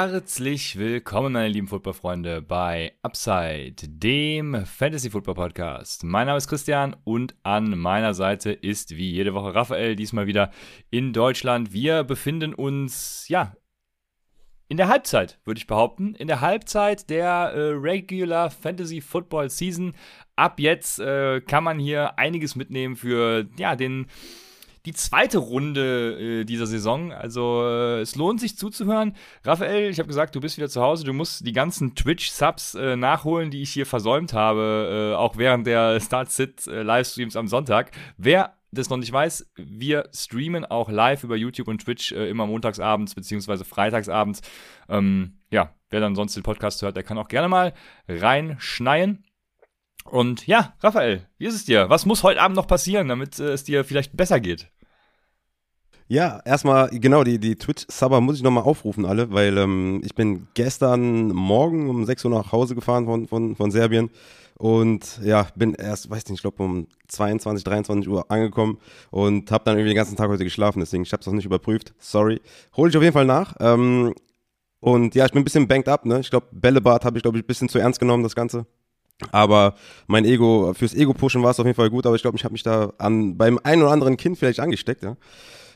Herzlich 0.00 0.78
willkommen, 0.78 1.32
meine 1.32 1.48
lieben 1.48 1.66
Footballfreunde, 1.66 2.40
bei 2.40 2.92
Upside, 3.02 3.74
dem 3.88 4.64
Fantasy 4.64 5.10
Football 5.10 5.34
Podcast. 5.34 6.04
Mein 6.04 6.28
Name 6.28 6.38
ist 6.38 6.46
Christian 6.46 6.94
und 7.02 7.34
an 7.42 7.76
meiner 7.76 8.14
Seite 8.14 8.52
ist 8.52 8.96
wie 8.96 9.10
jede 9.10 9.34
Woche 9.34 9.56
Raphael, 9.56 9.96
diesmal 9.96 10.28
wieder 10.28 10.52
in 10.90 11.12
Deutschland. 11.12 11.72
Wir 11.72 12.04
befinden 12.04 12.54
uns, 12.54 13.26
ja, 13.26 13.56
in 14.68 14.76
der 14.76 14.86
Halbzeit, 14.86 15.40
würde 15.44 15.58
ich 15.58 15.66
behaupten. 15.66 16.14
In 16.14 16.28
der 16.28 16.42
Halbzeit 16.42 17.10
der 17.10 17.52
äh, 17.52 17.70
Regular 17.72 18.52
Fantasy 18.52 19.00
Football 19.00 19.50
Season. 19.50 19.94
Ab 20.36 20.60
jetzt 20.60 21.00
äh, 21.00 21.40
kann 21.40 21.64
man 21.64 21.80
hier 21.80 22.16
einiges 22.20 22.54
mitnehmen 22.54 22.94
für, 22.94 23.48
ja, 23.58 23.74
den 23.74 24.06
die 24.86 24.92
zweite 24.92 25.38
Runde 25.38 26.40
äh, 26.40 26.44
dieser 26.44 26.66
Saison. 26.66 27.12
Also 27.12 27.62
äh, 27.64 28.00
es 28.00 28.16
lohnt 28.16 28.40
sich 28.40 28.56
zuzuhören. 28.56 29.14
Raphael, 29.44 29.90
ich 29.90 29.98
habe 29.98 30.08
gesagt, 30.08 30.34
du 30.34 30.40
bist 30.40 30.56
wieder 30.56 30.68
zu 30.68 30.80
Hause. 30.80 31.04
Du 31.04 31.12
musst 31.12 31.46
die 31.46 31.52
ganzen 31.52 31.94
Twitch-Subs 31.94 32.74
äh, 32.74 32.96
nachholen, 32.96 33.50
die 33.50 33.62
ich 33.62 33.70
hier 33.70 33.86
versäumt 33.86 34.32
habe, 34.32 35.12
äh, 35.12 35.16
auch 35.16 35.36
während 35.36 35.66
der 35.66 36.00
Start-Sit-Livestreams 36.00 37.36
am 37.36 37.48
Sonntag. 37.48 37.90
Wer 38.16 38.54
das 38.70 38.90
noch 38.90 38.98
nicht 38.98 39.12
weiß, 39.12 39.50
wir 39.56 40.08
streamen 40.14 40.64
auch 40.64 40.90
live 40.90 41.24
über 41.24 41.36
YouTube 41.36 41.68
und 41.68 41.82
Twitch 41.82 42.12
äh, 42.12 42.28
immer 42.28 42.46
montagsabends 42.46 43.14
beziehungsweise 43.14 43.64
freitagsabends. 43.64 44.42
Ähm, 44.88 45.38
ja, 45.50 45.74
wer 45.90 46.00
dann 46.00 46.14
sonst 46.14 46.36
den 46.36 46.42
Podcast 46.42 46.82
hört, 46.82 46.96
der 46.96 47.02
kann 47.02 47.18
auch 47.18 47.28
gerne 47.28 47.48
mal 47.48 47.72
reinschneien. 48.08 49.24
Und 50.10 50.46
ja, 50.46 50.74
Raphael, 50.80 51.26
wie 51.38 51.46
ist 51.46 51.54
es 51.54 51.64
dir? 51.64 51.88
Was 51.90 52.06
muss 52.06 52.22
heute 52.22 52.40
Abend 52.40 52.56
noch 52.56 52.66
passieren, 52.66 53.08
damit 53.08 53.38
äh, 53.38 53.52
es 53.52 53.64
dir 53.64 53.84
vielleicht 53.84 54.16
besser 54.16 54.40
geht? 54.40 54.70
Ja, 56.10 56.40
erstmal, 56.46 56.88
genau, 56.88 57.22
die, 57.22 57.38
die 57.38 57.56
Twitch-Subber 57.56 58.22
muss 58.22 58.36
ich 58.36 58.42
nochmal 58.42 58.64
aufrufen, 58.64 59.04
alle, 59.04 59.30
weil 59.30 59.58
ähm, 59.58 60.00
ich 60.02 60.14
bin 60.14 60.48
gestern 60.54 61.28
Morgen 61.28 61.90
um 61.90 62.06
6 62.06 62.24
Uhr 62.24 62.30
nach 62.30 62.50
Hause 62.50 62.74
gefahren 62.74 63.04
von, 63.04 63.28
von, 63.28 63.56
von 63.56 63.70
Serbien 63.70 64.08
und 64.56 65.20
ja, 65.22 65.48
bin 65.54 65.74
erst, 65.74 66.08
weiß 66.08 66.24
nicht, 66.28 66.38
ich 66.38 66.40
glaube 66.40 66.62
um 66.62 66.86
22, 67.08 67.62
23 67.62 68.08
Uhr 68.08 68.30
angekommen 68.30 68.78
und 69.10 69.50
habe 69.50 69.64
dann 69.64 69.76
irgendwie 69.76 69.90
den 69.90 69.96
ganzen 69.96 70.16
Tag 70.16 70.30
heute 70.30 70.44
geschlafen, 70.44 70.80
deswegen 70.80 71.02
ich 71.02 71.12
habe 71.12 71.20
es 71.20 71.26
noch 71.26 71.34
nicht 71.34 71.44
überprüft, 71.44 71.92
sorry. 71.98 72.40
Hole 72.74 72.88
ich 72.88 72.96
auf 72.96 73.02
jeden 73.02 73.12
Fall 73.12 73.26
nach. 73.26 73.56
Ähm, 73.60 74.14
und 74.80 75.14
ja, 75.14 75.26
ich 75.26 75.32
bin 75.32 75.42
ein 75.42 75.44
bisschen 75.44 75.68
banked 75.68 75.88
up, 75.88 76.06
ne? 76.06 76.20
Ich 76.20 76.30
glaube, 76.30 76.46
Bällebad 76.52 77.04
habe 77.04 77.18
ich, 77.18 77.22
glaube 77.22 77.36
ich, 77.36 77.44
ein 77.44 77.46
bisschen 77.46 77.68
zu 77.68 77.78
ernst 77.78 78.00
genommen, 78.00 78.22
das 78.22 78.34
Ganze. 78.34 78.66
Aber 79.32 79.74
mein 80.06 80.24
Ego, 80.24 80.72
fürs 80.74 80.94
Ego-Pushen 80.94 81.42
war 81.42 81.50
es 81.50 81.58
auf 81.58 81.66
jeden 81.66 81.76
Fall 81.76 81.90
gut, 81.90 82.06
aber 82.06 82.14
ich 82.14 82.22
glaube, 82.22 82.36
ich 82.36 82.44
habe 82.44 82.52
mich 82.52 82.62
da 82.62 82.92
an 82.98 83.36
beim 83.36 83.58
einen 83.62 83.82
oder 83.82 83.90
anderen 83.90 84.16
Kind 84.16 84.38
vielleicht 84.38 84.60
angesteckt, 84.60 85.02
ja. 85.02 85.16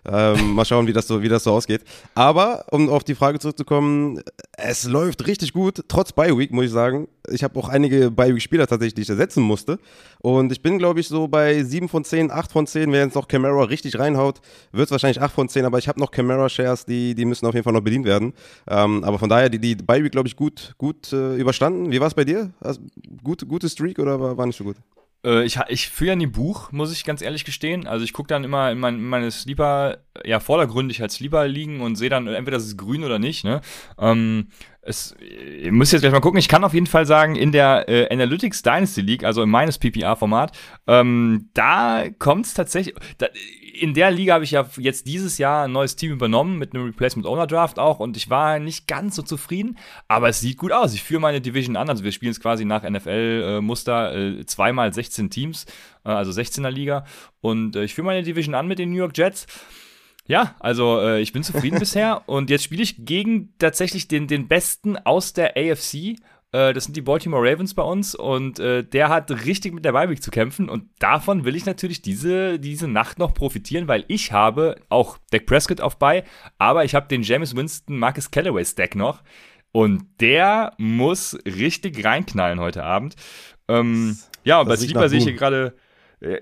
Ähm, 0.05 0.55
mal 0.55 0.65
schauen, 0.65 0.87
wie 0.87 0.93
das, 0.93 1.07
so, 1.07 1.23
wie 1.23 1.29
das 1.29 1.45
so 1.45 1.53
ausgeht. 1.53 1.83
Aber, 2.15 2.65
um 2.73 2.89
auf 2.89 3.05
die 3.05 3.15
Frage 3.15 3.39
zurückzukommen, 3.39 4.21
es 4.57 4.85
läuft 4.85 5.27
richtig 5.27 5.53
gut, 5.53 5.85
trotz 5.87 6.13
Bi-Week, 6.13 6.51
muss 6.51 6.67
ich 6.67 6.71
sagen. 6.73 7.07
Ich 7.31 7.45
habe 7.45 7.57
auch 7.59 7.69
einige 7.69 8.11
Bi-Week-Spieler 8.11 8.67
tatsächlich, 8.67 8.95
die 8.95 9.03
ich 9.03 9.11
ersetzen 9.11 9.43
musste. 9.43 9.79
Und 10.21 10.51
ich 10.51 10.61
bin, 10.61 10.79
glaube 10.79 10.99
ich, 10.99 11.07
so 11.07 11.29
bei 11.29 11.63
7 11.63 11.89
von 11.89 12.05
10, 12.05 12.33
8 12.33 12.51
von 12.51 12.67
10. 12.67 12.91
Wenn 12.91 13.07
jetzt 13.07 13.15
noch 13.15 13.29
Camara 13.29 13.63
richtig 13.63 13.97
reinhaut, 13.99 14.41
wird 14.73 14.87
es 14.87 14.91
wahrscheinlich 14.91 15.21
8 15.21 15.33
von 15.33 15.49
10. 15.49 15.65
Aber 15.65 15.79
ich 15.79 15.87
habe 15.87 16.01
noch 16.01 16.11
Camara-Shares, 16.11 16.85
die, 16.85 17.15
die 17.15 17.25
müssen 17.25 17.47
auf 17.47 17.55
jeden 17.55 17.65
Fall 17.65 17.73
noch 17.73 17.81
bedient 17.81 18.05
werden. 18.05 18.33
Ähm, 18.69 19.05
aber 19.05 19.21
von 19.21 19.29
daher, 19.29 19.49
die, 19.51 19.61
die 19.61 19.77
Bi-Week, 19.77 20.11
glaube 20.11 20.27
ich, 20.27 20.35
gut, 20.35 20.75
gut 20.79 21.13
äh, 21.13 21.37
überstanden. 21.37 21.93
Wie 21.93 22.01
war 22.01 22.09
es 22.09 22.15
bei 22.15 22.25
dir? 22.25 22.51
Also, 22.61 22.81
gut, 23.23 23.47
gute 23.47 23.69
Streak 23.69 24.01
oder 24.01 24.19
war, 24.19 24.37
war 24.37 24.47
nicht 24.47 24.59
so 24.59 24.65
gut? 24.65 24.77
Äh, 25.25 25.45
ich, 25.45 25.59
ich 25.69 25.89
führe 25.89 26.11
ja 26.11 26.17
nie 26.17 26.27
Buch, 26.27 26.73
muss 26.73 26.93
ich 26.93 27.05
ganz 27.05 27.23
ehrlich 27.23 27.45
gestehen. 27.45 27.87
Also 27.87 28.05
ich 28.05 28.13
gucke 28.13 28.29
dann 28.29 28.45
immer 28.45 28.71
in, 28.71 28.79
mein, 28.79 28.97
in 28.97 29.09
meine 29.09 29.31
Sleeper, 29.31 29.99
ja, 30.25 30.41
vordergründig 30.41 31.01
als 31.03 31.15
Sleeper 31.15 31.47
liegen 31.47 31.81
und 31.81 31.97
sehe 31.97 32.11
dann 32.11 32.27
entweder 32.27 32.57
das 32.57 32.67
ist 32.67 32.79
grün 32.79 33.05
oder 33.05 33.19
nicht, 33.19 33.45
ne? 33.45 33.61
Ähm, 33.99 34.49
es, 34.85 35.15
ihr 35.21 35.71
müsst 35.71 35.93
jetzt 35.93 36.03
gleich 36.03 36.13
mal 36.13 36.21
gucken. 36.21 36.41
Ich 36.41 36.49
kann 36.49 36.65
auf 36.65 36.75
jeden 36.75 36.89
Fall 36.89 37.07
sagen, 37.07 37.37
in 37.37 37.53
der 37.53 37.89
äh, 37.89 38.13
Analytics 38.13 38.63
Dynasty 38.63 39.01
League, 39.01 39.23
also 39.23 39.43
in 39.43 39.49
meines 39.49 39.79
PPR-Format, 39.79 40.57
ähm, 40.89 41.51
da 41.55 42.07
kommt 42.19 42.47
es 42.47 42.55
tatsächlich. 42.55 42.97
Da, 43.19 43.29
in 43.73 43.95
der 43.95 44.11
Liga 44.11 44.35
habe 44.35 44.45
ich 44.45 44.51
ja 44.51 44.69
jetzt 44.77 45.07
dieses 45.07 45.39
Jahr 45.39 45.65
ein 45.65 45.73
neues 45.73 45.97
Team 45.97 46.13
übernommen 46.13 46.59
mit 46.59 46.75
einem 46.75 46.85
Replacement 46.85 47.27
Owner 47.27 47.47
Draft 47.47 47.79
auch 47.79 48.01
und 48.01 48.17
ich 48.17 48.29
war 48.29 48.59
nicht 48.59 48.87
ganz 48.87 49.17
so 49.17 49.23
zufrieden, 49.23 49.79
aber 50.09 50.29
es 50.29 50.41
sieht 50.41 50.59
gut 50.59 50.73
aus. 50.73 50.93
Ich 50.93 51.03
führe 51.03 51.21
meine 51.21 51.41
Division 51.41 51.77
an, 51.77 51.89
also 51.89 52.05
wir 52.05 52.13
spielen 52.13 52.33
es 52.33 52.41
quasi 52.41 52.65
nach 52.65 52.89
NFL-Muster 52.89 54.15
äh, 54.15 54.47
zweimal 54.47 54.93
16 54.93 55.31
Teams, 55.31 55.65
äh, 56.05 56.11
also 56.11 56.33
16er 56.33 56.71
Liga 56.71 57.07
und 57.41 57.75
äh, 57.75 57.85
ich 57.85 57.95
führe 57.95 58.07
meine 58.07 58.23
Division 58.23 58.55
an 58.55 58.69
mit 58.69 58.79
den 58.79 58.91
New 58.91 58.99
York 58.99 59.17
Jets. 59.17 59.47
Ja, 60.27 60.55
also 60.61 61.01
äh, 61.01 61.21
ich 61.21 61.33
bin 61.33 61.43
zufrieden 61.43 61.79
bisher 61.81 62.23
und 62.27 62.51
jetzt 62.51 62.65
spiele 62.65 62.83
ich 62.83 63.05
gegen 63.05 63.55
tatsächlich 63.59 64.07
den, 64.07 64.29
den 64.29 64.49
Besten 64.49 64.99
aus 64.99 65.33
der 65.33 65.57
AFC 65.57 66.17
äh, 66.53 66.73
das 66.73 66.85
sind 66.85 66.97
die 66.97 67.03
Baltimore 67.03 67.43
Ravens 67.43 67.75
bei 67.75 67.83
uns 67.83 68.15
und 68.15 68.59
äh, 68.59 68.85
der 68.85 69.09
hat 69.09 69.31
richtig 69.47 69.73
mit 69.73 69.85
der 69.85 69.93
Beiweg 69.93 70.23
zu 70.23 70.31
kämpfen 70.31 70.69
und 70.69 70.89
davon 70.99 71.45
will 71.45 71.57
ich 71.57 71.67
natürlich 71.67 72.03
diese, 72.03 72.59
diese 72.59 72.89
Nacht 72.89 73.19
noch 73.19 73.35
profitieren, 73.35 73.89
weil 73.89 74.05
ich 74.09 74.33
habe 74.33 74.77
auch 74.91 75.19
Dak 75.31 75.47
Prescott 75.47 75.81
auf 75.81 75.99
bei, 75.99 76.25
aber 76.59 76.85
ich 76.85 76.95
habe 76.95 77.09
den 77.09 77.23
James 77.23 77.57
Winston 77.57 77.99
Marcus 77.99 78.31
Callaway 78.31 78.65
Stack 78.65 78.95
noch 78.95 79.23
und 79.73 80.05
der 80.21 80.75
muss 80.77 81.39
richtig 81.47 82.05
reinknallen 82.05 82.61
heute 82.61 82.85
Abend. 82.85 83.17
Ähm, 83.69 84.19
ja, 84.45 84.61
und 84.61 84.69
bei 84.69 84.77
Sleeper 84.77 85.09
sehe 85.09 85.19
ich 85.19 85.25
hier 85.25 85.35
gerade, 85.35 85.75
äh, 86.21 86.41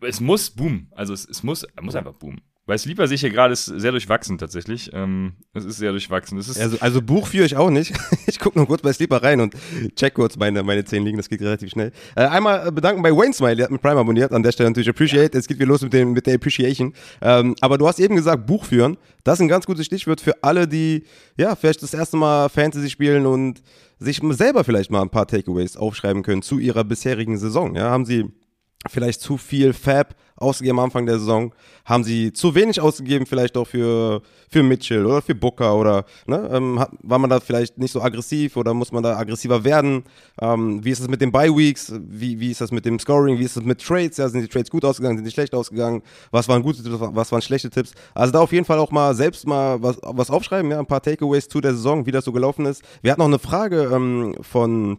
es 0.00 0.20
muss 0.20 0.50
boom, 0.50 0.88
also 0.92 1.12
es, 1.12 1.28
es 1.28 1.42
muss, 1.42 1.66
muss 1.80 1.94
einfach 1.94 2.14
boom. 2.14 2.40
Bei 2.70 2.78
Sleeper 2.78 3.08
sehe 3.08 3.16
ich 3.16 3.20
hier 3.22 3.30
gerade, 3.30 3.52
ist 3.52 3.64
sehr 3.64 3.90
durchwachsen 3.90 4.38
tatsächlich. 4.38 4.92
Ähm, 4.92 5.32
es 5.54 5.64
ist 5.64 5.78
sehr 5.78 5.90
durchwachsen. 5.90 6.38
Es 6.38 6.48
ist 6.48 6.60
also, 6.60 6.76
also 6.78 7.02
Buch 7.02 7.26
führe 7.26 7.44
ich 7.44 7.56
auch 7.56 7.68
nicht. 7.68 7.92
ich 8.28 8.38
gucke 8.38 8.56
nur 8.56 8.68
kurz 8.68 8.80
bei 8.80 8.92
Sleeper 8.92 9.24
rein 9.24 9.40
und 9.40 9.56
check 9.96 10.14
kurz 10.14 10.36
meine, 10.36 10.62
meine 10.62 10.84
10 10.84 11.04
liegen. 11.04 11.16
Das 11.16 11.28
geht 11.28 11.40
relativ 11.42 11.70
schnell. 11.70 11.90
Äh, 12.14 12.26
einmal 12.26 12.70
bedanken 12.70 13.02
bei 13.02 13.10
Wayne 13.10 13.34
Smile, 13.34 13.56
der 13.56 13.64
hat 13.64 13.72
mit 13.72 13.82
Prime 13.82 13.98
abonniert. 13.98 14.30
An 14.30 14.44
der 14.44 14.52
Stelle 14.52 14.70
natürlich 14.70 14.88
Appreciate. 14.88 15.36
Es 15.36 15.48
geht 15.48 15.58
wieder 15.58 15.66
los 15.66 15.82
mit, 15.82 15.92
dem, 15.92 16.12
mit 16.12 16.28
der 16.28 16.36
Appreciation. 16.36 16.94
Ähm, 17.20 17.56
aber 17.60 17.76
du 17.76 17.88
hast 17.88 17.98
eben 17.98 18.14
gesagt, 18.14 18.46
Buch 18.46 18.64
führen. 18.64 18.98
Das 19.24 19.40
ist 19.40 19.40
ein 19.40 19.48
ganz 19.48 19.66
gutes 19.66 19.86
Stichwort 19.86 20.20
für 20.20 20.40
alle, 20.40 20.68
die 20.68 21.02
ja 21.36 21.56
vielleicht 21.56 21.82
das 21.82 21.92
erste 21.92 22.18
Mal 22.18 22.50
Fantasy 22.50 22.88
spielen 22.88 23.26
und 23.26 23.62
sich 23.98 24.20
selber 24.30 24.62
vielleicht 24.62 24.92
mal 24.92 25.02
ein 25.02 25.10
paar 25.10 25.26
Takeaways 25.26 25.76
aufschreiben 25.76 26.22
können 26.22 26.42
zu 26.42 26.60
ihrer 26.60 26.84
bisherigen 26.84 27.36
Saison. 27.36 27.74
Ja, 27.74 27.90
haben 27.90 28.06
sie 28.06 28.30
vielleicht 28.88 29.20
zu 29.20 29.36
viel 29.36 29.72
Fab 29.72 30.14
ausgegeben 30.36 30.78
am 30.78 30.86
Anfang 30.86 31.06
der 31.06 31.18
Saison? 31.18 31.54
Haben 31.84 32.04
sie 32.04 32.32
zu 32.32 32.54
wenig 32.54 32.80
ausgegeben, 32.80 33.26
vielleicht 33.26 33.56
auch 33.56 33.66
für, 33.66 34.22
für 34.48 34.62
Mitchell 34.62 35.04
oder 35.04 35.20
für 35.20 35.34
Booker 35.34 35.76
oder 35.76 36.04
ne, 36.26 36.48
ähm, 36.52 36.84
war 37.02 37.18
man 37.18 37.28
da 37.28 37.40
vielleicht 37.40 37.76
nicht 37.78 37.92
so 37.92 38.00
aggressiv 38.00 38.56
oder 38.56 38.72
muss 38.72 38.92
man 38.92 39.02
da 39.02 39.18
aggressiver 39.18 39.64
werden? 39.64 40.04
Ähm, 40.40 40.82
wie 40.82 40.90
ist 40.90 41.00
es 41.00 41.08
mit 41.08 41.20
den 41.20 41.30
Bye-Weeks? 41.30 41.92
Wie, 42.00 42.40
wie 42.40 42.50
ist 42.50 42.60
das 42.60 42.72
mit 42.72 42.86
dem 42.86 42.98
Scoring? 42.98 43.38
Wie 43.38 43.44
ist 43.44 43.56
es 43.56 43.64
mit 43.64 43.84
Trades? 43.84 44.16
Ja, 44.16 44.28
sind 44.28 44.40
die 44.40 44.48
Trades 44.48 44.70
gut 44.70 44.84
ausgegangen? 44.84 45.18
Sind 45.18 45.26
die 45.26 45.32
schlecht 45.32 45.54
ausgegangen? 45.54 46.02
Was 46.30 46.48
waren 46.48 46.62
gute 46.62 46.82
Tipps? 46.82 46.96
Was 46.98 47.32
waren 47.32 47.42
schlechte 47.42 47.68
Tipps? 47.68 47.92
Also 48.14 48.32
da 48.32 48.40
auf 48.40 48.52
jeden 48.52 48.64
Fall 48.64 48.78
auch 48.78 48.90
mal 48.90 49.14
selbst 49.14 49.46
mal 49.46 49.82
was, 49.82 49.98
was 50.02 50.30
aufschreiben, 50.30 50.70
ja, 50.70 50.78
ein 50.78 50.86
paar 50.86 51.02
Takeaways 51.02 51.48
zu 51.48 51.60
der 51.60 51.72
Saison, 51.72 52.06
wie 52.06 52.12
das 52.12 52.24
so 52.24 52.32
gelaufen 52.32 52.64
ist. 52.64 52.82
Wir 53.02 53.12
hatten 53.12 53.20
noch 53.20 53.26
eine 53.26 53.38
Frage 53.38 53.90
ähm, 53.92 54.34
von 54.40 54.98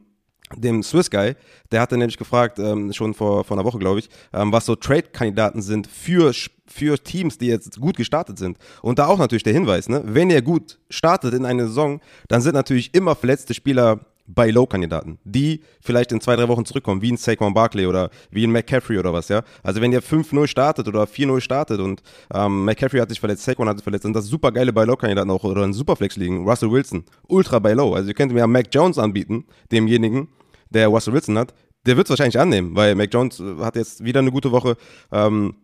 dem 0.56 0.84
Swiss 0.84 1.10
Guy, 1.10 1.36
der 1.72 1.82
hatte 1.82 1.98
nämlich 1.98 2.18
gefragt, 2.18 2.60
ähm, 2.60 2.92
schon 2.94 3.14
vor, 3.14 3.44
vor 3.44 3.58
einer 3.58 3.66
Woche, 3.66 3.80
glaube 3.80 4.00
ich, 4.00 4.10
ähm, 4.34 4.52
was 4.52 4.66
so 4.66 4.76
Trade-Kandidaten 4.76 5.62
sind 5.62 5.88
für, 5.88 6.34
für 6.66 7.02
Teams, 7.04 7.38
die 7.38 7.48
jetzt 7.48 7.80
gut 7.80 7.98
gestartet 7.98 8.38
sind. 8.38 8.58
Und 8.82 9.00
da 9.00 9.08
auch 9.08 9.20
natürlich 9.20 9.44
der 9.44 9.54
Hinweis, 9.54 9.90
ne? 9.90 10.02
wenn 10.06 10.30
ihr 10.30 10.42
gut 10.42 10.80
startet 10.90 11.34
in 11.34 11.46
eine 11.46 11.68
Saison, 11.68 12.02
dann 12.28 12.42
sind 12.42 12.54
natürlich 12.54 12.94
immer 12.94 13.16
verletzte 13.16 13.54
Spieler 13.54 14.00
bei 14.34 14.50
Low-Kandidaten, 14.50 15.20
die 15.24 15.62
vielleicht 15.82 16.12
in 16.12 16.22
zwei, 16.22 16.36
drei 16.36 16.48
Wochen 16.48 16.66
zurückkommen, 16.66 17.02
wie 17.02 17.12
ein 17.12 17.18
Saquon 17.18 17.54
Barkley 17.54 17.86
oder 17.86 18.10
wie 18.30 18.46
ein 18.46 18.52
McCaffrey 18.52 18.98
oder 18.98 19.14
was, 19.14 19.30
ja. 19.30 19.44
Also 19.64 19.82
wenn 19.82 19.92
ihr 19.92 20.02
5-0 20.02 20.48
startet 20.48 20.88
oder 20.88 21.04
4-0 21.04 21.42
startet 21.42 21.80
und 21.80 22.02
ähm, 22.34 22.66
McCaffrey 22.66 23.00
hat 23.00 23.10
sich 23.10 23.20
verletzt, 23.20 23.44
Saquon 23.44 23.68
hat 23.68 23.78
sich 23.78 23.84
verletzt, 23.84 24.04
sind 24.04 24.16
das 24.16 24.26
super 24.26 24.52
geile 24.52 24.74
bei 24.74 24.86
Low-Kandidaten 24.86 25.30
auch 25.30 25.44
oder 25.44 25.64
ein 25.64 25.74
Superflex 25.74 26.16
liegen. 26.18 26.48
Russell 26.48 26.72
Wilson, 26.72 27.04
ultra 27.28 27.60
bei 27.60 27.74
Low. 27.74 27.94
Also 27.94 28.10
ihr 28.10 28.14
könnt 28.14 28.32
mir 28.32 28.40
ja 28.40 28.48
Mac 28.48 28.68
Jones 28.72 28.98
anbieten, 28.98 29.46
demjenigen, 29.72 30.30
der 30.72 30.88
Russell 30.88 31.14
Wilson 31.14 31.38
hat, 31.38 31.54
der 31.86 31.98
wird 31.98 32.08
es 32.08 32.10
wahrscheinlich 32.10 32.40
annehmen, 32.40 32.76
weil 32.76 32.96
Mac 32.96 33.14
Jones 33.14 33.42
hat 33.60 33.76
jetzt 33.76 34.04
wieder 34.04 34.20
eine 34.20 34.32
gute 34.32 34.52
Woche. 34.52 34.78
Ähm, 35.12 35.56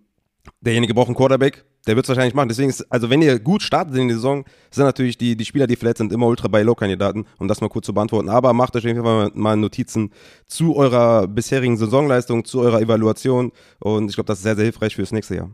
derjenige 0.62 0.94
braucht 0.94 1.08
einen 1.08 1.16
Quarterback, 1.16 1.66
der 1.86 1.96
wird 1.96 2.06
es 2.06 2.10
wahrscheinlich 2.10 2.34
machen. 2.34 2.50
Deswegen 2.50 2.70
ist, 2.70 2.82
also 2.92 3.10
wenn 3.10 3.22
ihr 3.22 3.40
gut 3.40 3.62
startet 3.62 3.96
in 3.96 4.08
die 4.08 4.14
Saison, 4.14 4.46
sind 4.72 4.86
natürlich 4.86 5.18
die, 5.18 5.36
die 5.36 5.46
Spieler, 5.46 5.68
die 5.68 5.76
verletzt 5.76 6.00
sind, 6.00 6.12
immer 6.12 6.28
ultra 6.28 6.48
bei 6.48 6.64
Low-Kandidaten, 6.64 7.26
um 7.38 7.48
das 7.48 7.62
mal 7.62 7.70
kurz 7.70 7.86
zu 7.86 7.94
beantworten. 7.94 8.30
Aber 8.30 8.54
macht 8.54 8.76
euch 8.76 8.84
auf 8.84 8.88
jeden 8.88 9.04
Fall 9.04 9.32
mal 9.34 9.56
Notizen 9.56 10.12
zu 10.48 10.76
eurer 10.76 11.28
bisherigen 11.28 11.78
Saisonleistung, 11.78 12.46
zu 12.46 12.62
eurer 12.62 12.82
Evaluation. 12.82 13.52
Und 13.80 14.10
ich 14.10 14.16
glaube, 14.16 14.28
das 14.28 14.40
ist 14.40 14.44
sehr, 14.44 14.56
sehr 14.56 14.66
hilfreich 14.66 14.96
fürs 14.96 15.12
nächste 15.12 15.36
Jahr. 15.36 15.50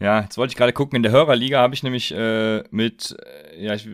Ja, 0.00 0.22
jetzt 0.22 0.38
wollte 0.38 0.52
ich 0.52 0.56
gerade 0.56 0.72
gucken, 0.72 0.96
in 0.96 1.02
der 1.02 1.12
Hörerliga 1.12 1.60
habe 1.60 1.74
ich 1.74 1.82
nämlich 1.82 2.10
äh, 2.10 2.64
mit, 2.70 3.14
äh, 3.54 3.62
ja, 3.62 3.74
ich 3.74 3.86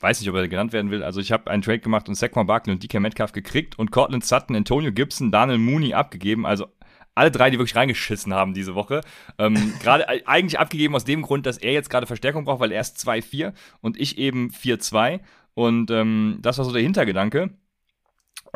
weiß 0.00 0.20
nicht, 0.20 0.28
ob 0.28 0.36
er 0.36 0.48
genannt 0.48 0.74
werden 0.74 0.90
will, 0.90 1.02
also 1.02 1.18
ich 1.18 1.32
habe 1.32 1.50
einen 1.50 1.62
Trade 1.62 1.78
gemacht 1.78 2.10
und 2.10 2.14
Saquon 2.14 2.46
Barkley 2.46 2.74
und 2.74 2.82
DK 2.82 3.00
Metcalf 3.00 3.32
gekriegt 3.32 3.78
und 3.78 3.90
Cortland 3.90 4.22
Sutton, 4.22 4.54
Antonio 4.54 4.92
Gibson, 4.92 5.32
Daniel 5.32 5.56
Mooney 5.56 5.94
abgegeben, 5.94 6.44
also 6.44 6.66
alle 7.14 7.30
drei, 7.30 7.48
die 7.48 7.58
wirklich 7.58 7.74
reingeschissen 7.74 8.34
haben 8.34 8.52
diese 8.52 8.74
Woche. 8.74 9.00
Ähm, 9.38 9.72
gerade 9.82 10.06
eigentlich 10.26 10.58
abgegeben 10.58 10.94
aus 10.94 11.04
dem 11.04 11.22
Grund, 11.22 11.46
dass 11.46 11.56
er 11.56 11.72
jetzt 11.72 11.88
gerade 11.88 12.06
Verstärkung 12.06 12.44
braucht, 12.44 12.60
weil 12.60 12.72
er 12.72 12.82
ist 12.82 12.98
2-4 12.98 13.54
und 13.80 13.98
ich 13.98 14.18
eben 14.18 14.50
4-2 14.50 15.20
und 15.54 15.90
ähm, 15.90 16.36
das 16.42 16.58
war 16.58 16.66
so 16.66 16.72
der 16.72 16.82
Hintergedanke. 16.82 17.48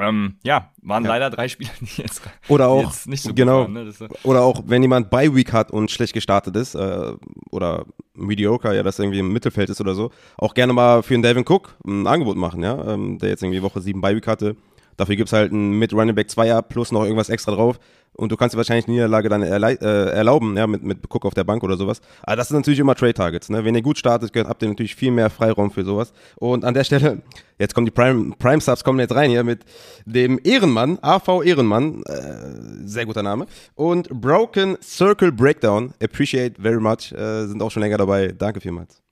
Ähm, 0.00 0.36
ja, 0.42 0.70
waren 0.82 1.04
ja. 1.04 1.10
leider 1.10 1.30
drei 1.30 1.48
Spieler, 1.48 1.70
die 1.80 2.02
jetzt, 2.02 2.22
oder 2.48 2.68
auch, 2.68 2.84
jetzt 2.84 3.08
nicht 3.08 3.22
so 3.22 3.34
genau, 3.34 3.66
gut 3.66 3.74
waren. 3.74 3.84
Ne? 3.86 4.08
Oder 4.24 4.42
auch, 4.42 4.62
wenn 4.66 4.82
jemand 4.82 5.10
bei 5.10 5.34
Week 5.34 5.52
hat 5.52 5.70
und 5.70 5.90
schlecht 5.90 6.14
gestartet 6.14 6.56
ist, 6.56 6.74
äh, 6.74 7.12
oder 7.50 7.84
mediocre, 8.14 8.74
ja, 8.74 8.82
das 8.82 8.98
irgendwie 8.98 9.18
im 9.18 9.32
Mittelfeld 9.32 9.70
ist 9.70 9.80
oder 9.80 9.94
so, 9.94 10.10
auch 10.36 10.54
gerne 10.54 10.72
mal 10.72 11.02
für 11.02 11.14
einen 11.14 11.22
Devin 11.22 11.44
Cook 11.46 11.76
ein 11.86 12.06
Angebot 12.06 12.36
machen, 12.36 12.62
ja, 12.62 12.92
ähm, 12.92 13.18
der 13.18 13.30
jetzt 13.30 13.42
irgendwie 13.42 13.62
Woche 13.62 13.80
7 13.80 14.00
bei 14.00 14.14
Week 14.14 14.26
hatte. 14.26 14.56
Dafür 14.96 15.16
gibt 15.16 15.28
es 15.28 15.32
halt 15.32 15.52
ein 15.52 15.78
mit 15.78 15.94
Running 15.94 16.14
Back 16.14 16.28
2er 16.28 16.62
plus 16.62 16.92
noch 16.92 17.04
irgendwas 17.04 17.30
extra 17.30 17.52
drauf 17.52 17.78
und 18.20 18.30
du 18.30 18.36
kannst 18.36 18.54
dir 18.54 18.58
wahrscheinlich 18.58 18.84
die 18.84 18.92
Niederlage 18.92 19.30
dann 19.30 19.42
äh, 19.42 20.10
erlauben, 20.10 20.56
ja, 20.56 20.66
mit, 20.66 20.82
mit 20.82 20.98
Cook 21.08 21.24
auf 21.24 21.32
der 21.32 21.44
Bank 21.44 21.62
oder 21.62 21.76
sowas. 21.78 22.02
Aber 22.22 22.36
das 22.36 22.48
sind 22.48 22.58
natürlich 22.58 22.78
immer 22.78 22.94
Trade-Targets, 22.94 23.48
ne? 23.48 23.64
Wenn 23.64 23.74
ihr 23.74 23.80
gut 23.80 23.98
startet, 23.98 24.30
habt 24.36 24.62
ihr 24.62 24.68
natürlich 24.68 24.94
viel 24.94 25.10
mehr 25.10 25.30
Freiraum 25.30 25.70
für 25.70 25.84
sowas. 25.84 26.12
Und 26.36 26.64
an 26.66 26.74
der 26.74 26.84
Stelle, 26.84 27.22
jetzt 27.58 27.74
kommen 27.74 27.86
die 27.86 27.90
Prime, 27.90 28.34
Prime 28.38 28.60
Subs 28.60 28.84
kommen 28.84 29.00
jetzt 29.00 29.14
rein 29.14 29.30
hier 29.30 29.42
mit 29.42 29.60
dem 30.04 30.38
Ehrenmann, 30.44 30.98
AV 31.00 31.42
Ehrenmann, 31.42 32.02
äh, 32.02 32.86
sehr 32.86 33.06
guter 33.06 33.22
Name. 33.22 33.46
Und 33.74 34.10
Broken 34.10 34.76
Circle 34.82 35.32
Breakdown, 35.32 35.94
appreciate 36.02 36.60
very 36.60 36.80
much, 36.80 37.12
äh, 37.12 37.46
sind 37.46 37.62
auch 37.62 37.70
schon 37.70 37.82
länger 37.82 37.96
dabei. 37.96 38.34
Danke 38.36 38.60
vielmals. 38.60 39.02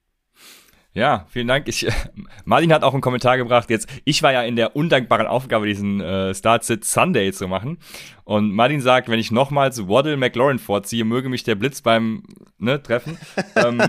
Ja, 0.95 1.27
vielen 1.29 1.47
Dank. 1.47 1.69
Ich, 1.69 1.87
Martin 2.45 2.73
hat 2.73 2.83
auch 2.83 2.93
einen 2.93 3.03
Kommentar 3.03 3.37
gebracht. 3.37 3.71
Jetzt, 3.71 3.89
ich 4.05 4.23
war 4.23 4.33
ja 4.33 4.43
in 4.43 4.57
der 4.57 4.75
undankbaren 4.75 5.27
Aufgabe, 5.27 5.67
diesen 5.67 6.01
äh, 6.01 6.35
Start-Sit 6.35 6.85
Sunday 6.85 7.33
zu 7.33 7.47
machen. 7.47 7.79
Und 8.25 8.53
Martin 8.53 8.81
sagt, 8.81 9.09
wenn 9.09 9.21
ich 9.21 9.31
nochmals 9.31 9.87
Waddle 9.87 10.17
McLaurin 10.17 10.59
vorziehe, 10.59 11.05
möge 11.05 11.29
mich 11.29 11.45
der 11.45 11.55
Blitz 11.55 11.83
beim 11.83 12.25
ne, 12.59 12.83
Treffen. 12.83 13.19
ähm, 13.57 13.81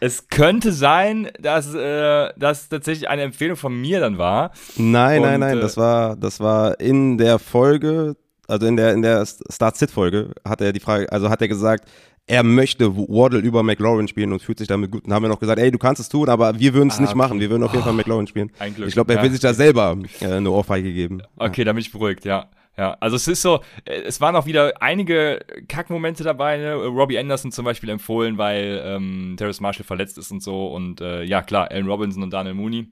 es 0.00 0.28
könnte 0.28 0.72
sein, 0.72 1.30
dass 1.38 1.74
äh, 1.74 2.32
das 2.36 2.68
tatsächlich 2.68 3.08
eine 3.08 3.22
Empfehlung 3.22 3.56
von 3.56 3.78
mir 3.78 4.00
dann 4.00 4.18
war. 4.18 4.52
Nein, 4.76 5.20
Und, 5.20 5.28
nein, 5.28 5.40
nein. 5.40 5.58
Äh, 5.58 5.60
das 5.60 5.76
war, 5.76 6.16
das 6.16 6.40
war 6.40 6.80
in 6.80 7.18
der 7.18 7.38
Folge 7.38 8.16
also 8.48 8.66
in 8.66 8.76
der 8.76 8.92
in 8.92 9.02
der 9.02 9.26
Start-Sit-Folge 9.26 10.32
hat 10.46 10.60
er 10.60 10.72
die 10.72 10.78
Frage, 10.78 11.10
also 11.10 11.30
hat 11.30 11.42
er 11.42 11.48
gesagt, 11.48 11.88
er 12.26 12.42
möchte 12.42 12.96
Waddle 12.96 13.38
über 13.38 13.62
McLaurin 13.62 14.08
spielen 14.08 14.32
und 14.32 14.42
fühlt 14.42 14.58
sich 14.58 14.66
damit 14.66 14.90
gut. 14.90 15.04
Und 15.04 15.12
haben 15.12 15.22
wir 15.22 15.28
noch 15.28 15.38
gesagt, 15.38 15.60
ey, 15.60 15.70
du 15.70 15.78
kannst 15.78 16.00
es 16.00 16.08
tun, 16.08 16.28
aber 16.28 16.58
wir 16.58 16.74
würden 16.74 16.88
es 16.88 16.98
ah, 16.98 17.02
nicht 17.02 17.10
okay. 17.10 17.18
machen. 17.18 17.40
Wir 17.40 17.50
würden 17.50 17.62
auf 17.62 17.72
jeden 17.72 17.84
Fall 17.84 17.92
oh, 17.92 17.96
McLaurin 17.96 18.26
spielen. 18.26 18.50
Ein 18.58 18.74
Glück. 18.74 18.88
Ich 18.88 18.94
glaube, 18.94 19.12
er 19.12 19.18
ja. 19.18 19.22
will 19.22 19.30
sich 19.30 19.40
da 19.40 19.54
selber 19.54 19.96
äh, 20.20 20.26
eine 20.26 20.50
Ohrfeige 20.50 20.92
geben. 20.92 21.22
Okay, 21.36 21.60
ja. 21.60 21.66
da 21.66 21.72
bin 21.72 21.80
ich 21.80 21.92
beruhigt, 21.92 22.24
ja. 22.24 22.48
Ja, 22.76 22.94
also 23.00 23.16
es 23.16 23.26
ist 23.26 23.40
so, 23.40 23.60
äh, 23.84 24.02
es 24.02 24.20
waren 24.20 24.34
auch 24.36 24.46
wieder 24.46 24.82
einige 24.82 25.40
Kackmomente 25.68 26.24
dabei, 26.24 26.58
ne? 26.58 26.74
Robbie 26.74 27.18
Anderson 27.18 27.52
zum 27.52 27.64
Beispiel 27.64 27.88
empfohlen, 27.88 28.38
weil 28.38 28.82
ähm, 28.84 29.36
Terrace 29.38 29.60
Marshall 29.60 29.84
verletzt 29.84 30.18
ist 30.18 30.30
und 30.32 30.42
so. 30.42 30.66
Und 30.66 31.00
äh, 31.00 31.22
ja, 31.22 31.42
klar, 31.42 31.70
Allen 31.70 31.86
Robinson 31.86 32.22
und 32.22 32.32
Daniel 32.32 32.54
Mooney. 32.54 32.88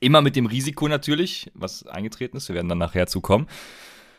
Immer 0.00 0.22
mit 0.22 0.36
dem 0.36 0.46
Risiko 0.46 0.88
natürlich, 0.88 1.50
was 1.54 1.86
eingetreten 1.86 2.36
ist. 2.36 2.48
Wir 2.48 2.54
werden 2.54 2.68
dann 2.68 2.78
nachher 2.78 3.06
zukommen. 3.06 3.46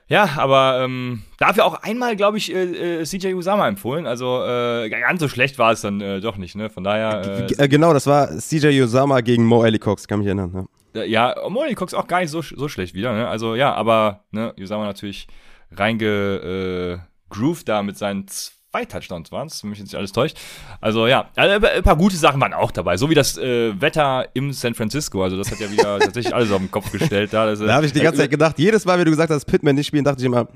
Ja, 0.08 0.30
aber 0.38 0.82
ähm, 0.84 1.24
dafür 1.40 1.66
auch 1.66 1.82
einmal, 1.82 2.16
glaube 2.16 2.38
ich, 2.38 2.54
äh, 2.54 3.02
äh, 3.02 3.04
CJ 3.04 3.34
Usama 3.34 3.68
empfohlen. 3.68 4.06
Also 4.06 4.44
äh, 4.46 4.88
ganz 4.90 5.20
so 5.20 5.28
schlecht 5.28 5.58
war 5.58 5.72
es 5.72 5.82
dann 5.82 6.00
äh, 6.00 6.22
doch 6.22 6.38
nicht, 6.38 6.56
ne? 6.56 6.70
Von 6.70 6.84
daher. 6.84 7.48
Äh, 7.58 7.68
genau, 7.68 7.92
das 7.92 8.06
war 8.06 8.28
CJ 8.38 8.82
Usama 8.82 9.22
gegen 9.22 9.46
Mo 9.46 9.64
Ali 9.64 9.80
Cox, 9.80 10.08
kann 10.08 10.20
mich 10.20 10.28
erinnern. 10.28 10.68
Ja, 10.94 11.04
ja 11.04 11.36
Mo 11.50 11.62
Ali 11.62 11.74
Cox 11.74 11.96
auch 11.96 12.08
gar 12.08 12.22
nicht 12.22 12.30
so, 12.30 12.42
so 12.42 12.68
schlecht 12.68 12.94
wieder, 12.94 13.14
ne? 13.14 13.28
Also 13.28 13.56
ja, 13.56 13.74
aber 13.74 14.26
ne, 14.32 14.54
Usama 14.60 14.86
natürlich 14.86 15.28
reingegroovt 15.72 17.64
äh, 17.64 17.66
da 17.66 17.82
mit 17.82 17.98
seinen 17.98 18.28
zwei 18.76 18.86
Touchdowns 18.86 19.32
waren 19.32 19.48
es, 19.48 19.64
wenn 19.64 19.70
mich 19.70 19.80
jetzt 19.80 19.88
nicht 19.88 19.96
alles 19.96 20.12
täuscht. 20.12 20.38
Also 20.82 21.08
ja, 21.08 21.30
also, 21.36 21.66
ein 21.66 21.84
paar 21.84 21.96
gute 21.96 22.18
Sachen 22.18 22.42
waren 22.42 22.54
auch 22.54 22.72
dabei. 22.72 22.98
So 22.98 23.10
wie 23.10 23.14
das 23.14 23.38
äh, 23.38 23.80
Wetter 23.80 24.28
im 24.34 24.52
San 24.52 24.74
Francisco. 24.74 25.24
Also 25.24 25.38
das 25.38 25.50
hat 25.50 25.60
ja 25.60 25.72
wieder 25.72 26.00
tatsächlich 26.00 26.36
alles 26.36 26.52
auf 26.52 26.60
den 26.60 26.72
Kopf 26.72 26.92
gestellt. 26.92 27.32
Da, 27.32 27.56
da 27.56 27.74
habe 27.74 27.86
ich 27.86 27.94
die 27.94 28.02
ganze 28.02 28.22
Zeit 28.22 28.32
gedacht, 28.32 28.60
jedes 28.60 28.86
Mal, 28.86 28.98
wenn 28.98 29.06
du 29.06 29.12
gesagt 29.12 29.32
hast, 29.32 29.46
Pitman 29.46 29.76
nicht 29.76 29.88
spielen, 29.88 30.04
dachte 30.04 30.20
ich 30.20 30.26
immer, 30.26 30.48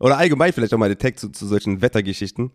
oder 0.00 0.18
allgemein 0.18 0.52
vielleicht 0.52 0.74
auch 0.74 0.78
mal 0.78 0.88
den 0.88 0.98
Tag 0.98 1.18
zu, 1.18 1.30
zu 1.30 1.46
solchen 1.46 1.80
Wettergeschichten. 1.80 2.50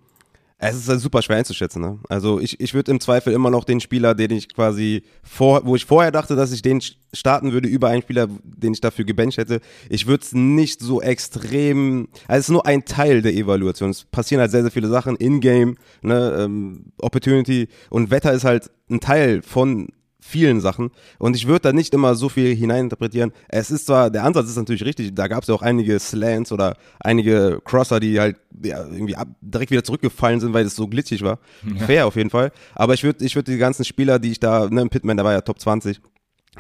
Es 0.57 0.75
ist 0.75 0.87
halt 0.87 1.01
super 1.01 1.21
schwer 1.21 1.35
einzuschätzen. 1.35 1.81
Ne? 1.81 1.99
Also 2.07 2.39
ich, 2.39 2.59
ich 2.61 2.73
würde 2.73 2.91
im 2.91 3.01
Zweifel 3.01 3.33
immer 3.33 3.49
noch 3.49 3.65
den 3.65 3.81
Spieler, 3.81 4.15
den 4.15 4.31
ich 4.31 4.53
quasi 4.53 5.03
vor, 5.21 5.65
wo 5.65 5.75
ich 5.75 5.83
vorher 5.83 6.11
dachte, 6.11 6.37
dass 6.37 6.53
ich 6.53 6.61
den 6.61 6.81
starten 7.11 7.51
würde 7.51 7.67
über 7.67 7.89
einen 7.89 8.01
Spieler, 8.01 8.27
den 8.43 8.73
ich 8.73 8.79
dafür 8.79 9.03
gebencht 9.03 9.37
hätte. 9.37 9.59
Ich 9.89 10.07
würde 10.07 10.23
es 10.23 10.33
nicht 10.33 10.79
so 10.79 11.01
extrem. 11.01 12.07
Also 12.27 12.39
es 12.39 12.45
ist 12.45 12.51
nur 12.51 12.65
ein 12.65 12.85
Teil 12.85 13.21
der 13.21 13.33
Evaluation. 13.33 13.89
Es 13.89 14.05
passieren 14.05 14.39
halt 14.39 14.51
sehr 14.51 14.61
sehr 14.61 14.71
viele 14.71 14.87
Sachen 14.87 15.17
in 15.17 15.41
Game, 15.41 15.77
ne, 16.01 16.37
ähm, 16.39 16.85
Opportunity 16.99 17.67
und 17.89 18.09
Wetter 18.09 18.31
ist 18.31 18.45
halt 18.45 18.71
ein 18.89 19.01
Teil 19.01 19.41
von 19.41 19.89
vielen 20.25 20.59
Sachen. 20.59 20.89
Und 21.19 21.35
ich 21.35 21.47
würde 21.47 21.61
da 21.61 21.73
nicht 21.73 21.93
immer 21.93 22.15
so 22.15 22.29
viel 22.29 22.55
hineininterpretieren. 22.55 23.31
Es 23.47 23.69
ist 23.69 23.85
zwar, 23.85 24.09
der 24.09 24.23
Ansatz 24.23 24.49
ist 24.49 24.57
natürlich 24.57 24.83
richtig, 24.83 25.13
da 25.13 25.27
gab 25.27 25.43
es 25.43 25.47
ja 25.47 25.55
auch 25.55 25.61
einige 25.61 25.99
Slants 25.99 26.51
oder 26.51 26.77
einige 26.99 27.61
Crosser, 27.63 27.99
die 27.99 28.19
halt 28.19 28.37
ja, 28.63 28.83
irgendwie 28.83 29.15
ab, 29.15 29.27
direkt 29.41 29.71
wieder 29.71 29.83
zurückgefallen 29.83 30.39
sind, 30.39 30.53
weil 30.53 30.65
es 30.65 30.75
so 30.75 30.87
glitschig 30.87 31.21
war. 31.21 31.39
Ja. 31.63 31.85
Fair 31.85 32.07
auf 32.07 32.15
jeden 32.15 32.31
Fall. 32.31 32.51
Aber 32.73 32.95
ich 32.95 33.03
würde 33.03 33.23
ich 33.23 33.35
würd 33.35 33.47
die 33.47 33.57
ganzen 33.57 33.85
Spieler, 33.85 34.17
die 34.17 34.31
ich 34.31 34.39
da, 34.39 34.67
ne, 34.67 34.87
Pitman, 34.87 35.17
der 35.17 35.25
war 35.25 35.33
ja 35.33 35.41
Top 35.41 35.59
20, 35.59 36.01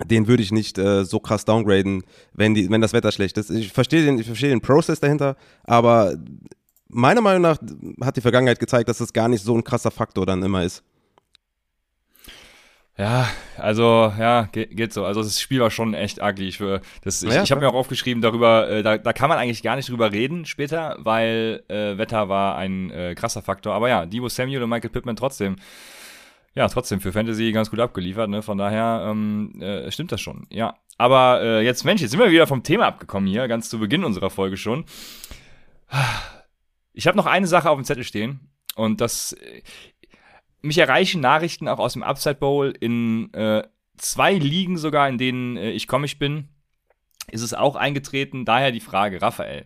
den 0.05 0.27
würde 0.27 0.43
ich 0.43 0.51
nicht 0.51 0.77
äh, 0.77 1.03
so 1.03 1.19
krass 1.19 1.45
downgraden, 1.45 2.03
wenn, 2.33 2.53
die, 2.53 2.69
wenn 2.69 2.81
das 2.81 2.93
Wetter 2.93 3.11
schlecht 3.11 3.37
ist. 3.37 3.49
Ich 3.49 3.71
verstehe 3.71 4.05
den, 4.05 4.19
ich 4.19 4.27
verstehe 4.27 4.49
den 4.49 4.61
Prozess 4.61 4.99
dahinter, 4.99 5.37
aber 5.63 6.15
meiner 6.87 7.21
Meinung 7.21 7.41
nach 7.41 7.57
hat 8.01 8.15
die 8.15 8.21
Vergangenheit 8.21 8.59
gezeigt, 8.59 8.89
dass 8.89 8.99
das 8.99 9.11
gar 9.11 9.27
nicht 9.27 9.43
so 9.43 9.55
ein 9.55 9.63
krasser 9.63 9.91
Faktor 9.91 10.25
dann 10.25 10.43
immer 10.43 10.63
ist. 10.63 10.83
Ja, 12.97 13.29
also 13.57 14.13
ja, 14.17 14.47
geht, 14.51 14.75
geht, 14.75 14.93
so. 14.93 15.03
Also 15.03 15.21
das 15.21 15.41
Spiel 15.41 15.59
war 15.59 15.69
schon 15.69 15.93
echt 15.93 16.21
ugly. 16.21 16.47
Ich, 16.47 16.59
das, 17.01 17.23
ich, 17.23 17.33
ja, 17.33 17.43
ich 17.43 17.51
habe 17.51 17.59
mir 17.59 17.67
auch 17.67 17.73
aufgeschrieben 17.73 18.21
darüber, 18.21 18.69
äh, 18.69 18.83
da, 18.83 18.97
da 18.97 19.11
kann 19.11 19.27
man 19.27 19.37
eigentlich 19.37 19.63
gar 19.63 19.75
nicht 19.75 19.89
drüber 19.89 20.13
reden 20.13 20.45
später, 20.45 20.95
weil 20.99 21.63
äh, 21.67 21.97
Wetter 21.97 22.29
war 22.29 22.55
ein 22.55 22.91
äh, 22.91 23.13
krasser 23.13 23.41
Faktor. 23.41 23.73
Aber 23.73 23.89
ja, 23.89 24.05
Divo 24.05 24.29
Samuel 24.29 24.63
und 24.63 24.69
Michael 24.69 24.91
Pittman 24.91 25.17
trotzdem, 25.17 25.57
ja, 26.53 26.69
trotzdem 26.69 27.01
für 27.01 27.11
Fantasy 27.11 27.51
ganz 27.51 27.69
gut 27.69 27.81
abgeliefert. 27.81 28.29
Ne? 28.29 28.41
Von 28.41 28.57
daher 28.57 29.07
ähm, 29.09 29.61
äh, 29.61 29.91
stimmt 29.91 30.13
das 30.13 30.21
schon. 30.21 30.47
Ja, 30.49 30.75
aber 30.97 31.41
äh, 31.41 31.65
jetzt 31.65 31.83
Mensch, 31.83 32.01
jetzt 32.01 32.11
sind 32.11 32.19
wir 32.21 32.31
wieder 32.31 32.47
vom 32.47 32.63
Thema 32.63 32.87
abgekommen 32.87 33.27
hier, 33.27 33.49
ganz 33.49 33.69
zu 33.69 33.77
Beginn 33.77 34.05
unserer 34.05 34.29
Folge 34.29 34.55
schon. 34.55 34.85
Ich 36.93 37.07
habe 37.07 37.17
noch 37.17 37.25
eine 37.25 37.47
Sache 37.47 37.69
auf 37.69 37.77
dem 37.77 37.83
Zettel 37.83 38.05
stehen 38.05 38.51
und 38.75 39.01
das 39.01 39.35
mich 40.65 40.77
erreichen 40.77 41.21
Nachrichten 41.21 41.67
auch 41.67 41.79
aus 41.79 41.93
dem 41.93 42.03
Upside 42.03 42.35
Bowl 42.35 42.73
in 42.79 43.33
äh, 43.33 43.63
zwei 43.97 44.33
Ligen 44.33 44.77
sogar, 44.77 45.07
in 45.07 45.17
denen 45.17 45.57
äh, 45.57 45.71
ich 45.71 45.87
komisch 45.87 46.17
bin, 46.17 46.49
ist 47.31 47.41
es 47.41 47.53
auch 47.53 47.75
eingetreten. 47.75 48.45
Daher 48.45 48.71
die 48.71 48.79
Frage, 48.79 49.21
Raphael. 49.21 49.65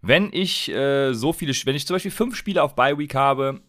Wenn 0.00 0.30
ich 0.32 0.70
äh, 0.70 1.12
so 1.12 1.32
viele, 1.32 1.52
wenn 1.64 1.74
ich 1.74 1.86
zum 1.86 1.94
Beispiel 1.94 2.10
fünf 2.10 2.36
Spiele 2.36 2.62
auf 2.62 2.76
Bye 2.76 2.98
Week 2.98 3.14
habe 3.14 3.60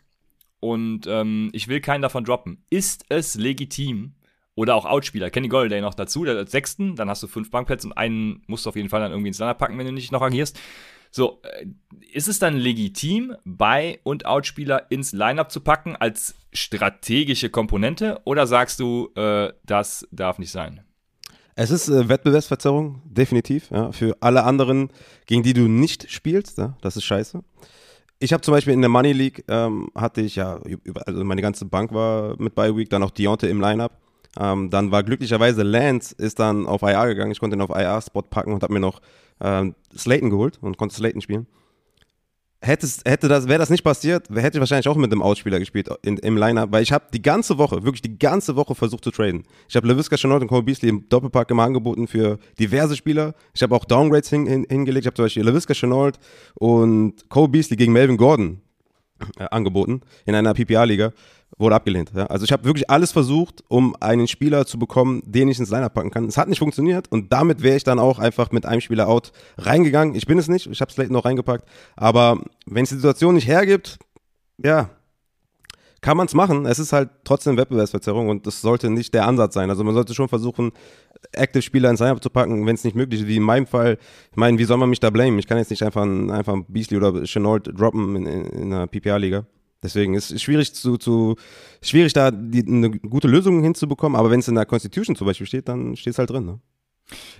und 0.60 1.08
ähm, 1.08 1.50
ich 1.54 1.68
will 1.68 1.82
keinen 1.82 2.02
davon 2.02 2.24
droppen, 2.24 2.64
ist 2.70 3.06
es 3.10 3.36
legitim, 3.36 4.14
oder 4.60 4.76
auch 4.76 4.84
Outspieler, 4.84 5.30
Kenny 5.30 5.48
Golladay 5.48 5.80
noch 5.80 5.94
dazu, 5.94 6.26
der 6.26 6.36
als 6.36 6.52
Sechsten, 6.52 6.98
dann 6.98 7.10
hast 7.10 7.24
du 7.24 7.28
fünf 7.28 7.50
Bankplätze 7.50 7.88
und 7.88 7.94
einen 7.94 8.44
musst 8.46 8.66
du 8.66 8.70
auf 8.70 8.76
jeden 8.76 8.90
Fall 8.90 9.00
dann 9.00 9.12
irgendwie 9.12 9.30
ins 9.30 9.40
Lander 9.40 9.54
packen, 9.54 9.78
wenn 9.78 9.86
du 9.86 9.94
nicht 9.94 10.12
noch 10.12 10.22
agierst. 10.22 10.60
So, 11.12 11.40
äh, 11.44 11.68
ist 12.12 12.28
es 12.28 12.40
dann 12.40 12.58
legitim, 12.58 13.38
Bei- 13.46 14.02
und 14.04 14.26
Outspieler 14.26 14.92
ins 14.92 15.14
Lineup 15.14 15.50
zu 15.50 15.62
packen 15.62 15.96
als 15.96 16.36
strategische 16.52 17.50
Komponente 17.50 18.20
oder 18.26 18.48
sagst 18.48 18.82
du, 18.82 19.10
äh, 19.16 19.54
das 19.66 20.06
darf 20.12 20.40
nicht 20.40 20.52
sein? 20.52 20.82
Es 21.56 21.72
ist 21.72 21.88
äh, 21.88 22.10
Wettbewerbsverzerrung, 22.10 23.02
definitiv. 23.06 23.72
Ja, 23.72 23.94
für 23.94 24.18
alle 24.20 24.44
anderen, 24.44 24.90
gegen 25.26 25.42
die 25.42 25.54
du 25.54 25.70
nicht 25.70 26.12
spielst, 26.12 26.58
ja, 26.58 26.76
das 26.82 26.98
ist 26.98 27.06
scheiße. 27.06 27.42
Ich 28.20 28.34
habe 28.34 28.42
zum 28.42 28.54
Beispiel 28.54 28.74
in 28.74 28.82
der 28.82 28.90
Money 28.90 29.14
League, 29.14 29.46
ähm, 29.48 29.90
hatte 29.96 30.20
ich 30.20 30.36
ja, 30.36 30.60
also 31.06 31.24
meine 31.24 31.42
ganze 31.42 31.64
Bank 31.64 31.94
war 31.94 32.36
mit 32.42 32.56
Bye 32.56 32.76
Week, 32.76 32.90
dann 32.90 33.04
auch 33.04 33.12
Deontay 33.12 33.50
im 33.50 33.62
Lineup. 33.62 33.94
Ähm, 34.40 34.70
dann 34.70 34.92
war 34.92 35.04
glücklicherweise 35.04 35.64
Lance 35.64 36.16
ist 36.18 36.40
dann 36.40 36.66
auf 36.66 36.82
IR 36.82 37.08
gegangen. 37.08 37.32
Ich 37.32 37.40
konnte 37.40 37.58
ihn 37.58 37.62
auf 37.62 37.70
IR-Spot 37.70 38.22
packen 38.22 38.54
und 38.54 38.64
habe 38.64 38.74
mir 38.74 38.80
noch 38.80 39.02
ähm, 39.42 39.76
Slayton 39.96 40.30
geholt 40.30 40.58
und 40.62 40.78
konnte 40.78 40.96
Slayton 40.96 41.22
spielen. 41.22 41.46
hätte 42.62 43.28
das, 43.28 43.48
wäre 43.48 43.60
das 43.60 43.70
nicht 43.70 43.84
passiert, 43.84 44.30
hätte 44.30 44.58
ich 44.58 44.60
wahrscheinlich 44.60 44.88
auch 44.88 44.96
mit 44.96 45.12
einem 45.12 45.22
Outspieler 45.22 45.60
gespielt 45.60 45.90
in, 46.04 46.18
im 46.18 46.38
Lineup, 46.38 46.72
weil 46.72 46.84
ich 46.84 46.92
habe 46.94 47.06
die 47.14 47.22
ganze 47.22 47.58
Woche, 47.58 47.84
wirklich 47.84 48.02
die 48.02 48.18
ganze 48.18 48.56
Woche 48.56 48.76
versucht 48.76 49.04
zu 49.04 49.12
traden. 49.12 49.44
Ich 49.68 49.76
habe 49.76 49.88
LaVisca 49.88 50.16
Chenault 50.16 50.42
und 50.42 50.48
Cole 50.48 50.64
Beasley 50.64 50.90
im 50.90 51.10
Doppelpack 51.10 51.52
immer 51.52 51.64
angeboten 51.64 52.08
für 52.08 52.40
diverse 52.58 52.96
Spieler. 52.96 53.34
Ich 53.54 53.62
habe 53.62 53.76
auch 53.76 53.84
Downgrades 53.84 54.30
hin, 54.30 54.46
hin, 54.46 54.66
hingelegt. 54.70 55.04
Ich 55.04 55.08
habe 55.08 55.16
zum 55.16 55.26
Beispiel 55.26 55.44
LaVisca 55.44 55.74
Chenault 55.74 56.18
und 56.56 57.30
Cole 57.30 57.50
Beasley 57.50 57.76
gegen 57.76 57.92
Melvin 57.92 58.16
Gordon 58.16 58.62
äh, 59.38 59.46
angeboten 59.52 60.02
in 60.26 60.36
einer 60.36 60.54
PPA-Liga 60.54 61.12
wurde 61.60 61.76
abgelehnt. 61.76 62.12
Ja? 62.16 62.26
Also 62.26 62.46
ich 62.46 62.52
habe 62.52 62.64
wirklich 62.64 62.90
alles 62.90 63.12
versucht, 63.12 63.64
um 63.68 63.96
einen 64.00 64.28
Spieler 64.28 64.66
zu 64.66 64.80
bekommen, 64.80 65.22
den 65.26 65.50
ich 65.50 65.60
ins 65.60 65.70
Lineup 65.70 65.94
packen 65.94 66.10
kann. 66.10 66.26
Es 66.26 66.38
hat 66.38 66.48
nicht 66.48 66.60
funktioniert 66.60 67.12
und 67.12 67.32
damit 67.32 67.62
wäre 67.62 67.78
ich 67.78 67.84
dann 67.84 68.00
auch 68.00 68.18
einfach 68.18 68.52
mit 68.52 68.66
einem 68.66 68.82
Spieler 68.82 69.08
out 69.08 69.32
reingegangen. 69.58 70.16
Ich 70.16 70.26
bin 70.26 70.40
es 70.40 70.48
nicht, 70.48 70.68
ich 70.68 70.82
habe 70.82 70.92
es 70.92 71.10
noch 71.10 71.26
reingepackt. 71.26 71.66
Aber 71.96 72.40
wenn 72.66 72.84
es 72.84 72.90
die 72.90 72.96
Situation 72.96 73.36
nicht 73.36 73.48
hergibt, 73.48 74.00
ja, 74.58 74.90
kann 76.02 76.16
man 76.16 76.28
es 76.28 76.34
machen. 76.34 76.66
Es 76.66 76.80
ist 76.80 76.94
halt 76.94 77.10
trotzdem 77.26 77.58
Wettbewerbsverzerrung 77.58 78.30
und 78.30 78.48
das 78.48 78.62
sollte 78.62 78.90
nicht 78.90 79.14
der 79.14 79.28
Ansatz 79.28 79.54
sein. 79.54 79.70
Also 79.70 79.84
man 79.84 79.94
sollte 79.94 80.14
schon 80.14 80.30
versuchen, 80.30 80.72
Active-Spieler 81.34 81.90
ins 81.90 82.00
Lineup 82.00 82.24
zu 82.24 82.30
packen, 82.30 82.66
wenn 82.66 82.76
es 82.76 82.86
nicht 82.86 82.96
möglich 82.96 83.22
ist, 83.22 83.28
wie 83.28 83.36
in 83.36 83.44
meinem 83.44 83.68
Fall. 83.68 83.98
Ich 84.32 84.38
meine, 84.38 84.58
wie 84.58 84.64
soll 84.64 84.78
man 84.78 84.90
mich 84.90 85.02
da 85.02 85.10
blamen? 85.10 85.40
Ich 85.40 85.48
kann 85.48 85.58
jetzt 85.58 85.72
nicht 85.72 85.84
einfach, 85.84 86.04
einfach 86.04 86.58
Beasley 86.70 86.98
oder 86.98 87.24
Chenault 87.24 87.68
droppen 87.78 88.16
in, 88.16 88.26
in, 88.26 88.46
in 88.46 88.74
einer 88.74 88.88
PPA-Liga. 88.88 89.46
Deswegen 89.82 90.14
ist 90.14 90.32
es 90.32 90.42
schwierig 90.42 90.74
zu, 90.74 90.98
zu 90.98 91.36
schwierig 91.82 92.14
da 92.14 92.32
die, 92.32 92.66
eine 92.66 92.92
gute 92.92 93.28
Lösung 93.28 93.64
hinzubekommen, 93.64 94.20
aber 94.20 94.30
wenn 94.30 94.42
es 94.42 94.48
in 94.48 94.56
der 94.56 94.66
Constitution 94.66 95.16
zum 95.16 95.28
Beispiel 95.28 95.48
steht, 95.48 95.70
dann 95.70 95.96
steht 95.96 96.14
es 96.14 96.20
halt 96.20 96.30
drin. 96.30 96.46
Ne? 96.46 96.60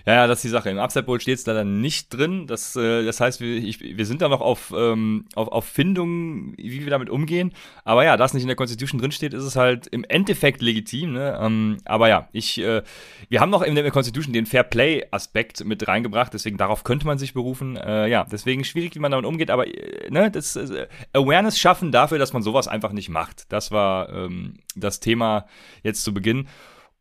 Ja, 0.06 0.14
ja, 0.14 0.26
das 0.26 0.38
ist 0.38 0.44
die 0.44 0.48
Sache. 0.48 0.70
Im 0.70 0.78
Upside 0.78 1.04
Bowl 1.04 1.20
steht 1.20 1.38
es 1.38 1.46
leider 1.46 1.64
nicht 1.64 2.10
drin. 2.10 2.46
Das, 2.46 2.74
äh, 2.76 3.04
das 3.04 3.20
heißt, 3.20 3.40
wir, 3.40 3.56
ich, 3.56 3.80
wir 3.80 4.06
sind 4.06 4.22
da 4.22 4.28
noch 4.28 4.40
auf, 4.40 4.72
ähm, 4.76 5.26
auf, 5.34 5.48
auf 5.48 5.64
Findung, 5.64 6.54
wie 6.56 6.80
wir 6.80 6.90
damit 6.90 7.10
umgehen. 7.10 7.52
Aber 7.84 8.04
ja, 8.04 8.16
da 8.16 8.24
es 8.24 8.34
nicht 8.34 8.42
in 8.42 8.48
der 8.48 8.56
Constitution 8.56 9.00
drin 9.00 9.12
steht, 9.12 9.34
ist 9.34 9.44
es 9.44 9.56
halt 9.56 9.86
im 9.86 10.04
Endeffekt 10.04 10.62
legitim. 10.62 11.12
Ne? 11.12 11.38
Ähm, 11.40 11.78
aber 11.84 12.08
ja, 12.08 12.28
ich, 12.32 12.58
äh, 12.58 12.82
wir 13.28 13.40
haben 13.40 13.50
noch 13.50 13.62
in 13.62 13.74
der 13.74 13.90
Constitution 13.90 14.32
den 14.32 14.46
Fair 14.46 14.64
Play-Aspekt 14.64 15.64
mit 15.64 15.86
reingebracht. 15.86 16.34
Deswegen 16.34 16.56
darauf 16.56 16.84
könnte 16.84 17.06
man 17.06 17.18
sich 17.18 17.34
berufen. 17.34 17.76
Äh, 17.76 18.08
ja, 18.08 18.26
deswegen 18.30 18.64
schwierig, 18.64 18.94
wie 18.94 19.00
man 19.00 19.12
damit 19.12 19.26
umgeht. 19.26 19.50
Aber 19.50 19.66
äh, 19.66 20.10
ne, 20.10 20.30
das 20.30 20.56
äh, 20.56 20.88
Awareness 21.12 21.58
schaffen 21.58 21.92
dafür, 21.92 22.18
dass 22.18 22.32
man 22.32 22.42
sowas 22.42 22.68
einfach 22.68 22.92
nicht 22.92 23.08
macht. 23.08 23.52
Das 23.52 23.70
war 23.70 24.12
ähm, 24.12 24.54
das 24.74 25.00
Thema 25.00 25.46
jetzt 25.82 26.02
zu 26.02 26.12
Beginn. 26.12 26.48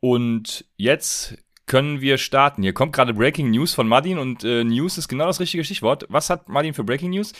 Und 0.02 0.66
jetzt 0.78 1.38
können 1.70 2.02
wir 2.02 2.18
starten. 2.18 2.64
Hier 2.64 2.74
kommt 2.74 2.94
gerade 2.94 3.14
Breaking 3.14 3.52
News 3.52 3.74
von 3.74 3.88
Martin 3.88 4.18
und 4.18 4.44
äh, 4.44 4.64
News 4.64 4.98
ist 4.98 5.08
genau 5.08 5.28
das 5.28 5.40
richtige 5.40 5.64
Stichwort. 5.64 6.06
Was 6.10 6.30
hat 6.30 6.50
Martin 6.50 6.74
für 6.74 6.84
Breaking 6.84 7.12
News? 7.12 7.32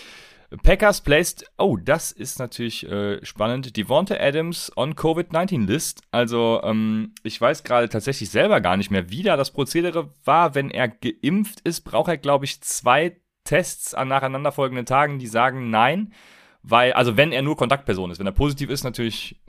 Packers 0.64 1.02
placed, 1.02 1.46
oh, 1.58 1.78
das 1.78 2.12
ist 2.12 2.40
natürlich 2.40 2.88
äh, 2.88 3.24
spannend, 3.26 3.76
Devonta 3.76 4.16
Adams 4.20 4.72
on 4.76 4.96
Covid-19 4.96 5.66
List. 5.66 6.02
Also, 6.12 6.62
ähm, 6.64 7.14
ich 7.24 7.42
weiß 7.42 7.64
gerade 7.64 7.90
tatsächlich 7.90 8.30
selber 8.30 8.62
gar 8.62 8.78
nicht 8.78 8.92
mehr, 8.92 9.10
wie 9.10 9.24
da 9.24 9.36
das 9.36 9.52
Prozedere 9.52 10.14
war. 10.24 10.56
Wenn 10.56 10.72
er 10.72 10.88
geimpft 10.88 11.62
ist, 11.62 11.82
braucht 11.82 12.10
er, 12.10 12.18
glaube 12.18 12.46
ich, 12.46 12.62
zwei 12.62 13.18
Tests 13.44 13.96
an 13.96 14.08
nacheinanderfolgenden 14.08 14.86
Tagen, 14.86 15.18
die 15.18 15.28
sagen 15.28 15.72
nein. 15.72 16.14
Weil, 16.62 16.94
also 16.94 17.18
wenn 17.18 17.32
er 17.32 17.42
nur 17.42 17.58
Kontaktperson 17.58 18.12
ist, 18.12 18.20
wenn 18.20 18.28
er 18.28 18.32
positiv 18.32 18.70
ist, 18.70 18.84
natürlich 18.84 19.40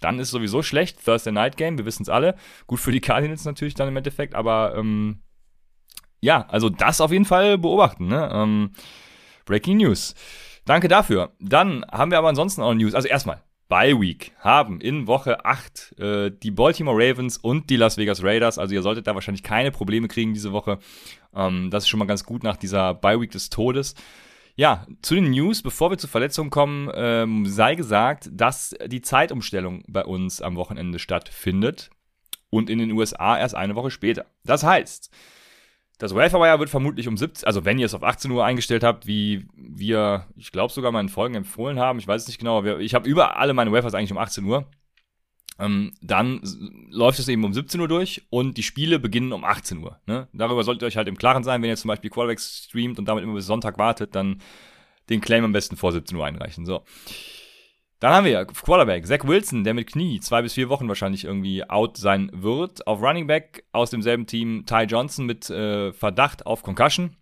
dann 0.00 0.18
ist 0.18 0.30
sowieso 0.30 0.62
schlecht. 0.62 1.04
Thursday 1.04 1.32
Night 1.32 1.56
Game, 1.56 1.78
wir 1.78 1.86
wissen 1.86 2.02
es 2.02 2.08
alle. 2.08 2.36
Gut 2.66 2.80
für 2.80 2.92
die 2.92 3.00
Cardinals 3.00 3.44
natürlich 3.44 3.74
dann 3.74 3.88
im 3.88 3.96
Endeffekt, 3.96 4.34
aber 4.34 4.74
ähm, 4.76 5.20
ja, 6.20 6.46
also 6.48 6.68
das 6.68 7.00
auf 7.00 7.12
jeden 7.12 7.24
Fall 7.24 7.58
beobachten. 7.58 8.08
Ne? 8.08 8.30
Ähm, 8.32 8.70
Breaking 9.44 9.78
News. 9.78 10.14
Danke 10.64 10.88
dafür. 10.88 11.32
Dann 11.40 11.84
haben 11.90 12.10
wir 12.10 12.18
aber 12.18 12.28
ansonsten 12.28 12.62
auch 12.62 12.74
News. 12.74 12.94
Also 12.94 13.08
erstmal, 13.08 13.42
Bye 13.68 14.00
Week 14.00 14.32
haben 14.40 14.80
in 14.80 15.06
Woche 15.06 15.44
8 15.44 15.98
äh, 15.98 16.30
die 16.30 16.50
Baltimore 16.50 16.96
Ravens 16.96 17.36
und 17.36 17.68
die 17.68 17.76
Las 17.76 17.96
Vegas 17.96 18.22
Raiders. 18.22 18.58
Also 18.58 18.74
ihr 18.74 18.82
solltet 18.82 19.06
da 19.06 19.14
wahrscheinlich 19.14 19.42
keine 19.42 19.70
Probleme 19.70 20.08
kriegen 20.08 20.34
diese 20.34 20.52
Woche. 20.52 20.78
Ähm, 21.34 21.70
das 21.70 21.84
ist 21.84 21.88
schon 21.88 21.98
mal 21.98 22.06
ganz 22.06 22.24
gut 22.24 22.42
nach 22.42 22.56
dieser 22.56 22.94
Bye 22.94 23.20
Week 23.20 23.30
des 23.30 23.50
Todes. 23.50 23.94
Ja, 24.58 24.86
zu 25.02 25.14
den 25.14 25.30
News, 25.30 25.60
bevor 25.60 25.90
wir 25.90 25.98
zu 25.98 26.08
Verletzungen 26.08 26.48
kommen, 26.48 26.90
ähm, 26.94 27.44
sei 27.44 27.74
gesagt, 27.74 28.30
dass 28.32 28.74
die 28.86 29.02
Zeitumstellung 29.02 29.84
bei 29.86 30.02
uns 30.02 30.40
am 30.40 30.56
Wochenende 30.56 30.98
stattfindet 30.98 31.90
und 32.48 32.70
in 32.70 32.78
den 32.78 32.90
USA 32.92 33.38
erst 33.38 33.54
eine 33.54 33.74
Woche 33.74 33.90
später. 33.90 34.24
Das 34.44 34.62
heißt, 34.62 35.10
das 35.98 36.14
Wire 36.14 36.58
wird 36.58 36.70
vermutlich 36.70 37.06
um 37.06 37.18
17, 37.18 37.46
also 37.46 37.66
wenn 37.66 37.78
ihr 37.78 37.84
es 37.84 37.92
auf 37.92 38.02
18 38.02 38.30
Uhr 38.30 38.46
eingestellt 38.46 38.82
habt, 38.82 39.06
wie 39.06 39.46
wir, 39.54 40.26
ich 40.36 40.52
glaube 40.52 40.72
sogar 40.72 40.90
meinen 40.90 41.10
Folgen 41.10 41.34
empfohlen 41.34 41.78
haben, 41.78 41.98
ich 41.98 42.08
weiß 42.08 42.22
es 42.22 42.28
nicht 42.28 42.38
genau, 42.38 42.64
ich 42.64 42.94
habe 42.94 43.08
über 43.08 43.36
alle 43.36 43.52
meine 43.52 43.72
Wafers 43.72 43.94
eigentlich 43.94 44.12
um 44.12 44.18
18 44.18 44.42
Uhr. 44.44 44.70
Ähm, 45.58 45.94
dann 46.02 46.40
läuft 46.90 47.18
es 47.18 47.28
eben 47.28 47.44
um 47.44 47.54
17 47.54 47.80
Uhr 47.80 47.88
durch 47.88 48.26
und 48.30 48.56
die 48.58 48.62
Spiele 48.62 48.98
beginnen 48.98 49.32
um 49.32 49.44
18 49.44 49.78
Uhr. 49.78 49.98
Ne? 50.06 50.28
Darüber 50.32 50.64
solltet 50.64 50.82
ihr 50.82 50.86
euch 50.86 50.96
halt 50.96 51.08
im 51.08 51.16
Klaren 51.16 51.44
sein, 51.44 51.62
wenn 51.62 51.70
ihr 51.70 51.76
zum 51.76 51.88
Beispiel 51.88 52.10
Quarterbacks 52.10 52.64
streamt 52.66 52.98
und 52.98 53.06
damit 53.06 53.24
immer 53.24 53.34
bis 53.34 53.46
Sonntag 53.46 53.78
wartet, 53.78 54.14
dann 54.14 54.42
den 55.08 55.20
Claim 55.20 55.44
am 55.44 55.52
besten 55.52 55.76
vor 55.76 55.92
17 55.92 56.16
Uhr 56.16 56.26
einreichen. 56.26 56.66
So. 56.66 56.82
Dann 58.00 58.12
haben 58.12 58.26
wir 58.26 58.44
Quarterback, 58.44 59.06
Zach 59.06 59.24
Wilson, 59.24 59.64
der 59.64 59.72
mit 59.72 59.90
Knie 59.90 60.20
zwei 60.20 60.42
bis 60.42 60.52
vier 60.52 60.68
Wochen 60.68 60.88
wahrscheinlich 60.88 61.24
irgendwie 61.24 61.64
out 61.64 61.96
sein 61.96 62.30
wird. 62.34 62.86
Auf 62.86 63.00
Running 63.00 63.26
Back 63.26 63.64
aus 63.72 63.90
demselben 63.90 64.26
Team 64.26 64.64
Ty 64.66 64.82
Johnson 64.82 65.24
mit 65.24 65.48
äh, 65.48 65.92
Verdacht 65.94 66.44
auf 66.44 66.62
Concussion. 66.62 67.16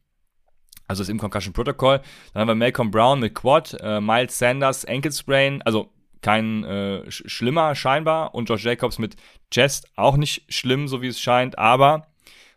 Also 0.88 1.02
ist 1.02 1.08
im 1.08 1.18
Concussion 1.18 1.52
Protocol. 1.52 2.00
Dann 2.32 2.40
haben 2.40 2.48
wir 2.48 2.54
Malcolm 2.56 2.90
Brown 2.90 3.20
mit 3.20 3.34
Quad, 3.34 3.76
äh, 3.80 4.00
Miles 4.00 4.38
Sanders 4.38 4.84
Ankle 4.84 5.12
Sprain, 5.12 5.62
also 5.62 5.93
kein 6.24 6.64
äh, 6.64 7.10
sch 7.10 7.24
schlimmer 7.26 7.74
scheinbar. 7.74 8.34
Und 8.34 8.48
Josh 8.48 8.64
Jacobs 8.64 8.98
mit 8.98 9.16
Chest 9.50 9.90
auch 9.94 10.16
nicht 10.16 10.52
schlimm, 10.52 10.88
so 10.88 11.02
wie 11.02 11.08
es 11.08 11.20
scheint, 11.20 11.58
aber 11.58 12.08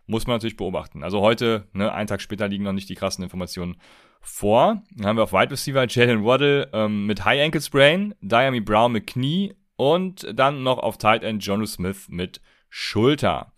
muss 0.08 0.26
man 0.26 0.38
natürlich 0.38 0.56
beobachten. 0.56 1.04
Also 1.04 1.20
heute, 1.20 1.68
ne, 1.74 1.92
einen 1.92 2.08
Tag 2.08 2.22
später 2.22 2.48
liegen 2.48 2.64
noch 2.64 2.72
nicht 2.72 2.88
die 2.88 2.96
krassen 2.96 3.26
Informationen 3.26 3.76
vor. 4.22 4.82
Dann 4.96 5.06
haben 5.06 5.18
wir 5.18 5.24
auf 5.24 5.34
Wide 5.34 5.52
Receiver 5.52 5.86
Jalen 5.86 6.24
Waddle 6.24 6.70
ähm, 6.72 7.06
mit 7.06 7.26
High 7.26 7.44
Ankle 7.44 7.60
Sprain, 7.60 8.16
Diami 8.22 8.62
Brown 8.62 8.94
mit 8.94 9.06
Knie 9.06 9.54
und 9.76 10.26
dann 10.34 10.64
noch 10.64 10.80
auf 10.80 10.98
Tight 10.98 11.24
End 11.24 11.46
Jonu 11.46 11.66
Smith 11.66 12.08
mit 12.08 12.40
Schulter. 12.70 13.52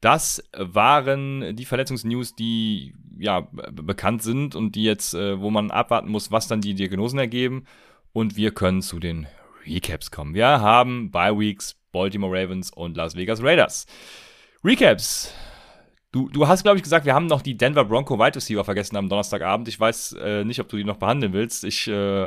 Das 0.00 0.42
waren 0.56 1.54
die 1.54 1.64
Verletzungsnews, 1.64 2.34
die 2.34 2.94
ja 3.16 3.46
bekannt 3.70 4.22
sind 4.22 4.56
und 4.56 4.74
die 4.74 4.82
jetzt, 4.82 5.14
äh, 5.14 5.38
wo 5.38 5.50
man 5.50 5.70
abwarten 5.70 6.10
muss, 6.10 6.32
was 6.32 6.48
dann 6.48 6.60
die 6.60 6.74
Diagnosen 6.74 7.20
ergeben 7.20 7.64
und 8.12 8.36
wir 8.36 8.52
können 8.52 8.82
zu 8.82 8.98
den 8.98 9.26
Recaps 9.66 10.10
kommen. 10.10 10.34
Wir 10.34 10.46
haben 10.46 11.10
Bye 11.10 11.38
Weeks, 11.38 11.76
Baltimore 11.92 12.32
Ravens 12.32 12.70
und 12.70 12.96
Las 12.96 13.16
Vegas 13.16 13.42
Raiders. 13.42 13.86
Recaps. 14.64 15.32
Du, 16.12 16.28
du 16.28 16.48
hast, 16.48 16.64
glaube 16.64 16.76
ich, 16.76 16.82
gesagt, 16.82 17.06
wir 17.06 17.14
haben 17.14 17.26
noch 17.26 17.40
die 17.40 17.56
Denver 17.56 17.84
Bronco 17.84 18.18
Wide 18.18 18.34
Receiver 18.34 18.64
vergessen 18.64 18.96
am 18.96 19.08
Donnerstagabend. 19.08 19.68
Ich 19.68 19.78
weiß 19.78 20.16
äh, 20.20 20.44
nicht, 20.44 20.60
ob 20.60 20.68
du 20.68 20.76
die 20.76 20.84
noch 20.84 20.96
behandeln 20.96 21.32
willst. 21.32 21.62
Ich 21.62 21.86
äh, 21.86 22.26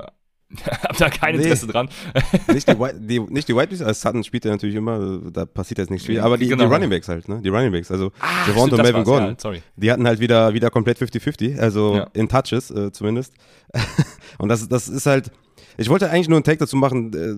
habe 0.62 0.98
da 0.98 1.10
kein 1.10 1.36
Interesse 1.36 1.66
nee, 1.66 1.72
dran. 1.74 1.90
nicht, 2.54 2.68
die, 2.68 2.76
die, 3.00 3.20
nicht 3.20 3.48
die 3.50 3.56
Wide 3.56 3.72
Receiver, 3.72 3.88
also 3.88 4.00
Sutton 4.00 4.24
spielt 4.24 4.46
ja 4.46 4.52
natürlich 4.52 4.76
immer, 4.76 5.20
da 5.32 5.46
passiert 5.46 5.80
jetzt 5.80 5.92
nichts 5.92 6.06
viel. 6.06 6.22
Aber 6.22 6.38
die, 6.38 6.48
genau. 6.48 6.66
die 6.66 6.74
Running 6.74 6.90
Backs 6.90 7.10
halt, 7.10 7.28
ne? 7.28 7.42
Die 7.42 7.50
Running 7.50 7.74
Backs, 7.74 7.92
also 7.92 8.12
ah, 8.22 8.48
Javon 8.48 8.72
und 8.72 8.82
Melvin 8.82 9.04
Gordon. 9.04 9.30
Ja, 9.30 9.36
sorry. 9.38 9.64
Die 9.76 9.92
hatten 9.92 10.08
halt 10.08 10.20
wieder, 10.22 10.54
wieder 10.54 10.70
komplett 10.70 10.98
50-50, 10.98 11.60
also 11.60 11.98
ja. 11.98 12.08
in 12.14 12.30
Touches 12.30 12.72
äh, 12.72 12.92
zumindest. 12.94 13.34
und 14.38 14.48
das, 14.48 14.68
das 14.70 14.88
ist 14.88 15.06
halt, 15.06 15.32
ich 15.78 15.90
wollte 15.90 16.10
eigentlich 16.10 16.30
nur 16.30 16.38
einen 16.38 16.44
Take 16.44 16.58
dazu 16.58 16.76
machen, 16.76 17.14
äh, 17.14 17.36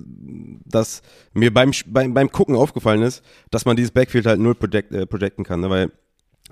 dass 0.65 1.01
mir 1.33 1.53
beim, 1.53 1.71
beim, 1.87 2.13
beim 2.13 2.31
Gucken 2.31 2.55
aufgefallen 2.55 3.01
ist, 3.01 3.23
dass 3.51 3.65
man 3.65 3.75
dieses 3.75 3.91
Backfield 3.91 4.25
halt 4.25 4.39
null 4.39 4.55
project, 4.55 4.91
äh, 4.91 5.05
projecten 5.05 5.43
kann, 5.43 5.61
ne? 5.61 5.69
weil 5.69 5.91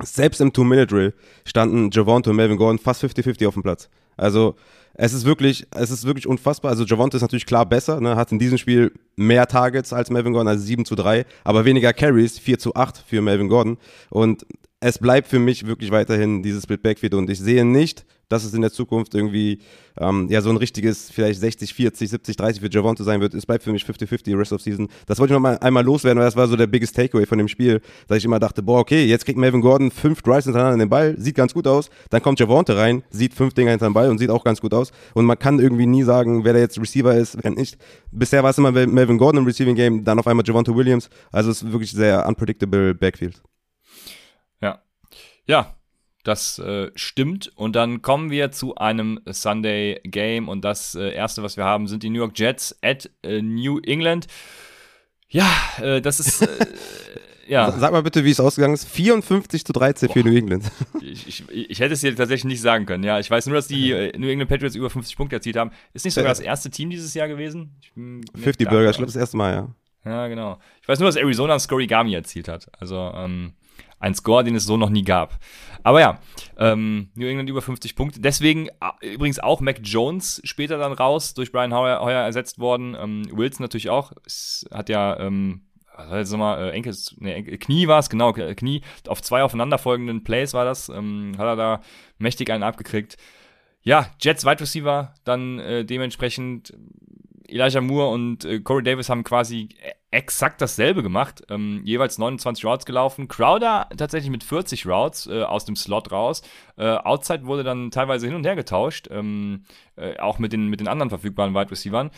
selbst 0.02 0.42
im 0.42 0.52
Two-Minute-Drill 0.52 1.14
standen 1.46 1.90
Javonte 1.92 2.32
und 2.32 2.36
Melvin 2.36 2.58
Gordon 2.58 2.80
fast 2.80 3.04
50-50 3.04 3.48
auf 3.48 3.54
dem 3.54 3.64
Platz. 3.64 3.90
Also 4.18 4.56
es 4.96 5.14
ist 5.14 5.26
wirklich, 5.26 5.68
es 5.72 5.92
ist 5.92 6.06
wirklich 6.06 6.28
unfassbar. 6.28 6.72
Also 6.72 6.84
Javonte 6.84 7.18
ist 7.18 7.22
natürlich 7.22 7.46
klar 7.46 7.66
besser, 7.66 8.00
ne? 8.00 8.16
hat 8.16 8.32
in 8.32 8.40
diesem 8.40 8.58
Spiel 8.58 8.92
mehr 9.16 9.48
Targets 9.48 9.94
als 9.94 10.10
Melvin 10.10 10.34
Gordon, 10.34 10.48
also 10.48 10.64
7 10.64 10.86
zu 10.86 10.96
3, 10.96 11.26
aber 11.44 11.66
weniger 11.66 11.94
Carries, 11.94 12.40
4 12.40 12.60
zu 12.60 12.76
8 12.76 13.04
für 13.06 13.22
Melvin 13.22 13.50
Gordon. 13.50 13.78
Und 14.10 14.46
es 14.84 15.00
bleibt 15.00 15.30
für 15.30 15.40
mich 15.40 15.66
wirklich 15.66 15.92
weiterhin 15.92 16.44
dieses 16.44 16.64
Split 16.64 16.84
Backfield 16.84 17.14
und 17.14 17.30
ich 17.30 17.40
sehe 17.40 17.64
nicht, 17.64 18.06
dass 18.28 18.44
es 18.44 18.54
in 18.54 18.62
der 18.62 18.72
Zukunft 18.72 19.16
irgendwie 19.16 19.60
ähm, 19.98 20.28
ja 20.30 20.42
so 20.42 20.50
ein 20.50 20.58
richtiges 20.58 21.10
vielleicht 21.10 21.40
60, 21.40 21.74
40, 21.74 22.10
70, 22.10 22.36
30 22.36 22.62
für 22.62 22.70
Javonte 22.70 23.04
sein 23.04 23.22
wird. 23.22 23.34
Es 23.34 23.46
bleibt 23.46 23.64
für 23.64 23.72
mich 23.72 23.84
50-50 23.84 24.38
Rest 24.38 24.52
of 24.52 24.62
Season. 24.62 24.90
Das 25.06 25.20
wollte 25.20 25.34
ich 25.34 25.36
noch 25.36 25.42
mal 25.42 25.58
einmal 25.60 25.86
loswerden, 25.86 26.20
weil 26.20 26.26
das 26.26 26.36
war 26.36 26.48
so 26.48 26.58
der 26.58 26.68
biggest 26.68 26.96
Takeaway 26.96 27.26
von 27.26 27.38
dem 27.38 27.48
Spiel, 27.48 27.80
dass 28.08 28.18
ich 28.18 28.26
immer 28.26 28.40
dachte, 28.40 28.62
boah, 28.62 28.80
okay, 28.80 29.06
jetzt 29.06 29.26
kriegt 29.26 29.38
Melvin 29.38 29.62
Gordon 29.62 29.90
fünf 29.92 30.22
Drives 30.22 30.46
hintereinander 30.46 30.74
in 30.74 30.80
den 30.80 30.90
Ball, 30.90 31.16
sieht 31.18 31.36
ganz 31.36 31.54
gut 31.54 31.68
aus. 31.68 31.90
Dann 32.10 32.22
kommt 32.22 32.40
Javonte 32.40 32.76
rein, 32.76 33.04
sieht 33.10 33.34
fünf 33.34 33.54
Dinger 33.54 33.72
hinter 33.72 33.88
den 33.88 33.94
Ball 33.94 34.10
und 34.10 34.18
sieht 34.18 34.32
auch 34.32 34.44
ganz 34.44 34.60
gut 34.60 34.74
aus. 34.74 34.92
Und 35.14 35.26
man 35.26 35.40
kann 35.40 35.60
irgendwie 35.60 35.86
nie 35.86 36.04
sagen, 36.04 36.44
wer 36.44 36.54
da 36.54 36.60
jetzt 36.60 36.78
Receiver 36.78 37.16
ist, 37.16 37.38
wer 37.42 37.52
nicht. 37.52 37.78
Bisher 38.12 38.44
war 38.44 38.50
es 38.50 38.58
immer 38.58 38.72
Melvin 38.72 39.18
Gordon 39.18 39.42
im 39.42 39.46
Receiving 39.46 39.76
Game, 39.76 40.04
dann 40.04 40.20
auf 40.20 40.28
einmal 40.28 40.46
Javonte 40.46 40.76
Williams. 40.76 41.10
Also 41.32 41.52
es 41.52 41.62
ist 41.62 41.72
wirklich 41.72 41.92
sehr 41.92 42.28
unpredictable 42.28 42.94
Backfield. 42.96 43.42
Ja, 45.46 45.76
Das 46.24 46.58
äh, 46.60 46.90
stimmt. 46.96 47.52
Und 47.56 47.76
dann 47.76 48.02
kommen 48.02 48.32
wir 48.32 48.52
zu 48.52 48.76
einem 48.76 49.20
Sunday 49.26 50.00
Game. 50.06 50.48
Und 50.48 50.64
das 50.64 50.96
äh, 50.96 51.14
erste, 51.14 51.44
was 51.44 51.58
wir 51.58 51.66
haben, 51.66 51.88
sind 51.88 52.04
die 52.04 52.10
New 52.10 52.20
York 52.20 52.40
Jets 52.40 52.78
at 52.82 53.10
äh, 53.24 53.42
New 53.42 53.80
England. 53.80 54.28
Ja, 55.28 55.52
äh, 55.82 56.00
das 56.02 56.22
ist. 56.22 56.44
Äh, 56.44 56.66
ja. 57.48 57.72
Sag 57.72 57.92
mal 57.92 58.04
bitte, 58.04 58.24
wie 58.24 58.32
es 58.32 58.40
ausgegangen 58.40 58.74
ist. 58.76 58.88
54 58.88 59.66
zu 59.66 59.74
13 59.74 60.08
Boah. 60.08 60.14
für 60.14 60.20
New 60.24 60.36
England. 60.36 60.72
Ich, 61.02 61.28
ich, 61.28 61.50
ich, 61.50 61.80
hätte 61.82 61.94
es 61.94 62.02
dir 62.02 62.16
tatsächlich 62.16 62.46
nicht 62.46 62.62
sagen 62.62 62.86
können. 62.86 63.04
Ja, 63.04 63.20
ich 63.20 63.30
weiß 63.30 63.46
nur, 63.48 63.56
dass 63.56 63.68
die 63.68 63.92
äh, 63.92 64.18
New 64.18 64.30
England 64.30 64.50
Patriots 64.50 64.76
über 64.76 64.90
50 64.90 65.18
Punkte 65.18 65.36
erzielt 65.36 65.58
haben. 65.58 65.72
Ist 65.94 66.06
nicht 66.06 66.14
sogar 66.14 66.30
das 66.30 66.40
erste 66.40 66.70
Team 66.70 66.90
dieses 66.90 67.14
Jahr 67.14 67.28
gewesen? 67.28 67.76
50 68.42 68.70
Burger, 68.70 68.90
ich 68.90 68.96
glaube 68.96 69.12
das 69.12 69.18
erste 69.18 69.36
Mal, 69.36 69.54
ja. 69.54 69.76
Ja, 70.06 70.28
genau. 70.28 70.60
Ich 70.82 70.88
weiß 70.88 71.00
nur, 71.00 71.10
dass 71.10 71.18
Arizona 71.18 71.54
ein 71.54 71.60
Scorigami 71.60 72.14
erzielt 72.14 72.48
hat. 72.48 72.68
Also 72.80 73.12
ähm, 73.16 73.54
ein 74.04 74.14
Score, 74.16 74.44
den 74.44 74.56
es 74.56 74.66
so 74.66 74.78
noch 74.78 74.90
nie 74.90 75.04
gab. 75.04 75.40
Aber 75.82 76.00
ja, 76.00 76.20
ähm, 76.58 77.10
New 77.16 77.28
England 77.28 77.50
über 77.50 77.62
50 77.62 77.96
Punkte. 77.96 78.20
Deswegen 78.20 78.68
äh, 79.02 79.14
übrigens 79.14 79.40
auch 79.40 79.62
Mac 79.62 79.80
Jones 79.82 80.42
später 80.44 80.78
dann 80.78 80.94
raus, 80.94 81.34
durch 81.34 81.52
Brian 81.52 81.74
Hoyer, 81.74 82.02
Hoyer 82.02 82.24
ersetzt 82.24 82.60
worden. 82.60 82.96
Ähm, 83.00 83.26
Wilson 83.32 83.64
natürlich 83.64 83.90
auch. 83.90 84.12
Es 84.26 84.66
hat 84.72 84.90
ja, 84.90 85.20
ähm, 85.20 85.62
was 85.96 86.32
war 86.32 86.38
nochmal, 86.38 86.70
äh, 86.70 86.72
Enkels, 86.72 87.16
nee, 87.20 87.34
Enkel, 87.34 87.58
Knie 87.58 87.88
war 87.88 88.00
es, 88.00 88.10
genau, 88.10 88.34
Knie. 88.34 88.82
Auf 89.08 89.22
zwei 89.22 89.44
aufeinanderfolgenden 89.44 90.24
Plays 90.24 90.54
war 90.54 90.66
das. 90.66 90.90
Ähm, 90.90 91.34
hat 91.38 91.46
er 91.46 91.56
da 91.56 91.82
mächtig 92.18 92.52
einen 92.52 92.64
abgekriegt. 92.64 93.18
Ja, 93.82 94.08
Jets 94.22 94.46
Wide 94.46 94.62
Receiver 94.62 95.14
dann 95.26 95.60
äh, 95.60 95.84
dementsprechend 95.84 96.74
Elijah 97.54 97.82
Moore 97.82 98.10
und 98.10 98.46
äh, 98.46 98.60
Corey 98.60 98.84
Davis 98.84 99.10
haben 99.10 99.24
quasi 99.24 99.70
exakt 100.12 100.62
dasselbe 100.62 101.04
gemacht, 101.04 101.44
ähm, 101.50 101.82
jeweils 101.84 102.18
29 102.18 102.66
Routes 102.66 102.86
gelaufen. 102.86 103.28
Crowder 103.28 103.90
tatsächlich 103.96 104.32
mit 104.32 104.44
40 104.44 104.86
Routes 104.88 105.28
äh, 105.28 105.44
aus 105.44 105.66
dem 105.66 105.76
Slot 105.76 106.12
raus. 106.12 106.42
Äh, 106.78 106.86
Outside 106.86 107.46
wurde 107.46 107.64
dann 107.64 107.92
teilweise 107.92 108.28
hin 108.28 108.36
und 108.36 108.46
her 108.46 108.56
getauscht, 108.56 109.08
ähm, 109.12 109.64
äh, 109.96 110.18
auch 110.20 110.40
mit 110.40 110.54
den, 110.54 110.68
mit 110.68 110.80
den 110.80 110.88
anderen 110.88 111.10
verfügbaren 111.10 111.54
Wide 111.54 111.72
Receivers. 111.72 112.12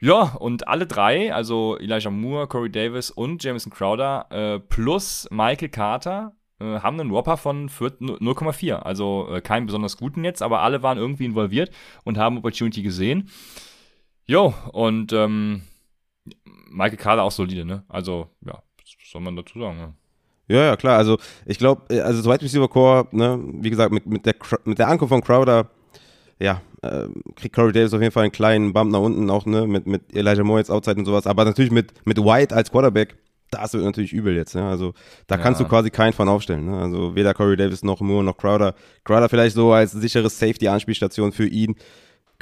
Ja, 0.00 0.34
und 0.34 0.66
alle 0.66 0.86
drei, 0.86 1.32
also 1.32 1.78
Elijah 1.78 2.10
Moore, 2.10 2.48
Corey 2.48 2.70
Davis 2.70 3.10
und 3.10 3.42
Jameson 3.44 3.72
Crowder 3.72 4.26
äh, 4.30 4.58
plus 4.58 5.28
Michael 5.30 5.68
Carter, 5.68 6.34
äh, 6.58 6.80
haben 6.80 6.98
einen 6.98 7.12
Whopper 7.12 7.36
von 7.36 7.68
0,4. 7.68 8.74
Also 8.74 9.28
äh, 9.30 9.40
keinen 9.40 9.66
besonders 9.66 9.96
guten 9.96 10.24
jetzt, 10.24 10.42
aber 10.42 10.60
alle 10.60 10.82
waren 10.82 10.98
irgendwie 10.98 11.24
involviert 11.24 11.70
und 12.04 12.18
haben 12.18 12.38
Opportunity 12.38 12.82
gesehen. 12.82 13.30
Jo, 14.26 14.54
und 14.72 15.12
ähm, 15.12 15.62
Michael 16.70 16.98
Kader 16.98 17.22
auch 17.22 17.32
solide, 17.32 17.64
ne? 17.64 17.84
Also, 17.88 18.28
ja, 18.46 18.62
was 18.78 19.10
soll 19.10 19.20
man 19.20 19.36
dazu 19.36 19.58
sagen, 19.58 19.76
ne? 19.76 19.94
Ja, 20.48 20.64
ja, 20.64 20.76
klar. 20.76 20.98
Also, 20.98 21.18
ich 21.46 21.58
glaube, 21.58 21.82
äh, 21.94 22.00
also, 22.00 22.22
so 22.22 22.30
Wide 22.30 22.42
Receiver 22.42 22.68
Core, 22.68 23.08
ne, 23.12 23.38
wie 23.60 23.70
gesagt, 23.70 23.92
mit, 23.92 24.06
mit, 24.06 24.26
der, 24.26 24.34
mit 24.64 24.78
der 24.78 24.88
Ankunft 24.88 25.10
von 25.10 25.22
Crowder, 25.22 25.70
ja, 26.38 26.60
äh, 26.82 27.06
kriegt 27.36 27.54
Corey 27.54 27.72
Davis 27.72 27.94
auf 27.94 28.00
jeden 28.00 28.12
Fall 28.12 28.24
einen 28.24 28.32
kleinen 28.32 28.72
Bump 28.72 28.90
nach 28.90 29.00
unten, 29.00 29.30
auch, 29.30 29.46
ne, 29.46 29.66
mit, 29.66 29.86
mit 29.86 30.14
Elijah 30.14 30.44
Moore 30.44 30.60
jetzt 30.60 30.70
Outside 30.70 30.98
und 30.98 31.04
sowas. 31.04 31.26
Aber 31.26 31.44
natürlich 31.44 31.70
mit, 31.70 31.92
mit 32.06 32.18
White 32.18 32.54
als 32.54 32.70
Quarterback, 32.70 33.16
das 33.50 33.74
wird 33.74 33.84
natürlich 33.84 34.12
übel 34.12 34.34
jetzt, 34.34 34.54
ne? 34.54 34.66
Also, 34.66 34.94
da 35.26 35.36
ja. 35.36 35.42
kannst 35.42 35.60
du 35.60 35.64
quasi 35.66 35.90
keinen 35.90 36.12
von 36.12 36.28
aufstellen, 36.28 36.66
ne? 36.66 36.78
Also, 36.78 37.14
weder 37.14 37.34
Corey 37.34 37.56
Davis 37.56 37.82
noch 37.82 38.00
Moore 38.00 38.24
noch 38.24 38.36
Crowder. 38.36 38.74
Crowder 39.04 39.28
vielleicht 39.28 39.54
so 39.54 39.72
als 39.72 39.92
sicheres 39.92 40.38
Safety-Anspielstation 40.38 41.32
für 41.32 41.46
ihn. 41.46 41.76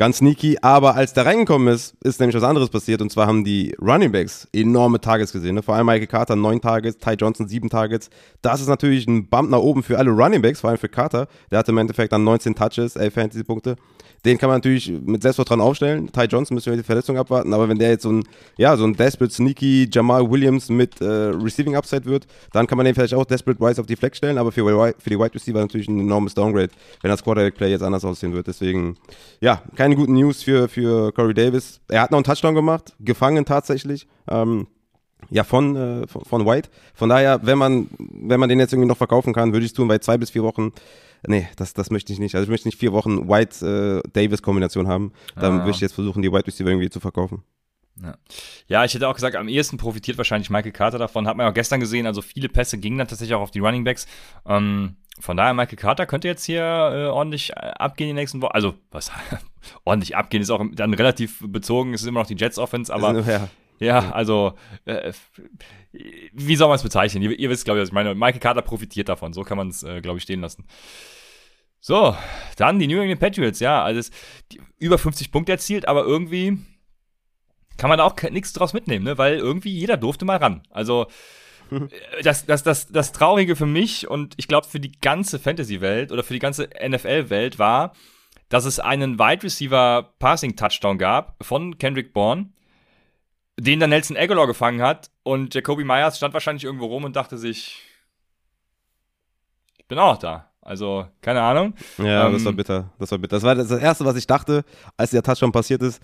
Ganz 0.00 0.16
sneaky, 0.16 0.56
aber 0.62 0.94
als 0.94 1.12
der 1.12 1.26
reingekommen 1.26 1.68
ist, 1.68 1.94
ist 2.02 2.20
nämlich 2.20 2.34
was 2.34 2.42
anderes 2.42 2.70
passiert 2.70 3.02
und 3.02 3.12
zwar 3.12 3.26
haben 3.26 3.44
die 3.44 3.76
Running 3.82 4.10
Backs 4.10 4.48
enorme 4.50 4.98
Targets 4.98 5.30
gesehen. 5.30 5.56
Ne? 5.56 5.62
Vor 5.62 5.74
allem 5.74 5.84
Michael 5.84 6.06
Carter 6.06 6.36
neun 6.36 6.58
Targets, 6.62 6.96
Ty 6.96 7.16
Johnson 7.18 7.48
sieben 7.48 7.68
Targets. 7.68 8.08
Das 8.40 8.62
ist 8.62 8.68
natürlich 8.68 9.06
ein 9.06 9.28
Bump 9.28 9.50
nach 9.50 9.58
oben 9.58 9.82
für 9.82 9.98
alle 9.98 10.10
Running 10.10 10.40
Backs, 10.40 10.62
vor 10.62 10.70
allem 10.70 10.78
für 10.78 10.88
Carter. 10.88 11.28
Der 11.50 11.58
hatte 11.58 11.72
im 11.72 11.76
Endeffekt 11.76 12.14
dann 12.14 12.24
19 12.24 12.54
Touches, 12.54 12.96
11 12.96 13.12
Fantasy-Punkte. 13.12 13.76
Den 14.24 14.36
kann 14.36 14.48
man 14.48 14.58
natürlich 14.58 14.90
mit 14.90 15.22
Selbstvertrauen 15.22 15.60
aufstellen. 15.60 16.10
Ty 16.12 16.24
Johnson 16.24 16.54
müssen 16.54 16.70
wir 16.70 16.76
die 16.76 16.82
Verletzung 16.82 17.16
abwarten, 17.16 17.54
aber 17.54 17.68
wenn 17.68 17.78
der 17.78 17.90
jetzt 17.90 18.02
so 18.02 18.12
ein, 18.12 18.24
ja, 18.58 18.76
so 18.76 18.84
ein 18.84 18.94
Desperate 18.94 19.32
Sneaky 19.32 19.88
Jamal 19.90 20.30
Williams 20.30 20.68
mit 20.68 21.00
äh, 21.00 21.04
Receiving 21.04 21.76
Upside 21.76 22.04
wird, 22.04 22.26
dann 22.52 22.66
kann 22.66 22.76
man 22.76 22.84
den 22.84 22.94
vielleicht 22.94 23.14
auch 23.14 23.24
Desperate 23.24 23.60
Wise 23.60 23.80
auf 23.80 23.86
die 23.86 23.96
Flex 23.96 24.18
stellen, 24.18 24.36
aber 24.36 24.52
für, 24.52 24.64
für 24.98 25.10
die 25.10 25.18
Wide 25.18 25.34
Receiver 25.34 25.60
natürlich 25.60 25.88
ein 25.88 25.98
enormes 25.98 26.34
Downgrade, 26.34 26.70
wenn 27.00 27.10
das 27.10 27.24
Quarterback-Play 27.24 27.70
jetzt 27.70 27.82
anders 27.82 28.04
aussehen 28.04 28.34
wird. 28.34 28.46
Deswegen, 28.46 28.96
ja, 29.40 29.62
keine 29.74 29.96
guten 29.96 30.12
News 30.12 30.42
für, 30.42 30.68
für 30.68 31.12
Corey 31.12 31.34
Davis. 31.34 31.80
Er 31.88 32.02
hat 32.02 32.10
noch 32.10 32.18
einen 32.18 32.24
Touchdown 32.24 32.54
gemacht, 32.54 32.94
gefangen 33.00 33.44
tatsächlich. 33.46 34.06
Ähm, 34.28 34.66
ja, 35.28 35.44
von, 35.44 35.76
äh, 35.76 36.06
von 36.06 36.46
White. 36.46 36.70
Von 36.94 37.08
daher, 37.08 37.40
wenn 37.42 37.58
man, 37.58 37.88
wenn 37.98 38.40
man 38.40 38.48
den 38.48 38.58
jetzt 38.58 38.72
irgendwie 38.72 38.88
noch 38.88 38.96
verkaufen 38.96 39.32
kann, 39.32 39.52
würde 39.52 39.64
ich 39.64 39.72
es 39.72 39.76
tun, 39.76 39.88
weil 39.88 40.00
zwei 40.00 40.16
bis 40.16 40.30
vier 40.30 40.42
Wochen 40.42 40.72
nee, 41.26 41.48
das, 41.56 41.74
das 41.74 41.90
möchte 41.90 42.12
ich 42.12 42.18
nicht. 42.18 42.34
Also 42.34 42.44
ich 42.44 42.50
möchte 42.50 42.68
nicht 42.68 42.78
vier 42.78 42.92
Wochen 42.92 43.28
White-Davis-Kombination 43.28 44.86
äh, 44.86 44.88
haben. 44.88 45.12
Dann 45.36 45.60
ah. 45.60 45.64
würde 45.64 45.70
ich 45.70 45.80
jetzt 45.80 45.94
versuchen, 45.94 46.22
die 46.22 46.32
White 46.32 46.46
Receiver 46.46 46.68
irgendwie 46.68 46.90
zu 46.90 47.00
verkaufen. 47.00 47.42
Ja. 48.02 48.14
ja. 48.68 48.84
ich 48.84 48.94
hätte 48.94 49.08
auch 49.08 49.14
gesagt, 49.14 49.36
am 49.36 49.48
ehesten 49.48 49.76
profitiert 49.76 50.16
wahrscheinlich 50.16 50.50
Michael 50.50 50.72
Carter 50.72 50.98
davon. 50.98 51.26
Hat 51.26 51.36
man 51.36 51.44
ja 51.44 51.50
auch 51.50 51.54
gestern 51.54 51.80
gesehen, 51.80 52.06
also 52.06 52.22
viele 52.22 52.48
Pässe 52.48 52.78
gingen 52.78 52.98
dann 52.98 53.08
tatsächlich 53.08 53.34
auch 53.34 53.42
auf 53.42 53.50
die 53.50 53.60
Running 53.60 53.84
Backs. 53.84 54.06
Ähm, 54.46 54.96
von 55.18 55.36
daher, 55.36 55.52
Michael 55.52 55.76
Carter 55.76 56.06
könnte 56.06 56.28
jetzt 56.28 56.44
hier 56.44 56.62
äh, 56.62 57.06
ordentlich 57.06 57.50
äh, 57.50 57.54
abgehen 57.54 58.08
die 58.08 58.14
nächsten 58.14 58.40
Wochen. 58.40 58.52
Also, 58.52 58.74
was 58.90 59.10
ordentlich 59.84 60.16
abgehen 60.16 60.42
ist 60.42 60.50
auch 60.50 60.64
dann 60.72 60.94
relativ 60.94 61.42
bezogen. 61.46 61.94
Es 61.94 62.02
ist 62.02 62.06
immer 62.06 62.20
noch 62.20 62.26
die 62.26 62.36
Jets 62.36 62.58
Offense, 62.58 62.92
aber 62.92 63.20
ja. 63.20 63.48
Ja. 63.80 64.12
also 64.12 64.54
äh, 64.84 65.12
wie 66.32 66.56
soll 66.56 66.68
man 66.68 66.76
es 66.76 66.82
bezeichnen? 66.82 67.22
Ihr, 67.22 67.38
ihr 67.38 67.50
wisst, 67.50 67.64
glaube 67.64 67.78
ich, 67.78 67.82
was 67.82 67.88
ich 67.88 67.94
meine. 67.94 68.14
Michael 68.14 68.40
Carter 68.40 68.62
profitiert 68.62 69.08
davon. 69.08 69.32
So 69.32 69.42
kann 69.42 69.56
man 69.56 69.68
es, 69.68 69.82
äh, 69.82 70.00
glaube 70.00 70.18
ich, 70.18 70.22
stehen 70.22 70.40
lassen. 70.40 70.66
So, 71.80 72.14
dann 72.56 72.78
die 72.78 72.86
New 72.86 73.00
England 73.00 73.20
Patriots, 73.20 73.58
ja, 73.58 73.82
also 73.82 74.00
es, 74.00 74.10
die, 74.52 74.60
über 74.78 74.98
50 74.98 75.32
Punkte 75.32 75.52
erzielt, 75.52 75.88
aber 75.88 76.04
irgendwie 76.04 76.58
kann 77.78 77.88
man 77.88 77.96
da 77.96 78.04
auch 78.04 78.14
nichts 78.30 78.52
draus 78.52 78.74
mitnehmen, 78.74 79.06
ne? 79.06 79.16
weil 79.16 79.38
irgendwie 79.38 79.72
jeder 79.72 79.96
durfte 79.96 80.26
mal 80.26 80.36
ran. 80.36 80.62
Also 80.68 81.06
das, 82.22 82.44
das, 82.44 82.62
das, 82.62 82.88
das 82.88 83.12
Traurige 83.12 83.56
für 83.56 83.64
mich 83.64 84.08
und 84.08 84.34
ich 84.36 84.46
glaube 84.46 84.68
für 84.68 84.80
die 84.80 84.92
ganze 84.92 85.38
Fantasy-Welt 85.38 86.12
oder 86.12 86.22
für 86.22 86.34
die 86.34 86.40
ganze 86.40 86.68
NFL-Welt 86.86 87.58
war, 87.58 87.94
dass 88.50 88.66
es 88.66 88.78
einen 88.78 89.18
Wide 89.18 89.42
Receiver 89.42 90.12
Passing 90.18 90.56
Touchdown 90.56 90.98
gab 90.98 91.42
von 91.42 91.78
Kendrick 91.78 92.12
Bourne, 92.12 92.50
den 93.60 93.80
dann 93.80 93.90
Nelson 93.90 94.16
Aguilar 94.16 94.46
gefangen 94.46 94.82
hat 94.82 95.10
und 95.22 95.54
Jacoby 95.54 95.84
Myers 95.84 96.16
stand 96.16 96.34
wahrscheinlich 96.34 96.64
irgendwo 96.64 96.86
rum 96.86 97.04
und 97.04 97.16
dachte 97.16 97.38
sich, 97.38 97.82
ich 99.78 99.86
bin 99.86 99.98
auch 99.98 100.18
da. 100.18 100.46
Also, 100.62 101.06
keine 101.20 101.42
Ahnung. 101.42 101.74
Ja, 101.98 102.26
ähm, 102.26 102.34
das 102.34 102.44
war 102.44 102.52
bitter. 102.52 102.90
Das 102.98 103.10
war 103.10 103.18
bitter. 103.18 103.36
Das 103.36 103.42
war 103.42 103.54
das 103.54 103.70
Erste, 103.70 104.04
was 104.04 104.16
ich 104.16 104.26
dachte, 104.26 104.64
als 104.96 105.10
der 105.10 105.22
Touchdown 105.22 105.52
passiert 105.52 105.82
ist 105.82 106.02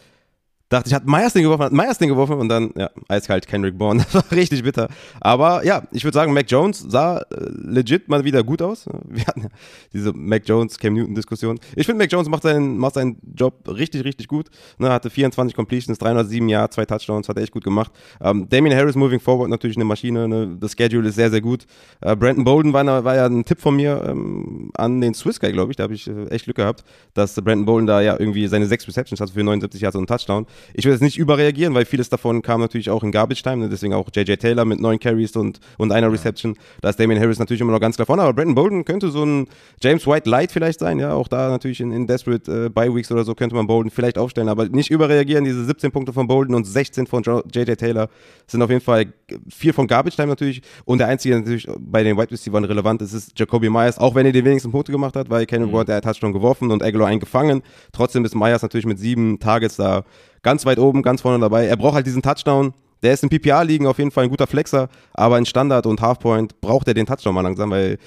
dachte 0.68 0.88
ich, 0.88 0.94
hat 0.94 1.06
Meyers 1.06 1.32
den 1.32 1.42
geworfen, 1.42 1.64
hat 1.64 1.72
Meyers 1.72 1.98
den 1.98 2.08
geworfen 2.08 2.38
und 2.38 2.48
dann, 2.48 2.72
ja, 2.76 2.90
eiskalt 3.08 3.46
Kendrick 3.46 3.78
Bourne. 3.78 3.96
Das 4.06 4.14
war 4.14 4.32
richtig 4.32 4.62
bitter. 4.62 4.88
Aber 5.20 5.64
ja, 5.64 5.82
ich 5.90 6.04
würde 6.04 6.14
sagen, 6.14 6.32
Mac 6.32 6.46
Jones 6.48 6.84
sah 6.88 7.18
äh, 7.18 7.24
legit 7.30 8.08
mal 8.08 8.24
wieder 8.24 8.42
gut 8.44 8.62
aus. 8.62 8.86
Wir 9.08 9.24
hatten 9.26 9.42
ja 9.42 9.48
diese 9.92 10.12
Mac 10.12 10.42
Jones, 10.46 10.78
Cam 10.78 10.94
Newton-Diskussion. 10.94 11.58
Ich 11.74 11.86
finde, 11.86 12.02
Mac 12.02 12.12
Jones 12.12 12.28
macht 12.28 12.42
seinen, 12.42 12.78
macht 12.78 12.94
seinen 12.94 13.18
Job 13.34 13.68
richtig, 13.68 14.04
richtig 14.04 14.28
gut. 14.28 14.48
Ne, 14.78 14.90
hatte 14.90 15.10
24 15.10 15.54
Completions, 15.54 15.98
307 15.98 16.48
Jahre, 16.48 16.70
zwei 16.70 16.84
Touchdowns, 16.84 17.28
hat 17.28 17.36
er 17.36 17.42
echt 17.42 17.52
gut 17.52 17.64
gemacht. 17.64 17.92
Ähm, 18.20 18.48
Damien 18.48 18.76
Harris 18.76 18.94
moving 18.94 19.20
forward 19.20 19.50
natürlich 19.50 19.76
eine 19.76 19.84
Maschine. 19.84 20.28
Ne? 20.28 20.56
Das 20.60 20.72
Schedule 20.72 21.08
ist 21.08 21.16
sehr, 21.16 21.30
sehr 21.30 21.40
gut. 21.40 21.66
Äh, 22.00 22.16
Brandon 22.16 22.44
Bolden 22.44 22.72
war, 22.72 23.04
war, 23.04 23.16
ja 23.16 23.26
ein 23.26 23.44
Tipp 23.44 23.60
von 23.60 23.76
mir 23.76 24.02
ähm, 24.06 24.70
an 24.74 25.00
den 25.00 25.14
Swiss 25.14 25.40
Guy, 25.40 25.52
glaube 25.52 25.72
ich. 25.72 25.76
Da 25.76 25.84
habe 25.84 25.94
ich 25.94 26.08
äh, 26.08 26.26
echt 26.28 26.44
Glück 26.44 26.56
gehabt, 26.56 26.84
dass 27.14 27.34
Brandon 27.34 27.66
Bolden 27.66 27.86
da 27.86 28.00
ja 28.00 28.18
irgendwie 28.18 28.46
seine 28.46 28.66
sechs 28.66 28.86
Receptions 28.86 29.20
hatte 29.20 29.32
für 29.32 29.42
79 29.42 29.80
Jahre 29.80 29.98
und 29.98 30.10
einen 30.10 30.18
Touchdown. 30.18 30.46
Ich 30.74 30.84
will 30.84 30.92
jetzt 30.92 31.02
nicht 31.02 31.18
überreagieren, 31.18 31.74
weil 31.74 31.84
vieles 31.84 32.08
davon 32.08 32.42
kam 32.42 32.60
natürlich 32.60 32.90
auch 32.90 33.02
in 33.02 33.12
Garbage 33.12 33.42
Time, 33.42 33.58
ne? 33.58 33.68
deswegen 33.68 33.94
auch 33.94 34.08
JJ 34.14 34.34
Taylor 34.36 34.64
mit 34.64 34.80
neun 34.80 34.98
Carries 34.98 35.36
und, 35.36 35.60
und 35.78 35.92
einer 35.92 36.10
Reception. 36.12 36.56
Da 36.80 36.90
ist 36.90 37.00
Damian 37.00 37.20
Harris 37.20 37.38
natürlich 37.38 37.60
immer 37.60 37.72
noch 37.72 37.80
ganz 37.80 37.96
klar 37.96 38.06
vorne, 38.06 38.22
aber 38.22 38.32
Brandon 38.32 38.54
Bolden 38.54 38.84
könnte 38.84 39.10
so 39.10 39.24
ein 39.24 39.48
James 39.82 40.06
White 40.06 40.28
Light 40.28 40.52
vielleicht 40.52 40.80
sein, 40.80 40.98
ja, 40.98 41.12
auch 41.12 41.28
da 41.28 41.48
natürlich 41.48 41.80
in, 41.80 41.92
in 41.92 42.06
Desperate 42.06 42.66
äh, 42.66 42.68
Bye 42.68 42.94
Weeks 42.94 43.10
oder 43.12 43.24
so 43.24 43.34
könnte 43.34 43.54
man 43.54 43.66
Bolden 43.66 43.90
vielleicht 43.90 44.18
aufstellen, 44.18 44.48
aber 44.48 44.68
nicht 44.68 44.90
überreagieren. 44.90 45.44
Diese 45.44 45.64
17 45.64 45.92
Punkte 45.92 46.12
von 46.12 46.26
Bolden 46.26 46.54
und 46.54 46.64
16 46.64 47.06
von 47.06 47.22
JJ 47.22 47.74
Taylor 47.74 48.08
sind 48.46 48.62
auf 48.62 48.70
jeden 48.70 48.82
Fall 48.82 49.06
viel 49.48 49.72
von 49.72 49.86
Garbage 49.86 50.16
Time 50.16 50.28
natürlich 50.28 50.62
und 50.84 50.98
der 50.98 51.08
einzige, 51.08 51.34
der 51.34 51.40
natürlich 51.42 51.68
bei 51.78 52.02
den 52.02 52.16
Wide 52.16 52.30
Receivers 52.30 52.68
relevant 52.68 53.02
ist, 53.02 53.12
ist 53.12 53.38
Jacoby 53.38 53.68
Myers, 53.68 53.98
auch 53.98 54.14
wenn 54.14 54.26
er 54.26 54.32
die 54.32 54.44
wenigsten 54.44 54.70
Punkte 54.70 54.92
gemacht 54.92 55.16
hat, 55.16 55.30
weil 55.30 55.46
Kenny 55.46 55.66
mhm. 55.66 55.72
Ward, 55.72 55.88
der 55.88 56.00
hat 56.02 56.16
schon 56.16 56.32
geworfen 56.32 56.70
und 56.70 56.82
Aguilar 56.82 57.08
eingefangen. 57.08 57.62
Trotzdem 57.92 58.24
ist 58.24 58.34
Myers 58.34 58.62
natürlich 58.62 58.86
mit 58.86 58.98
sieben 58.98 59.38
Targets 59.38 59.76
da 59.76 60.04
ganz 60.46 60.64
weit 60.64 60.78
oben, 60.78 61.02
ganz 61.02 61.22
vorne 61.22 61.40
dabei. 61.40 61.66
Er 61.66 61.76
braucht 61.76 61.96
halt 61.96 62.06
diesen 62.06 62.22
Touchdown. 62.22 62.72
Der 63.02 63.12
ist 63.12 63.24
in 63.24 63.28
PPA-Ligen 63.28 63.88
auf 63.88 63.98
jeden 63.98 64.12
Fall 64.12 64.22
ein 64.22 64.30
guter 64.30 64.46
Flexer, 64.46 64.88
aber 65.12 65.38
in 65.38 65.44
Standard 65.44 65.86
und 65.86 66.00
Halfpoint 66.00 66.60
braucht 66.60 66.86
er 66.86 66.94
den 66.94 67.04
Touchdown 67.04 67.34
mal 67.34 67.40
langsam, 67.40 67.70
weil 67.70 67.98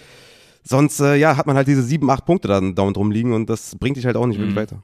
sonst 0.63 1.01
äh, 1.01 1.17
ja, 1.17 1.35
hat 1.35 1.47
man 1.47 1.57
halt 1.57 1.67
diese 1.67 1.83
sieben, 1.83 2.09
acht 2.09 2.25
Punkte 2.25 2.47
dann 2.47 2.75
dauernd 2.75 2.95
rumliegen 2.95 3.33
und 3.33 3.49
das 3.49 3.75
bringt 3.75 3.97
dich 3.97 4.05
halt 4.05 4.15
auch 4.15 4.25
nicht 4.25 4.37
mhm. 4.37 4.43
wirklich 4.43 4.55
weiter. 4.55 4.83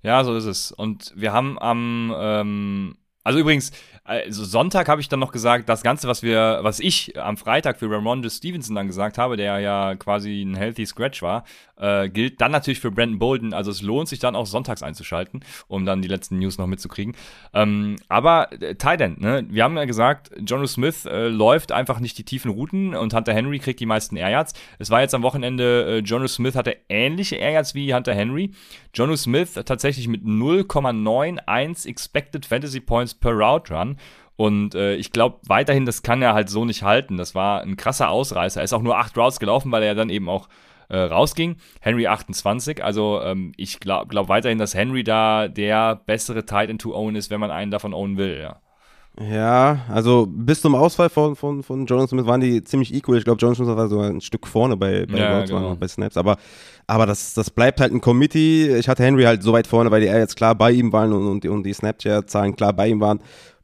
Ja, 0.00 0.22
so 0.22 0.36
ist 0.36 0.44
es. 0.44 0.70
Und 0.70 1.12
wir 1.16 1.32
haben 1.32 1.58
am, 1.58 2.14
ähm, 2.16 2.94
Also 3.24 3.40
übrigens, 3.40 3.72
also 4.08 4.44
Sonntag 4.44 4.88
habe 4.88 5.02
ich 5.02 5.08
dann 5.10 5.20
noch 5.20 5.32
gesagt, 5.32 5.68
das 5.68 5.82
Ganze, 5.82 6.08
was 6.08 6.22
wir, 6.22 6.60
was 6.62 6.80
ich 6.80 7.18
am 7.18 7.36
Freitag 7.36 7.78
für 7.78 7.90
Ramondre 7.90 8.30
Stevenson 8.30 8.74
dann 8.74 8.86
gesagt 8.86 9.18
habe, 9.18 9.36
der 9.36 9.58
ja 9.58 9.96
quasi 9.96 10.42
ein 10.42 10.56
healthy 10.56 10.86
Scratch 10.86 11.20
war, 11.20 11.44
äh, 11.76 12.08
gilt 12.08 12.40
dann 12.40 12.50
natürlich 12.50 12.80
für 12.80 12.90
Brandon 12.90 13.18
Bolden. 13.18 13.52
Also 13.52 13.70
es 13.70 13.82
lohnt 13.82 14.08
sich 14.08 14.18
dann 14.18 14.34
auch 14.34 14.46
sonntags 14.46 14.82
einzuschalten, 14.82 15.44
um 15.68 15.84
dann 15.84 16.00
die 16.00 16.08
letzten 16.08 16.38
News 16.38 16.56
noch 16.56 16.66
mitzukriegen. 16.66 17.14
Ähm, 17.52 17.96
aber 18.08 18.50
äh, 18.62 18.76
Tight 18.76 19.20
ne? 19.20 19.44
Wir 19.50 19.64
haben 19.64 19.76
ja 19.76 19.84
gesagt, 19.84 20.30
Jono 20.38 20.66
Smith 20.66 21.04
äh, 21.04 21.28
läuft 21.28 21.70
einfach 21.70 22.00
nicht 22.00 22.16
die 22.16 22.24
tiefen 22.24 22.50
Routen 22.50 22.94
und 22.94 23.12
Hunter 23.12 23.34
Henry 23.34 23.58
kriegt 23.58 23.78
die 23.78 23.86
meisten 23.86 24.16
Air. 24.16 24.46
Es 24.78 24.90
war 24.90 25.02
jetzt 25.02 25.14
am 25.14 25.22
Wochenende, 25.22 25.86
äh, 25.86 25.98
Jono 25.98 26.28
Smith 26.28 26.54
hatte 26.54 26.76
ähnliche 26.88 27.36
Air 27.36 27.58
wie 27.74 27.92
Hunter 27.92 28.14
Henry. 28.14 28.52
Jono 28.94 29.16
Smith 29.16 29.54
tatsächlich 29.66 30.08
mit 30.08 30.22
0,91 30.22 31.86
Expected 31.86 32.46
Fantasy 32.46 32.80
Points 32.80 33.14
per 33.14 33.32
Route 33.32 33.74
Run. 33.74 33.97
Und 34.38 34.76
äh, 34.76 34.94
ich 34.94 35.10
glaube 35.10 35.38
weiterhin, 35.48 35.84
das 35.84 36.04
kann 36.04 36.22
er 36.22 36.32
halt 36.32 36.48
so 36.48 36.64
nicht 36.64 36.84
halten. 36.84 37.16
Das 37.16 37.34
war 37.34 37.60
ein 37.62 37.76
krasser 37.76 38.08
Ausreißer. 38.08 38.60
Er 38.60 38.64
ist 38.64 38.72
auch 38.72 38.82
nur 38.82 38.96
acht 38.96 39.18
Routes 39.18 39.40
gelaufen, 39.40 39.72
weil 39.72 39.82
er 39.82 39.96
dann 39.96 40.10
eben 40.10 40.28
auch 40.28 40.48
äh, 40.88 40.96
rausging. 40.96 41.56
Henry 41.80 42.06
28. 42.06 42.84
Also 42.84 43.20
ähm, 43.20 43.50
ich 43.56 43.80
glaube 43.80 44.06
glaub 44.06 44.28
weiterhin, 44.28 44.58
dass 44.58 44.76
Henry 44.76 45.02
da 45.02 45.48
der 45.48 45.96
bessere 45.96 46.46
Tight 46.46 46.70
End 46.70 46.80
to 46.80 46.94
own 46.94 47.16
ist, 47.16 47.30
wenn 47.30 47.40
man 47.40 47.50
einen 47.50 47.72
davon 47.72 47.92
own 47.92 48.16
will, 48.16 48.38
ja. 48.40 48.60
Ja, 49.20 49.80
also 49.88 50.28
bis 50.30 50.60
zum 50.60 50.76
Ausfall 50.76 51.08
von, 51.08 51.34
von, 51.34 51.64
von 51.64 51.86
Jonas 51.86 52.10
Smith 52.10 52.26
waren 52.26 52.40
die 52.40 52.62
ziemlich 52.62 52.94
equal. 52.94 53.18
Ich 53.18 53.24
glaube, 53.24 53.40
Jonas 53.40 53.56
Smith 53.56 53.68
war 53.68 53.88
so 53.88 53.98
ein 53.98 54.20
Stück 54.20 54.46
vorne 54.46 54.76
bei, 54.76 55.04
bei, 55.06 55.18
ja, 55.18 55.44
genau. 55.44 55.74
bei 55.74 55.88
Snaps, 55.88 56.16
aber, 56.16 56.36
aber 56.86 57.06
das, 57.06 57.34
das 57.34 57.50
bleibt 57.50 57.80
halt 57.80 57.92
ein 57.92 58.00
Committee. 58.00 58.76
Ich 58.76 58.88
hatte 58.88 59.02
Henry 59.02 59.24
halt 59.24 59.42
so 59.42 59.52
weit 59.52 59.66
vorne, 59.66 59.90
weil 59.90 60.02
die 60.02 60.06
jetzt 60.06 60.36
klar 60.36 60.54
bei 60.54 60.70
ihm 60.70 60.92
waren 60.92 61.12
und, 61.12 61.26
und, 61.26 61.46
und 61.46 61.64
die 61.64 61.72
Snapchat-Zahlen 61.72 62.54
klar 62.54 62.72
bei 62.72 62.86
ihm 62.86 63.00
waren. 63.00 63.18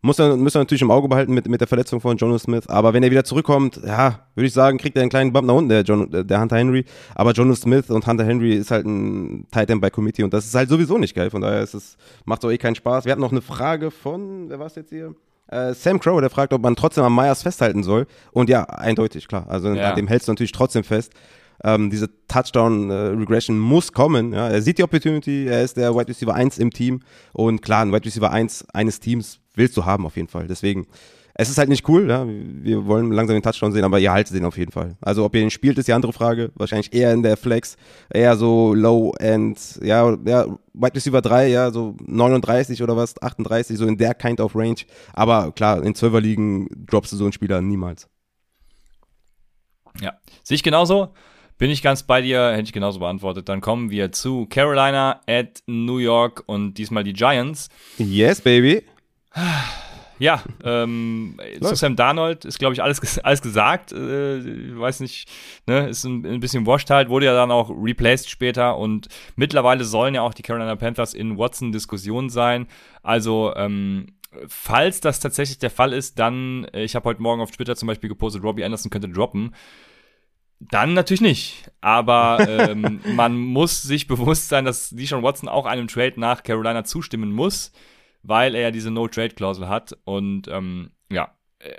Muss 0.05 0.19
er, 0.19 0.37
müssen 0.37 0.57
wir 0.57 0.61
natürlich 0.61 0.83
im 0.83 0.91
Auge 0.91 1.09
behalten 1.09 1.33
mit, 1.33 1.49
mit 1.49 1.63
der 1.63 1.67
Verletzung 1.67 1.99
von 1.99 2.19
Jonas 2.19 2.43
Smith. 2.43 2.67
Aber 2.69 2.93
wenn 2.93 3.03
er 3.03 3.11
wieder 3.11 3.25
zurückkommt, 3.25 3.81
ja, 3.83 4.21
würde 4.35 4.47
ich 4.47 4.53
sagen, 4.53 4.77
kriegt 4.77 4.97
er 4.97 5.01
einen 5.01 5.09
kleinen 5.09 5.33
Bump 5.33 5.47
nach 5.47 5.55
unten, 5.55 5.71
der, 5.71 5.81
John, 5.81 6.11
der 6.11 6.41
Hunter 6.43 6.59
Henry. 6.59 6.85
Aber 7.15 7.33
Jonas 7.33 7.63
Smith 7.63 7.89
und 7.89 8.07
Hunter 8.07 8.23
Henry 8.27 8.53
ist 8.53 8.71
halt 8.71 8.85
ein 8.85 9.47
Tight 9.51 9.71
End 9.71 9.81
bei 9.81 9.89
Committee 9.89 10.23
und 10.23 10.35
das 10.35 10.45
ist 10.45 10.55
halt 10.55 10.69
sowieso 10.69 10.99
nicht 10.99 11.15
geil. 11.15 11.31
Von 11.31 11.41
daher 11.41 11.63
ist 11.63 11.73
es, 11.73 11.97
macht 12.27 12.45
doch 12.45 12.51
eh 12.51 12.59
keinen 12.59 12.75
Spaß. 12.75 13.07
Wir 13.07 13.13
hatten 13.13 13.23
noch 13.23 13.33
eine 13.33 13.41
Frage 13.41 13.91
von, 13.91 14.51
wer 14.51 14.59
war 14.59 14.67
es 14.67 14.75
jetzt 14.75 14.91
hier? 14.91 15.15
Äh, 15.49 15.73
Sam 15.73 15.99
Crow, 15.99 16.21
der 16.21 16.29
fragt, 16.29 16.53
ob 16.53 16.61
man 16.61 16.77
trotzdem 16.77 17.05
am 17.05 17.15
Myers 17.17 17.43
festhalten 17.43 17.83
soll. 17.83 18.07
Und 18.33 18.51
ja, 18.51 18.65
eindeutig, 18.65 19.27
klar. 19.27 19.47
Also 19.49 19.73
Ja. 19.73 19.89
an 19.93 19.97
dem 19.97 20.07
hältst 20.09 20.29
du 20.29 20.33
natürlich 20.33 20.53
trotzdem 20.53 20.85
fest. 20.85 21.15
Ähm, 21.65 21.89
diese 21.89 22.11
Touchdown-Regression 22.29 23.59
muss 23.59 23.93
kommen. 23.95 24.35
Ja. 24.35 24.49
Er 24.51 24.61
sieht 24.61 24.77
die 24.77 24.83
Opportunity, 24.83 25.47
er 25.47 25.63
ist 25.63 25.79
der 25.79 25.95
Wide 25.95 26.09
Receiver 26.09 26.35
1 26.35 26.59
im 26.59 26.71
Team. 26.71 27.01
Und 27.33 27.63
klar, 27.63 27.83
ein 27.87 27.93
Wide 27.93 28.05
Receiver 28.05 28.31
1 28.31 28.67
eines 28.75 29.01
Teams 29.01 29.41
willst 29.55 29.77
du 29.77 29.85
haben 29.85 30.07
auf 30.07 30.17
jeden 30.17 30.29
Fall. 30.29 30.47
Deswegen, 30.47 30.87
es 31.37 31.51
ist 31.51 31.59
halt 31.59 31.69
nicht 31.69 31.89
cool. 31.89 32.09
Ja. 32.09 32.27
Wir 32.27 32.87
wollen 32.87 33.11
langsam 33.11 33.35
den 33.35 33.43
Touchdown 33.43 33.73
sehen, 33.73 33.85
aber 33.85 33.99
ihr 33.99 34.13
haltet 34.13 34.35
den 34.37 34.45
auf 34.45 34.57
jeden 34.57 34.71
Fall. 34.71 34.97
Also 35.01 35.25
ob 35.25 35.35
ihr 35.35 35.41
den 35.41 35.51
spielt, 35.51 35.77
ist 35.79 35.89
die 35.89 35.93
andere 35.93 36.13
Frage. 36.13 36.53
Wahrscheinlich 36.55 36.95
eher 36.95 37.13
in 37.13 37.25
der 37.25 37.37
Flex, 37.37 37.77
eher 38.11 38.37
so 38.37 38.73
Low-End, 38.73 39.81
ja, 39.83 40.17
ja, 40.25 40.47
Wide 40.73 40.95
Receiver 40.95 41.21
3, 41.21 41.49
ja, 41.49 41.71
so 41.73 41.97
39 42.07 42.83
oder 42.83 42.97
was, 42.97 43.21
38, 43.21 43.77
so 43.77 43.87
in 43.87 43.99
der 43.99 44.15
kind 44.15 44.41
of 44.41 44.55
Range. 44.55 44.77
Aber 45.13 45.51
klar, 45.51 45.83
in 45.83 45.95
12er 45.95 46.21
Ligen 46.21 46.69
droppst 46.87 47.13
du 47.13 47.17
so 47.17 47.25
einen 47.25 47.33
Spieler 47.33 47.61
niemals. 47.61 48.09
Ja, 50.01 50.15
sehe 50.45 50.55
ich 50.55 50.63
genauso. 50.63 51.15
Bin 51.57 51.71
ich 51.71 51.83
ganz 51.83 52.03
bei 52.03 52.21
dir, 52.21 52.51
hätte 52.51 52.65
ich 52.65 52.73
genauso 52.73 52.99
beantwortet. 52.99 53.49
Dann 53.49 53.61
kommen 53.61 53.91
wir 53.91 54.11
zu 54.11 54.47
Carolina 54.47 55.21
at 55.29 55.63
New 55.67 55.99
York 55.99 56.43
und 56.47 56.75
diesmal 56.75 57.05
die 57.05 57.13
Giants. 57.13 57.69
Yes, 57.99 58.41
baby. 58.41 58.83
Ja, 60.19 60.43
ähm, 60.63 61.39
zu. 61.61 61.75
Sam 61.75 61.97
Darnold 61.97 62.45
ist, 62.45 62.59
glaube 62.59 62.75
ich, 62.75 62.83
alles, 62.83 63.19
alles 63.19 63.43
gesagt. 63.43 63.93
Äh, 63.93 64.39
ich 64.39 64.79
weiß 64.79 65.01
nicht, 65.01 65.29
ne, 65.67 65.89
ist 65.89 66.05
ein, 66.05 66.25
ein 66.25 66.41
bisschen 66.41 66.67
washed 66.67 66.91
halt, 66.91 67.09
wurde 67.09 67.27
ja 67.27 67.35
dann 67.35 67.51
auch 67.51 67.71
replaced 67.71 68.31
später 68.31 68.77
und 68.77 69.09
mittlerweile 69.37 69.85
sollen 69.85 70.15
ja 70.15 70.23
auch 70.23 70.35
die 70.35 70.43
Carolina 70.43 70.77
Panthers 70.77 71.15
in 71.15 71.37
Watson-Diskussion 71.37 72.31
sein. 72.31 72.69
Also, 73.03 73.53
ähm, 73.57 74.07
falls 74.47 75.01
das 75.01 75.21
tatsächlich 75.21 75.59
der 75.59 75.71
Fall 75.71 75.93
ist, 75.93 76.19
dann, 76.19 76.65
äh, 76.73 76.85
ich 76.85 76.95
habe 76.95 77.09
heute 77.09 77.23
Morgen 77.23 77.43
auf 77.43 77.51
Twitter 77.51 77.77
zum 77.77 77.89
Beispiel 77.89 78.09
gepostet, 78.09 78.43
Robbie 78.43 78.65
Anderson 78.65 78.91
könnte 78.91 79.09
droppen. 79.09 79.55
Dann 80.61 80.95
natürlich 80.95 81.21
nicht. 81.21 81.71
Aber 81.81 82.39
ähm, 82.49 83.01
man 83.15 83.37
muss 83.37 83.83
sich 83.83 84.07
bewusst 84.07 84.49
sein, 84.49 84.65
dass 84.65 84.91
Deshaun 84.91 85.23
Watson 85.23 85.49
auch 85.49 85.67
einem 85.67 85.89
Trade 85.89 86.15
nach 86.17 86.43
Carolina 86.45 86.85
zustimmen 86.85 87.33
muss, 87.33 87.73
weil 88.25 88.55
er 88.55 88.63
ja 88.63 88.71
diese 88.71 88.91
No-Trade-Klausel 88.91 89.69
hat. 89.69 89.97
Und 90.05 90.49
ähm, 90.49 90.91
ja, 91.13 91.31
äh, 91.61 91.71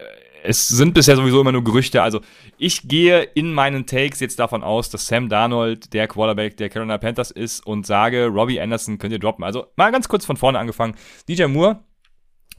es 0.44 0.68
sind 0.68 0.94
bisher 0.94 1.16
sowieso 1.16 1.42
immer 1.42 1.52
nur 1.52 1.64
Gerüchte. 1.64 2.02
Also 2.02 2.22
ich 2.58 2.88
gehe 2.88 3.24
in 3.24 3.52
meinen 3.52 3.86
Takes 3.86 4.20
jetzt 4.20 4.40
davon 4.40 4.64
aus, 4.64 4.90
dass 4.90 5.08
Sam 5.08 5.28
Darnold 5.28 5.94
der 5.94 6.08
Quarterback 6.08 6.56
der 6.58 6.70
Carolina 6.70 6.98
Panthers 6.98 7.32
ist 7.32 7.66
und 7.66 7.86
sage, 7.86 8.28
Robbie 8.28 8.62
Anderson 8.62 8.98
könnt 8.98 9.12
ihr 9.12 9.20
droppen. 9.20 9.44
Also 9.44 9.68
mal 9.76 9.92
ganz 9.92 10.08
kurz 10.08 10.26
von 10.26 10.38
vorne 10.38 10.60
angefangen. 10.60 10.96
DJ 11.28 11.46
Moore 11.46 11.80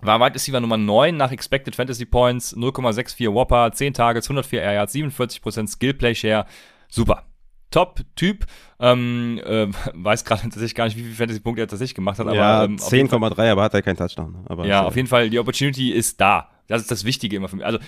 war 0.00 0.20
Wide 0.20 0.34
Receiver 0.34 0.60
Nummer 0.60 0.76
9 0.76 1.16
nach 1.16 1.30
Expected 1.30 1.76
Fantasy 1.76 2.04
Points, 2.04 2.56
0,64 2.56 3.32
Whopper, 3.32 3.72
10 3.72 3.94
Targets, 3.94 4.26
104 4.26 4.62
Air 4.62 4.72
Yards, 4.74 4.94
47% 4.94 5.68
Skill 5.68 5.94
Play 5.94 6.14
Share. 6.14 6.46
Super. 6.88 7.25
Top-Typ. 7.70 8.46
Ähm, 8.78 9.40
äh, 9.44 9.66
weiß 9.94 10.24
gerade 10.24 10.42
tatsächlich 10.42 10.74
gar 10.74 10.84
nicht, 10.84 10.96
wie 10.96 11.02
viele 11.02 11.14
Fantasy-Punkte 11.14 11.62
er 11.62 11.68
tatsächlich 11.68 11.94
gemacht 11.94 12.18
hat, 12.18 12.26
aber 12.26 12.36
ja, 12.36 12.64
ähm, 12.64 12.78
auf 12.80 12.92
jeden 12.92 13.08
Fall- 13.08 13.18
10,3, 13.20 13.50
aber 13.50 13.62
hat 13.62 13.74
er 13.74 13.82
keinen 13.82 13.96
Touchdown. 13.96 14.44
Aber 14.46 14.66
ja, 14.66 14.82
auf 14.84 14.96
jeden 14.96 15.08
Fall, 15.08 15.30
die 15.30 15.38
Opportunity 15.38 15.90
ist 15.90 16.20
da. 16.20 16.50
Das 16.68 16.82
ist 16.82 16.90
das 16.90 17.04
Wichtige 17.04 17.36
immer 17.36 17.48
für 17.48 17.56
mich. 17.56 17.64
Also 17.64 17.78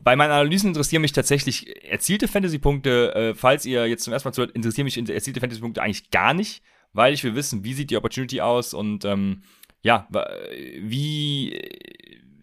bei 0.00 0.16
meinen 0.16 0.30
Analysen 0.30 0.68
interessieren 0.68 1.02
mich 1.02 1.12
tatsächlich 1.12 1.84
erzielte 1.84 2.28
Fantasy-Punkte. 2.28 3.14
Äh, 3.14 3.34
falls 3.34 3.66
ihr 3.66 3.86
jetzt 3.86 4.04
zum 4.04 4.12
ersten 4.12 4.28
Mal 4.28 4.32
zuhört, 4.32 4.52
interessieren 4.52 4.86
mich 4.86 4.96
erzielte 4.96 5.40
Fantasy-Punkte 5.40 5.82
eigentlich 5.82 6.10
gar 6.10 6.32
nicht, 6.32 6.62
weil 6.94 7.12
ich 7.12 7.22
will 7.24 7.34
wissen, 7.34 7.62
wie 7.62 7.74
sieht 7.74 7.90
die 7.90 7.96
Opportunity 7.96 8.40
aus 8.40 8.72
und 8.72 9.04
ähm, 9.04 9.42
ja, 9.82 10.08
wie 10.80 11.60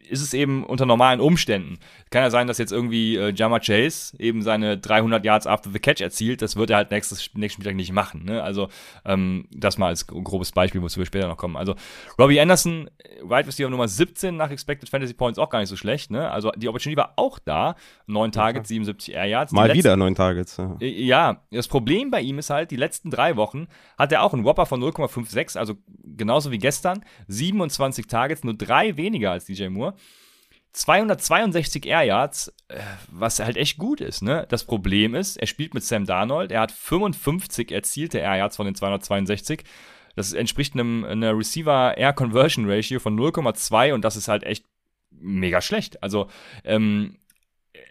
ist 0.10 0.22
es 0.22 0.34
eben 0.34 0.64
unter 0.66 0.86
normalen 0.86 1.20
Umständen. 1.20 1.78
Kann 2.10 2.24
ja 2.24 2.30
sein, 2.30 2.48
dass 2.48 2.58
jetzt 2.58 2.72
irgendwie 2.72 3.16
äh, 3.16 3.32
Jama 3.34 3.60
Chase 3.60 4.16
eben 4.20 4.42
seine 4.42 4.78
300 4.78 5.24
Yards 5.24 5.48
after 5.48 5.70
the 5.72 5.80
catch 5.80 6.02
erzielt. 6.02 6.42
Das 6.42 6.56
wird 6.56 6.70
er 6.72 6.78
halt 6.78 6.92
nächstes, 6.92 7.30
nächsten 7.36 7.62
Spieltag 7.62 7.76
nicht 7.76 7.92
machen. 7.92 8.26
Ne? 8.26 8.42
Also 8.44 8.70
ähm, 9.06 9.48
das 9.52 9.78
mal 9.78 9.88
als 9.88 10.08
grobes 10.08 10.52
Beispiel, 10.52 10.82
wozu 10.82 11.00
wir 11.00 11.06
später 11.06 11.28
noch 11.28 11.38
kommen. 11.38 11.56
Also 11.56 11.76
Robbie 12.20 12.40
Anderson, 12.40 12.90
Wide 13.24 13.48
Receiver 13.48 13.70
Nummer 13.70 13.88
17 13.88 14.36
nach 14.36 14.50
Expected 14.52 14.90
Fantasy 14.90 15.14
Points 15.14 15.38
auch 15.40 15.50
gar 15.50 15.60
nicht 15.60 15.70
so 15.70 15.76
schlecht. 15.76 16.12
Ne? 16.12 16.30
Also 16.32 16.52
die 16.58 16.68
Opportunity 16.68 16.98
war 16.98 17.14
auch 17.16 17.40
da. 17.40 17.76
9 18.08 18.32
Targets, 18.32 18.70
77 18.70 19.14
Air 19.14 19.26
Yards. 19.26 19.52
Mal 19.52 19.68
letzten- 19.68 19.78
wieder 19.80 19.96
neun 19.96 20.16
Targets. 20.16 20.58
Ja. 20.58 20.76
äh, 20.82 20.88
Ja, 21.04 21.42
das 21.52 21.68
Problem 21.68 22.10
bei 22.12 22.22
ihm 22.22 22.40
ist 22.40 22.50
halt, 22.50 22.72
die 22.72 22.76
letzten 22.76 23.10
drei 23.12 23.36
Wochen 23.36 23.68
hat 23.98 24.12
er 24.12 24.24
auch 24.24 24.34
einen 24.34 24.44
Whopper 24.44 24.66
von 24.66 24.82
0,56, 24.82 25.58
also 25.58 25.76
genauso 26.18 26.52
wie 26.52 26.58
gestern. 26.58 27.04
27 27.28 28.08
Targets, 28.08 28.44
nur 28.44 28.54
drei 28.56 28.98
weniger 28.98 29.32
als 29.32 29.46
DJ 29.46 29.68
Moore. 29.70 29.94
262 30.74 31.86
Air 31.86 32.04
Yards, 32.04 32.54
was 33.12 33.40
halt 33.40 33.58
echt 33.58 33.78
gut 33.78 34.02
ist. 34.02 34.22
Ne? 34.22 34.46
Das 34.50 34.64
Problem 34.64 35.16
ist, 35.16 35.38
er 35.38 35.48
spielt 35.48 35.74
mit 35.74 35.84
Sam 35.84 36.06
Darnold, 36.06 36.52
er 36.52 36.62
hat 36.62 36.72
55 36.72 37.72
erzielte 37.72 38.20
Air 38.20 38.38
Yards 38.38 38.56
von 38.56 38.66
den 38.66 38.76
262. 38.76 39.64
Das 40.16 40.34
entspricht 40.34 40.74
einem 40.74 41.06
einer 41.06 41.38
Receiver 41.38 41.98
Air 41.98 42.14
Conversion 42.14 42.70
Ratio 42.70 43.00
von 43.00 43.18
0,2 43.18 43.94
und 43.94 44.04
das 44.04 44.16
ist 44.16 44.28
halt 44.28 44.44
echt 44.44 44.66
mega 45.12 45.62
schlecht. 45.62 46.02
Also 46.04 46.30
ähm, 46.64 47.18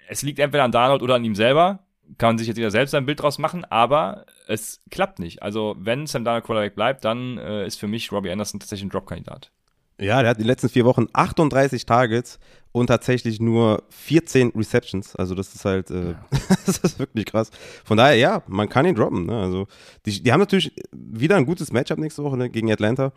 es 0.09 0.23
liegt 0.23 0.39
entweder 0.39 0.65
an 0.65 0.73
Darnold 0.73 1.03
oder 1.03 1.17
an 1.17 1.25
ihm 1.25 1.35
selber. 1.35 1.81
Kann 2.17 2.31
man 2.31 2.39
sich 2.39 2.49
jetzt 2.49 2.57
wieder 2.57 2.71
selbst 2.71 2.95
ein 2.95 3.05
Bild 3.05 3.21
draus 3.21 3.39
machen, 3.39 3.67
aber 3.67 4.25
es 4.47 4.83
klappt 4.91 5.19
nicht. 5.19 5.43
Also, 5.43 5.77
wenn 5.79 6.07
Sam 6.07 6.25
Darnold 6.25 6.45
Quarterback 6.45 6.75
bleibt, 6.75 7.05
dann 7.05 7.37
äh, 7.37 7.67
ist 7.67 7.79
für 7.79 7.87
mich 7.87 8.11
Robbie 8.11 8.31
Anderson 8.31 8.61
tatsächlich 8.61 8.87
ein 8.87 8.91
Drop-Kandidat. 8.91 9.53
Ja, 10.01 10.21
der 10.23 10.31
hat 10.31 10.39
die 10.39 10.45
letzten 10.45 10.69
vier 10.69 10.85
Wochen 10.85 11.07
38 11.13 11.85
Targets 11.85 12.39
und 12.71 12.87
tatsächlich 12.87 13.41
nur 13.41 13.83
14 13.91 14.53
Receptions. 14.55 15.17
Also 15.17 15.35
das 15.35 15.55
ist 15.55 15.65
halt, 15.65 15.91
äh, 15.91 16.15
das 16.67 16.79
ist 16.79 16.99
wirklich 16.99 17.27
krass. 17.27 17.51
Von 17.85 17.97
daher, 17.97 18.15
ja, 18.15 18.43
man 18.47 18.69
kann 18.69 18.87
ihn 18.87 18.95
droppen. 18.95 19.27
Ne? 19.27 19.37
Also 19.37 19.67
die, 20.07 20.23
die 20.23 20.33
haben 20.33 20.41
natürlich 20.41 20.73
wieder 20.93 21.37
ein 21.37 21.47
gutes 21.47 21.73
Matchup 21.73 21.99
nächste 21.99 22.23
Woche 22.23 22.37
ne, 22.37 22.49
gegen 22.49 22.71
Atlanta. 22.71 23.13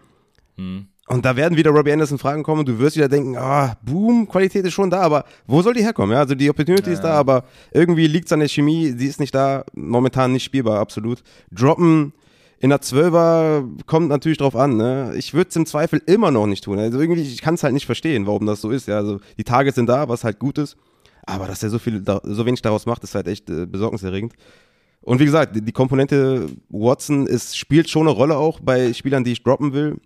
Hm. 0.58 0.88
Und 1.08 1.26
da 1.26 1.36
werden 1.36 1.58
wieder 1.58 1.72
Robbie 1.72 1.92
Anderson 1.92 2.18
Fragen 2.18 2.42
kommen 2.42 2.62
und 2.62 2.70
du 2.70 2.80
wirst 2.80 2.96
wieder 2.96 3.10
denken, 3.10 3.36
ah, 3.38 3.76
boom, 3.84 4.28
Qualität 4.28 4.66
ist 4.66 4.74
schon 4.74 4.90
da, 4.90 5.02
aber 5.02 5.26
wo 5.46 5.62
soll 5.62 5.74
die 5.74 5.84
herkommen? 5.84 6.14
Ja, 6.14 6.20
also 6.20 6.36
die 6.36 6.50
Opportunity 6.50 6.92
ist 6.92 7.02
da, 7.02 7.14
aber 7.16 7.44
irgendwie 7.72 8.08
liegt 8.08 8.28
es 8.28 8.32
an 8.32 8.40
der 8.40 8.48
Chemie, 8.48 8.94
die 8.94 9.08
ist 9.08 9.20
nicht 9.20 9.36
da, 9.36 9.66
momentan 9.74 10.32
nicht 10.32 10.44
spielbar, 10.44 10.80
absolut. 10.80 11.22
Droppen 11.52 12.14
in 12.62 12.70
der 12.70 12.82
Zwölfer 12.82 13.68
kommt 13.88 14.08
natürlich 14.10 14.38
drauf 14.38 14.56
an, 14.56 14.78
ne? 14.78 15.14
Ich 15.18 15.34
würde 15.34 15.50
es 15.50 15.56
im 15.56 15.66
Zweifel 15.66 16.00
immer 16.06 16.30
noch 16.30 16.46
nicht 16.46 16.64
tun. 16.64 16.78
Also 16.78 17.00
irgendwie, 17.00 17.22
ich 17.22 17.42
kann 17.42 17.56
es 17.56 17.64
halt 17.64 17.74
nicht 17.74 17.88
verstehen, 17.88 18.28
warum 18.28 18.46
das 18.46 18.62
so 18.62 18.70
ist. 18.70 18.88
Ja, 18.88 18.98
also 18.98 19.20
die 19.40 19.44
Targets 19.44 19.76
sind 19.76 19.90
da, 19.90 20.08
was 20.08 20.24
halt 20.24 20.38
gut 20.38 20.60
ist. 20.60 20.78
Aber 21.24 21.48
dass 21.48 21.64
er 21.64 21.72
so 21.72 21.80
viel, 21.80 22.04
so 22.06 22.46
wenig 22.46 22.62
daraus 22.62 22.86
macht, 22.86 23.04
ist 23.04 23.16
halt 23.16 23.28
echt 23.28 23.50
äh, 23.50 23.66
besorgniserregend. 23.66 24.34
Und 25.02 25.20
wie 25.20 25.26
gesagt, 25.26 25.56
die, 25.56 25.62
die 25.62 25.72
Komponente 25.72 26.50
Watson 26.70 27.26
ist, 27.26 27.58
spielt 27.58 27.90
schon 27.90 28.08
eine 28.08 28.16
Rolle 28.16 28.38
auch 28.38 28.60
bei 28.60 28.94
Spielern, 28.94 29.24
die 29.24 29.32
ich 29.32 29.44
droppen 29.44 29.74
will. 29.74 29.98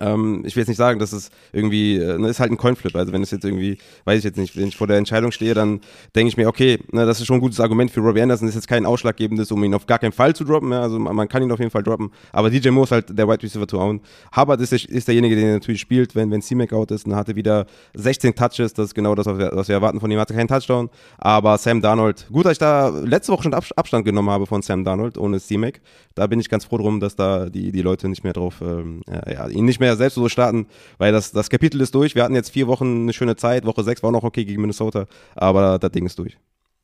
Ähm, 0.00 0.42
ich 0.46 0.54
will 0.56 0.62
jetzt 0.62 0.68
nicht 0.68 0.76
sagen, 0.76 0.98
dass 0.98 1.12
es 1.12 1.30
irgendwie, 1.52 1.96
äh, 1.96 2.18
ne, 2.18 2.28
ist 2.28 2.40
halt 2.40 2.50
ein 2.50 2.56
Coinflip. 2.56 2.94
Also 2.96 3.12
wenn 3.12 3.22
es 3.22 3.30
jetzt 3.30 3.44
irgendwie, 3.44 3.78
weiß 4.04 4.18
ich 4.18 4.24
jetzt 4.24 4.36
nicht, 4.36 4.56
wenn 4.56 4.68
ich 4.68 4.76
vor 4.76 4.86
der 4.86 4.96
Entscheidung 4.96 5.32
stehe, 5.32 5.54
dann 5.54 5.80
denke 6.14 6.28
ich 6.28 6.36
mir, 6.36 6.48
okay, 6.48 6.78
ne, 6.92 7.06
das 7.06 7.20
ist 7.20 7.26
schon 7.26 7.36
ein 7.36 7.40
gutes 7.40 7.60
Argument 7.60 7.90
für 7.90 8.00
Robbie 8.00 8.22
Anderson, 8.22 8.48
ist 8.48 8.54
jetzt 8.54 8.68
kein 8.68 8.86
ausschlaggebendes, 8.86 9.50
um 9.52 9.62
ihn 9.64 9.74
auf 9.74 9.86
gar 9.86 9.98
keinen 9.98 10.12
Fall 10.12 10.34
zu 10.34 10.44
droppen. 10.44 10.72
Ja, 10.72 10.82
also 10.82 10.98
man 10.98 11.28
kann 11.28 11.42
ihn 11.42 11.52
auf 11.52 11.58
jeden 11.58 11.70
Fall 11.70 11.82
droppen. 11.82 12.10
Aber 12.32 12.50
DJ 12.50 12.70
Moore 12.70 12.84
ist 12.84 12.92
halt 12.92 13.18
der 13.18 13.28
Wide 13.28 13.42
Receiver 13.42 13.66
to 13.66 13.80
own. 13.80 14.00
Hubbard 14.36 14.60
ist, 14.60 14.72
ist 14.72 15.08
derjenige, 15.08 15.36
der 15.36 15.54
natürlich 15.54 15.80
spielt, 15.80 16.14
wenn, 16.14 16.30
wenn 16.30 16.42
C-Mac 16.42 16.72
out 16.72 16.90
ist. 16.90 17.06
Dann 17.06 17.16
hatte 17.16 17.36
wieder 17.36 17.66
16 17.94 18.34
Touches, 18.34 18.74
das 18.74 18.86
ist 18.86 18.94
genau 18.94 19.14
das, 19.14 19.26
was 19.26 19.38
wir, 19.38 19.50
was 19.52 19.68
wir 19.68 19.74
erwarten 19.74 20.00
von 20.00 20.10
ihm. 20.10 20.18
Hatte 20.18 20.34
keinen 20.34 20.48
Touchdown. 20.48 20.90
Aber 21.18 21.58
Sam 21.58 21.80
Darnold, 21.80 22.26
gut, 22.30 22.44
dass 22.44 22.52
ich 22.52 22.58
da 22.58 22.88
letzte 22.88 23.32
Woche 23.32 23.44
schon 23.44 23.54
Abstand 23.54 24.04
genommen 24.04 24.30
habe 24.30 24.46
von 24.46 24.62
Sam 24.62 24.84
Darnold 24.84 25.18
ohne 25.18 25.40
C-Mac. 25.40 25.80
Da 26.14 26.26
bin 26.26 26.40
ich 26.40 26.48
ganz 26.48 26.64
froh 26.64 26.78
drum, 26.78 27.00
dass 27.00 27.16
da 27.16 27.48
die, 27.48 27.72
die 27.72 27.82
Leute 27.82 28.08
nicht 28.08 28.24
mehr 28.24 28.32
drauf, 28.32 28.60
ähm, 28.60 29.02
ja, 29.08 29.48
ihn 29.48 29.64
nicht 29.64 29.79
mehr 29.80 29.96
selbst 29.96 30.14
so 30.14 30.28
starten 30.28 30.66
weil 30.98 31.12
das, 31.12 31.32
das 31.32 31.50
Kapitel 31.50 31.80
ist 31.80 31.94
durch. 31.94 32.14
Wir 32.14 32.22
hatten 32.22 32.34
jetzt 32.34 32.50
vier 32.50 32.66
Wochen 32.66 33.02
eine 33.02 33.12
schöne 33.12 33.36
Zeit. 33.36 33.64
Woche 33.64 33.82
sechs 33.82 34.02
war 34.02 34.12
noch 34.12 34.22
okay 34.22 34.44
gegen 34.44 34.60
Minnesota, 34.60 35.06
aber 35.34 35.78
das 35.78 35.90
Ding 35.92 36.06
ist 36.06 36.18
durch. 36.18 36.36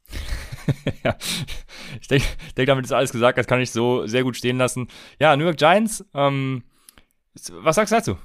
ja, 1.04 1.16
ich 2.00 2.08
denke, 2.08 2.26
denk, 2.56 2.66
damit 2.66 2.84
ist 2.84 2.92
alles 2.92 3.12
gesagt. 3.12 3.38
Das 3.38 3.46
kann 3.46 3.60
ich 3.60 3.70
so 3.70 4.06
sehr 4.06 4.22
gut 4.22 4.36
stehen 4.36 4.58
lassen. 4.58 4.88
Ja, 5.20 5.36
New 5.36 5.44
York 5.44 5.56
Giants, 5.56 6.04
ähm, 6.14 6.62
was 7.50 7.76
sagst 7.76 7.92
du 7.92 7.96
dazu? 7.96 8.16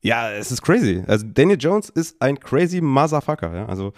Ja, 0.00 0.30
es 0.30 0.52
ist 0.52 0.62
crazy. 0.62 1.02
Also 1.06 1.26
Daniel 1.26 1.58
Jones 1.58 1.88
ist 1.88 2.20
ein 2.20 2.38
crazy 2.38 2.80
Motherfucker. 2.80 3.54
Ja? 3.54 3.66
Also 3.66 3.94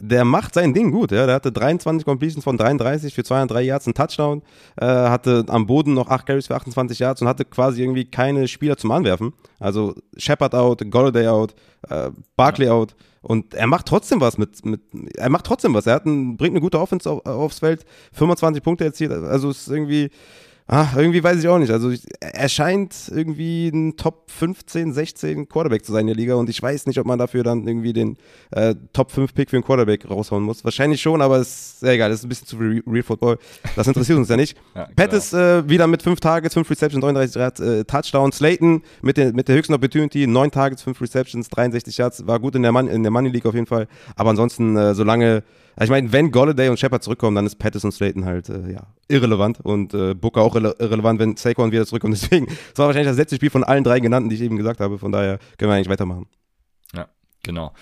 der 0.00 0.24
macht 0.24 0.54
sein 0.54 0.74
Ding 0.74 0.90
gut. 0.90 1.12
Ja. 1.12 1.26
Der 1.26 1.34
hatte 1.34 1.52
23 1.52 2.04
Completions 2.04 2.44
von 2.44 2.56
33 2.56 3.14
für 3.14 3.24
203 3.24 3.62
Yards, 3.62 3.86
einen 3.86 3.94
Touchdown, 3.94 4.42
äh, 4.76 4.86
hatte 4.86 5.44
am 5.48 5.66
Boden 5.66 5.94
noch 5.94 6.08
8 6.08 6.26
Carries 6.26 6.46
für 6.46 6.56
28 6.56 6.98
Yards 6.98 7.22
und 7.22 7.28
hatte 7.28 7.44
quasi 7.44 7.82
irgendwie 7.82 8.04
keine 8.04 8.48
Spieler 8.48 8.76
zum 8.76 8.90
Anwerfen. 8.90 9.32
Also 9.58 9.94
Shepard 10.16 10.54
out, 10.54 10.82
Golladay 10.90 11.28
out, 11.28 11.54
äh, 11.88 12.10
Barkley 12.36 12.66
ja. 12.66 12.72
out. 12.72 12.94
Und 13.22 13.54
er 13.54 13.66
macht 13.66 13.86
trotzdem 13.86 14.20
was 14.20 14.38
mit, 14.38 14.64
mit 14.64 14.80
er 15.16 15.30
macht 15.30 15.46
trotzdem 15.46 15.74
was. 15.74 15.86
Er 15.86 15.94
hat 15.94 16.06
ein, 16.06 16.36
bringt 16.36 16.52
eine 16.52 16.60
gute 16.60 16.78
Offense 16.78 17.10
auf, 17.10 17.26
aufs 17.26 17.58
Feld, 17.58 17.84
25 18.12 18.62
Punkte 18.62 18.84
erzielt. 18.84 19.10
Also 19.10 19.50
es 19.50 19.62
ist 19.62 19.68
irgendwie, 19.68 20.10
Ah, 20.68 20.88
irgendwie 20.96 21.22
weiß 21.22 21.38
ich 21.38 21.46
auch 21.46 21.58
nicht. 21.58 21.70
Also 21.70 21.92
er 22.20 22.48
scheint 22.48 22.92
irgendwie 23.08 23.68
ein 23.68 23.96
Top 23.96 24.32
15, 24.32 24.92
16 24.92 25.48
Quarterback 25.48 25.84
zu 25.84 25.92
sein 25.92 26.00
in 26.00 26.06
der 26.08 26.16
Liga 26.16 26.34
und 26.34 26.50
ich 26.50 26.60
weiß 26.60 26.86
nicht, 26.86 26.98
ob 26.98 27.06
man 27.06 27.20
dafür 27.20 27.44
dann 27.44 27.68
irgendwie 27.68 27.92
den 27.92 28.16
äh, 28.50 28.74
Top 28.92 29.12
5 29.12 29.32
Pick 29.32 29.50
für 29.50 29.56
einen 29.56 29.64
Quarterback 29.64 30.10
raushauen 30.10 30.42
muss. 30.42 30.64
Wahrscheinlich 30.64 31.00
schon, 31.00 31.22
aber 31.22 31.36
es 31.36 31.48
ist 31.48 31.80
sehr 31.80 31.92
egal. 31.92 32.10
Das 32.10 32.18
ist 32.18 32.24
ein 32.24 32.28
bisschen 32.28 32.48
zu 32.48 32.56
viel 32.56 32.82
Real 32.84 33.04
Football. 33.04 33.38
Das 33.76 33.86
interessiert 33.86 34.18
uns 34.18 34.28
ja 34.28 34.36
nicht. 34.36 34.56
ja, 34.74 34.88
Pat 34.96 35.12
ist 35.12 35.32
äh, 35.32 35.68
wieder 35.68 35.86
mit 35.86 36.02
5 36.02 36.18
Targets, 36.18 36.54
5 36.54 36.68
Receptions, 36.68 37.00
39 37.00 37.36
Yards, 37.36 37.60
äh, 37.60 37.84
Touchdown. 37.84 38.32
Slayton 38.32 38.82
mit, 39.02 39.18
den, 39.18 39.36
mit 39.36 39.46
der 39.46 39.54
höchsten 39.54 39.72
Opportunity, 39.72 40.26
9 40.26 40.50
Targets, 40.50 40.82
5 40.82 41.00
Receptions, 41.00 41.48
63 41.48 41.96
Yards. 41.96 42.26
War 42.26 42.40
gut 42.40 42.56
in 42.56 42.62
der, 42.62 42.72
Mon 42.72 42.88
in 42.88 43.04
der 43.04 43.12
Money 43.12 43.28
League 43.28 43.46
auf 43.46 43.54
jeden 43.54 43.66
Fall. 43.66 43.86
Aber 44.16 44.30
ansonsten, 44.30 44.76
äh, 44.76 44.96
solange 45.76 45.84
ich 45.84 45.90
meine, 45.90 46.12
wenn 46.12 46.30
Golladay 46.30 46.68
und 46.68 46.78
Shepard 46.78 47.02
zurückkommen, 47.02 47.36
dann 47.36 47.46
ist 47.46 47.56
Patterson 47.56 47.92
Slayton 47.92 48.24
halt 48.24 48.48
äh, 48.48 48.72
ja, 48.72 48.82
irrelevant 49.08 49.60
und 49.60 49.92
äh, 49.94 50.14
Booker 50.14 50.40
auch 50.40 50.56
irre 50.56 50.74
irrelevant, 50.78 51.20
wenn 51.20 51.36
Saquon 51.36 51.70
wieder 51.70 51.86
zurückkommt. 51.86 52.14
Deswegen, 52.22 52.46
das 52.46 52.78
war 52.78 52.86
wahrscheinlich 52.86 53.10
das 53.10 53.18
letzte 53.18 53.36
Spiel 53.36 53.50
von 53.50 53.64
allen 53.64 53.84
drei 53.84 54.00
genannten, 54.00 54.30
die 54.30 54.36
ich 54.36 54.42
eben 54.42 54.56
gesagt 54.56 54.80
habe. 54.80 54.98
Von 54.98 55.12
daher 55.12 55.38
können 55.58 55.70
wir 55.70 55.76
eigentlich 55.76 55.90
weitermachen. 55.90 56.26
Ja, 56.94 57.08
genau. 57.42 57.72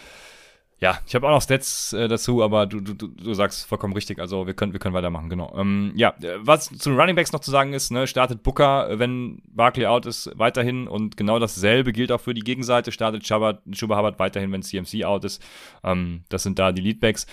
Ja, 0.80 0.98
ich 1.06 1.14
habe 1.14 1.26
auch 1.26 1.30
noch 1.30 1.40
Stats 1.40 1.94
äh, 1.94 2.08
dazu, 2.08 2.42
aber 2.42 2.66
du, 2.66 2.80
du, 2.80 2.92
du 2.92 3.32
sagst 3.32 3.64
vollkommen 3.64 3.94
richtig. 3.94 4.18
Also 4.18 4.46
wir 4.46 4.52
können, 4.54 4.72
wir 4.72 4.80
können 4.80 4.94
weitermachen, 4.94 5.30
genau. 5.30 5.54
Ähm, 5.56 5.92
ja, 5.94 6.14
was 6.40 6.66
zu 6.66 6.90
den 6.90 7.00
Running 7.00 7.16
Backs 7.16 7.32
noch 7.32 7.40
zu 7.40 7.50
sagen 7.50 7.72
ist, 7.72 7.90
ne, 7.90 8.06
startet 8.06 8.42
Booker, 8.42 8.98
wenn 8.98 9.40
Barkley 9.48 9.86
out 9.86 10.04
ist, 10.04 10.30
weiterhin 10.34 10.86
und 10.86 11.16
genau 11.16 11.38
dasselbe 11.38 11.92
gilt 11.92 12.12
auch 12.12 12.20
für 12.20 12.34
die 12.34 12.42
Gegenseite. 12.42 12.92
Startet 12.92 13.22
Chuba 13.22 13.60
Hubbard 13.80 14.18
weiterhin, 14.18 14.52
wenn 14.52 14.62
CMC 14.62 15.04
out 15.04 15.24
ist. 15.24 15.42
Ähm, 15.84 16.24
das 16.28 16.42
sind 16.42 16.58
da 16.58 16.72
die 16.72 16.82
Leadbacks. 16.82 17.26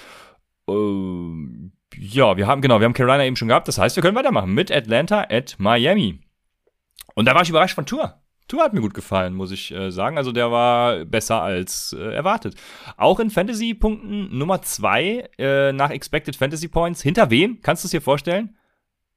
Äh, 0.73 1.71
ja, 1.97 2.37
wir 2.37 2.47
haben, 2.47 2.61
genau, 2.61 2.79
wir 2.79 2.85
haben 2.85 2.93
Carolina 2.93 3.25
eben 3.25 3.35
schon 3.35 3.47
gehabt. 3.47 3.67
Das 3.67 3.77
heißt, 3.77 3.95
wir 3.95 4.03
können 4.03 4.15
weitermachen 4.15 4.53
mit 4.53 4.71
Atlanta 4.71 5.27
at 5.29 5.55
Miami. 5.57 6.19
Und 7.15 7.25
da 7.25 7.35
war 7.35 7.41
ich 7.41 7.49
überrascht 7.49 7.75
von 7.75 7.85
Tour. 7.85 8.21
Tour 8.47 8.63
hat 8.63 8.73
mir 8.73 8.81
gut 8.81 8.93
gefallen, 8.93 9.33
muss 9.33 9.51
ich 9.51 9.71
äh, 9.71 9.91
sagen. 9.91 10.17
Also 10.17 10.31
der 10.31 10.51
war 10.51 11.05
besser 11.05 11.41
als 11.41 11.95
äh, 11.97 12.13
erwartet. 12.13 12.55
Auch 12.97 13.19
in 13.19 13.29
Fantasy-Punkten 13.29 14.37
Nummer 14.37 14.61
2 14.61 15.29
äh, 15.37 15.71
nach 15.71 15.89
Expected 15.89 16.35
Fantasy 16.35 16.67
Points. 16.67 17.01
Hinter 17.01 17.29
wem? 17.29 17.61
Kannst 17.61 17.83
du 17.83 17.87
es 17.87 17.91
dir 17.91 18.01
vorstellen? 18.01 18.57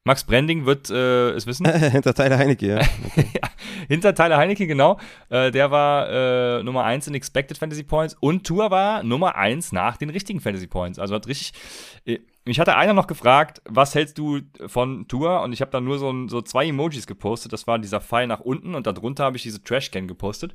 Max 0.05 0.23
Branding 0.23 0.67
wird 0.67 0.90
äh, 0.90 1.31
es 1.31 1.47
wissen. 1.47 1.67
Hinter 1.90 2.14
Tyler 2.14 2.38
Heinecke, 2.38 2.67
ja. 2.67 2.77
Okay. 3.07 3.29
ja. 3.35 3.49
Hinter 3.88 4.14
Tyler 4.14 4.37
Heinecke, 4.37 4.66
genau. 4.66 4.98
Äh, 5.28 5.50
der 5.50 5.70
war 5.70 6.08
äh, 6.10 6.62
Nummer 6.62 6.84
1 6.84 7.08
in 7.08 7.14
Expected 7.14 7.58
Fantasy 7.58 7.82
Points 7.82 8.16
und 8.20 8.46
Tour 8.46 8.70
war 8.70 9.02
Nummer 9.02 9.37
1 9.37 9.72
nach 9.72 9.96
den 9.96 10.10
richtigen 10.10 10.40
Fantasy 10.40 10.66
Points. 10.66 10.98
Also 10.98 11.14
hat 11.14 11.26
richtig. 11.26 11.52
Äh, 12.04 12.20
mich 12.46 12.60
hatte 12.60 12.76
einer 12.76 12.92
noch 12.92 13.06
gefragt, 13.06 13.62
was 13.64 13.94
hältst 13.94 14.18
du 14.18 14.40
von 14.66 15.08
Tour? 15.08 15.40
Und 15.42 15.54
ich 15.54 15.62
habe 15.62 15.70
dann 15.70 15.84
nur 15.84 15.98
so, 15.98 16.28
so 16.28 16.42
zwei 16.42 16.66
Emojis 16.66 17.06
gepostet. 17.06 17.54
Das 17.54 17.66
war 17.66 17.78
dieser 17.78 18.02
Pfeil 18.02 18.26
nach 18.26 18.40
unten 18.40 18.74
und 18.74 18.87
darunter 18.87 19.24
habe 19.24 19.38
ich 19.38 19.42
diese 19.42 19.62
Trashcan 19.62 20.06
gepostet. 20.06 20.52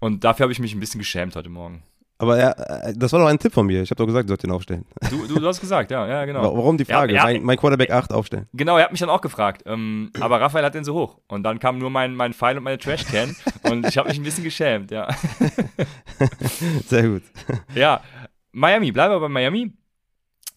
Und 0.00 0.24
dafür 0.24 0.44
habe 0.44 0.52
ich 0.52 0.58
mich 0.58 0.74
ein 0.74 0.80
bisschen 0.80 0.98
geschämt 0.98 1.36
heute 1.36 1.48
Morgen. 1.48 1.82
Aber 2.20 2.38
ja, 2.38 2.50
äh, 2.50 2.92
das 2.94 3.12
war 3.14 3.20
doch 3.20 3.28
ein 3.28 3.38
Tipp 3.38 3.54
von 3.54 3.64
mir. 3.64 3.80
Ich 3.80 3.90
habe 3.90 3.96
doch 3.96 4.04
gesagt, 4.04 4.24
du 4.24 4.28
sollst 4.28 4.44
ihn 4.44 4.50
aufstellen. 4.50 4.84
Du, 5.08 5.26
du, 5.26 5.40
du, 5.40 5.46
hast 5.46 5.58
gesagt, 5.58 5.90
ja, 5.90 6.06
ja, 6.06 6.26
genau. 6.26 6.42
Warum 6.54 6.76
die 6.76 6.84
Frage? 6.84 7.14
Ja, 7.14 7.24
mein, 7.24 7.42
mein, 7.42 7.56
Quarterback 7.56 7.90
8 7.90 8.12
aufstellen. 8.12 8.46
Genau, 8.52 8.76
er 8.76 8.84
hat 8.84 8.90
mich 8.90 9.00
dann 9.00 9.08
auch 9.08 9.22
gefragt. 9.22 9.62
Ähm, 9.64 10.10
aber 10.20 10.38
Raphael 10.38 10.66
hat 10.66 10.74
den 10.74 10.84
so 10.84 10.92
hoch. 10.92 11.18
Und 11.28 11.44
dann 11.44 11.58
kam 11.58 11.78
nur 11.78 11.88
mein, 11.88 12.14
mein 12.14 12.34
Pfeil 12.34 12.58
und 12.58 12.64
meine 12.64 12.76
Trashcan. 12.76 13.34
und 13.62 13.86
ich 13.86 13.96
habe 13.96 14.10
mich 14.10 14.18
ein 14.18 14.22
bisschen 14.22 14.44
geschämt, 14.44 14.90
ja. 14.90 15.08
Sehr 16.86 17.08
gut. 17.08 17.22
Ja, 17.74 18.02
Miami, 18.52 18.92
bleiben 18.92 19.14
wir 19.14 19.20
bei 19.20 19.28
Miami. 19.30 19.72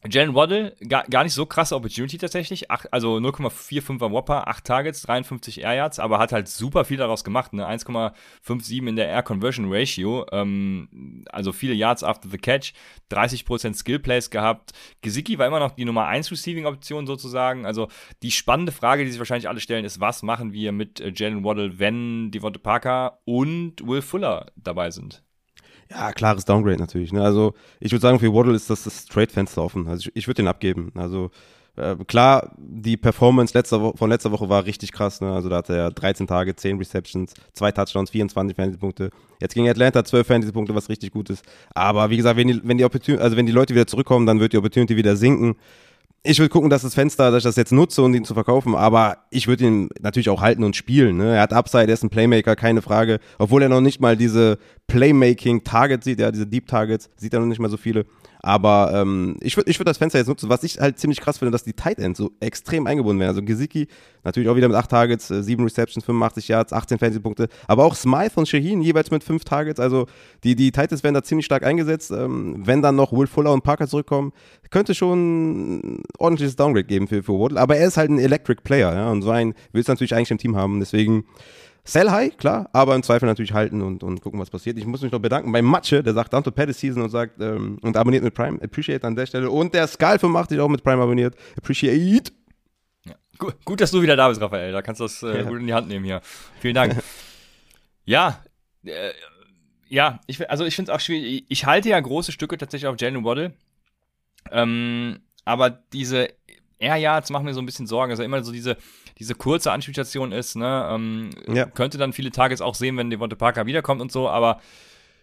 Jalen 0.10 0.36
Waddle, 0.36 0.76
gar, 0.88 1.06
gar 1.06 1.24
nicht 1.24 1.34
so 1.34 1.46
krasse 1.46 1.76
Opportunity 1.76 2.18
tatsächlich. 2.18 2.70
Ach, 2.70 2.86
also 2.92 3.18
0,45er 3.18 4.12
Whopper, 4.12 4.48
8 4.48 4.64
Targets, 4.66 5.02
53 5.04 5.62
Air 5.62 5.76
Yards, 5.76 6.00
aber 6.00 6.20
hat 6.20 6.34
halt 6.34 6.48
super 6.50 6.84
viel 6.84 6.98
daraus 6.98 7.24
gemacht. 7.24 7.54
Ne? 7.54 7.66
1,57 7.66 8.88
in 8.88 8.96
der 8.96 9.08
Air 9.08 9.24
Conversion 9.24 9.72
Ratio. 9.72 10.26
Ähm, 10.32 11.24
also 11.32 11.54
viele 11.54 11.74
Yards 11.74 12.04
after 12.04 12.30
the 12.30 12.38
catch, 12.38 12.74
30% 13.12 13.76
Skill 13.76 14.00
Plays 14.00 14.30
gehabt. 14.30 14.72
Gesicki 15.02 15.38
war 15.38 15.48
immer 15.48 15.60
noch 15.60 15.72
die 15.72 15.86
Nummer 15.86 16.08
1 16.08 16.32
Receiving 16.32 16.66
Option 16.66 17.08
sozusagen. 17.08 17.66
Also 17.66 17.88
die 18.24 18.32
spannende 18.32 18.74
Frage, 18.74 19.06
die 19.06 19.12
sich 19.12 19.20
wahrscheinlich 19.20 19.48
alle 19.48 19.62
stellen, 19.62 19.86
ist, 19.86 20.02
was 20.02 20.22
machen 20.22 20.52
wir 20.52 20.74
mit 20.74 21.00
äh, 21.00 21.14
Jalen 21.16 21.44
Waddle, 21.46 21.80
wenn 21.80 22.32
Devonta 22.32 22.60
Parker 22.60 23.20
und 23.26 23.88
Will 23.88 24.02
Fuller 24.02 24.48
dabei 24.56 24.92
sind? 24.92 25.24
Ja, 25.94 26.12
klares 26.12 26.46
Downgrade 26.46 26.80
natürlich. 26.80 27.14
Ne? 27.14 27.24
Also 27.24 27.54
ich 27.80 27.92
würde 27.92 28.02
sagen, 28.02 28.20
für 28.20 28.34
Waddle 28.34 28.56
ist 28.56 28.70
das 28.70 28.84
das 28.84 29.06
Trade-Fenster 29.06 29.62
offen. 29.62 29.88
Also 29.88 30.10
ich, 30.10 30.16
ich 30.16 30.28
würde 30.28 30.42
den 30.42 30.48
abgeben. 30.48 30.92
Also 30.96 31.30
äh, 31.76 31.96
klar, 32.08 32.52
die 32.58 32.98
Performance 32.98 33.56
letzter 33.56 33.82
Wo 33.82 33.94
von 33.94 34.10
letzter 34.10 34.32
Woche 34.32 34.50
war 34.50 34.66
richtig 34.66 34.92
krass. 34.92 35.22
Ne? 35.22 35.32
Also 35.32 35.50
da 35.50 35.58
hatte 35.58 35.76
er 35.76 35.92
13 35.92 36.26
Tage, 36.28 36.56
10 36.56 36.78
Receptions, 36.78 37.34
2 37.54 37.72
Touchdowns, 37.72 38.10
24 38.10 38.56
Fantasy-Punkte. 38.56 39.12
Jetzt 39.40 39.54
gegen 39.54 39.70
Atlanta 39.70 40.04
12 40.04 40.26
Fantasy-Punkte, 40.26 40.74
was 40.74 40.90
richtig 40.90 41.12
gut 41.12 41.30
ist. 41.30 41.44
Aber 41.74 42.10
wie 42.10 42.18
gesagt, 42.18 42.38
wenn 42.38 42.48
die, 42.48 42.62
wenn 42.64 42.78
die, 42.78 42.86
also 42.86 43.38
wenn 43.38 43.46
die 43.46 43.52
Leute 43.52 43.76
wieder 43.76 43.88
zurückkommen, 43.88 44.26
dann 44.26 44.40
wird 44.40 44.54
die 44.54 44.58
Opportunity 44.58 44.96
wieder 44.96 45.16
sinken 45.16 45.56
ich 46.26 46.40
würde 46.40 46.50
gucken, 46.50 46.70
dass 46.70 46.84
das 46.84 46.94
Fenster, 46.94 47.32
dass 47.32 47.40
ich 47.40 47.44
das 47.44 47.58
jetzt 47.58 47.74
nutze, 47.74 48.02
um 48.02 48.14
ihn 48.14 48.24
zu 48.24 48.34
verkaufen, 48.34 48.76
aber 48.76 49.18
ich 49.30 49.48
würde 49.48 49.66
ihn 49.66 49.90
natürlich 50.00 50.30
auch 50.30 50.42
halten 50.42 50.64
und 50.64 50.76
spielen. 50.76 51.18
Ne? 51.18 51.36
Er 51.36 51.42
hat 51.42 51.52
Upside, 51.52 51.88
er 51.88 51.94
ist 51.94 52.04
ein 52.04 52.10
Playmaker, 52.10 52.56
keine 52.56 52.82
Frage. 52.82 53.20
Obwohl 53.40 53.62
er 53.62 53.68
noch 53.68 53.82
nicht 53.82 54.00
mal 54.00 54.16
diese 54.16 54.58
Playmaking-Targets 54.88 56.06
sieht, 56.06 56.22
ja, 56.22 56.32
diese 56.32 56.48
Deep 56.48 56.68
Targets, 56.68 57.10
sieht 57.18 57.34
er 57.34 57.42
noch 57.42 57.48
nicht 57.48 57.60
mal 57.60 57.70
so 57.70 57.76
viele. 57.76 58.06
Aber 58.46 58.92
ähm, 58.94 59.38
ich 59.40 59.56
würde 59.56 59.72
ich 59.72 59.80
würd 59.80 59.88
das 59.88 59.98
Fenster 59.98 60.20
jetzt 60.20 60.28
nutzen. 60.28 60.50
Was 60.50 60.64
ich 60.64 60.78
halt 60.78 61.00
ziemlich 61.00 61.22
krass 61.22 61.38
finde, 61.38 61.54
dass 61.54 61.64
die 61.64 61.72
Tight 61.72 61.98
Ends 61.98 62.18
so 62.18 62.30
extrem 62.42 62.88
eingebunden 62.88 63.22
werden. 63.22 63.30
Also 63.30 63.42
Gesicki 63.42 63.88
natürlich 64.26 64.50
auch 64.50 64.58
wieder 64.58 64.68
mit 64.68 64.76
8 64.76 64.92
Targets, 64.92 65.30
7 65.30 65.62
äh, 65.62 65.64
Receptions, 65.64 66.06
85 66.06 66.50
Yards, 66.50 66.74
18 66.74 67.00
Fantasy-Punkte. 67.00 67.48
Aber 67.68 67.86
auch 67.86 67.96
Smythe 67.96 68.34
und 68.36 68.50
Shaheen 68.50 68.82
jeweils 68.82 69.12
mit 69.12 69.24
5 69.24 69.46
Targets. 69.46 69.80
Also 69.80 70.08
die, 70.44 70.56
die 70.56 70.74
Tight 70.74 70.92
Ends 70.92 71.06
werden 71.06 71.16
da 71.16 71.24
ziemlich 71.24 71.46
stark 71.46 71.64
eingesetzt. 71.64 72.12
Ähm, 72.12 72.56
wenn 72.68 72.82
dann 72.82 72.98
noch 72.98 73.14
Will 73.14 73.28
Fuller 73.28 73.54
und 73.54 73.64
Parker 73.64 73.88
zurückkommen, 73.88 74.34
könnte 74.72 74.94
schon 74.94 75.78
ein 75.78 76.04
ordentliches 76.18 76.58
Downgrade 76.58 76.84
geben 76.84 77.08
für, 77.08 77.24
für 77.24 77.40
Waddle. 77.40 77.62
Aber 77.62 77.78
er 77.78 77.88
ist 77.88 77.96
halt 77.96 78.10
ein 78.10 78.20
Electric 78.20 78.62
Player. 78.62 78.94
Ja? 78.94 79.10
Und 79.10 79.22
so 79.22 79.30
einen 79.30 79.54
willst 79.72 79.88
du 79.88 79.94
natürlich 79.94 80.16
eigentlich 80.16 80.32
im 80.32 80.38
Team 80.38 80.58
haben. 80.58 80.82
Deswegen 80.82 81.24
Sell 81.86 82.10
high, 82.10 82.36
klar, 82.38 82.70
aber 82.72 82.96
im 82.96 83.04
Zweifel 83.04 83.26
natürlich 83.26 83.52
halten 83.52 83.82
und, 83.82 84.04
und 84.04 84.22
gucken, 84.22 84.40
was 84.40 84.50
passiert. 84.50 84.78
Ich 84.78 84.86
muss 84.86 85.02
mich 85.02 85.12
noch 85.12 85.20
bedanken 85.20 85.52
bei 85.52 85.62
Matsche, 85.62 86.02
der 86.02 86.14
sagt 86.14 86.32
Down 86.32 86.44
to 86.44 86.52
Paddy 86.52 86.72
Season 86.72 87.04
und 87.04 87.10
sagt 87.10 87.42
ähm, 87.42 87.78
und 87.82 87.98
abonniert 87.98 88.24
mit 88.24 88.34
Prime. 88.34 88.58
Appreciate 88.62 89.06
an 89.06 89.18
der 89.18 89.26
Stelle. 89.26 89.50
Und 89.52 89.74
der 89.74 89.90
Skal85 89.90 90.62
auch 90.62 90.70
mit 90.70 90.82
Prime 90.82 91.04
abonniert. 91.04 91.36
Appreciate. 91.58 92.32
Ja. 93.06 93.16
Gut, 93.38 93.66
gut, 93.66 93.82
dass 93.82 93.92
du 93.92 94.02
wieder 94.02 94.16
da 94.16 94.30
bist, 94.30 94.40
Raphael. 94.40 94.72
Da 94.72 94.82
kannst 94.82 95.02
du 95.02 95.04
das 95.04 95.24
äh, 95.24 95.40
ja. 95.40 95.44
gut 95.44 95.60
in 95.60 95.68
die 95.68 95.74
Hand 95.74 95.90
nehmen 95.90 96.06
hier. 96.06 96.22
Vielen 96.62 96.76
Dank. 96.76 97.04
ja, 98.06 98.42
äh, 98.86 99.12
ja, 99.90 100.22
ich, 100.26 100.50
also 100.50 100.64
ich 100.64 100.78
finde 100.78 100.90
es 100.90 100.96
auch 100.96 101.02
schwierig. 101.02 101.46
Ich 101.50 101.66
halte 101.66 101.90
ja 101.90 102.00
große 102.00 102.32
Stücke 102.32 102.58
tatsächlich 102.58 102.88
auf 102.88 102.96
Jalen 102.98 103.26
Waddle. 103.26 103.54
Ähm, 104.52 105.20
aber 105.44 105.70
diese 105.70 106.30
Air 106.80 106.96
Yards 106.96 107.30
machen 107.30 107.44
mir 107.44 107.54
so 107.54 107.62
ein 107.62 107.66
bisschen 107.66 107.88
Sorgen. 107.88 108.12
Also 108.12 108.24
immer 108.24 108.42
so 108.42 108.54
diese, 108.54 108.78
diese 109.20 109.36
kurze 109.36 109.72
Anspielstation 109.72 110.32
ist, 110.32 110.56
ne, 110.56 110.90
ähm, 110.92 111.30
Ja. 111.48 111.66
könnte 111.66 111.98
dann 111.98 112.14
viele 112.14 112.32
Tages 112.32 112.62
auch 112.62 112.76
sehen, 112.76 112.98
wenn 112.98 113.10
Devonta 113.10 113.36
Parker 113.36 113.66
wiederkommt 113.66 114.02
und 114.02 114.12
so, 114.12 114.30
aber 114.30 114.60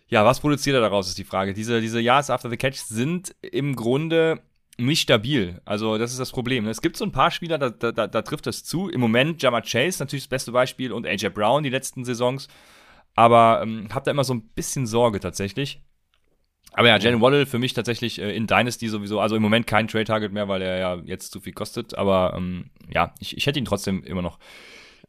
ja, 0.09 0.25
was 0.25 0.41
produziert 0.41 0.75
er 0.75 0.81
daraus, 0.81 1.09
ist 1.09 1.19
die 1.19 1.25
Frage. 1.25 1.55
Diese, 1.55 1.81
diese 1.81 2.01
Yards 2.01 2.31
after 2.31 2.51
the 2.51 2.57
catch 2.57 2.79
sind 2.79 3.35
im 3.43 3.77
Grunde 3.77 4.41
nicht 4.77 5.03
stabil. 5.03 5.61
Also, 5.65 5.99
das 5.99 6.11
ist 6.11 6.19
das 6.19 6.33
Problem. 6.33 6.67
Es 6.67 6.81
gibt 6.81 6.97
so 6.97 7.05
ein 7.05 7.13
paar 7.13 7.31
Spieler, 7.31 7.59
da, 7.59 7.71
da, 7.71 8.07
da, 8.07 8.23
trifft 8.23 8.47
das 8.47 8.65
zu. 8.65 8.89
Im 8.89 9.01
Moment 9.01 9.43
Jammer 9.43 9.63
Chase 9.63 10.03
natürlich 10.03 10.25
das 10.25 10.29
beste 10.29 10.53
Beispiel 10.53 10.93
und 10.93 11.07
AJ 11.07 11.29
Brown 11.31 11.63
die 11.63 11.71
letzten 11.71 12.05
Saisons. 12.05 12.49
Aber 13.15 13.61
ähm, 13.63 13.89
hab 13.93 14.05
da 14.05 14.11
immer 14.11 14.25
so 14.25 14.35
ein 14.35 14.43
bisschen 14.49 14.87
Sorge 14.87 15.21
tatsächlich. 15.21 15.81
Aber 16.73 16.89
ja, 16.89 16.99
Jalen 16.99 17.21
Waddle 17.21 17.47
für 17.47 17.59
mich 17.59 17.75
tatsächlich 17.75 18.21
äh, 18.21 18.35
in 18.35 18.47
Dynasty 18.47 18.89
sowieso, 18.89 19.21
also 19.21 19.37
im 19.37 19.43
Moment 19.43 19.67
kein 19.67 19.89
Trade-Target 19.89 20.33
mehr, 20.33 20.49
weil 20.49 20.63
er 20.63 20.79
ja 20.79 20.95
jetzt 21.05 21.33
zu 21.33 21.41
viel 21.41 21.53
kostet. 21.53 21.97
Aber 21.97 22.35
ähm, 22.37 22.71
ja, 22.93 23.13
ich, 23.19 23.37
ich 23.37 23.47
hätte 23.47 23.59
ihn 23.59 23.65
trotzdem 23.65 24.03
immer 24.05 24.23
noch 24.23 24.39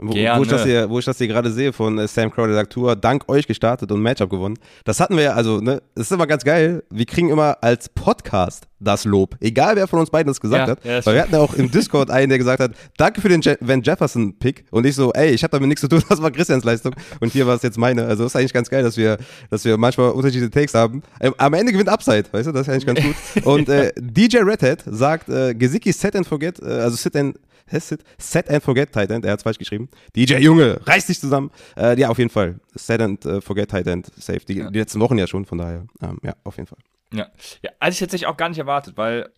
Wo, 0.02 0.14
wo, 0.14 0.42
ich 0.42 0.50
das 0.50 0.64
hier, 0.64 0.90
wo 0.90 0.98
ich 0.98 1.06
das 1.06 1.20
hier 1.20 1.28
gerade 1.28 1.52
sehe 1.52 1.72
von 1.72 2.00
äh, 2.00 2.08
Sam 2.08 2.32
Crowder, 2.32 2.48
der 2.48 2.56
sagt, 2.56 2.74
Tour, 2.74 2.96
dank 2.96 3.30
euch 3.30 3.46
gestartet 3.46 3.92
und 3.92 4.02
Matchup 4.02 4.32
gewonnen. 4.32 4.58
Das 4.84 5.00
hatten 5.00 5.16
wir 5.16 5.24
ja, 5.24 5.34
also, 5.34 5.60
ne, 5.60 5.82
das 5.94 6.08
ist 6.08 6.12
immer 6.12 6.26
ganz 6.26 6.44
geil. 6.44 6.84
Wir 6.90 7.06
kriegen 7.06 7.30
immer 7.30 7.58
als 7.62 7.88
Podcast 7.90 8.68
das 8.80 9.06
Lob. 9.06 9.36
Egal, 9.40 9.76
wer 9.76 9.88
von 9.88 10.00
uns 10.00 10.10
beiden 10.10 10.28
das 10.28 10.42
gesagt 10.42 10.68
Ja, 10.68 10.72
hat. 10.72 10.84
ja, 10.84 10.96
das 10.98 11.06
Weil 11.06 11.14
wir 11.14 11.22
hatten 11.22 11.34
ja 11.34 11.40
auch 11.40 11.54
im 11.54 11.70
Discord 11.70 12.10
einen, 12.10 12.30
der 12.30 12.40
gesagt 12.40 12.60
hat, 12.60 12.72
danke 12.98 13.22
für 13.22 13.30
den 13.30 13.42
Je 13.42 13.58
Van 13.60 13.84
Jefferson-Pick. 13.84 14.66
Und 14.72 14.88
ich 14.88 14.96
so, 14.96 15.14
ey, 15.14 15.30
ich 15.30 15.44
habe 15.44 15.52
damit 15.52 15.68
nichts 15.68 15.82
zu 15.82 15.88
tun, 15.88 16.02
das 16.10 16.20
war 16.20 16.32
Christians 16.32 16.64
Leistung. 16.64 16.96
Und 17.20 17.32
hier 17.32 17.46
war 17.46 17.56
es 17.56 17.62
jetzt 17.62 17.78
meine. 17.78 18.06
Also, 18.06 18.26
ist 18.26 18.36
eigentlich 18.36 18.54
ganz 18.54 18.70
geil, 18.70 18.82
dass 18.84 18.98
wir, 18.98 19.18
dass 19.52 19.64
wir 19.66 19.78
manchmal 19.78 20.10
unterschiedliche 20.12 20.50
Takes 20.50 20.74
haben. 20.74 21.04
Ähm, 21.20 21.36
am 21.38 21.54
Ende 21.54 21.72
gewinnt 21.72 21.90
Upside, 21.90 22.26
weißt 22.32 22.48
du, 22.48 22.52
das 22.52 22.68
ist 22.68 22.74
eigentlich 22.74 22.86
ganz 22.88 23.02
gut. 23.02 23.46
Und 23.46 23.70
äh, 23.70 23.92
DJ 23.98 24.38
Redhead 24.38 24.84
sagt, 24.88 25.30
äh, 25.30 25.54
Gesicki 25.54 25.94
set 25.94 26.16
and 26.16 26.28
forget, 26.28 26.60
äh, 26.60 26.66
also 26.66 26.96
sit 26.96 27.16
and 27.16 27.38
Set, 27.80 28.04
set 28.18 28.50
and 28.50 28.62
Forget 28.64 28.92
Tight 28.92 29.10
End, 29.12 29.24
er 29.26 29.34
hat 29.34 29.42
falsch 29.42 29.58
geschrieben. 29.58 29.90
DJ 30.16 30.36
Junge, 30.40 30.80
reiß 30.86 31.06
dich 31.08 31.20
zusammen. 31.20 31.52
Äh, 31.78 32.00
ja, 32.00 32.10
auf 32.10 32.18
jeden 32.18 32.30
Fall. 32.30 32.60
Set 32.76 33.00
and 33.02 33.26
äh, 33.26 33.40
Forget 33.42 33.70
Tight 33.72 33.88
End, 33.88 34.12
safe. 34.18 34.40
Die, 34.42 34.56
die 34.56 34.80
letzten 34.80 35.00
Wochen 35.00 35.18
ja 35.18 35.28
schon, 35.28 35.46
von 35.46 35.58
daher. 35.58 35.86
Ähm, 36.02 36.18
ja, 36.24 36.34
auf 36.44 36.58
jeden 36.58 36.68
Fall. 36.68 36.80
Ja. 37.14 37.28
ja, 37.62 37.72
also 37.80 37.94
ich 37.96 38.00
tatsächlich 38.00 38.28
auch 38.28 38.38
gar 38.38 38.50
nicht 38.50 38.58
erwartet, 38.60 38.96
weil 38.98 39.30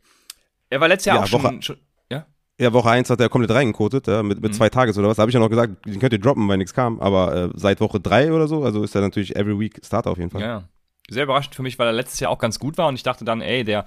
er 0.70 0.80
war 0.82 0.88
letztes 0.88 1.06
Jahr 1.06 1.18
Ja, 1.18 1.24
auch 1.24 1.28
schon, 1.28 1.44
Woche- 1.44 1.62
schon. 1.62 1.78
Ja? 2.12 2.26
Ja, 2.60 2.72
Woche 2.74 2.90
1 2.92 3.10
hat 3.10 3.20
er 3.20 3.30
komplett 3.30 3.52
reingekotet, 3.56 4.08
ja, 4.08 4.22
mit, 4.24 4.42
mit 4.42 4.52
Mhm. 4.52 4.56
zwei 4.56 4.70
Tages 4.70 4.98
oder 4.98 5.08
was. 5.08 5.18
Da 5.18 5.22
habe 5.22 5.30
ich 5.32 5.34
ja 5.34 5.40
noch 5.40 5.50
gesagt, 5.50 5.86
den 5.86 6.00
könnt 6.00 6.14
ihr 6.14 6.20
droppen, 6.20 6.48
weil 6.48 6.58
nichts 6.58 6.74
kam. 6.74 7.00
Aber 7.00 7.36
äh, 7.36 7.50
seit 7.56 7.80
Woche 7.82 8.00
3 8.00 8.32
oder 8.32 8.48
so, 8.48 8.64
also 8.64 8.84
ist 8.84 8.94
er 8.96 9.02
natürlich 9.02 9.36
every 9.36 9.60
week 9.60 9.80
Starter 9.84 10.12
auf 10.12 10.18
jeden 10.20 10.30
Fall. 10.30 10.42
Ja, 10.42 10.48
ja. 10.48 10.64
Sehr 11.10 11.24
überraschend 11.24 11.54
für 11.56 11.64
mich, 11.64 11.78
weil 11.80 11.88
er 11.88 11.94
letztes 11.94 12.20
Jahr 12.22 12.32
auch 12.32 12.38
ganz 12.40 12.60
gut 12.60 12.78
war 12.78 12.88
und 12.88 12.96
ich 12.96 13.04
dachte 13.04 13.26
dann, 13.26 13.42
ey, 13.42 13.64
der, 13.66 13.86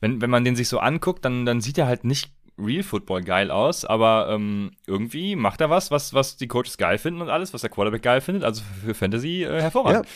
wenn, 0.00 0.20
wenn 0.20 0.28
man 0.30 0.44
den 0.44 0.54
sich 0.54 0.68
so 0.68 0.78
anguckt, 0.80 1.24
dann, 1.24 1.46
dann 1.46 1.60
sieht 1.62 1.78
er 1.78 1.86
halt 1.86 2.04
nicht 2.04 2.30
Real 2.58 2.82
Football 2.82 3.22
geil 3.22 3.50
aus, 3.50 3.84
aber 3.84 4.28
ähm, 4.30 4.72
irgendwie 4.86 5.36
macht 5.36 5.60
er 5.60 5.70
was, 5.70 5.90
was, 5.90 6.14
was 6.14 6.36
die 6.36 6.48
Coaches 6.48 6.76
geil 6.76 6.98
finden 6.98 7.22
und 7.22 7.28
alles, 7.28 7.54
was 7.54 7.60
der 7.60 7.70
Quarterback 7.70 8.02
geil 8.02 8.20
findet. 8.20 8.44
Also 8.44 8.62
für 8.84 8.94
Fantasy 8.94 9.44
äh, 9.44 9.60
hervorragend. 9.60 10.06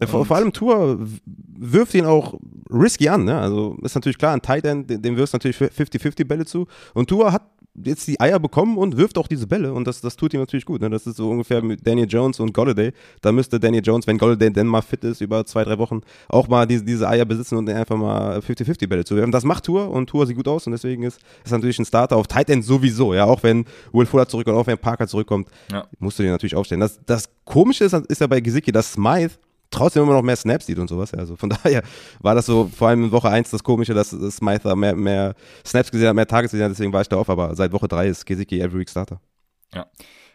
Ja, 0.00 0.06
vor, 0.06 0.24
vor 0.24 0.36
allem 0.36 0.52
Tour 0.52 0.98
wirft 1.24 1.94
ihn 1.94 2.06
auch 2.06 2.34
risky 2.70 3.08
an, 3.08 3.24
ne? 3.24 3.38
Also 3.38 3.76
ist 3.82 3.96
natürlich 3.96 4.18
klar, 4.18 4.32
ein 4.32 4.42
Tight 4.42 4.64
End, 4.64 4.88
dem 4.88 5.16
wirfst 5.16 5.34
du 5.34 5.36
natürlich 5.36 5.56
50-50 5.56 6.24
Bälle 6.24 6.46
zu. 6.46 6.68
Und 6.94 7.08
Tour 7.08 7.32
hat 7.32 7.42
jetzt 7.84 8.06
die 8.08 8.20
Eier 8.20 8.38
bekommen 8.38 8.76
und 8.78 8.96
wirft 8.96 9.18
auch 9.18 9.26
diese 9.28 9.46
Bälle 9.46 9.72
und 9.72 9.86
das, 9.86 10.00
das 10.00 10.16
tut 10.16 10.34
ihm 10.34 10.40
natürlich 10.40 10.64
gut. 10.64 10.80
Ne? 10.80 10.90
Das 10.90 11.06
ist 11.06 11.16
so 11.16 11.30
ungefähr 11.30 11.62
mit 11.62 11.86
Daniel 11.86 12.06
Jones 12.08 12.40
und 12.40 12.52
Golladay. 12.52 12.92
Da 13.20 13.32
müsste 13.32 13.58
Daniel 13.60 13.82
Jones, 13.84 14.06
wenn 14.06 14.18
Golladay 14.18 14.52
denn 14.52 14.66
mal 14.66 14.82
fit 14.82 15.04
ist, 15.04 15.20
über 15.20 15.44
zwei, 15.44 15.64
drei 15.64 15.78
Wochen 15.78 16.00
auch 16.28 16.48
mal 16.48 16.66
diese, 16.66 16.84
diese 16.84 17.08
Eier 17.08 17.24
besitzen 17.24 17.56
und 17.56 17.68
einfach 17.70 17.96
mal 17.96 18.38
50-50 18.38 18.86
Bälle 18.88 19.04
zu 19.04 19.16
werfen. 19.16 19.32
Das 19.32 19.44
macht 19.44 19.64
Tour 19.64 19.90
und 19.90 20.08
Tour 20.08 20.26
sieht 20.26 20.36
gut 20.36 20.48
aus 20.48 20.66
und 20.66 20.72
deswegen 20.72 21.02
ist, 21.02 21.20
ist 21.44 21.50
natürlich 21.50 21.78
ein 21.78 21.84
Starter 21.84 22.16
auf 22.16 22.26
Tight 22.26 22.50
End 22.50 22.64
sowieso. 22.64 23.14
Ja, 23.14 23.24
auch 23.24 23.42
wenn 23.42 23.64
Will 23.92 24.06
Fuller 24.06 24.28
zurückkommt, 24.28 24.56
auch 24.58 24.66
wenn 24.66 24.78
Parker 24.78 25.06
zurückkommt, 25.06 25.48
Ja. 25.72 25.86
musst 25.98 26.18
du 26.18 26.22
den 26.22 26.32
natürlich 26.32 26.54
aufstellen. 26.56 26.80
Das, 26.80 27.00
das 27.06 27.28
Komische 27.44 27.84
ist, 27.84 27.92
ist 27.94 28.20
ja 28.20 28.26
bei 28.26 28.40
Gesicki, 28.40 28.72
dass 28.72 28.92
Smythe 28.92 29.34
trotzdem 29.70 30.02
immer 30.02 30.14
noch 30.14 30.22
mehr 30.22 30.36
Snaps 30.36 30.66
sieht 30.66 30.78
und 30.78 30.88
sowas. 30.88 31.12
Ja, 31.12 31.18
Also 31.18 31.36
von 31.36 31.50
daher 31.62 31.82
war 32.20 32.34
das 32.34 32.46
so, 32.46 32.70
vor 32.74 32.88
allem 32.88 33.04
in 33.04 33.12
Woche 33.12 33.28
1 33.28 33.50
das 33.50 33.62
Komische, 33.62 33.94
dass 33.94 34.10
Smythe 34.10 34.68
da 34.68 34.76
mehr, 34.76 34.94
mehr 34.94 35.34
Snaps 35.66 35.90
gesehen 35.90 36.08
hat, 36.08 36.14
mehr 36.14 36.26
Tages 36.26 36.50
gesehen 36.50 36.64
hat, 36.64 36.72
deswegen 36.72 36.92
war 36.92 37.02
ich 37.02 37.08
da 37.08 37.16
auf, 37.16 37.30
aber 37.30 37.54
seit 37.54 37.72
Woche 37.72 37.88
3 37.88 38.08
ist 38.08 38.26
Gesicki 38.26 38.60
every 38.60 38.80
week 38.80 38.90
Starter. 38.90 39.20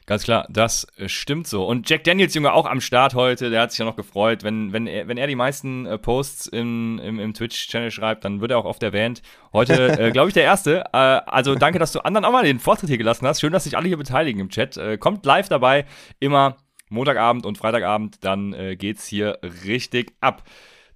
Ganz 0.05 0.23
klar, 0.23 0.45
das 0.49 0.85
äh, 0.97 1.07
stimmt 1.07 1.47
so. 1.47 1.65
Und 1.65 1.89
Jack 1.89 2.03
Daniels 2.03 2.33
Junge 2.33 2.51
auch 2.51 2.65
am 2.65 2.81
Start 2.81 3.15
heute, 3.15 3.49
der 3.49 3.61
hat 3.61 3.71
sich 3.71 3.79
ja 3.79 3.85
noch 3.85 3.95
gefreut. 3.95 4.43
Wenn, 4.43 4.73
wenn, 4.73 4.85
er, 4.85 5.07
wenn 5.07 5.17
er 5.17 5.27
die 5.27 5.35
meisten 5.35 5.85
äh, 5.85 5.97
Posts 5.97 6.47
im, 6.47 6.99
im, 6.99 7.19
im 7.19 7.33
Twitch-Channel 7.33 7.89
schreibt, 7.89 8.25
dann 8.25 8.41
wird 8.41 8.51
er 8.51 8.57
auch 8.57 8.65
oft 8.65 8.83
erwähnt. 8.83 9.21
Heute, 9.53 9.97
äh, 9.99 10.11
glaube 10.11 10.27
ich, 10.27 10.33
der 10.33 10.43
Erste. 10.43 10.83
Äh, 10.91 10.97
also 10.97 11.55
danke, 11.55 11.79
dass 11.79 11.93
du 11.93 11.99
anderen 12.01 12.25
auch 12.25 12.33
mal 12.33 12.43
den 12.43 12.59
Vortritt 12.59 12.89
hier 12.89 12.97
gelassen 12.97 13.25
hast. 13.25 13.39
Schön, 13.39 13.53
dass 13.53 13.63
sich 13.63 13.77
alle 13.77 13.87
hier 13.87 13.97
beteiligen 13.97 14.41
im 14.41 14.49
Chat. 14.49 14.75
Äh, 14.75 14.97
kommt 14.97 15.25
live 15.25 15.47
dabei, 15.47 15.85
immer 16.19 16.57
Montagabend 16.93 17.45
und 17.45 17.57
Freitagabend, 17.57 18.23
dann 18.23 18.53
äh, 18.53 18.75
geht's 18.75 19.05
hier 19.07 19.39
richtig 19.65 20.13
ab. 20.21 20.43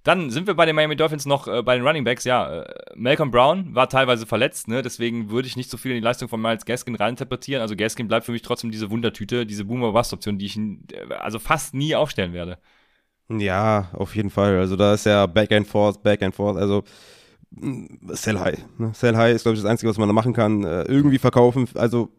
Dann 0.04 0.30
sind 0.30 0.46
wir 0.46 0.54
bei 0.54 0.64
den 0.64 0.74
Miami 0.74 0.96
Dolphins 0.96 1.26
noch 1.26 1.48
äh, 1.48 1.62
bei 1.62 1.76
den 1.76 1.86
Running 1.86 2.04
Backs. 2.04 2.24
Ja, 2.24 2.62
äh, 2.62 2.74
Malcolm 2.94 3.30
Brown 3.30 3.74
war 3.74 3.88
teilweise 3.88 4.24
verletzt, 4.24 4.68
ne? 4.68 4.80
deswegen 4.80 5.30
würde 5.30 5.48
ich 5.48 5.56
nicht 5.56 5.70
so 5.70 5.76
viel 5.76 5.90
in 5.90 5.96
die 5.96 6.04
Leistung 6.04 6.28
von 6.28 6.40
Miles 6.40 6.64
Gaskin 6.64 6.94
reininterpretieren. 6.94 7.60
Also 7.60 7.76
Gaskin 7.76 8.08
bleibt 8.08 8.24
für 8.24 8.32
mich 8.32 8.42
trotzdem 8.42 8.70
diese 8.70 8.90
Wundertüte, 8.90 9.44
diese 9.44 9.64
Boomer-Bust-Option, 9.66 10.38
die 10.38 10.46
ich 10.46 10.56
äh, 10.56 11.14
also 11.18 11.38
fast 11.38 11.74
nie 11.74 11.94
aufstellen 11.94 12.32
werde. 12.32 12.58
Ja, 13.28 13.90
auf 13.92 14.16
jeden 14.16 14.30
Fall. 14.30 14.58
Also 14.58 14.76
da 14.76 14.94
ist 14.94 15.04
ja 15.04 15.26
Back 15.26 15.52
and 15.52 15.66
Forth, 15.66 16.02
Back 16.02 16.22
and 16.22 16.34
Forth. 16.34 16.56
Also 16.56 16.84
Sell 18.12 18.38
High. 18.38 18.58
Ne? 18.78 18.92
Sell 18.94 19.16
High 19.16 19.34
ist, 19.34 19.42
glaube 19.42 19.56
ich, 19.56 19.62
das 19.62 19.70
Einzige, 19.70 19.90
was 19.90 19.98
man 19.98 20.08
da 20.08 20.12
machen 20.12 20.32
kann. 20.32 20.64
Äh, 20.64 20.82
irgendwie 20.82 21.18
verkaufen. 21.18 21.68
Also 21.74 22.10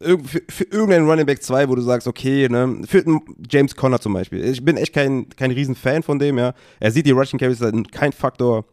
irg 0.00 0.24
für, 0.26 0.42
für 0.48 0.64
irgendeinen 0.64 1.08
Running 1.08 1.26
Back 1.26 1.42
2, 1.42 1.68
wo 1.68 1.74
du 1.74 1.82
sagst, 1.82 2.06
okay, 2.06 2.48
ne, 2.48 2.82
für 2.86 3.04
James 3.48 3.74
Conner 3.74 4.00
zum 4.00 4.12
Beispiel. 4.12 4.44
Ich 4.44 4.64
bin 4.64 4.76
echt 4.76 4.92
kein, 4.92 5.28
kein 5.30 5.50
Riesenfan 5.50 6.02
von 6.02 6.18
dem, 6.18 6.38
ja. 6.38 6.54
Er 6.80 6.92
sieht 6.92 7.06
die 7.06 7.10
Rushing 7.10 7.38
Carries 7.38 7.60
halt 7.60 7.90
kein 7.92 8.12
Faktor 8.12 8.64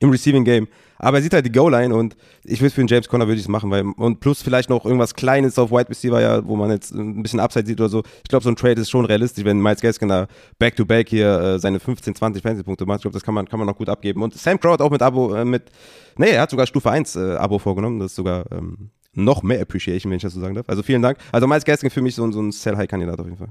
im 0.00 0.10
Receiving 0.10 0.44
Game. 0.44 0.68
Aber 0.98 1.18
er 1.18 1.22
sieht 1.22 1.34
halt 1.34 1.44
die 1.44 1.52
Goal-Line 1.52 1.94
und 1.94 2.16
ich 2.42 2.60
würde 2.62 2.74
für 2.74 2.80
einen 2.80 2.88
James 2.88 3.06
Conner 3.08 3.26
würde 3.26 3.36
ich 3.36 3.42
es 3.44 3.48
machen, 3.48 3.70
weil 3.70 3.82
und 3.82 4.20
plus 4.20 4.40
vielleicht 4.42 4.70
noch 4.70 4.84
irgendwas 4.86 5.14
Kleines 5.14 5.58
auf 5.58 5.70
Wide 5.70 5.90
Receiver, 5.90 6.20
ja, 6.22 6.46
wo 6.46 6.56
man 6.56 6.70
jetzt 6.70 6.90
ein 6.92 7.22
bisschen 7.22 7.38
Upside 7.38 7.66
sieht 7.66 7.78
oder 7.80 7.90
so. 7.90 8.02
Ich 8.22 8.28
glaube, 8.30 8.42
so 8.42 8.48
ein 8.48 8.56
Trade 8.56 8.80
ist 8.80 8.88
schon 8.90 9.04
realistisch, 9.04 9.44
wenn 9.44 9.60
Miles 9.60 9.82
Gaskin 9.82 10.08
da 10.08 10.26
Back-to-Back 10.58 11.08
hier 11.10 11.38
äh, 11.38 11.58
seine 11.58 11.80
15, 11.80 12.14
20 12.14 12.42
Fantasy-Punkte 12.42 12.86
macht. 12.86 12.98
Ich 12.98 13.02
glaube, 13.02 13.12
das 13.12 13.22
kann 13.22 13.34
man, 13.34 13.46
kann 13.46 13.58
man 13.58 13.66
noch 13.68 13.76
gut 13.76 13.90
abgeben. 13.90 14.22
Und 14.22 14.32
Sam 14.34 14.58
Crowd 14.58 14.82
auch 14.82 14.90
mit 14.90 15.02
Abo, 15.02 15.34
äh, 15.34 15.44
mit, 15.44 15.64
nee, 16.16 16.30
er 16.30 16.40
hat 16.42 16.50
sogar 16.50 16.66
Stufe 16.66 16.90
1 16.90 17.14
äh, 17.16 17.36
Abo 17.36 17.58
vorgenommen. 17.58 17.98
Das 18.00 18.12
ist 18.12 18.16
sogar 18.16 18.50
ähm, 18.50 18.90
noch 19.12 19.42
mehr 19.42 19.60
Appreciation, 19.60 20.10
wenn 20.10 20.16
ich 20.16 20.22
das 20.22 20.32
so 20.32 20.40
sagen 20.40 20.54
darf. 20.54 20.68
Also 20.68 20.82
vielen 20.82 21.02
Dank. 21.02 21.18
Also 21.30 21.46
Miles 21.46 21.64
Gaskin 21.64 21.90
für 21.90 22.00
mich 22.02 22.14
so, 22.14 22.24
ein- 22.24 22.32
so 22.32 22.40
ein 22.40 22.52
Sell-High-Kandidat 22.52 23.20
auf 23.20 23.26
jeden 23.26 23.38
Fall. 23.38 23.50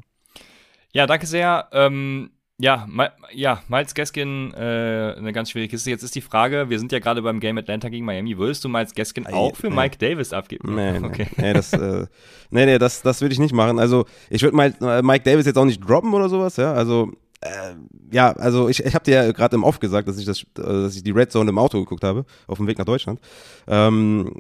Ja, 0.94 1.06
danke 1.06 1.28
sehr. 1.28 1.68
Ähm, 1.74 2.32
ja, 2.58 2.86
Ma 2.88 3.10
ja, 3.34 3.62
Miles 3.68 3.94
Gaskin, 3.94 4.54
äh, 4.54 5.16
eine 5.18 5.34
ganz 5.34 5.52
schwierige 5.52 5.72
Kiste. 5.72 5.90
Jetzt 5.90 6.04
ist 6.04 6.16
die 6.16 6.22
Frage, 6.22 6.70
wir 6.70 6.80
sind 6.80 6.92
ja 6.92 7.00
gerade 7.00 7.22
beim 7.22 7.40
Game 7.40 7.58
Atlanta 7.58 7.90
gegen 7.90 8.06
Miami. 8.06 8.38
Würdest 8.38 8.64
du 8.64 8.70
Miles 8.70 8.94
Gaskin 8.94 9.28
auch 9.28 9.56
für 9.56 9.70
nee. 9.70 9.76
Mike 9.76 9.98
Davis 9.98 10.32
abgeben? 10.32 10.74
Nee, 10.74 11.00
nee, 11.00 11.06
okay. 11.06 11.28
nee, 11.38 11.54
das, 11.54 11.74
äh, 11.74 12.08
nee, 12.52 12.66
nee, 12.66 12.78
das, 12.78 13.02
das 13.02 13.22
würde 13.22 13.34
ich 13.34 13.40
nicht 13.40 13.54
machen. 13.54 13.78
Also 13.78 14.06
ich 14.30 14.42
würde 14.42 14.58
äh, 14.58 15.02
Mike 15.02 15.24
Davis 15.26 15.46
jetzt 15.46 15.58
auch 15.58 15.66
nicht 15.66 15.82
droppen 15.88 16.14
oder 16.14 16.30
sowas, 16.30 16.56
ja. 16.56 16.74
Also 16.74 17.12
äh, 17.42 17.76
ja, 18.12 18.32
also 18.32 18.70
ich, 18.70 18.84
ich 18.84 18.96
habe 18.96 19.04
dir 19.04 19.24
ja 19.24 19.32
gerade 19.32 19.56
im 19.56 19.64
Off 19.64 19.80
gesagt, 19.80 20.08
dass 20.08 20.18
ich 20.18 20.26
das, 20.26 20.44
äh, 20.58 20.62
dass 20.62 20.96
ich 20.96 21.04
die 21.04 21.12
Red 21.12 21.32
Zone 21.32 21.50
im 21.50 21.58
Auto 21.58 21.80
geguckt 21.80 22.04
habe 22.04 22.26
auf 22.48 22.58
dem 22.58 22.68
Weg 22.68 22.78
nach 22.78 22.86
Deutschland. 22.86 23.20
Ähm, 23.68 24.32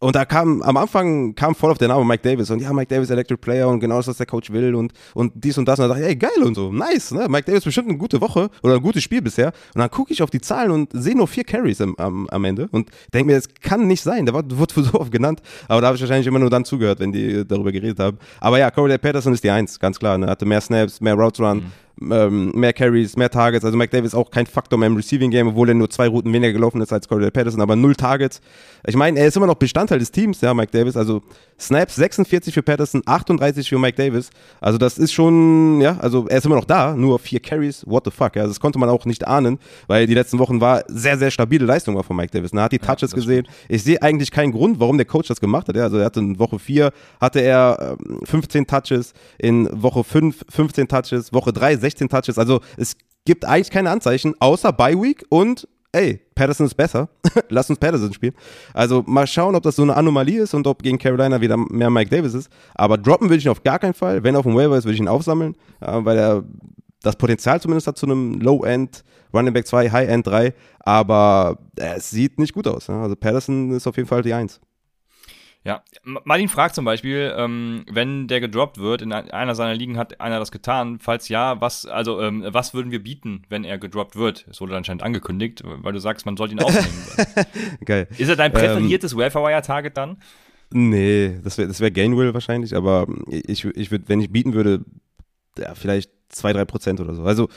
und 0.00 0.14
da 0.14 0.24
kam, 0.24 0.62
am 0.62 0.76
Anfang 0.76 1.34
kam 1.34 1.54
voll 1.54 1.72
auf 1.72 1.78
der 1.78 1.88
Name 1.88 2.04
Mike 2.04 2.22
Davis 2.22 2.50
und 2.50 2.60
ja, 2.62 2.72
Mike 2.72 2.86
Davis 2.94 3.10
Electric 3.10 3.40
Player 3.40 3.68
und 3.68 3.80
genau 3.80 3.96
das, 3.96 4.06
was 4.06 4.16
der 4.16 4.26
Coach 4.26 4.50
will 4.52 4.74
und, 4.76 4.92
und 5.14 5.32
dies 5.34 5.58
und 5.58 5.66
das. 5.66 5.78
Und 5.80 5.84
da 5.84 5.88
dachte 5.88 6.02
ich, 6.02 6.08
ey, 6.08 6.16
geil 6.16 6.42
und 6.44 6.54
so, 6.54 6.72
nice, 6.72 7.10
ne? 7.12 7.26
Mike 7.28 7.44
Davis 7.46 7.64
bestimmt 7.64 7.88
eine 7.88 7.98
gute 7.98 8.20
Woche 8.20 8.48
oder 8.62 8.74
ein 8.76 8.80
gutes 8.82 9.02
Spiel 9.02 9.20
bisher. 9.22 9.48
Und 9.74 9.80
dann 9.80 9.90
gucke 9.90 10.12
ich 10.12 10.22
auf 10.22 10.30
die 10.30 10.40
Zahlen 10.40 10.70
und 10.70 10.90
sehe 10.92 11.16
nur 11.16 11.26
vier 11.26 11.42
Carries 11.44 11.80
am, 11.80 11.94
am, 11.96 12.28
am 12.28 12.44
Ende 12.44 12.68
und 12.70 12.90
denke 13.12 13.26
mir, 13.26 13.36
das 13.36 13.48
kann 13.60 13.86
nicht 13.88 14.02
sein. 14.02 14.24
Der 14.24 14.34
war- 14.34 14.44
wurde 14.48 14.82
so 14.82 14.94
oft 15.00 15.10
genannt, 15.10 15.40
aber 15.66 15.80
da 15.80 15.88
habe 15.88 15.96
ich 15.96 16.02
wahrscheinlich 16.02 16.26
immer 16.28 16.38
nur 16.38 16.50
dann 16.50 16.64
zugehört, 16.64 17.00
wenn 17.00 17.10
die 17.12 17.44
darüber 17.46 17.72
geredet 17.72 17.98
haben. 17.98 18.18
Aber 18.40 18.58
ja, 18.58 18.70
Corey 18.70 18.98
Patterson 18.98 19.32
ist 19.32 19.42
die 19.42 19.50
Eins, 19.50 19.80
ganz 19.80 19.98
klar. 19.98 20.16
Ne? 20.16 20.26
Hatte 20.28 20.46
mehr 20.46 20.60
Snaps, 20.60 21.00
mehr 21.00 21.14
Routes 21.14 21.40
Run. 21.40 21.64
Ähm, 22.00 22.52
mehr 22.54 22.72
Carries, 22.72 23.16
mehr 23.16 23.30
Targets. 23.30 23.64
Also 23.64 23.76
Mike 23.76 23.96
Davis 23.96 24.14
auch 24.14 24.30
kein 24.30 24.46
Faktor 24.46 24.78
mehr 24.78 24.86
im 24.86 24.96
Receiving 24.96 25.30
Game, 25.30 25.48
obwohl 25.48 25.68
er 25.68 25.74
nur 25.74 25.90
zwei 25.90 26.06
Routen 26.06 26.32
weniger 26.32 26.52
gelaufen 26.52 26.80
ist 26.80 26.92
als 26.92 27.08
Corey 27.08 27.30
Patterson, 27.30 27.60
aber 27.60 27.76
null 27.76 27.96
Targets. 27.96 28.40
Ich 28.86 28.94
meine, 28.94 29.18
er 29.18 29.26
ist 29.26 29.36
immer 29.36 29.46
noch 29.46 29.56
Bestandteil 29.56 29.98
des 29.98 30.12
Teams, 30.12 30.40
ja, 30.40 30.54
Mike 30.54 30.70
Davis. 30.70 30.96
Also 30.96 31.22
Snaps 31.58 31.96
46 31.96 32.54
für 32.54 32.62
Patterson, 32.62 33.02
38 33.04 33.68
für 33.68 33.78
Mike 33.78 33.96
Davis. 33.96 34.30
Also 34.60 34.78
das 34.78 34.96
ist 34.98 35.12
schon, 35.12 35.80
ja, 35.80 35.96
also 35.98 36.28
er 36.28 36.38
ist 36.38 36.46
immer 36.46 36.54
noch 36.54 36.64
da, 36.64 36.94
nur 36.94 37.18
vier 37.18 37.40
Carries, 37.40 37.84
what 37.86 38.04
the 38.04 38.10
fuck. 38.12 38.36
Ja, 38.36 38.42
also 38.42 38.52
das 38.52 38.60
konnte 38.60 38.78
man 38.78 38.88
auch 38.88 39.04
nicht 39.04 39.26
ahnen, 39.26 39.58
weil 39.88 40.06
die 40.06 40.14
letzten 40.14 40.38
Wochen 40.38 40.60
war 40.60 40.84
sehr, 40.86 41.18
sehr 41.18 41.32
stabile 41.32 41.66
Leistung 41.66 41.96
war 41.96 42.04
von 42.04 42.16
Mike 42.16 42.30
Davis. 42.32 42.52
Er 42.52 42.62
hat 42.62 42.72
die 42.72 42.78
Touches 42.78 43.00
das 43.00 43.14
gesehen. 43.14 43.46
Ich 43.68 43.82
sehe 43.82 44.00
eigentlich 44.02 44.30
keinen 44.30 44.52
Grund, 44.52 44.78
warum 44.78 44.98
der 44.98 45.06
Coach 45.06 45.28
das 45.28 45.40
gemacht 45.40 45.68
hat. 45.68 45.76
Ja, 45.76 45.84
also 45.84 45.98
er 45.98 46.04
hatte 46.04 46.20
in 46.20 46.38
Woche 46.38 46.58
4 46.58 46.92
hatte 47.20 47.40
er 47.40 47.96
ähm, 48.00 48.20
15 48.24 48.66
Touches, 48.66 49.12
in 49.38 49.68
Woche 49.72 50.04
5 50.04 50.44
15 50.48 50.88
Touches, 50.88 51.32
Woche 51.32 51.52
3 51.52 51.76
16 51.76 51.87
Touches. 51.94 52.38
Also 52.38 52.60
es 52.76 52.96
gibt 53.24 53.44
eigentlich 53.44 53.70
keine 53.70 53.90
Anzeichen, 53.90 54.34
außer 54.40 54.72
Bye 54.72 55.00
Week 55.00 55.24
und 55.28 55.68
ey, 55.92 56.20
Patterson 56.34 56.66
ist 56.66 56.74
besser, 56.74 57.08
lass 57.48 57.70
uns 57.70 57.78
Patterson 57.78 58.12
spielen. 58.12 58.34
Also 58.74 59.02
mal 59.06 59.26
schauen, 59.26 59.54
ob 59.54 59.62
das 59.62 59.76
so 59.76 59.82
eine 59.82 59.96
Anomalie 59.96 60.42
ist 60.42 60.54
und 60.54 60.66
ob 60.66 60.82
gegen 60.82 60.98
Carolina 60.98 61.40
wieder 61.40 61.56
mehr 61.56 61.90
Mike 61.90 62.10
Davis 62.10 62.34
ist. 62.34 62.50
Aber 62.74 62.98
droppen 62.98 63.28
würde 63.28 63.38
ich 63.38 63.46
ihn 63.46 63.50
auf 63.50 63.62
gar 63.62 63.78
keinen 63.78 63.94
Fall. 63.94 64.22
Wenn 64.22 64.34
er 64.34 64.40
auf 64.40 64.46
dem 64.46 64.54
Waiver 64.54 64.76
ist, 64.76 64.84
würde 64.84 64.94
ich 64.94 65.00
ihn 65.00 65.08
aufsammeln, 65.08 65.56
weil 65.80 66.18
er 66.18 66.44
das 67.02 67.16
Potenzial 67.16 67.60
zumindest 67.60 67.86
hat 67.86 67.96
zu 67.96 68.06
einem 68.06 68.40
Low-End 68.40 69.04
Running 69.32 69.52
Back 69.52 69.66
2, 69.66 69.90
High-End 69.90 70.26
3, 70.26 70.54
aber 70.80 71.58
es 71.76 72.10
sieht 72.10 72.38
nicht 72.38 72.54
gut 72.54 72.66
aus. 72.66 72.88
Also 72.88 73.14
Patterson 73.14 73.72
ist 73.72 73.86
auf 73.86 73.96
jeden 73.96 74.08
Fall 74.08 74.22
die 74.22 74.34
Eins. 74.34 74.60
Ja, 75.68 75.82
Martin 76.02 76.48
fragt 76.48 76.74
zum 76.74 76.86
Beispiel, 76.86 77.30
ähm, 77.36 77.84
wenn 77.90 78.26
der 78.26 78.40
gedroppt 78.40 78.78
wird, 78.78 79.02
in 79.02 79.12
einer 79.12 79.54
seiner 79.54 79.74
Ligen 79.74 79.98
hat 79.98 80.18
einer 80.18 80.38
das 80.38 80.50
getan. 80.50 80.98
Falls 80.98 81.28
ja, 81.28 81.60
was, 81.60 81.84
also, 81.84 82.22
ähm, 82.22 82.42
was 82.48 82.72
würden 82.72 82.90
wir 82.90 83.02
bieten, 83.02 83.42
wenn 83.50 83.64
er 83.64 83.76
gedroppt 83.76 84.16
wird? 84.16 84.46
Es 84.50 84.62
wurde 84.62 84.74
anscheinend 84.74 85.02
angekündigt, 85.02 85.62
weil 85.66 85.92
du 85.92 85.98
sagst, 85.98 86.24
man 86.24 86.38
sollte 86.38 86.54
ihn 86.54 86.60
aufnehmen. 86.60 87.04
Geil. 87.84 88.08
Ist 88.16 88.30
er 88.30 88.36
dein 88.36 88.50
ähm, 88.52 88.58
präferiertes 88.58 89.12
ähm, 89.12 89.18
Welfare-Wire-Target 89.18 89.94
dann? 89.94 90.16
Nee, 90.70 91.38
das 91.44 91.58
wäre 91.58 91.68
das 91.68 91.80
wär 91.80 91.90
Gainwell 91.90 92.32
wahrscheinlich, 92.32 92.74
aber 92.74 93.06
ich, 93.28 93.66
ich 93.66 93.90
würde, 93.90 94.04
wenn 94.08 94.22
ich 94.22 94.32
bieten 94.32 94.54
würde, 94.54 94.86
ja, 95.58 95.74
vielleicht 95.74 96.10
2, 96.30 96.54
3 96.54 96.64
Prozent 96.64 97.00
oder 97.00 97.12
so. 97.12 97.24
Also, 97.24 97.50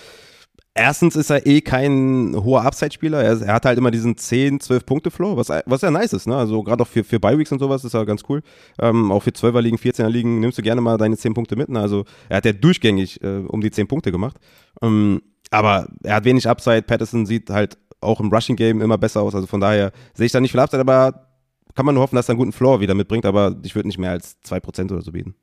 Erstens 0.74 1.18
ist 1.18 1.30
er 1.30 1.46
eh 1.46 1.60
kein 1.60 2.34
hoher 2.34 2.64
Upside-Spieler. 2.64 3.22
Er, 3.22 3.42
er, 3.42 3.54
hat 3.56 3.66
halt 3.66 3.78
immer 3.78 3.92
diesen 3.92 4.16
10, 4.16 4.62
12 4.62 4.86
Punkte 4.86 5.12
Flow, 5.12 5.36
was, 5.36 5.50
was 5.66 5.82
ja 5.82 5.92
nice 5.92 6.14
ist. 6.14 6.28
Ne? 6.28 6.36
Also 6.36 6.64
gerade 6.64 6.82
auch 6.84 6.88
für, 6.88 7.04
für 7.04 7.20
Bi-Weeks 7.20 7.52
und 7.52 7.60
sowas 7.60 7.84
ist 7.84 7.94
er 7.94 8.06
ganz 8.06 8.24
cool. 8.30 8.42
Ähm, 8.80 9.12
auch 9.12 9.22
für 9.22 9.32
12er-Ligen, 9.32 9.78
14er-Ligen 9.78 10.40
nimmst 10.40 10.58
du 10.58 10.62
gerne 10.62 10.80
mal 10.80 10.98
deine 10.98 11.18
10 11.18 11.34
Punkte 11.34 11.58
mit. 11.58 11.68
Ne? 11.68 11.80
Also 11.80 12.06
er 12.30 12.38
hat 12.38 12.46
ja 12.46 12.54
durchgängig 12.54 13.22
äh, 13.22 13.44
um 13.48 13.60
die 13.60 13.70
10 13.70 13.88
Punkte 13.88 14.14
gemacht. 14.14 14.38
Ähm, 14.82 15.22
aber 15.50 15.88
er 16.04 16.16
hat 16.16 16.24
wenig 16.24 16.48
Upside. 16.48 16.84
Patterson 16.84 17.26
sieht 17.26 17.50
halt 17.50 17.78
auch 18.00 18.22
im 18.22 18.32
Rushing-Game 18.32 18.82
immer 18.82 18.98
besser 18.98 19.22
aus. 19.24 19.36
Also 19.36 19.48
von 19.48 19.60
daher 19.60 19.92
sehe 20.14 20.28
ich 20.28 20.32
da 20.32 20.40
nicht 20.40 20.52
viel 20.52 20.62
Upside, 20.62 20.80
aber 20.80 21.28
kann 21.76 21.86
man 21.86 21.96
nur 21.96 22.04
hoffen, 22.04 22.16
dass 22.16 22.30
er 22.30 22.34
einen 22.34 22.40
guten 22.40 22.54
Floor 22.54 22.80
wieder 22.80 22.94
mitbringt. 22.94 23.26
Aber 23.26 23.58
ich 23.64 23.76
würde 23.76 23.90
nicht 23.90 23.98
mehr 23.98 24.12
als 24.12 24.38
2% 24.46 24.90
oder 24.90 25.02
so 25.02 25.12
bieten. 25.12 25.36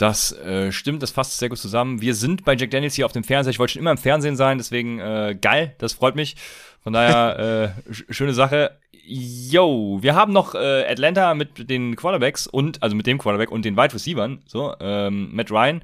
Das 0.00 0.32
äh, 0.32 0.72
stimmt, 0.72 1.02
das 1.02 1.10
fasst 1.10 1.36
sehr 1.36 1.50
gut 1.50 1.58
zusammen. 1.58 2.00
Wir 2.00 2.14
sind 2.14 2.46
bei 2.46 2.56
Jack 2.56 2.70
Daniels 2.70 2.94
hier 2.94 3.04
auf 3.04 3.12
dem 3.12 3.22
Fernseher. 3.22 3.50
Ich 3.50 3.58
wollte 3.58 3.74
schon 3.74 3.80
immer 3.82 3.90
im 3.90 3.98
Fernsehen 3.98 4.34
sein, 4.34 4.56
deswegen 4.56 4.98
äh, 4.98 5.36
geil, 5.38 5.74
das 5.76 5.92
freut 5.92 6.16
mich. 6.16 6.36
Von 6.82 6.94
daher 6.94 7.74
äh, 7.86 7.92
schöne 8.08 8.32
Sache. 8.32 8.78
Yo, 9.04 9.98
wir 10.00 10.14
haben 10.14 10.32
noch 10.32 10.54
äh, 10.54 10.90
Atlanta 10.90 11.34
mit 11.34 11.68
den 11.68 11.96
Quarterbacks 11.96 12.46
und 12.46 12.82
also 12.82 12.96
mit 12.96 13.06
dem 13.06 13.18
Quarterback 13.18 13.50
und 13.50 13.66
den 13.66 13.76
Wide 13.76 13.92
Receivers, 13.92 14.38
so 14.46 14.74
ähm, 14.80 15.34
Matt 15.34 15.50
Ryan. 15.50 15.82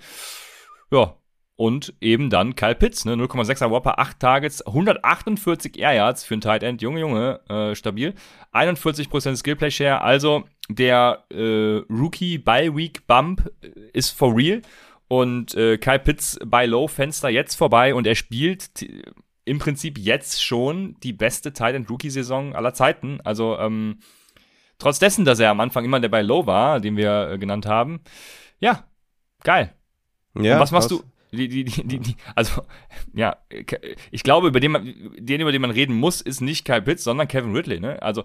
Ja, 0.91 1.15
und 1.57 1.95
eben 2.01 2.29
dann 2.29 2.55
Kyle 2.55 2.75
Pitts, 2.75 3.05
ne, 3.07 3.15
0,6er 3.15 3.71
Whopper, 3.71 3.99
8 3.99 4.21
Targets, 4.21 4.67
148 4.67 5.79
Air 5.79 5.95
Yards 5.95 6.25
für 6.25 6.35
ein 6.35 6.41
Tight 6.43 6.63
End, 6.63 6.83
Junge, 6.83 7.01
Junge, 7.01 7.41
äh, 7.49 7.75
stabil. 7.75 8.15
41% 8.53 9.37
Skillplay 9.37 9.71
Share, 9.71 10.03
also 10.03 10.45
der 10.69 11.25
äh, 11.31 11.83
Rookie 11.89 12.39
by 12.39 12.71
Week 12.75 13.07
Bump 13.07 13.51
ist 13.93 14.11
for 14.11 14.37
real 14.37 14.61
und 15.09 15.55
äh, 15.55 15.79
Kyle 15.79 15.99
Pitts 15.99 16.39
by 16.45 16.67
Low 16.67 16.89
Fenster 16.89 17.31
jetzt 17.31 17.55
vorbei 17.55 17.95
und 17.95 18.07
er 18.07 18.17
spielt 18.17 18.87
im 19.45 19.59
Prinzip 19.59 19.97
jetzt 19.97 20.45
schon 20.45 20.97
die 21.03 21.13
beste 21.13 21.53
Tight 21.53 21.75
End 21.75 21.89
Rookie 21.89 22.11
Saison 22.11 22.55
aller 22.55 22.75
Zeiten. 22.75 23.21
Also 23.23 23.57
ähm, 23.59 24.01
trotz 24.79 24.99
dessen, 24.99 25.25
dass 25.25 25.39
er 25.39 25.51
am 25.51 25.61
Anfang 25.61 25.85
immer 25.85 26.01
der 26.01 26.09
by 26.09 26.21
Low 26.21 26.47
war, 26.47 26.81
den 26.81 26.97
wir 26.97 27.31
äh, 27.31 27.39
genannt 27.39 27.65
haben, 27.65 28.01
ja, 28.59 28.85
geil. 29.43 29.73
Ja, 30.35 30.55
und 30.55 30.61
was 30.61 30.73
machst 30.73 30.91
was? 30.91 30.99
du? 30.99 31.05
Die, 31.37 31.49
die, 31.49 31.65
die, 31.65 31.99
die, 31.99 32.17
also, 32.35 32.63
ja, 33.15 33.37
ich 34.11 34.23
glaube, 34.23 34.49
über 34.49 34.61
den, 34.61 34.73
man, 34.73 34.85
den, 35.19 35.41
über 35.41 35.53
den 35.53 35.63
man 35.63 35.71
reden 35.71 35.95
muss, 35.95 36.21
ist 36.21 36.41
nicht 36.41 36.65
Kyle 36.65 36.83
Pitts, 36.83 37.05
sondern 37.05 37.29
Kevin 37.29 37.55
Ridley, 37.55 37.81
ne? 37.81 38.03
Also, 38.03 38.25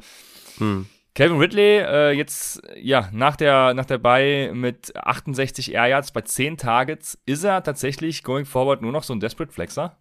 hm. 0.57 0.88
Kevin 1.14 1.39
Ridley, 1.39 1.80
äh, 1.80 2.12
jetzt, 2.12 2.62
ja, 2.78 3.09
nach 3.12 3.36
der, 3.36 3.74
nach 3.74 3.86
der 3.86 3.97
Bay 3.97 4.53
mit 4.53 4.95
68 4.95 5.74
Air 5.74 5.88
Yards 5.88 6.12
bei 6.12 6.22
10 6.22 6.57
Targets, 6.57 7.20
ist 7.26 7.43
er 7.43 7.64
tatsächlich 7.64 8.24
going 8.24 8.45
forward 8.45 8.82
nur 8.82 8.93
noch 8.93 9.03
so 9.03 9.14
ein 9.14 9.20
Desperate 9.20 9.51
Flexer? 9.51 9.97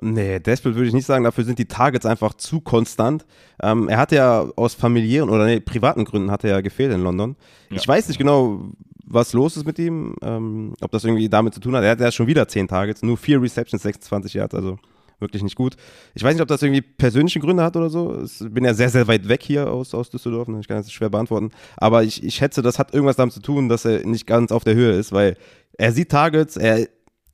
Nee, 0.00 0.40
Desperate 0.40 0.76
würde 0.76 0.88
ich 0.88 0.94
nicht 0.94 1.06
sagen, 1.06 1.24
dafür 1.24 1.44
sind 1.44 1.58
die 1.58 1.66
Targets 1.66 2.06
einfach 2.06 2.34
zu 2.34 2.60
konstant. 2.60 3.26
Ähm, 3.62 3.88
er 3.88 3.98
hat 3.98 4.12
ja 4.12 4.48
aus 4.56 4.74
familiären 4.74 5.28
oder 5.28 5.44
nee, 5.44 5.60
privaten 5.60 6.04
Gründen 6.04 6.30
hat 6.30 6.44
er 6.44 6.50
ja 6.50 6.60
gefehlt 6.62 6.92
in 6.92 7.02
London. 7.02 7.36
Ja. 7.68 7.76
Ich 7.76 7.86
weiß 7.86 8.08
nicht 8.08 8.18
genau, 8.18 8.70
was 9.04 9.32
los 9.32 9.56
ist 9.56 9.66
mit 9.66 9.78
ihm, 9.78 10.14
ähm, 10.22 10.74
ob 10.80 10.90
das 10.92 11.04
irgendwie 11.04 11.28
damit 11.28 11.52
zu 11.52 11.60
tun 11.60 11.76
hat. 11.76 11.84
Er 11.84 11.90
hat 11.90 12.00
ja 12.00 12.12
schon 12.12 12.28
wieder 12.28 12.48
10 12.48 12.68
Targets, 12.68 13.02
nur 13.02 13.16
4 13.16 13.42
Receptions, 13.42 13.82
26 13.82 14.34
Yards, 14.34 14.54
also 14.54 14.78
wirklich 15.20 15.42
nicht 15.42 15.56
gut. 15.56 15.76
Ich 16.14 16.22
weiß 16.22 16.34
nicht, 16.34 16.42
ob 16.42 16.48
das 16.48 16.62
irgendwie 16.62 16.80
persönliche 16.80 17.40
Gründe 17.40 17.62
hat 17.62 17.76
oder 17.76 17.90
so. 17.90 18.22
Ich 18.24 18.38
bin 18.48 18.64
ja 18.64 18.74
sehr, 18.74 18.88
sehr 18.88 19.06
weit 19.06 19.28
weg 19.28 19.42
hier 19.42 19.70
aus, 19.70 19.94
aus 19.94 20.10
Düsseldorf. 20.10 20.48
Ne? 20.48 20.60
Ich 20.60 20.68
kann 20.68 20.78
das 20.78 20.90
schwer 20.90 21.10
beantworten. 21.10 21.50
Aber 21.76 22.02
ich, 22.02 22.24
ich 22.24 22.36
schätze, 22.36 22.62
das 22.62 22.78
hat 22.78 22.94
irgendwas 22.94 23.16
damit 23.16 23.34
zu 23.34 23.40
tun, 23.40 23.68
dass 23.68 23.84
er 23.84 24.06
nicht 24.06 24.26
ganz 24.26 24.50
auf 24.50 24.64
der 24.64 24.74
Höhe 24.74 24.92
ist, 24.92 25.12
weil 25.12 25.36
er 25.76 25.92
sieht 25.92 26.10
Targets, 26.10 26.56
er, 26.56 26.88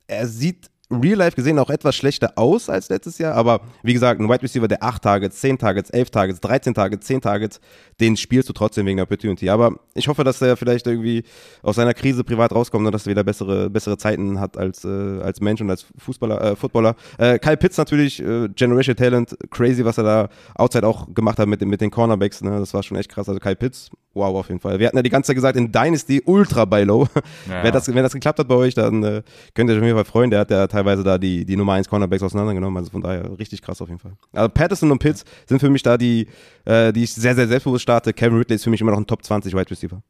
er 0.07 0.27
sieht 0.27 0.69
real 0.89 1.17
life 1.17 1.35
gesehen 1.35 1.59
auch 1.59 1.69
etwas 1.69 1.95
schlechter 1.95 2.33
aus 2.35 2.69
als 2.69 2.89
letztes 2.89 3.17
Jahr, 3.17 3.35
aber 3.35 3.61
wie 3.83 3.93
gesagt, 3.93 4.21
ein 4.21 4.29
Wide 4.29 4.41
Receiver, 4.41 4.67
der 4.67 4.83
8 4.83 5.01
Targets, 5.01 5.39
10 5.41 5.57
Targets, 5.57 5.89
11 5.89 6.09
Targets, 6.11 6.39
13 6.39 6.73
Targets, 6.73 7.07
10 7.07 7.21
Targets, 7.21 7.59
den 7.99 8.15
spielst 8.15 8.47
du 8.47 8.53
trotzdem 8.53 8.85
wegen 8.85 8.97
der 8.97 9.03
Opportunity. 9.03 9.49
Aber 9.49 9.75
ich 9.95 10.07
hoffe, 10.07 10.23
dass 10.23 10.41
er 10.41 10.55
vielleicht 10.55 10.87
irgendwie 10.87 11.23
aus 11.61 11.75
seiner 11.75 11.93
Krise 11.93 12.23
privat 12.23 12.53
rauskommt 12.53 12.85
und 12.85 12.91
dass 12.91 13.05
er 13.05 13.11
wieder 13.11 13.23
bessere, 13.23 13.69
bessere 13.69 13.97
Zeiten 13.97 14.39
hat 14.39 14.57
als, 14.57 14.85
äh, 14.85 15.21
als 15.21 15.41
Mensch 15.41 15.61
und 15.61 15.69
als 15.69 15.85
Fußballer, 15.97 16.41
äh, 16.41 16.55
Footballer. 16.55 16.95
Äh, 17.17 17.39
Kyle 17.39 17.57
Pitts 17.57 17.77
natürlich, 17.77 18.21
äh, 18.21 18.47
Generation 18.49 18.95
Talent, 18.95 19.35
crazy, 19.49 19.83
was 19.83 19.97
er 19.97 20.03
da 20.03 20.29
outside 20.55 20.87
auch 20.87 21.13
gemacht 21.13 21.39
hat 21.39 21.47
mit, 21.47 21.65
mit 21.65 21.81
den 21.81 21.91
Cornerbacks, 21.91 22.41
ne? 22.41 22.59
das 22.59 22.73
war 22.73 22.83
schon 22.83 22.97
echt 22.97 23.09
krass. 23.09 23.27
Also 23.27 23.39
Kyle 23.39 23.55
Pitts, 23.55 23.89
wow, 24.13 24.35
auf 24.35 24.47
jeden 24.49 24.59
Fall. 24.59 24.79
Wir 24.79 24.87
hatten 24.87 24.97
ja 24.97 25.03
die 25.03 25.09
ganze 25.09 25.27
Zeit 25.27 25.35
gesagt, 25.35 25.57
in 25.57 25.71
Dynasty 25.71 26.21
ultra 26.25 26.65
bei 26.65 26.83
Low. 26.83 27.07
Ja. 27.47 27.63
wenn, 27.63 27.71
das, 27.71 27.87
wenn 27.87 28.03
das 28.03 28.13
geklappt 28.13 28.39
hat 28.39 28.47
bei 28.47 28.55
euch, 28.55 28.73
dann 28.73 29.03
äh, 29.03 29.21
könnt 29.53 29.69
ihr 29.69 29.73
euch 29.73 29.79
auf 29.79 29.85
jeden 29.85 29.95
Fall 29.95 30.05
freuen. 30.05 30.29
Der 30.31 30.39
hat 30.41 30.51
ja 30.51 30.67
teilweise 30.77 31.03
da 31.03 31.17
die, 31.17 31.45
die 31.45 31.55
Nummer 31.55 31.73
1 31.73 31.89
Cornerbacks 31.89 32.23
auseinandergenommen. 32.23 32.77
Also 32.77 32.91
von 32.91 33.01
daher 33.01 33.37
richtig 33.37 33.61
krass 33.61 33.81
auf 33.81 33.89
jeden 33.89 33.99
Fall. 33.99 34.13
Also 34.33 34.49
Patterson 34.49 34.91
und 34.91 34.99
Pitts 34.99 35.25
sind 35.45 35.59
für 35.59 35.69
mich 35.69 35.83
da 35.83 35.97
die, 35.97 36.27
äh, 36.65 36.93
die 36.93 37.03
ich 37.03 37.13
sehr, 37.13 37.35
sehr 37.35 37.47
selbstbewusst 37.47 37.83
starte. 37.83 38.13
Kevin 38.13 38.37
Ridley 38.37 38.55
ist 38.55 38.63
für 38.63 38.69
mich 38.69 38.81
immer 38.81 38.91
noch 38.91 38.99
ein 38.99 39.07
Top 39.07 39.23
20 39.23 39.53
Wide 39.53 39.69
Receiver. 39.69 40.01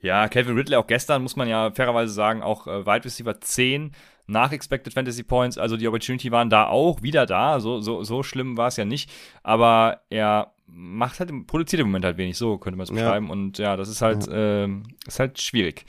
Ja, 0.00 0.26
Kevin 0.28 0.56
Ridley 0.56 0.76
auch 0.76 0.86
gestern, 0.86 1.22
muss 1.22 1.36
man 1.36 1.48
ja 1.48 1.70
fairerweise 1.70 2.12
sagen, 2.12 2.42
auch 2.42 2.66
äh, 2.66 2.84
Wide 2.84 3.04
Receiver 3.04 3.40
10 3.40 3.92
nach 4.26 4.52
Expected 4.52 4.92
Fantasy 4.92 5.22
Points. 5.22 5.56
Also 5.56 5.76
die 5.76 5.86
Opportunity 5.86 6.32
waren 6.32 6.50
da 6.50 6.66
auch 6.66 7.02
wieder 7.02 7.26
da. 7.26 7.60
So, 7.60 7.80
so, 7.80 8.02
so 8.02 8.22
schlimm 8.22 8.56
war 8.56 8.68
es 8.68 8.76
ja 8.76 8.84
nicht. 8.84 9.10
Aber 9.42 10.00
er 10.10 10.52
macht 10.66 11.20
halt, 11.20 11.30
produziert 11.46 11.80
im 11.80 11.88
Moment 11.88 12.04
halt 12.04 12.18
wenig, 12.18 12.36
so 12.36 12.58
könnte 12.58 12.76
man 12.76 12.84
es 12.84 12.90
beschreiben. 12.90 13.26
Ja. 13.26 13.32
Und 13.32 13.58
ja, 13.58 13.76
das 13.76 13.88
ist 13.88 14.02
halt, 14.02 14.26
ja. 14.26 14.64
äh, 14.64 14.68
ist 15.06 15.20
halt 15.20 15.40
schwierig. 15.40 15.86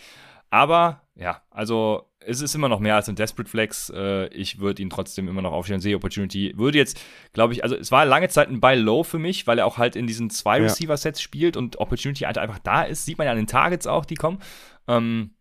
Aber 0.52 1.02
ja, 1.16 1.42
also 1.52 2.09
es 2.30 2.42
ist 2.42 2.56
immer 2.56 2.70
noch 2.70 2.80
mehr 2.80 2.96
als 2.96 3.10
ein 3.10 3.16
Desperate 3.16 3.50
Flex. 3.50 3.90
Äh, 3.90 4.28
ich 4.28 4.60
würde 4.60 4.82
ihn 4.82 4.90
trotzdem 4.90 5.28
immer 5.28 5.42
noch 5.42 5.52
aufstellen. 5.52 5.82
Sehe 5.82 5.96
Opportunity. 5.96 6.54
Würde 6.56 6.78
jetzt, 6.78 7.02
glaube 7.34 7.54
ich, 7.54 7.64
also 7.64 7.76
es 7.76 7.92
war 7.92 8.06
lange 8.06 8.30
Zeit 8.30 8.50
ein 8.50 8.60
Buy 8.60 8.76
Low 8.76 9.04
für 9.04 9.20
mich, 9.20 9.48
weil 9.48 9.60
er 9.60 9.66
auch 9.66 9.78
halt 9.78 9.96
in 9.96 10.08
diesen 10.08 10.30
zwei 10.30 10.62
Receiver-Sets 10.62 11.22
spielt 11.22 11.58
und 11.58 11.80
Opportunity 11.80 12.24
halt 12.26 12.38
einfach 12.38 12.60
da 12.60 12.84
ist. 12.84 13.06
Sieht 13.06 13.18
man 13.18 13.26
ja 13.26 13.32
an 13.32 13.38
den 13.38 13.48
Targets 13.48 13.88
auch, 13.88 14.06
die 14.06 14.16
kommen. 14.16 14.40
Ähm, 14.88 15.32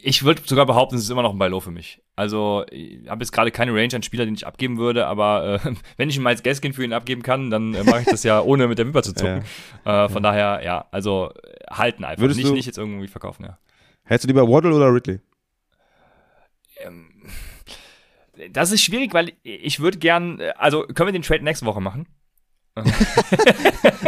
ich 0.00 0.22
würde 0.22 0.42
sogar 0.44 0.64
behaupten, 0.64 0.94
es 0.94 1.02
ist 1.02 1.10
immer 1.10 1.22
noch 1.22 1.32
ein 1.32 1.38
Buy 1.38 1.48
Low 1.48 1.60
für 1.60 1.72
mich. 1.72 2.00
Also, 2.14 2.64
ich 2.70 3.08
habe 3.08 3.22
jetzt 3.22 3.32
gerade 3.32 3.50
keine 3.50 3.72
Range 3.72 3.94
an 3.94 4.02
Spieler, 4.02 4.24
den 4.24 4.34
ich 4.34 4.46
abgeben 4.46 4.78
würde, 4.78 5.06
aber 5.06 5.60
äh, 5.64 5.72
wenn 5.96 6.08
ich 6.08 6.18
mal 6.20 6.30
als 6.30 6.42
Gaskin 6.42 6.72
für 6.72 6.84
ihn 6.84 6.92
abgeben 6.92 7.22
kann, 7.22 7.50
dann 7.50 7.74
äh, 7.74 7.82
mache 7.82 8.00
ich 8.00 8.06
das 8.06 8.22
ja 8.22 8.40
ohne 8.44 8.68
mit 8.68 8.78
der 8.78 8.86
Wimper 8.86 9.02
zu 9.02 9.12
zucken. 9.12 9.42
Ja. 9.84 10.04
Äh, 10.04 10.08
von 10.08 10.22
ja. 10.22 10.30
daher, 10.30 10.64
ja, 10.64 10.86
also 10.92 11.32
halten 11.68 12.04
einfach. 12.04 12.22
Würdest 12.22 12.38
nicht, 12.38 12.52
nicht 12.52 12.66
jetzt 12.66 12.78
irgendwie 12.78 13.08
verkaufen, 13.08 13.44
ja. 13.44 13.58
Hättest 14.04 14.24
du 14.24 14.28
lieber 14.28 14.48
Waddle 14.48 14.72
oder 14.72 14.92
Ridley? 14.92 15.20
Ähm, 16.84 17.10
das 18.52 18.70
ist 18.70 18.82
schwierig, 18.82 19.14
weil 19.14 19.32
ich 19.42 19.80
würde 19.80 19.98
gern, 19.98 20.40
also 20.56 20.82
können 20.82 21.08
wir 21.08 21.12
den 21.12 21.22
Trade 21.22 21.42
nächste 21.42 21.66
Woche 21.66 21.80
machen? 21.80 22.06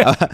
aber, 0.04 0.30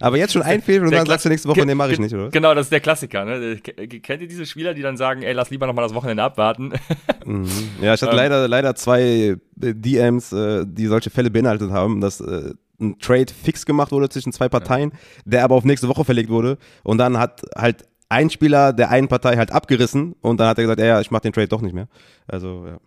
aber, 0.00 0.16
jetzt 0.16 0.32
schon 0.32 0.42
einfehlen 0.42 0.84
und 0.84 0.90
der 0.90 1.00
dann 1.00 1.06
sagst 1.06 1.24
du 1.24 1.28
nächste 1.28 1.48
Woche, 1.48 1.64
nee, 1.66 1.74
mache 1.74 1.92
ich 1.92 1.98
nicht, 1.98 2.14
oder? 2.14 2.30
Genau, 2.30 2.54
das 2.54 2.66
ist 2.66 2.72
der 2.72 2.80
Klassiker. 2.80 3.24
Ne? 3.24 3.58
Kennt 3.58 4.22
ihr 4.22 4.28
diese 4.28 4.46
Spieler, 4.46 4.74
die 4.74 4.82
dann 4.82 4.96
sagen, 4.96 5.22
ey, 5.22 5.32
lass 5.32 5.50
lieber 5.50 5.66
nochmal 5.66 5.84
das 5.84 5.94
Wochenende 5.94 6.22
abwarten? 6.22 6.72
Mhm. 7.26 7.48
Ja, 7.80 7.94
ich 7.94 8.02
hatte 8.02 8.10
ähm. 8.10 8.18
leider, 8.18 8.48
leider 8.48 8.74
zwei 8.74 9.00
äh, 9.00 9.36
DMs, 9.56 10.30
äh, 10.34 10.66
die 10.68 10.86
solche 10.88 11.08
Fälle 11.08 11.30
beinhaltet 11.30 11.70
haben, 11.70 12.02
dass 12.02 12.20
äh, 12.20 12.52
ein 12.78 12.98
Trade 12.98 13.32
fix 13.32 13.64
gemacht 13.64 13.92
wurde 13.92 14.10
zwischen 14.10 14.30
zwei 14.30 14.50
Parteien, 14.50 14.90
ja. 14.90 14.98
der 15.24 15.44
aber 15.44 15.54
auf 15.54 15.64
nächste 15.64 15.88
Woche 15.88 16.04
verlegt 16.04 16.28
wurde. 16.28 16.58
Und 16.82 16.98
dann 16.98 17.16
hat 17.16 17.40
halt 17.56 17.86
ein 18.08 18.30
Spieler 18.30 18.72
der 18.72 18.90
einen 18.90 19.08
Partei 19.08 19.36
halt 19.36 19.50
abgerissen 19.50 20.14
und 20.20 20.38
dann 20.38 20.48
hat 20.48 20.58
er 20.58 20.64
gesagt, 20.64 20.80
ja, 20.80 21.00
ich 21.00 21.10
mach 21.10 21.20
den 21.20 21.32
Trade 21.32 21.48
doch 21.48 21.62
nicht 21.62 21.74
mehr. 21.74 21.88
Also, 22.26 22.66
ja. 22.66 22.78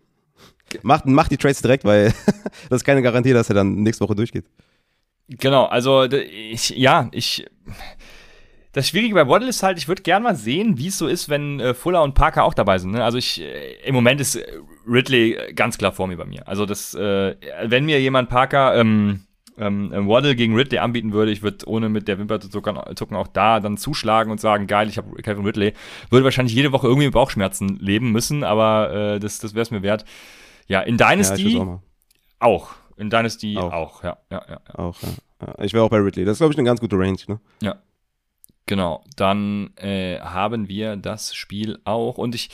Macht, 0.81 1.05
macht 1.05 1.31
die 1.31 1.37
Trades 1.37 1.61
direkt, 1.61 1.85
weil 1.85 2.13
das 2.69 2.81
ist 2.81 2.83
keine 2.83 3.01
Garantie, 3.01 3.33
dass 3.33 3.49
er 3.49 3.55
dann 3.55 3.75
nächste 3.83 4.03
Woche 4.03 4.15
durchgeht. 4.15 4.45
Genau, 5.29 5.65
also 5.65 6.03
ich, 6.03 6.69
ja, 6.69 7.09
ich 7.11 7.45
das 8.77 8.89
Schwierige 8.89 9.15
bei 9.15 9.27
Waddle 9.27 9.49
ist 9.49 9.63
halt, 9.63 9.79
ich 9.79 9.87
würde 9.87 10.03
gerne 10.03 10.23
mal 10.23 10.35
sehen, 10.35 10.77
wie 10.77 10.89
es 10.89 10.99
so 10.99 11.07
ist, 11.07 11.29
wenn 11.29 11.59
äh, 11.59 11.73
Fuller 11.73 12.03
und 12.03 12.13
Parker 12.13 12.43
auch 12.43 12.53
dabei 12.53 12.77
sind. 12.77 12.91
Ne? 12.91 13.03
Also 13.03 13.17
ich, 13.17 13.41
äh, 13.41 13.73
im 13.83 13.95
Moment 13.95 14.21
ist 14.21 14.39
Ridley 14.87 15.53
ganz 15.55 15.79
klar 15.79 15.91
vor 15.91 16.05
mir 16.05 16.15
bei 16.15 16.25
mir. 16.25 16.47
Also 16.47 16.67
das, 16.67 16.93
äh, 16.93 17.35
wenn 17.63 17.85
mir 17.85 17.99
jemand 17.99 18.29
Parker, 18.29 18.75
ähm, 18.75 19.21
ähm, 19.57 19.91
Waddle 20.07 20.35
gegen 20.35 20.55
Ridley 20.55 20.79
anbieten 20.79 21.13
würde, 21.13 21.31
ich 21.31 21.41
würde 21.41 21.67
ohne 21.67 21.89
mit 21.89 22.07
der 22.07 22.19
Wimper 22.19 22.39
zu 22.39 22.49
zucken, 22.49 22.77
zucken 22.95 23.15
auch 23.15 23.27
da 23.27 23.59
dann 23.59 23.77
zuschlagen 23.77 24.31
und 24.31 24.39
sagen, 24.39 24.67
geil, 24.67 24.89
ich 24.89 24.97
habe 24.97 25.21
Kevin 25.21 25.45
Ridley. 25.45 25.73
Würde 26.09 26.23
wahrscheinlich 26.23 26.55
jede 26.55 26.71
Woche 26.71 26.87
irgendwie 26.87 27.07
mit 27.07 27.13
Bauchschmerzen 27.13 27.77
leben 27.79 28.11
müssen, 28.11 28.43
aber 28.43 28.93
äh, 28.93 29.19
das, 29.19 29.39
das 29.39 29.53
wäre 29.53 29.63
es 29.63 29.71
mir 29.71 29.81
wert. 29.81 30.05
Ja, 30.67 30.81
in 30.81 30.97
Dynasty 30.97 31.57
ja, 31.57 31.61
auch, 31.61 31.79
auch, 32.39 32.75
In 32.97 33.09
Dynasty 33.09 33.57
auch, 33.57 33.71
auch 33.71 34.03
ja, 34.03 34.17
ja, 34.29 34.45
ja. 34.49 34.59
Auch, 34.75 34.97
ja. 35.01 35.63
Ich 35.63 35.73
wäre 35.73 35.83
auch 35.83 35.89
bei 35.89 35.97
Ridley. 35.97 36.25
Das 36.25 36.33
ist, 36.33 36.39
glaube 36.39 36.53
ich, 36.53 36.57
eine 36.57 36.65
ganz 36.65 36.79
gute 36.79 36.97
Range, 36.97 37.19
ne? 37.27 37.39
Ja. 37.61 37.75
Genau, 38.65 39.05
dann 39.15 39.71
äh, 39.77 40.19
haben 40.19 40.67
wir 40.67 40.97
das 40.97 41.33
Spiel 41.33 41.79
auch 41.85 42.17
und 42.17 42.35
ich 42.35 42.49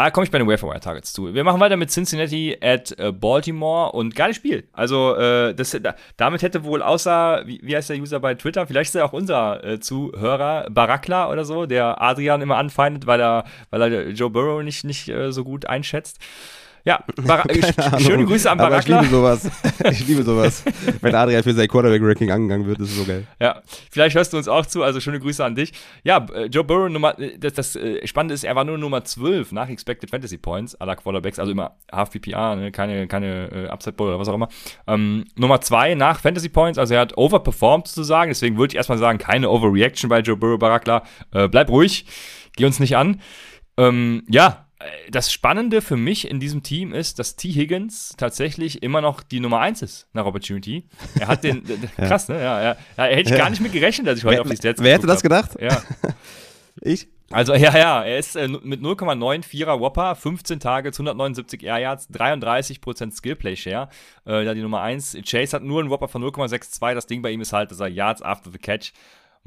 Ah, 0.00 0.12
komme 0.12 0.24
ich 0.24 0.30
bei 0.30 0.38
den 0.38 0.46
Waferwire 0.46 0.78
Targets 0.78 1.12
zu. 1.12 1.34
Wir 1.34 1.42
machen 1.42 1.58
weiter 1.58 1.76
mit 1.76 1.90
Cincinnati 1.90 2.56
at 2.60 2.96
äh, 3.00 3.10
Baltimore 3.10 3.90
und 3.90 4.14
geiles 4.14 4.36
Spiel. 4.36 4.68
Also, 4.72 5.16
äh, 5.16 5.56
das, 5.56 5.76
da, 5.82 5.96
damit 6.16 6.42
hätte 6.42 6.62
wohl 6.62 6.82
außer, 6.82 7.42
wie, 7.46 7.58
wie, 7.64 7.74
heißt 7.74 7.90
der 7.90 7.98
User 7.98 8.20
bei 8.20 8.36
Twitter, 8.36 8.68
vielleicht 8.68 8.90
ist 8.90 8.94
er 8.94 9.06
auch 9.06 9.12
unser 9.12 9.64
äh, 9.64 9.80
Zuhörer, 9.80 10.70
Barakla 10.70 11.28
oder 11.32 11.44
so, 11.44 11.66
der 11.66 12.00
Adrian 12.00 12.40
immer 12.42 12.58
anfeindet, 12.58 13.08
weil 13.08 13.20
er, 13.20 13.42
weil 13.70 13.82
er 13.82 14.10
Joe 14.10 14.30
Burrow 14.30 14.62
nicht, 14.62 14.84
nicht 14.84 15.08
äh, 15.08 15.32
so 15.32 15.42
gut 15.42 15.66
einschätzt. 15.66 16.20
Ja, 16.84 17.04
Bar 17.26 17.44
schöne 17.98 18.24
Grüße 18.24 18.50
an 18.50 18.58
Barakla. 18.58 19.02
ich 19.02 19.02
liebe 19.02 19.16
sowas. 19.16 19.50
Ich 19.90 20.06
liebe 20.06 20.22
sowas. 20.22 20.64
Wenn 21.00 21.14
Adrian 21.14 21.42
für 21.42 21.52
sein 21.52 21.68
Quarterback-Ranking 21.68 22.30
angegangen 22.30 22.66
wird, 22.66 22.80
ist 22.80 22.90
es 22.90 22.96
so 22.96 23.04
geil. 23.04 23.26
Ja, 23.40 23.62
vielleicht 23.90 24.16
hörst 24.16 24.32
du 24.32 24.36
uns 24.36 24.48
auch 24.48 24.66
zu, 24.66 24.82
also 24.82 25.00
schöne 25.00 25.20
Grüße 25.20 25.44
an 25.44 25.54
dich. 25.54 25.72
Ja, 26.04 26.26
äh, 26.34 26.46
Joe 26.46 26.64
Burrow, 26.64 26.88
Nummer, 26.88 27.18
äh, 27.18 27.38
das, 27.38 27.54
das 27.54 27.76
äh, 27.76 28.06
Spannende 28.06 28.34
ist, 28.34 28.44
er 28.44 28.56
war 28.56 28.64
nur 28.64 28.78
Nummer 28.78 29.04
12 29.04 29.52
nach 29.52 29.68
Expected 29.68 30.10
Fantasy 30.10 30.38
Points 30.38 30.74
aller 30.74 30.96
Quarterbacks, 30.96 31.38
also 31.38 31.52
immer 31.52 31.76
Half 31.92 32.10
PPA, 32.10 32.56
ne? 32.56 32.72
keine, 32.72 33.06
keine 33.06 33.50
äh, 33.50 33.68
Upside 33.68 33.96
Bowl 33.96 34.08
oder 34.08 34.18
was 34.18 34.28
auch 34.28 34.34
immer. 34.34 34.48
Ähm, 34.86 35.24
Nummer 35.36 35.60
2 35.60 35.94
nach 35.94 36.20
Fantasy 36.20 36.48
Points, 36.48 36.78
also 36.78 36.94
er 36.94 37.00
hat 37.00 37.16
overperformed 37.16 37.88
sozusagen, 37.88 38.30
deswegen 38.30 38.56
würde 38.58 38.72
ich 38.72 38.76
erstmal 38.76 38.98
sagen, 38.98 39.18
keine 39.18 39.50
Overreaction 39.50 40.08
bei 40.08 40.20
Joe 40.20 40.36
Burrow, 40.36 40.58
Barakla. 40.58 41.02
Äh, 41.32 41.48
bleib 41.48 41.70
ruhig, 41.70 42.06
geh 42.56 42.64
uns 42.64 42.80
nicht 42.80 42.96
an. 42.96 43.20
Ähm, 43.76 44.24
ja, 44.28 44.67
das 45.10 45.32
Spannende 45.32 45.82
für 45.82 45.96
mich 45.96 46.30
in 46.30 46.38
diesem 46.38 46.62
Team 46.62 46.92
ist, 46.92 47.18
dass 47.18 47.34
T. 47.34 47.50
Higgins 47.50 48.14
tatsächlich 48.16 48.82
immer 48.82 49.00
noch 49.00 49.22
die 49.22 49.40
Nummer 49.40 49.58
1 49.60 49.82
ist 49.82 50.06
nach 50.12 50.24
Opportunity. 50.24 50.84
Er 51.18 51.28
hat 51.28 51.42
den, 51.42 51.64
krass, 51.96 52.28
ne? 52.28 52.36
Ja, 52.36 52.62
ja, 52.62 52.76
ja 52.96 53.04
hätte 53.04 53.32
ich 53.32 53.36
gar 53.36 53.50
nicht 53.50 53.60
mit 53.60 53.72
gerechnet, 53.72 54.06
dass 54.06 54.18
ich 54.18 54.24
heute 54.24 54.36
wer, 54.36 54.42
auf 54.42 54.48
die 54.48 54.56
Stats 54.56 54.80
Wer 54.80 54.94
hätte 54.94 55.08
das 55.08 55.22
gedacht? 55.22 55.60
Ja. 55.60 55.82
ich? 56.80 57.08
Also, 57.30 57.54
ja, 57.54 57.76
ja, 57.76 58.04
er 58.04 58.18
ist 58.18 58.36
äh, 58.36 58.48
mit 58.48 58.80
0,94er 58.80 59.80
Whopper, 59.80 60.14
15 60.14 60.60
Tage, 60.60 60.88
179 60.88 61.62
Air 61.62 61.78
Yards, 61.78 62.08
33% 62.10 63.14
Skillplay 63.14 63.56
Share. 63.56 63.88
Äh, 64.24 64.44
da 64.44 64.54
die 64.54 64.62
Nummer 64.62 64.80
1. 64.80 65.18
Chase 65.28 65.56
hat 65.56 65.62
nur 65.62 65.80
einen 65.80 65.90
Whopper 65.90 66.08
von 66.08 66.22
0,62. 66.22 66.94
Das 66.94 67.06
Ding 67.06 67.20
bei 67.20 67.30
ihm 67.30 67.40
ist 67.40 67.52
halt, 67.52 67.70
dass 67.70 67.80
er 67.80 67.88
Yards 67.88 68.22
after 68.22 68.50
the 68.50 68.58
Catch 68.58 68.92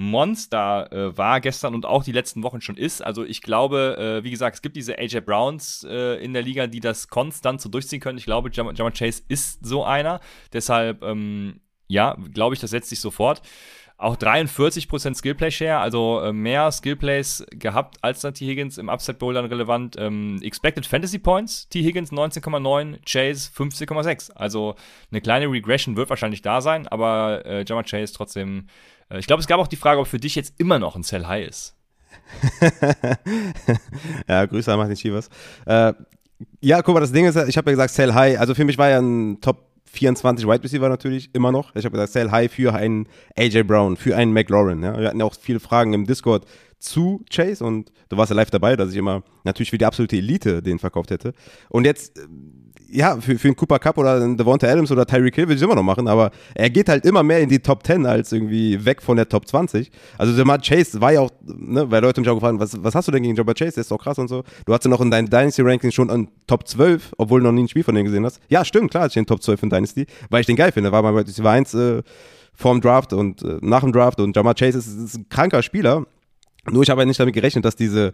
Monster 0.01 0.91
äh, 0.91 1.17
war 1.17 1.39
gestern 1.41 1.75
und 1.75 1.85
auch 1.85 2.03
die 2.03 2.11
letzten 2.11 2.41
Wochen 2.41 2.59
schon 2.59 2.75
ist. 2.75 3.03
Also 3.03 3.23
ich 3.23 3.41
glaube, 3.41 4.19
äh, 4.21 4.23
wie 4.23 4.31
gesagt, 4.31 4.55
es 4.55 4.61
gibt 4.61 4.75
diese 4.75 4.97
AJ 4.97 5.21
Browns 5.21 5.85
äh, 5.87 6.23
in 6.23 6.33
der 6.33 6.41
Liga, 6.41 6.65
die 6.65 6.79
das 6.79 7.07
konstant 7.07 7.61
so 7.61 7.69
durchziehen 7.69 7.99
können. 7.99 8.17
Ich 8.17 8.25
glaube, 8.25 8.49
Jammer 8.51 8.91
Chase 8.91 9.21
ist 9.27 9.63
so 9.63 9.85
einer. 9.85 10.19
Deshalb, 10.53 11.03
ähm, 11.03 11.61
ja, 11.87 12.17
glaube 12.33 12.55
ich, 12.55 12.61
das 12.61 12.71
setzt 12.71 12.89
sich 12.89 12.99
sofort. 12.99 13.41
Auch 14.01 14.15
43% 14.15 15.15
Skillplay 15.15 15.51
Share, 15.51 15.77
also 15.77 16.21
äh, 16.21 16.33
mehr 16.33 16.71
Skillplays 16.71 17.45
gehabt 17.51 17.97
als 18.01 18.21
der 18.21 18.33
T. 18.33 18.47
Higgins 18.47 18.79
im 18.79 18.89
Upset 18.89 19.19
Bowl 19.19 19.35
dann 19.35 19.45
relevant. 19.45 19.95
Ähm, 19.99 20.39
expected 20.41 20.87
Fantasy 20.87 21.19
Points, 21.19 21.69
T. 21.69 21.83
Higgins 21.83 22.11
19,9, 22.11 22.97
Chase 23.05 23.51
15,6. 23.55 24.31
Also 24.31 24.73
eine 25.11 25.21
kleine 25.21 25.51
Regression 25.51 25.95
wird 25.95 26.09
wahrscheinlich 26.09 26.41
da 26.41 26.61
sein, 26.61 26.87
aber 26.87 27.45
äh, 27.45 27.63
Jammer 27.67 27.83
Chase 27.83 28.11
trotzdem 28.11 28.65
ich 29.17 29.27
glaube, 29.27 29.41
es 29.41 29.47
gab 29.47 29.59
auch 29.59 29.67
die 29.67 29.75
Frage, 29.75 29.99
ob 29.99 30.07
für 30.07 30.19
dich 30.19 30.35
jetzt 30.35 30.53
immer 30.59 30.79
noch 30.79 30.95
ein 30.95 31.03
Sell 31.03 31.25
High 31.25 31.47
ist. 31.47 31.75
ja, 34.27 34.45
Grüße 34.45 34.71
an 34.71 34.79
Martin 34.79 34.95
Chivas. 34.95 35.29
Äh, 35.65 35.93
ja, 36.61 36.81
guck 36.81 36.93
mal, 36.93 37.01
das 37.01 37.11
Ding 37.11 37.25
ist, 37.25 37.35
ich 37.35 37.57
habe 37.57 37.71
ja 37.71 37.75
gesagt, 37.75 37.93
Sell 37.93 38.13
High. 38.13 38.39
Also 38.39 38.55
für 38.55 38.65
mich 38.65 38.77
war 38.77 38.89
ja 38.89 38.99
ein 38.99 39.39
Top 39.41 39.71
24 39.85 40.47
Wide 40.47 40.63
Receiver 40.63 40.89
natürlich 40.89 41.29
immer 41.33 41.51
noch. 41.51 41.75
Ich 41.75 41.85
habe 41.85 41.91
gesagt, 41.91 42.13
Sell 42.13 42.31
High 42.31 42.51
für 42.51 42.73
einen 42.73 43.07
AJ 43.35 43.63
Brown, 43.63 43.97
für 43.97 44.15
einen 44.15 44.33
McLaurin. 44.33 44.83
Ja. 44.83 44.97
Wir 44.97 45.07
hatten 45.09 45.19
ja 45.19 45.25
auch 45.25 45.35
viele 45.39 45.59
Fragen 45.59 45.93
im 45.93 46.05
Discord 46.05 46.45
zu 46.79 47.23
Chase 47.29 47.63
und 47.63 47.91
du 48.09 48.17
warst 48.17 48.31
ja 48.31 48.35
live 48.35 48.49
dabei, 48.49 48.75
dass 48.75 48.91
ich 48.91 48.97
immer 48.97 49.23
natürlich 49.43 49.71
wie 49.71 49.77
die 49.77 49.85
absolute 49.85 50.17
Elite 50.17 50.63
den 50.63 50.79
verkauft 50.79 51.11
hätte. 51.11 51.33
Und 51.69 51.85
jetzt 51.85 52.19
ja, 52.91 53.19
für, 53.19 53.37
für 53.37 53.47
einen 53.47 53.55
Cooper 53.55 53.79
Cup 53.79 53.97
oder 53.97 54.15
einen 54.15 54.37
Devonta 54.37 54.67
Adams 54.67 54.91
oder 54.91 55.05
Tyreek 55.05 55.35
Hill 55.35 55.47
will 55.47 55.55
ich 55.55 55.61
immer 55.61 55.75
noch 55.75 55.83
machen, 55.83 56.07
aber 56.07 56.31
er 56.53 56.69
geht 56.69 56.89
halt 56.89 57.05
immer 57.05 57.23
mehr 57.23 57.39
in 57.39 57.49
die 57.49 57.59
Top 57.59 57.85
10 57.85 58.05
als 58.05 58.31
irgendwie 58.31 58.83
weg 58.83 59.01
von 59.01 59.17
der 59.17 59.27
Top 59.27 59.47
20. 59.47 59.91
Also 60.17 60.33
Jamar 60.33 60.59
Chase 60.59 60.99
war 60.99 61.13
ja 61.13 61.21
auch, 61.21 61.31
ne, 61.45 61.89
weil 61.89 62.01
Leute 62.01 62.21
mich 62.21 62.29
auch 62.29 62.35
gefragt 62.35 62.53
haben, 62.53 62.59
was, 62.59 62.83
was 62.83 62.95
hast 62.95 63.07
du 63.07 63.11
denn 63.11 63.23
gegen 63.23 63.35
Jamar 63.35 63.55
Chase? 63.55 63.73
Der 63.73 63.81
ist 63.81 63.91
doch 63.91 63.97
krass 63.97 64.19
und 64.19 64.27
so. 64.27 64.43
Du 64.65 64.73
hast 64.73 64.83
ja 64.83 64.89
noch 64.89 65.01
in 65.01 65.11
deinen 65.11 65.29
Dynasty-Rankings 65.29 65.93
schon 65.93 66.09
an 66.09 66.27
Top 66.47 66.67
12, 66.67 67.13
obwohl 67.17 67.39
du 67.39 67.47
noch 67.47 67.53
nie 67.53 67.63
ein 67.63 67.67
Spiel 67.67 67.83
von 67.83 67.95
dem 67.95 68.05
gesehen 68.05 68.25
hast. 68.25 68.39
Ja, 68.49 68.65
stimmt, 68.65 68.91
klar, 68.91 69.07
ich 69.07 69.13
den 69.13 69.25
Top 69.25 69.41
12 69.41 69.63
in 69.63 69.69
Dynasty, 69.69 70.05
weil 70.29 70.41
ich 70.41 70.47
den 70.47 70.55
geil 70.55 70.71
finde. 70.71 70.91
War 70.91 71.01
mal 71.01 71.13
bei 71.13 71.43
war 71.43 71.53
eins 71.53 71.73
äh, 71.73 72.03
vorm 72.53 72.81
Draft 72.81 73.13
und 73.13 73.41
äh, 73.43 73.57
nach 73.61 73.81
dem 73.81 73.91
Draft 73.91 74.19
und 74.19 74.35
Jamar 74.35 74.55
Chase 74.55 74.77
ist, 74.77 74.87
ist 74.87 75.15
ein 75.15 75.29
kranker 75.29 75.63
Spieler. 75.63 76.05
Nur 76.69 76.83
ich 76.83 76.89
habe 76.89 77.01
ja 77.01 77.05
nicht 77.05 77.19
damit 77.19 77.33
gerechnet, 77.33 77.65
dass 77.65 77.75
diese 77.75 78.13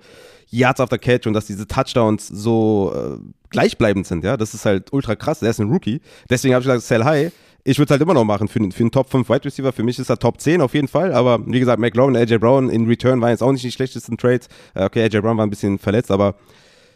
Yards 0.49 0.79
after 0.79 0.97
Catch 0.97 1.27
und 1.27 1.33
dass 1.33 1.47
diese 1.47 1.67
Touchdowns 1.67 2.27
so 2.27 2.93
äh, 2.95 3.17
gleichbleibend 3.49 4.07
sind. 4.07 4.23
Ja, 4.23 4.37
das 4.37 4.53
ist 4.53 4.65
halt 4.65 4.93
ultra 4.93 5.15
krass. 5.15 5.39
Der 5.39 5.49
ist 5.49 5.59
ein 5.59 5.69
Rookie. 5.69 6.01
Deswegen 6.29 6.53
habe 6.53 6.61
ich 6.61 6.67
gesagt, 6.67 6.83
sell 6.83 7.03
high. 7.03 7.31
Ich 7.65 7.77
würde 7.77 7.87
es 7.87 7.91
halt 7.91 8.01
immer 8.01 8.13
noch 8.13 8.23
machen 8.23 8.47
für, 8.47 8.59
für 8.71 8.79
einen 8.79 8.91
Top 8.91 9.09
5 9.09 9.27
Wide 9.27 9.43
Receiver. 9.43 9.73
Für 9.73 9.83
mich 9.83 9.99
ist 9.99 10.09
er 10.09 10.17
Top 10.17 10.39
10 10.39 10.61
auf 10.61 10.73
jeden 10.73 10.87
Fall. 10.87 11.13
Aber 11.13 11.45
wie 11.45 11.59
gesagt, 11.59 11.79
McLaurin, 11.79 12.15
AJ 12.15 12.37
Brown 12.37 12.69
in 12.69 12.85
Return 12.87 13.19
waren 13.19 13.31
jetzt 13.31 13.43
auch 13.43 13.51
nicht 13.51 13.65
die 13.65 13.71
schlechtesten 13.71 14.17
Trades. 14.17 14.47
Äh, 14.73 14.85
okay, 14.85 15.03
AJ 15.03 15.19
Brown 15.19 15.35
war 15.35 15.45
ein 15.45 15.49
bisschen 15.49 15.77
verletzt, 15.77 16.09
aber 16.09 16.35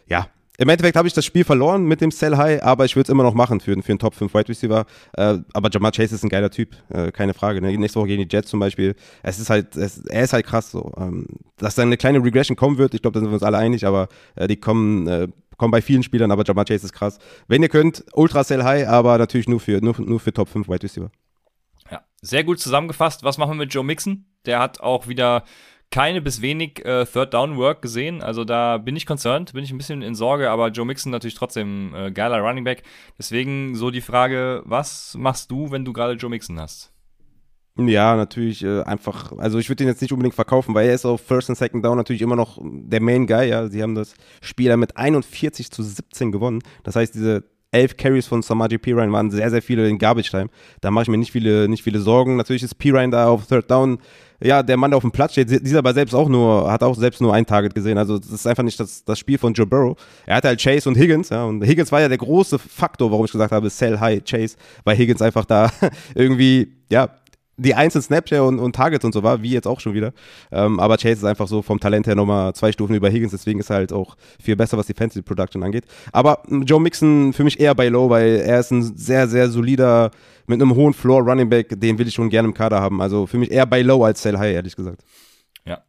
ja, 0.08 0.28
im 0.58 0.68
Endeffekt 0.68 0.96
habe 0.96 1.08
ich 1.08 1.14
das 1.14 1.24
Spiel 1.24 1.44
verloren 1.44 1.84
mit 1.84 2.00
dem 2.02 2.10
Sell 2.10 2.36
High, 2.36 2.62
aber 2.62 2.84
ich 2.84 2.94
würde 2.94 3.04
es 3.04 3.08
immer 3.08 3.22
noch 3.22 3.32
machen 3.32 3.60
für, 3.60 3.74
für 3.82 3.92
einen 3.92 3.98
Top 3.98 4.14
5 4.14 4.34
Wide 4.34 4.48
Receiver. 4.48 4.84
Äh, 5.16 5.38
aber 5.54 5.70
Jamar 5.70 5.92
Chase 5.92 6.14
ist 6.14 6.22
ein 6.22 6.28
geiler 6.28 6.50
Typ, 6.50 6.76
äh, 6.90 7.10
keine 7.10 7.32
Frage. 7.32 7.62
Ne? 7.62 7.76
Nächste 7.78 7.98
Woche 7.98 8.08
gegen 8.08 8.28
die 8.28 8.34
Jets 8.34 8.50
zum 8.50 8.60
Beispiel. 8.60 8.94
Es 9.22 9.38
ist 9.38 9.48
halt, 9.48 9.76
es, 9.76 10.04
er 10.04 10.24
ist 10.24 10.34
halt 10.34 10.46
krass 10.46 10.70
so. 10.70 10.92
Ähm, 10.98 11.26
dass 11.56 11.74
da 11.74 11.82
eine 11.82 11.96
kleine 11.96 12.22
Regression 12.22 12.56
kommen 12.56 12.76
wird, 12.76 12.92
ich 12.92 13.00
glaube, 13.00 13.14
da 13.14 13.20
sind 13.20 13.30
wir 13.30 13.34
uns 13.34 13.42
alle 13.42 13.56
einig, 13.56 13.86
aber 13.86 14.08
äh, 14.34 14.46
die 14.46 14.56
kommen, 14.56 15.06
äh, 15.08 15.28
kommen 15.56 15.70
bei 15.70 15.80
vielen 15.80 16.02
Spielern, 16.02 16.30
aber 16.30 16.44
Jamar 16.44 16.66
Chase 16.66 16.84
ist 16.84 16.92
krass. 16.92 17.18
Wenn 17.48 17.62
ihr 17.62 17.70
könnt, 17.70 18.04
Ultra 18.12 18.44
Sell 18.44 18.62
High, 18.62 18.88
aber 18.88 19.16
natürlich 19.16 19.48
nur 19.48 19.60
für, 19.60 19.80
nur, 19.80 19.98
nur 20.00 20.20
für 20.20 20.34
Top 20.34 20.48
5 20.48 20.68
Wide 20.68 20.82
Receiver. 20.82 21.10
Ja, 21.90 22.02
sehr 22.20 22.44
gut 22.44 22.60
zusammengefasst. 22.60 23.24
Was 23.24 23.38
machen 23.38 23.52
wir 23.52 23.64
mit 23.64 23.72
Joe 23.72 23.84
Mixon? 23.84 24.26
Der 24.44 24.58
hat 24.58 24.80
auch 24.80 25.08
wieder 25.08 25.44
keine 25.92 26.20
bis 26.20 26.42
wenig 26.42 26.84
äh, 26.84 27.04
Third 27.04 27.34
Down 27.34 27.56
Work 27.56 27.82
gesehen. 27.82 28.22
Also 28.22 28.44
da 28.44 28.78
bin 28.78 28.96
ich 28.96 29.06
concerned, 29.06 29.52
bin 29.52 29.62
ich 29.62 29.70
ein 29.70 29.78
bisschen 29.78 30.02
in 30.02 30.16
Sorge, 30.16 30.50
aber 30.50 30.68
Joe 30.68 30.86
Mixon 30.86 31.12
natürlich 31.12 31.34
trotzdem 31.34 31.94
äh, 31.94 32.10
geiler 32.10 32.40
Running 32.40 32.64
Back. 32.64 32.82
Deswegen 33.18 33.76
so 33.76 33.90
die 33.90 34.00
Frage, 34.00 34.62
was 34.64 35.14
machst 35.16 35.50
du, 35.50 35.70
wenn 35.70 35.84
du 35.84 35.92
gerade 35.92 36.14
Joe 36.14 36.30
Mixon 36.30 36.58
hast? 36.58 36.92
Ja, 37.76 38.16
natürlich 38.16 38.62
äh, 38.64 38.82
einfach, 38.82 39.32
also 39.38 39.58
ich 39.58 39.68
würde 39.68 39.84
den 39.84 39.88
jetzt 39.88 40.02
nicht 40.02 40.12
unbedingt 40.12 40.34
verkaufen, 40.34 40.74
weil 40.74 40.88
er 40.88 40.94
ist 40.94 41.06
auf 41.06 41.22
First 41.22 41.48
und 41.48 41.54
Second 41.54 41.84
Down 41.84 41.96
natürlich 41.96 42.20
immer 42.20 42.36
noch 42.36 42.58
der 42.62 43.00
Main 43.00 43.26
Guy, 43.26 43.48
ja. 43.48 43.68
Sie 43.68 43.82
haben 43.82 43.94
das 43.94 44.14
Spiel 44.42 44.76
mit 44.76 44.96
41 44.96 45.70
zu 45.70 45.82
17 45.82 46.32
gewonnen. 46.32 46.62
Das 46.82 46.96
heißt, 46.96 47.14
diese 47.14 47.44
elf 47.72 47.96
Carries 47.96 48.26
von 48.26 48.42
Samaji 48.42 48.78
Pirine 48.78 49.12
waren 49.12 49.30
sehr, 49.30 49.50
sehr 49.50 49.62
viele 49.62 49.88
in 49.88 49.98
Garbage 49.98 50.30
Time. 50.30 50.48
Da 50.80 50.90
mache 50.90 51.02
ich 51.02 51.08
mir 51.08 51.18
nicht 51.18 51.32
viele, 51.32 51.68
nicht 51.68 51.82
viele 51.82 52.00
Sorgen. 52.00 52.36
Natürlich 52.36 52.62
ist 52.62 52.76
Pirine 52.78 53.10
da 53.10 53.26
auf 53.26 53.46
Third 53.46 53.70
Down 53.70 53.98
ja, 54.44 54.62
der 54.62 54.76
Mann, 54.76 54.90
der 54.90 54.96
auf 54.96 55.02
dem 55.02 55.12
Platz 55.12 55.32
steht, 55.32 55.50
dieser 55.64 55.78
aber 55.78 55.94
selbst 55.94 56.14
auch 56.14 56.28
nur, 56.28 56.70
hat 56.70 56.82
auch 56.82 56.96
selbst 56.96 57.20
nur 57.20 57.32
ein 57.32 57.46
Target 57.46 57.74
gesehen. 57.74 57.98
Also 57.98 58.18
das 58.18 58.30
ist 58.30 58.46
einfach 58.46 58.62
nicht 58.62 58.78
das, 58.78 59.04
das 59.04 59.18
Spiel 59.18 59.38
von 59.38 59.52
Joe 59.54 59.66
Burrow. 59.66 59.96
Er 60.26 60.36
hatte 60.36 60.48
halt 60.48 60.60
Chase 60.60 60.88
und 60.88 60.96
Higgins, 60.96 61.28
ja, 61.28 61.44
und 61.44 61.64
Higgins 61.64 61.92
war 61.92 62.00
ja 62.00 62.08
der 62.08 62.18
große 62.18 62.58
Faktor, 62.58 63.10
warum 63.10 63.24
ich 63.24 63.32
gesagt 63.32 63.52
habe, 63.52 63.70
sell 63.70 63.98
high 63.98 64.22
Chase, 64.24 64.56
weil 64.84 64.96
Higgins 64.96 65.22
einfach 65.22 65.44
da 65.44 65.70
irgendwie, 66.14 66.72
ja, 66.90 67.08
die 67.56 67.74
einzelnen 67.74 68.02
Snapshare 68.02 68.44
und, 68.44 68.58
und 68.58 68.74
Targets 68.74 69.04
und 69.04 69.12
so 69.12 69.22
war, 69.22 69.42
wie 69.42 69.50
jetzt 69.50 69.66
auch 69.66 69.80
schon 69.80 69.94
wieder. 69.94 70.12
Ähm, 70.50 70.80
aber 70.80 70.96
Chase 70.96 71.12
ist 71.12 71.24
einfach 71.24 71.48
so 71.48 71.62
vom 71.62 71.78
Talent 71.78 72.06
her 72.06 72.14
nochmal 72.14 72.54
zwei 72.54 72.72
Stufen 72.72 72.94
über 72.94 73.10
Higgins, 73.10 73.32
deswegen 73.32 73.60
ist 73.60 73.70
er 73.70 73.76
halt 73.76 73.92
auch 73.92 74.16
viel 74.42 74.56
besser, 74.56 74.78
was 74.78 74.86
die 74.86 74.94
Fantasy 74.94 75.22
Production 75.22 75.62
angeht. 75.62 75.84
Aber 76.12 76.42
Joe 76.48 76.80
Mixon 76.80 77.32
für 77.32 77.44
mich 77.44 77.60
eher 77.60 77.74
bei 77.74 77.88
Low, 77.88 78.08
weil 78.10 78.36
er 78.36 78.60
ist 78.60 78.70
ein 78.70 78.96
sehr, 78.96 79.28
sehr 79.28 79.48
solider, 79.48 80.10
mit 80.46 80.60
einem 80.60 80.74
hohen 80.74 80.92
Floor 80.92 81.22
Running 81.22 81.48
Back, 81.48 81.80
den 81.80 81.98
will 81.98 82.08
ich 82.08 82.14
schon 82.14 82.30
gerne 82.30 82.48
im 82.48 82.54
Kader 82.54 82.80
haben. 82.80 83.00
Also 83.00 83.26
für 83.26 83.38
mich 83.38 83.50
eher 83.50 83.66
bei 83.66 83.82
Low 83.82 84.04
als 84.04 84.22
Sell 84.22 84.38
High, 84.38 84.54
ehrlich 84.54 84.76
gesagt. 84.76 85.02
Ja. 85.64 85.82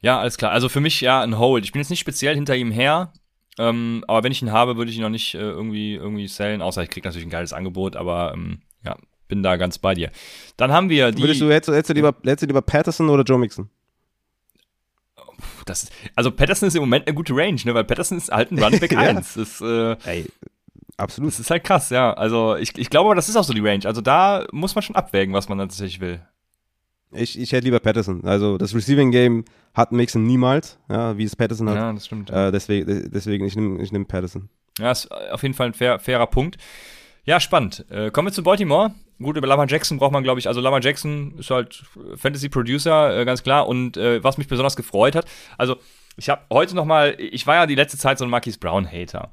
Ja, 0.00 0.20
alles 0.20 0.36
klar. 0.38 0.52
Also 0.52 0.68
für 0.68 0.80
mich 0.80 1.00
ja 1.00 1.22
ein 1.22 1.38
Hold. 1.38 1.64
Ich 1.64 1.72
bin 1.72 1.80
jetzt 1.80 1.90
nicht 1.90 2.00
speziell 2.00 2.34
hinter 2.34 2.56
ihm 2.56 2.70
her. 2.70 3.12
Ähm, 3.58 4.04
aber 4.06 4.22
wenn 4.22 4.32
ich 4.32 4.40
ihn 4.40 4.52
habe, 4.52 4.76
würde 4.76 4.90
ich 4.90 4.96
ihn 4.96 5.02
noch 5.02 5.08
nicht 5.10 5.34
äh, 5.34 5.38
irgendwie, 5.38 5.94
irgendwie 5.94 6.28
sellen, 6.28 6.62
außer 6.62 6.82
ich 6.82 6.90
kriege 6.90 7.06
natürlich 7.06 7.26
ein 7.26 7.30
geiles 7.30 7.52
Angebot, 7.52 7.96
aber 7.96 8.32
ähm, 8.34 8.60
ja, 8.84 8.96
bin 9.28 9.42
da 9.42 9.56
ganz 9.56 9.78
bei 9.78 9.94
dir. 9.94 10.10
Dann 10.56 10.72
haben 10.72 10.88
wir 10.88 11.12
die. 11.12 11.22
Würdest 11.22 11.40
du, 11.40 11.50
hättest, 11.50 11.68
hättest, 11.68 11.90
du 11.90 11.94
lieber, 11.94 12.14
hättest 12.24 12.42
du 12.42 12.46
lieber 12.46 12.62
Patterson 12.62 13.08
oder 13.08 13.22
Joe 13.22 13.38
Mixon? 13.38 13.68
das 15.66 15.90
also 16.14 16.30
Patterson 16.30 16.68
ist 16.68 16.74
im 16.74 16.80
Moment 16.80 17.06
eine 17.06 17.14
gute 17.14 17.34
Range, 17.34 17.60
ne? 17.64 17.74
Weil 17.74 17.84
Patterson 17.84 18.18
ist 18.18 18.30
halt 18.30 18.50
ein 18.50 18.58
Running 18.58 18.80
Back 18.80 18.92
Ja. 18.92 19.00
1. 19.00 19.34
Das, 19.34 19.60
äh, 19.60 19.96
Ey, 20.04 20.26
absolut. 20.96 21.32
das 21.32 21.40
ist 21.40 21.50
halt 21.50 21.64
krass, 21.64 21.90
ja. 21.90 22.12
Also 22.14 22.56
ich, 22.56 22.76
ich 22.76 22.90
glaube 22.90 23.14
das 23.14 23.28
ist 23.28 23.36
auch 23.36 23.44
so 23.44 23.52
die 23.52 23.60
Range. 23.60 23.84
Also 23.84 24.00
da 24.00 24.46
muss 24.52 24.74
man 24.74 24.82
schon 24.82 24.96
abwägen, 24.96 25.34
was 25.34 25.48
man 25.48 25.58
tatsächlich 25.58 26.00
will. 26.00 26.20
Ich, 27.10 27.38
ich 27.38 27.52
hätte 27.52 27.64
lieber 27.64 27.80
Patterson. 27.80 28.24
Also 28.24 28.58
das 28.58 28.74
Receiving 28.74 29.10
Game 29.10 29.44
hat 29.74 29.92
Mixon 29.92 30.24
niemals, 30.24 30.78
ja, 30.90 31.16
wie 31.16 31.24
es 31.24 31.36
Patterson 31.36 31.68
hat. 31.70 31.76
Ja, 31.76 31.92
das 31.92 32.06
stimmt. 32.06 32.30
Äh, 32.30 32.50
deswegen, 32.52 33.10
deswegen, 33.10 33.46
ich 33.46 33.56
nehme 33.56 33.82
ich 33.82 33.92
nehm 33.92 34.06
Patterson. 34.06 34.50
Ja, 34.78 34.90
ist 34.90 35.10
auf 35.10 35.42
jeden 35.42 35.54
Fall 35.54 35.68
ein 35.68 35.74
fair, 35.74 35.98
fairer 35.98 36.26
Punkt. 36.26 36.56
Ja, 37.28 37.40
spannend. 37.40 37.84
Äh, 37.90 38.10
kommen 38.10 38.28
wir 38.28 38.32
zu 38.32 38.42
Baltimore. 38.42 38.94
Gut, 39.22 39.36
über 39.36 39.46
Lamar 39.46 39.66
Jackson 39.68 39.98
braucht 39.98 40.12
man, 40.12 40.22
glaube 40.22 40.40
ich, 40.40 40.48
also 40.48 40.62
Lamar 40.62 40.80
Jackson 40.80 41.34
ist 41.38 41.50
halt 41.50 41.82
Fantasy-Producer, 42.16 43.18
äh, 43.20 43.24
ganz 43.26 43.42
klar. 43.42 43.68
Und 43.68 43.98
äh, 43.98 44.24
was 44.24 44.38
mich 44.38 44.48
besonders 44.48 44.76
gefreut 44.76 45.14
hat, 45.14 45.26
also 45.58 45.76
ich 46.16 46.30
habe 46.30 46.40
heute 46.50 46.74
noch 46.74 46.86
mal, 46.86 47.14
ich 47.18 47.46
war 47.46 47.56
ja 47.56 47.66
die 47.66 47.74
letzte 47.74 47.98
Zeit 47.98 48.16
so 48.16 48.24
ein 48.24 48.30
Marquise 48.30 48.58
Brown-Hater. 48.58 49.30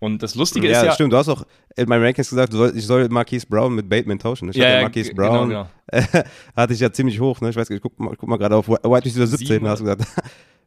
Und 0.00 0.22
das 0.22 0.34
Lustige 0.34 0.68
Ja, 0.70 0.80
ist 0.80 0.84
ja, 0.84 0.92
stimmt. 0.92 1.14
Du 1.14 1.16
hast 1.16 1.28
auch 1.30 1.44
in 1.76 1.88
meinen 1.88 2.04
Rankings 2.04 2.28
gesagt, 2.28 2.52
soll, 2.52 2.72
ich 2.76 2.86
soll 2.86 3.08
Marquise 3.08 3.46
Brown 3.46 3.74
mit 3.74 3.88
Bateman 3.88 4.18
tauschen. 4.18 4.50
Ich 4.50 4.56
Ja, 4.56 4.64
hatte 4.66 4.74
ja, 4.76 4.82
Marquise 4.82 5.08
g- 5.10 5.14
Brown, 5.14 5.48
genau, 5.48 5.66
hatte 6.56 6.72
ich 6.74 6.80
ja 6.80 6.92
ziemlich 6.92 7.18
hoch. 7.20 7.40
Ne? 7.40 7.48
Ich 7.48 7.56
weiß 7.56 7.70
nicht, 7.70 7.76
ich 7.78 7.82
guck 7.82 7.98
mal, 7.98 8.14
guck 8.16 8.28
mal 8.28 8.36
gerade 8.36 8.54
auf 8.56 8.68
White 8.68 9.04
Receiver 9.06 9.26
17, 9.26 9.46
Sieben, 9.46 9.66
hast 9.68 9.78
du 9.80 9.84
gesagt. 9.84 10.02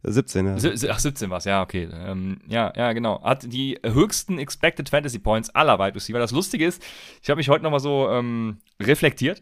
17, 0.04 0.45
ja. 0.45 0.89
Ach, 0.89 0.99
17 0.99 1.30
war's, 1.30 1.45
ja, 1.45 1.62
okay. 1.62 1.88
Ähm, 1.91 2.39
ja, 2.47 2.74
ja, 2.76 2.91
genau. 2.91 3.24
Hat 3.24 3.51
die 3.51 3.80
höchsten 3.86 4.38
Expected 4.38 4.89
Fantasy 4.89 5.20
Points 5.20 5.49
aller 5.51 5.80
Wide 5.80 5.95
Receiver. 5.95 6.20
Das 6.20 6.32
Lustige 6.32 6.66
ist, 6.66 6.84
ich 7.22 7.30
habe 7.30 7.38
mich 7.38 7.47
heute 7.47 7.64
nochmal 7.64 7.80
so 7.80 8.10
ähm, 8.10 8.58
reflektiert. 8.82 9.41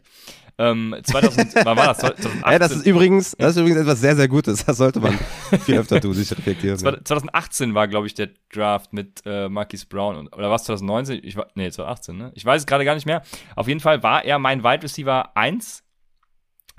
Ähm, 0.57 0.95
2000, 1.01 1.55
wann 1.66 1.78
war 1.78 1.88
das? 1.88 1.99
2018, 1.99 2.43
Ey, 2.43 2.59
das 2.59 2.72
ist 2.72 2.86
übrigens, 2.86 3.36
das 3.39 3.51
ist 3.51 3.57
übrigens 3.57 3.80
etwas 3.80 4.01
sehr, 4.01 4.16
sehr 4.16 4.28
Gutes. 4.28 4.64
Das 4.64 4.78
sollte 4.78 4.99
man 4.99 5.18
viel 5.66 5.80
öfter 5.80 5.99
tun, 5.99 6.14
sich 6.14 6.30
reflektieren. 6.32 6.78
Ja. 6.78 7.03
2018 7.03 7.74
war, 7.74 7.88
glaube 7.88 8.05
ich, 8.05 8.14
der 8.14 8.30
Draft 8.53 8.93
mit 8.93 9.24
äh, 9.26 9.49
Marquise 9.49 9.88
Brown. 9.88 10.16
Und, 10.18 10.36
oder 10.36 10.51
was 10.51 10.66
2019? 10.66 11.22
Ich, 11.24 11.36
nee, 11.55 11.72
2018, 11.72 12.18
ne? 12.18 12.32
Ich 12.36 12.45
weiß 12.45 12.62
es 12.62 12.68
gerade 12.68 12.86
gar 12.86 12.93
nicht 12.93 13.07
mehr. 13.07 13.24
Auf 13.55 13.68
jeden 13.68 13.80
Fall 13.80 14.03
war 14.03 14.24
er 14.24 14.38
mein 14.38 14.64
Wide 14.64 14.84
Receiver 14.84 15.36
1 15.36 15.84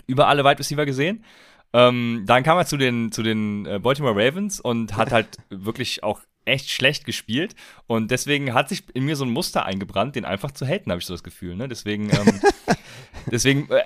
über 0.06 0.28
alle 0.28 0.44
Wide 0.44 0.58
Receiver 0.58 0.86
gesehen. 0.86 1.24
Ähm, 1.72 2.24
dann 2.26 2.42
kam 2.42 2.58
er 2.58 2.66
zu 2.66 2.76
den, 2.76 3.12
zu 3.12 3.22
den 3.22 3.66
äh, 3.66 3.78
Baltimore 3.78 4.14
Ravens 4.14 4.60
und 4.60 4.96
hat 4.96 5.10
halt 5.10 5.38
wirklich 5.50 6.02
auch 6.02 6.20
echt 6.44 6.70
schlecht 6.70 7.04
gespielt. 7.04 7.54
Und 7.86 8.10
deswegen 8.10 8.54
hat 8.54 8.68
sich 8.68 8.84
in 8.94 9.04
mir 9.04 9.16
so 9.16 9.24
ein 9.24 9.30
Muster 9.30 9.64
eingebrannt, 9.64 10.16
den 10.16 10.24
einfach 10.24 10.50
zu 10.50 10.66
haten, 10.66 10.90
habe 10.90 11.00
ich 11.00 11.06
so 11.06 11.14
das 11.14 11.22
Gefühl. 11.22 11.56
Ne? 11.56 11.68
Deswegen, 11.68 12.10
ähm, 12.10 12.40
deswegen, 13.30 13.70
äh, 13.70 13.82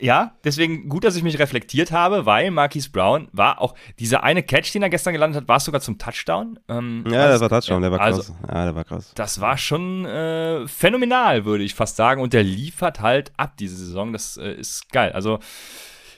ja, 0.00 0.32
deswegen 0.42 0.88
gut, 0.88 1.04
dass 1.04 1.16
ich 1.16 1.22
mich 1.22 1.38
reflektiert 1.38 1.92
habe, 1.92 2.26
weil 2.26 2.50
Marquise 2.50 2.90
Brown 2.90 3.28
war 3.32 3.60
auch 3.60 3.74
dieser 3.98 4.24
eine 4.24 4.42
Catch, 4.42 4.72
den 4.74 4.82
er 4.82 4.90
gestern 4.90 5.12
gelandet 5.12 5.42
hat, 5.42 5.48
war 5.48 5.58
es 5.58 5.64
sogar 5.64 5.80
zum 5.80 5.98
Touchdown. 5.98 6.58
Ähm, 6.68 7.04
Ja, 7.08 7.28
das 7.28 7.40
war 7.40 7.48
Touchdown, 7.48 7.82
der 7.82 7.92
war 7.92 8.00
also, 8.00 8.22
krass. 8.22 8.34
Ja, 8.48 8.64
der 8.64 8.74
war 8.74 8.84
krass. 8.84 9.12
das 9.14 9.40
war 9.40 9.56
schon 9.56 10.04
äh, 10.04 10.66
phänomenal, 10.66 11.44
würde 11.44 11.64
ich 11.64 11.74
fast 11.74 11.96
sagen. 11.96 12.20
Und 12.20 12.32
der 12.32 12.42
liefert 12.42 13.00
halt 13.00 13.32
ab 13.36 13.56
diese 13.56 13.76
Saison. 13.76 14.12
Das 14.12 14.36
äh, 14.36 14.52
ist 14.54 14.90
geil. 14.90 15.12
Also, 15.12 15.38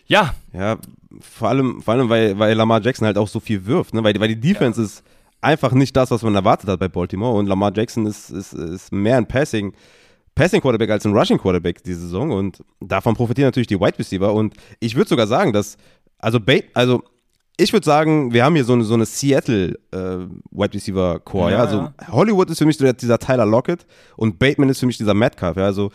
ja, 0.07 0.35
Ja, 0.53 0.79
vor 1.21 1.49
allem, 1.49 1.83
vor 1.83 1.95
allem 1.95 2.09
weil, 2.09 2.39
weil 2.39 2.55
Lamar 2.55 2.81
Jackson 2.83 3.07
halt 3.07 3.19
auch 3.19 3.29
so 3.29 3.41
viel 3.41 3.65
wirft, 3.67 3.95
ne? 3.95 4.05
weil, 4.05 4.13
die- 4.13 4.21
weil 4.21 4.29
die 4.29 4.41
Defense 4.41 4.81
ist 4.83 5.03
einfach 5.41 5.73
nicht 5.73 5.97
das, 5.97 6.11
was 6.11 6.23
man 6.23 6.35
erwartet 6.35 6.69
hat 6.69 6.79
bei 6.81 6.89
Baltimore. 6.89 7.37
Und 7.39 7.47
Lamar 7.47 7.73
Jackson 7.75 8.07
ist, 8.07 8.31
ist, 8.31 8.53
ist 8.53 8.93
mehr 8.93 9.17
ein 9.17 9.27
Passing, 9.27 9.73
Passing 10.35 10.61
Quarterback 10.61 10.91
als 10.91 11.07
ein 11.07 11.17
Rushing 11.17 11.39
Quarterback 11.39 11.83
diese 11.83 12.01
Saison. 12.01 12.31
Und 12.33 12.63
davon 12.81 13.15
profitieren 13.15 13.49
natürlich 13.49 13.67
die 13.69 13.81
Wide 13.81 13.99
Receiver. 13.99 14.33
Und 14.35 14.55
ich 14.81 14.95
würde 14.97 15.09
sogar 15.09 15.27
sagen, 15.27 15.53
dass, 15.53 15.77
also, 16.19 16.41
Bait, 16.41 16.67
also 16.75 17.03
ich 17.59 17.73
würde 17.73 17.87
sagen, 17.87 18.35
wir 18.35 18.45
haben 18.45 18.55
hier 18.55 18.65
so 18.65 18.75
eine, 18.75 18.85
so 18.85 18.93
eine 18.95 19.07
Seattle 19.07 19.79
äh, 19.93 20.27
Wide 20.51 20.75
Receiver 20.75 21.21
Core, 21.21 21.53
ja, 21.53 21.57
Ja, 21.59 21.65
also 21.65 21.89
Hollywood 22.13 22.51
ist 22.51 22.59
für 22.59 22.67
mich 22.67 22.77
dieser 22.77 23.19
Tyler 23.19 23.47
Lockett 23.47 23.87
und 24.17 24.39
Bateman 24.39 24.69
ist 24.69 24.81
für 24.81 24.87
mich 24.87 24.99
dieser 24.99 25.15
Metcalf, 25.15 25.57
ja, 25.57 25.65
also 25.65 25.91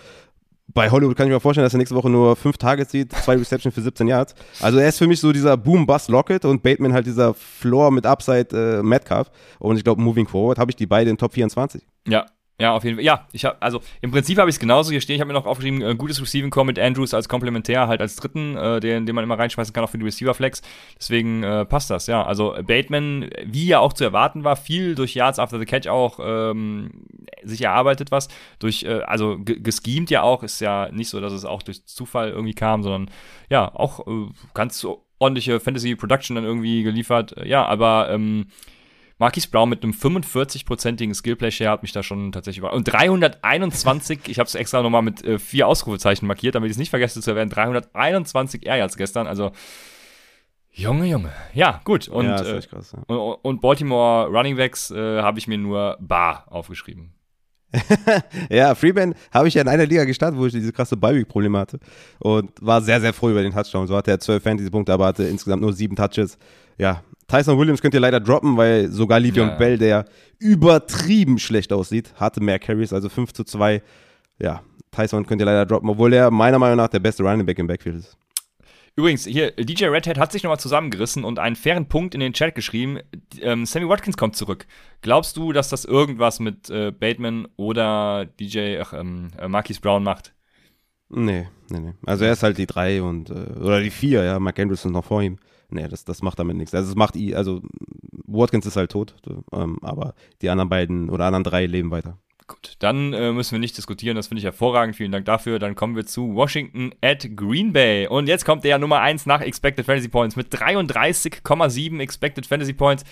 bei 0.74 0.89
Hollywood 0.89 1.15
kann 1.17 1.28
ich 1.28 1.34
mir 1.34 1.39
vorstellen, 1.39 1.65
dass 1.65 1.74
er 1.74 1.78
nächste 1.78 1.95
Woche 1.95 2.09
nur 2.09 2.36
fünf 2.36 2.57
Targets 2.57 2.91
sieht, 2.91 3.13
zwei 3.13 3.36
Receptions 3.36 3.74
für 3.74 3.82
17 3.82 4.07
Yards. 4.07 4.36
Also 4.61 4.80
er 4.80 4.89
ist 4.89 4.97
für 4.97 5.07
mich 5.07 5.19
so 5.19 5.32
dieser 5.32 5.57
Boom-Bust-Locket 5.57 6.45
und 6.45 6.63
Bateman 6.63 6.93
halt 6.93 7.05
dieser 7.05 7.34
Floor 7.34 7.91
mit 7.91 8.05
Upside 8.05 8.80
äh, 8.80 8.84
Metcalf. 8.84 9.32
Und 9.59 9.78
ich 9.78 9.84
glaube, 9.84 10.01
moving 10.01 10.28
forward 10.28 10.57
habe 10.59 10.72
ich 10.72 10.76
die 10.76 10.88
beide 10.88 11.09
in 11.09 11.17
Top 11.17 11.34
24. 11.34 11.84
Ja, 12.07 12.26
ja, 12.60 12.76
auf 12.76 12.84
jeden 12.84 12.97
Fall. 12.97 13.06
Ja, 13.06 13.28
ich 13.32 13.45
habe, 13.45 13.60
also 13.62 13.82
im 14.02 14.12
Prinzip 14.12 14.38
habe 14.38 14.49
ich 14.49 14.56
es 14.56 14.60
genauso 14.60 14.91
hier 14.91 15.02
stehen. 15.02 15.16
Ich 15.16 15.22
habe 15.22 15.28
mir 15.28 15.39
noch 15.39 15.47
aufgeschrieben, 15.47 15.82
äh, 15.82 15.95
gutes 15.95 16.22
Receiving 16.22 16.52
Core 16.52 16.66
mit 16.66 16.78
Andrews 16.78 17.14
als 17.14 17.28
Komplementär, 17.28 17.88
halt 17.88 18.02
als 18.02 18.16
dritten, 18.18 18.56
äh, 18.56 18.80
den, 18.80 19.06
den 19.06 19.16
man 19.16 19.24
immer 19.24 19.39
reinschmeißen 19.39 19.74
kann, 19.74 19.84
auch 19.84 19.89
für 19.89 19.97
die 19.97 20.06
Receiver 20.06 20.34
Flex. 20.34 20.62
Deswegen 20.97 21.41
äh, 21.41 21.66
passt 21.66 21.89
das, 21.89 22.06
ja. 22.08 22.24
Also 22.24 22.56
Bateman, 22.62 23.30
wie 23.45 23.66
ja 23.66 23.80
auch 23.80 23.93
zu 23.93 24.04
erwarten 24.04 24.43
war, 24.43 24.56
viel 24.56 24.93
durch 24.93 25.16
Yards 25.16 25.39
after 25.39 25.58
the 25.58 25.66
Catch 25.66 25.88
auch 25.88 26.20
ähm, 26.22 26.91
sich 27.43 27.62
erarbeitet 27.62 28.12
was. 28.12 28.28
Durch, 28.60 28.84
äh, 28.84 29.02
also 29.02 29.39
ge- 29.39 29.60
geschemt 29.60 30.12
ja 30.12 30.22
auch, 30.22 30.43
ist 30.43 30.62
ja 30.62 30.89
nicht 30.91 31.10
so, 31.10 31.20
dass 31.20 31.34
es 31.34 31.45
auch 31.45 31.64
durch 31.64 31.86
Zufall 31.88 32.30
irgendwie 32.30 32.54
kam, 32.54 32.84
sondern 32.84 33.10
ja, 33.49 33.74
auch 33.74 34.06
äh, 34.06 34.28
ganz 34.54 34.86
ordentliche 35.18 35.60
Fantasy 35.60 35.95
Production 35.95 36.36
dann 36.36 36.45
irgendwie 36.45 36.84
geliefert. 36.84 37.36
Ja, 37.43 37.66
aber 37.66 38.10
ähm, 38.12 38.47
Marquis 39.22 39.45
Brown 39.45 39.69
mit 39.69 39.84
einem 39.84 39.93
45-prozentigen 39.93 41.13
Skillplay-Share 41.13 41.69
hat 41.69 41.84
mich 41.84 41.91
da 41.91 42.01
schon 42.01 42.32
tatsächlich 42.32 42.57
über. 42.57 42.74
Und 42.74 42.86
321, 42.86 44.22
ich 44.28 44.39
habe 44.39 44.47
es 44.47 44.55
extra 44.55 44.82
nochmal 44.82 45.03
mit 45.03 45.24
äh, 45.24 45.38
vier 45.38 45.67
Ausrufezeichen 45.67 46.26
markiert, 46.26 46.55
damit 46.55 46.72
ich 46.72 46.72
es 46.72 46.80
nicht 46.80 46.89
vergesse 46.89 47.22
zu 47.22 47.30
erwähnen, 47.30 47.51
321 47.51 48.65
Air 48.65 48.78
Yards 48.78 48.97
gestern, 48.97 49.28
also 49.28 49.51
Junge, 50.72 51.05
Junge. 51.05 51.32
Ja, 51.53 51.82
gut. 51.84 52.07
Und, 52.07 52.26
ja, 52.26 52.41
äh, 52.41 52.61
krass. 52.61 52.93
Ja. 52.93 53.15
und, 53.15 53.36
und 53.43 53.61
Baltimore 53.61 54.28
Running 54.28 54.57
Backs 54.57 54.89
äh, 54.89 55.22
habe 55.22 55.38
ich 55.38 55.47
mir 55.47 55.59
nur 55.59 55.97
Bar 55.99 56.45
aufgeschrieben. 56.49 57.13
Ja, 58.49 58.74
Freeman 58.74 59.13
habe 59.32 59.47
ich 59.47 59.53
ja 59.53 59.61
in 59.61 59.67
einer 59.67 59.86
Liga 59.86 60.03
gestartet, 60.05 60.39
wo 60.39 60.47
ich 60.47 60.53
diese 60.53 60.74
krasse 60.74 60.97
Bye-Week-Probleme 60.97 61.59
hatte. 61.59 61.80
Und 62.17 62.51
war 62.59 62.82
sehr, 62.82 62.99
sehr 62.99 63.13
froh 63.13 63.30
über 63.30 63.43
den 63.43 63.53
Touchdown. 63.53 63.86
So 63.86 63.95
hatte 63.95 64.09
er 64.09 64.19
12 64.19 64.41
Fantasy-Punkte, 64.41 64.91
aber 64.91 65.05
hatte 65.05 65.26
insgesamt 65.26 65.61
nur 65.61 65.74
sieben 65.74 65.95
Touches. 65.95 66.39
Ja, 66.80 67.03
Tyson 67.32 67.57
Williams 67.57 67.82
könnt 67.82 67.93
ihr 67.93 67.99
leider 67.99 68.19
droppen, 68.19 68.57
weil 68.57 68.89
sogar 68.91 69.19
Livion 69.19 69.47
Ja. 69.49 69.55
Bell, 69.55 69.77
der 69.77 70.05
übertrieben 70.38 71.39
schlecht 71.39 71.71
aussieht, 71.71 72.13
hatte 72.15 72.41
mehr 72.41 72.59
Carries, 72.59 72.91
also 72.93 73.07
5 73.07 73.32
zu 73.34 73.43
2. 73.45 73.82
Ja, 74.39 74.61
Tyson 74.91 75.25
könnt 75.25 75.41
ihr 75.41 75.45
leider 75.45 75.65
droppen, 75.65 75.89
obwohl 75.89 76.13
er 76.13 76.29
meiner 76.29 76.59
Meinung 76.59 76.77
nach 76.77 76.89
der 76.89 76.99
beste 76.99 77.23
Running 77.23 77.45
Back 77.45 77.59
im 77.59 77.67
Backfield 77.67 77.95
ist. 77.95 78.17
Übrigens, 78.97 79.25
hier, 79.25 79.51
DJ 79.51 79.86
Redhead 79.86 80.17
hat 80.17 80.34
sich 80.34 80.43
nochmal 80.43 80.59
zusammengerissen 80.59 81.23
und 81.23 81.39
einen 81.39 81.55
fairen 81.55 81.88
Punkt 81.88 82.13
in 82.13 82.19
den 82.19 82.34
Chat 82.34 82.53
geschrieben. 82.55 82.99
Ähm, 83.39 83.65
Sammy 83.65 83.88
Watkins 83.88 84.17
kommt 84.17 84.36
zurück. 84.36 84.67
Glaubst 85.01 85.38
du, 85.38 85.53
dass 85.53 85.69
das 85.69 85.86
irgendwas 85.86 86.41
mit 86.41 86.69
äh, 86.69 86.91
Bateman 86.91 87.47
oder 87.55 88.25
DJ, 88.25 88.79
ach, 88.82 88.91
ähm, 88.91 89.29
äh, 89.39 89.47
Marquise 89.47 89.79
Brown 89.79 90.03
macht? 90.03 90.34
Nee, 91.07 91.47
nee, 91.69 91.79
nee. 91.79 91.93
Also 92.05 92.25
er 92.25 92.34
ist 92.34 92.43
halt 92.43 92.57
die 92.57 92.65
3 92.65 93.01
und, 93.01 93.29
äh, 93.29 93.34
oder 93.34 93.79
die 93.82 93.89
4, 93.89 94.23
ja, 94.23 94.39
Mark 94.39 94.59
Andrews 94.59 94.84
ist 94.84 94.91
noch 94.91 95.05
vor 95.05 95.21
ihm. 95.21 95.38
Nee, 95.72 95.88
das, 95.88 96.05
das 96.05 96.22
macht 96.22 96.39
damit 96.39 96.57
nichts. 96.57 96.74
Also 96.74 96.89
es 96.89 96.95
macht 96.95 97.15
also 97.34 97.61
Watkins 98.28 98.65
ist 98.65 98.76
halt 98.76 98.91
tot, 98.91 99.15
ähm, 99.53 99.78
aber 99.82 100.13
die 100.41 100.49
anderen 100.49 100.69
beiden 100.69 101.09
oder 101.09 101.26
anderen 101.26 101.43
drei 101.43 101.65
leben 101.65 101.91
weiter. 101.91 102.17
Gut, 102.47 102.76
dann 102.80 103.13
äh, 103.13 103.32
müssen 103.32 103.53
wir 103.53 103.59
nicht 103.59 103.78
diskutieren. 103.78 104.17
Das 104.17 104.28
finde 104.28 104.39
ich 104.39 104.43
hervorragend. 104.45 104.97
Vielen 104.97 105.11
Dank 105.13 105.24
dafür. 105.26 105.57
Dann 105.57 105.74
kommen 105.76 105.95
wir 105.95 106.05
zu 106.05 106.36
Washington 106.36 106.91
at 107.01 107.30
Green 107.38 107.72
Bay. 107.72 108.07
Und 108.07 108.28
jetzt 108.28 108.43
kommt 108.43 108.65
der 108.65 108.78
Nummer 108.78 108.99
1 108.99 109.26
nach 109.26 109.39
Expected 109.39 109.86
Fantasy 109.86 110.09
Points 110.09 110.36
mit 110.36 110.53
33,7 110.53 111.99
Expected 112.01 112.45
Fantasy 112.45 112.74
Points. 112.74 113.05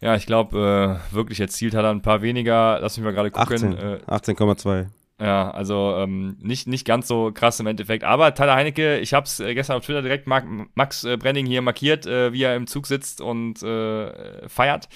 Ja, 0.00 0.14
ich 0.14 0.24
glaube, 0.26 1.00
äh, 1.10 1.14
wirklich 1.14 1.40
erzielt 1.40 1.74
hat 1.74 1.84
er 1.84 1.90
ein 1.90 2.00
paar 2.00 2.22
weniger. 2.22 2.78
Lass 2.80 2.96
mich 2.96 3.04
mal 3.04 3.12
gerade 3.12 3.30
gucken. 3.30 3.54
18, 3.54 3.76
Äh, 3.76 3.98
18,2. 4.06 4.86
Ja, 5.20 5.50
also 5.50 5.96
ähm, 5.96 6.36
nicht, 6.40 6.68
nicht 6.68 6.86
ganz 6.86 7.08
so 7.08 7.32
krass 7.32 7.58
im 7.58 7.66
Endeffekt. 7.66 8.04
Aber 8.04 8.34
Tyler 8.34 8.54
Heinecke, 8.54 8.98
ich 8.98 9.14
habe 9.14 9.26
es 9.26 9.40
äh, 9.40 9.52
gestern 9.54 9.78
auf 9.78 9.84
Twitter 9.84 10.02
direkt 10.02 10.28
Mark, 10.28 10.44
Max 10.74 11.02
äh, 11.02 11.16
Brenning 11.16 11.44
hier 11.44 11.60
markiert, 11.60 12.06
äh, 12.06 12.32
wie 12.32 12.44
er 12.44 12.54
im 12.54 12.68
Zug 12.68 12.86
sitzt 12.86 13.20
und 13.20 13.60
äh, 13.62 14.48
feiert. 14.48 14.88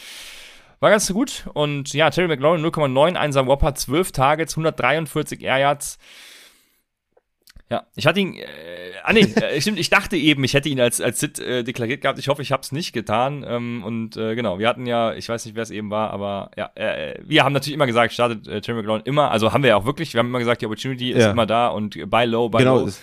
War 0.79 0.91
ganz 0.91 1.13
gut. 1.13 1.49
Und 1.55 1.93
ja, 1.93 2.11
Terry 2.11 2.29
McLaurin 2.29 2.65
0,9, 2.65 3.15
einsam 3.15 3.49
Whopper, 3.49 3.75
12 3.75 4.13
Targets, 4.13 4.53
143 4.55 5.43
Air 5.43 5.59
Yards. 5.59 5.99
Ja, 7.73 7.87
ich 7.97 8.07
hatte 8.07 8.21
ihn, 8.21 8.35
äh, 8.35 8.45
ah 9.03 9.15
nee, 9.15 9.21
äh, 9.23 9.59
stimmt, 9.63 9.79
ich 9.79 9.89
dachte 9.89 10.15
eben, 10.17 10.45
ich 10.45 10.53
hätte 10.53 10.69
ihn 10.69 10.79
als, 10.79 11.01
als 11.01 11.21
Sit 11.21 11.39
äh, 11.39 11.65
deklariert 11.65 12.03
gehabt. 12.03 12.19
Ich 12.19 12.29
hoffe, 12.29 12.43
ich 12.43 12.53
habe 12.53 12.61
es 12.63 12.71
nicht 12.71 12.93
getan. 12.93 13.43
Ähm, 13.49 13.83
und 13.83 14.15
äh, 14.19 14.35
genau, 14.35 14.59
wir 14.59 14.69
hatten 14.69 14.85
ja, 14.85 15.15
ich 15.15 15.27
weiß 15.27 15.47
nicht, 15.47 15.55
wer 15.55 15.63
es 15.63 15.71
eben 15.71 15.89
war, 15.91 16.11
aber 16.11 16.51
ja, 16.57 16.71
äh, 16.75 17.19
wir 17.25 17.45
haben 17.45 17.55
natürlich 17.55 17.73
immer 17.75 17.87
gesagt, 17.87 18.13
startet 18.13 18.47
äh, 18.47 18.61
Terry 18.61 18.77
McLaurin 18.77 19.03
immer, 19.07 19.31
also 19.31 19.55
haben 19.55 19.63
wir 19.63 19.71
ja 19.71 19.77
auch 19.77 19.87
wirklich, 19.87 20.13
wir 20.13 20.19
haben 20.19 20.29
immer 20.29 20.39
gesagt, 20.39 20.61
die 20.61 20.67
Opportunity 20.67 21.13
ist 21.13 21.21
Ja. 21.23 21.31
immer 21.31 21.47
da 21.47 21.69
und 21.69 21.97
buy 22.11 22.27
low, 22.27 22.51
buy 22.51 22.59
Genau, 22.59 22.81
low. 22.81 22.87
es, 22.89 23.01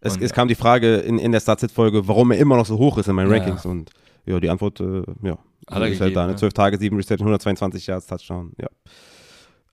es, 0.00 0.16
Und, 0.16 0.22
es 0.24 0.32
kam 0.32 0.48
die 0.48 0.56
Frage 0.56 0.96
in, 0.96 1.20
in 1.20 1.30
der 1.30 1.38
Start-Sit-Folge, 1.38 2.08
warum 2.08 2.32
er 2.32 2.38
immer 2.38 2.56
noch 2.56 2.66
so 2.66 2.76
hoch 2.78 2.98
ist 2.98 3.06
in 3.06 3.14
meinen 3.14 3.30
Ja. 3.30 3.36
Rankings. 3.38 3.64
Und 3.64 3.90
ja, 4.26 4.40
die 4.40 4.50
Antwort, 4.50 4.80
äh, 4.80 4.84
ja, 5.22 5.38
Hat 5.70 5.80
er 5.80 5.86
ist 5.86 5.98
gegeben, 6.00 6.00
halt 6.00 6.16
da. 6.16 6.26
Ne? 6.26 6.32
ja. 6.32 6.36
12 6.36 6.52
Tage, 6.54 6.76
7 6.78 6.96
Reception, 6.96 7.28
122 7.28 7.86
Yards, 7.86 8.08
Touchdown. 8.08 8.52
Ja. 8.60 8.66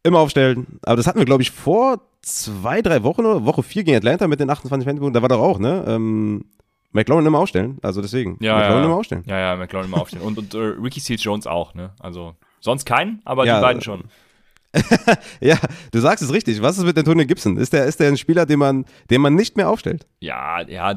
Immer 0.03 0.19
aufstellen. 0.19 0.79
Aber 0.83 0.95
das 0.95 1.07
hatten 1.07 1.19
wir, 1.19 1.25
glaube 1.25 1.41
ich, 1.41 1.51
vor 1.51 2.01
zwei, 2.21 2.81
drei 2.81 3.03
Wochen 3.03 3.25
oder 3.25 3.45
Woche 3.45 3.63
4 3.63 3.83
gegen 3.83 3.97
Atlanta 3.97 4.27
mit 4.27 4.39
den 4.39 4.49
28 4.49 4.85
Fanpunkten. 4.85 5.13
Da 5.13 5.21
war 5.21 5.29
doch 5.29 5.41
auch, 5.41 5.59
ne? 5.59 5.83
Ähm, 5.87 6.45
McLaurin 6.91 7.25
immer 7.25 7.39
aufstellen, 7.39 7.77
also 7.81 8.01
deswegen. 8.01 8.37
Ja, 8.39 8.55
McLaurin 8.55 8.83
ja. 8.83 8.85
immer 8.85 8.95
aufstellen. 8.95 9.23
Ja, 9.27 9.39
ja, 9.39 9.55
McLaurin 9.55 9.89
immer 9.89 10.01
aufstellen. 10.01 10.23
Und, 10.23 10.37
und 10.37 10.53
äh, 10.53 10.57
Ricky 10.57 10.99
Seals 10.99 11.23
Jones 11.23 11.47
auch, 11.47 11.73
ne? 11.75 11.91
Also 11.99 12.35
sonst 12.59 12.85
keinen, 12.85 13.21
aber 13.25 13.45
Ja, 13.45 13.57
die 13.57 13.61
beiden 13.61 13.81
äh, 13.81 13.85
schon. 13.85 14.03
Ja, 15.41 15.57
du 15.91 15.99
sagst 15.99 16.23
es 16.23 16.33
richtig. 16.33 16.61
Was 16.61 16.77
ist 16.77 16.85
mit 16.85 16.97
Antonio 16.97 17.25
Gibson? 17.25 17.57
Ist 17.57 17.73
der, 17.73 17.85
ist 17.85 17.99
der 17.99 18.07
ein 18.07 18.17
Spieler, 18.17 18.45
den 18.45 18.59
man, 18.59 18.85
den 19.09 19.21
man 19.21 19.35
nicht 19.35 19.57
mehr 19.57 19.69
aufstellt? 19.69 20.07
Ja, 20.19 20.61
ja. 20.61 20.95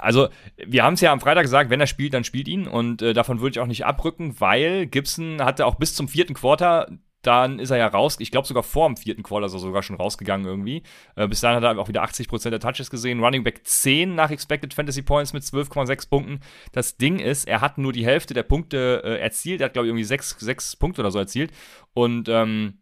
Also, 0.00 0.28
wir 0.56 0.82
haben 0.82 0.94
es 0.94 1.00
ja 1.00 1.12
am 1.12 1.20
Freitag 1.20 1.42
gesagt, 1.42 1.70
wenn 1.70 1.80
er 1.80 1.86
spielt, 1.86 2.14
dann 2.14 2.24
spielt 2.24 2.48
ihn. 2.48 2.66
Und 2.66 3.00
äh, 3.02 3.12
davon 3.12 3.40
würde 3.40 3.52
ich 3.52 3.60
auch 3.60 3.66
nicht 3.66 3.86
abrücken, 3.86 4.36
weil 4.40 4.86
Gibson 4.86 5.42
hatte 5.42 5.66
auch 5.66 5.76
bis 5.76 5.94
zum 5.94 6.08
vierten 6.08 6.34
Quarter, 6.34 6.88
dann 7.22 7.58
ist 7.58 7.70
er 7.70 7.76
ja 7.76 7.86
raus. 7.86 8.16
Ich 8.18 8.30
glaube 8.30 8.46
sogar 8.46 8.62
vor 8.62 8.86
dem 8.88 8.96
vierten 8.96 9.22
Quarter 9.22 9.46
ist 9.46 9.52
er 9.52 9.58
sogar 9.58 9.82
schon 9.82 9.96
rausgegangen 9.96 10.46
irgendwie. 10.46 10.82
Äh, 11.16 11.28
bis 11.28 11.40
dahin 11.40 11.56
hat 11.56 11.64
er 11.64 11.80
auch 11.80 11.88
wieder 11.88 12.02
80% 12.04 12.50
der 12.50 12.60
Touches 12.60 12.90
gesehen. 12.90 13.22
Running 13.22 13.44
Back 13.44 13.66
10 13.66 14.14
nach 14.14 14.30
Expected 14.30 14.74
Fantasy 14.74 15.02
Points 15.02 15.32
mit 15.32 15.42
12,6 15.42 16.08
Punkten. 16.08 16.40
Das 16.72 16.96
Ding 16.96 17.18
ist, 17.18 17.46
er 17.46 17.60
hat 17.60 17.78
nur 17.78 17.92
die 17.92 18.04
Hälfte 18.04 18.34
der 18.34 18.42
Punkte 18.42 19.02
äh, 19.04 19.18
erzielt. 19.20 19.60
Er 19.60 19.66
hat, 19.66 19.74
glaube 19.74 19.86
ich, 19.86 19.90
irgendwie 19.90 20.04
6, 20.04 20.36
6 20.38 20.76
Punkte 20.76 21.02
oder 21.02 21.10
so 21.10 21.18
erzielt. 21.18 21.52
Und 21.92 22.28
ähm, 22.28 22.78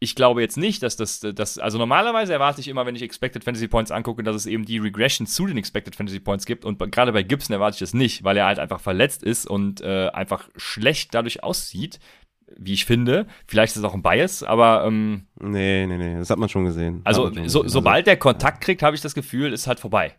ich 0.00 0.14
glaube 0.14 0.40
jetzt 0.40 0.56
nicht, 0.56 0.82
dass 0.82 0.96
das, 0.96 1.20
das, 1.20 1.58
also 1.58 1.76
normalerweise 1.76 2.32
erwarte 2.32 2.60
ich 2.60 2.68
immer, 2.68 2.86
wenn 2.86 2.94
ich 2.94 3.02
Expected 3.02 3.42
Fantasy 3.42 3.66
Points 3.66 3.90
angucke, 3.90 4.22
dass 4.22 4.36
es 4.36 4.46
eben 4.46 4.64
die 4.64 4.78
Regression 4.78 5.26
zu 5.26 5.46
den 5.46 5.58
Expected 5.58 5.96
Fantasy 5.96 6.20
Points 6.20 6.46
gibt. 6.46 6.64
Und 6.64 6.78
gerade 6.92 7.12
bei 7.12 7.24
Gibson 7.24 7.54
erwarte 7.54 7.74
ich 7.74 7.80
das 7.80 7.94
nicht, 7.94 8.22
weil 8.22 8.36
er 8.36 8.46
halt 8.46 8.60
einfach 8.60 8.80
verletzt 8.80 9.24
ist 9.24 9.46
und 9.46 9.80
äh, 9.80 10.08
einfach 10.10 10.48
schlecht 10.56 11.14
dadurch 11.14 11.42
aussieht, 11.42 11.98
wie 12.56 12.72
ich 12.72 12.84
finde. 12.84 13.26
Vielleicht 13.46 13.72
ist 13.72 13.78
es 13.78 13.84
auch 13.84 13.94
ein 13.94 14.02
Bias, 14.02 14.42
aber 14.42 14.84
ähm, 14.86 15.26
Nee, 15.40 15.86
nee, 15.86 15.96
nee, 15.98 16.16
das 16.18 16.30
hat 16.30 16.38
man 16.38 16.48
schon 16.48 16.64
gesehen. 16.64 17.00
also 17.04 17.26
schon 17.32 17.48
so, 17.48 17.60
gesehen. 17.62 17.68
sobald 17.72 18.06
der 18.06 18.16
Kontakt 18.16 18.60
kriegt, 18.62 18.82
habe 18.82 18.96
ich 18.96 19.02
das 19.02 19.14
Gefühl, 19.14 19.52
ist 19.52 19.66
halt 19.66 19.80
vorbei. 19.80 20.14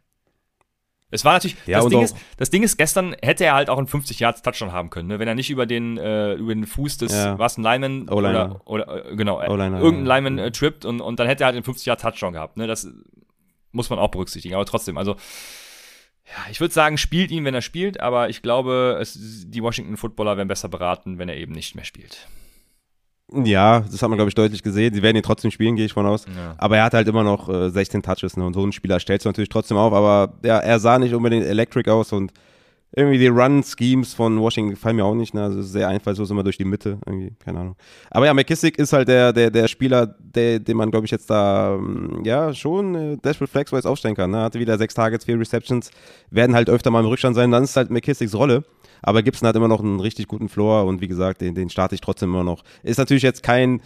Es 1.12 1.26
war 1.26 1.34
natürlich, 1.34 1.58
Ja, 1.66 1.80
das, 1.80 1.90
Ding 1.90 2.02
ist, 2.02 2.16
das 2.38 2.50
Ding 2.52 2.62
ist, 2.62 2.78
gestern 2.78 3.16
hätte 3.24 3.44
er 3.44 3.56
halt 3.56 3.70
auch 3.72 3.80
einen 3.80 3.88
50 3.88 4.20
Yards 4.20 4.44
Touchdown 4.44 4.72
haben 4.72 4.92
können, 4.92 5.08
ne? 5.08 5.18
wenn 5.18 5.28
er 5.28 5.34
nicht 5.34 5.50
über 5.50 5.66
den, 5.66 5.98
äh, 5.98 6.34
über 6.36 6.54
den 6.54 6.68
Fuß 6.68 6.98
des, 7.00 7.12
Ja. 7.14 7.40
was 7.40 7.58
ein 7.58 7.66
O-Liner. 7.66 8.62
oder, 8.68 8.68
oder 8.68 9.12
äh, 9.12 9.16
genau, 9.16 9.40
äh, 9.42 9.48
irgendein 9.48 10.06
ja. 10.06 10.16
Lineman 10.16 10.38
äh, 10.38 10.52
trippt 10.52 10.86
und, 10.86 11.02
und 11.02 11.20
dann 11.20 11.26
hätte 11.28 11.44
er 11.44 11.48
halt 11.48 11.56
einen 11.56 11.64
50 11.66 11.88
Yard 11.88 12.00
Touchdown 12.02 12.34
gehabt, 12.34 12.58
ne? 12.58 12.68
Das 12.68 12.88
muss 13.72 13.90
man 13.90 13.98
auch 13.98 14.10
berücksichtigen, 14.10 14.54
aber 14.54 14.66
trotzdem, 14.66 14.98
also 15.00 15.16
ja, 16.30 16.52
ich 16.52 16.60
würde 16.60 16.74
sagen, 16.74 16.98
spielt 16.98 17.32
ihn, 17.32 17.44
wenn 17.46 17.56
er 17.56 17.62
spielt, 17.62 18.00
aber 18.00 18.30
ich 18.30 18.42
glaube, 18.42 18.98
es, 19.02 19.18
die 19.48 19.64
Washington 19.64 19.98
Footballer 19.98 20.38
wären 20.38 20.48
besser 20.48 20.70
beraten, 20.70 21.18
wenn 21.18 21.28
er 21.28 21.38
eben 21.38 21.54
nicht 21.54 21.76
mehr 21.76 21.86
spielt. 21.86 22.28
Ja, 23.32 23.82
das 23.82 24.02
hat 24.02 24.10
man, 24.10 24.18
glaube 24.18 24.30
ich, 24.30 24.36
deutlich 24.36 24.64
gesehen. 24.64 24.94
Sie 24.94 25.02
werden 25.02 25.18
ihn 25.18 25.24
trotzdem 25.24 25.52
spielen, 25.52 25.76
gehe 25.76 25.86
ich 25.86 25.94
von 25.94 26.06
aus. 26.06 26.26
Ja. 26.26 26.56
Aber 26.58 26.78
er 26.78 26.84
hat 26.84 26.94
halt 26.94 27.08
immer 27.08 27.24
noch 27.24 27.48
äh, 27.50 27.70
16 27.70 28.02
Touches 28.02 28.38
ne? 28.38 28.46
und 28.46 28.54
so 28.54 28.64
einen 28.64 28.72
Spieler 28.72 29.00
stellst 29.00 29.26
du 29.26 29.30
natürlich 29.30 29.50
trotzdem 29.50 29.78
auf. 29.78 29.94
Aber 29.94 30.34
ja, 30.44 30.58
er 30.58 30.80
sah 30.80 30.98
nicht 30.98 31.14
unbedingt 31.14 31.46
electric 31.46 31.90
aus 31.90 32.12
und 32.12 32.32
irgendwie 32.96 33.20
die 33.20 33.28
Run-Schemes 33.28 34.14
von 34.14 34.40
Washington 34.40 34.72
gefallen 34.72 34.96
mir 34.96 35.06
auch 35.06 35.14
nicht. 35.14 35.34
Ne? 35.34 35.44
Also 35.44 35.62
sehr 35.62 35.88
einfallslos 35.88 36.32
immer 36.32 36.44
durch 36.44 36.58
die 36.58 36.66
Mitte, 36.66 36.98
irgendwie, 37.06 37.34
keine 37.40 37.60
Ahnung. 37.60 37.76
Aber 38.10 38.26
ja, 38.26 38.34
McKissick 38.34 38.80
ist 38.80 38.94
halt 38.94 39.08
der, 39.08 39.32
der, 39.32 39.52
der 39.52 39.68
Spieler, 39.68 40.16
der, 40.20 40.60
den 40.60 40.76
man, 40.76 40.90
glaube 40.90 41.06
ich, 41.06 41.12
jetzt 41.12 41.30
da 41.30 41.76
ähm, 41.76 42.22
ja 42.24 42.54
schon 42.54 42.96
äh, 42.96 43.18
Dashboard 43.18 43.52
Flex-wise 43.52 43.88
aufstellen 43.88 44.16
kann. 44.16 44.32
Ne? 44.32 44.42
Hatte 44.42 44.60
wieder 44.60 44.78
sechs 44.78 44.96
Targets, 44.96 45.26
vier 45.26 45.40
Receptions, 45.40 45.92
werden 46.32 46.56
halt 46.56 46.70
öfter 46.70 46.90
mal 46.90 47.02
im 47.02 47.06
Rückstand 47.06 47.36
sein. 47.36 47.52
Dann 47.52 47.64
ist 47.64 47.76
halt 47.76 47.92
McKissicks 47.92 48.34
Rolle. 48.34 48.64
Aber 49.02 49.24
Gibson 49.24 49.48
hat 49.48 49.56
immer 49.56 49.68
noch 49.68 49.80
einen 49.80 50.00
richtig 50.00 50.28
guten 50.28 50.50
Floor 50.50 50.86
und 50.86 51.00
wie 51.00 51.08
gesagt, 51.08 51.42
den, 51.42 51.56
den 51.56 51.70
starte 51.70 51.96
ich 51.96 52.02
trotzdem 52.02 52.30
immer 52.30 52.44
noch. 52.44 52.64
Ist 52.84 52.98
natürlich 52.98 53.24
jetzt 53.24 53.44
kein 53.44 53.82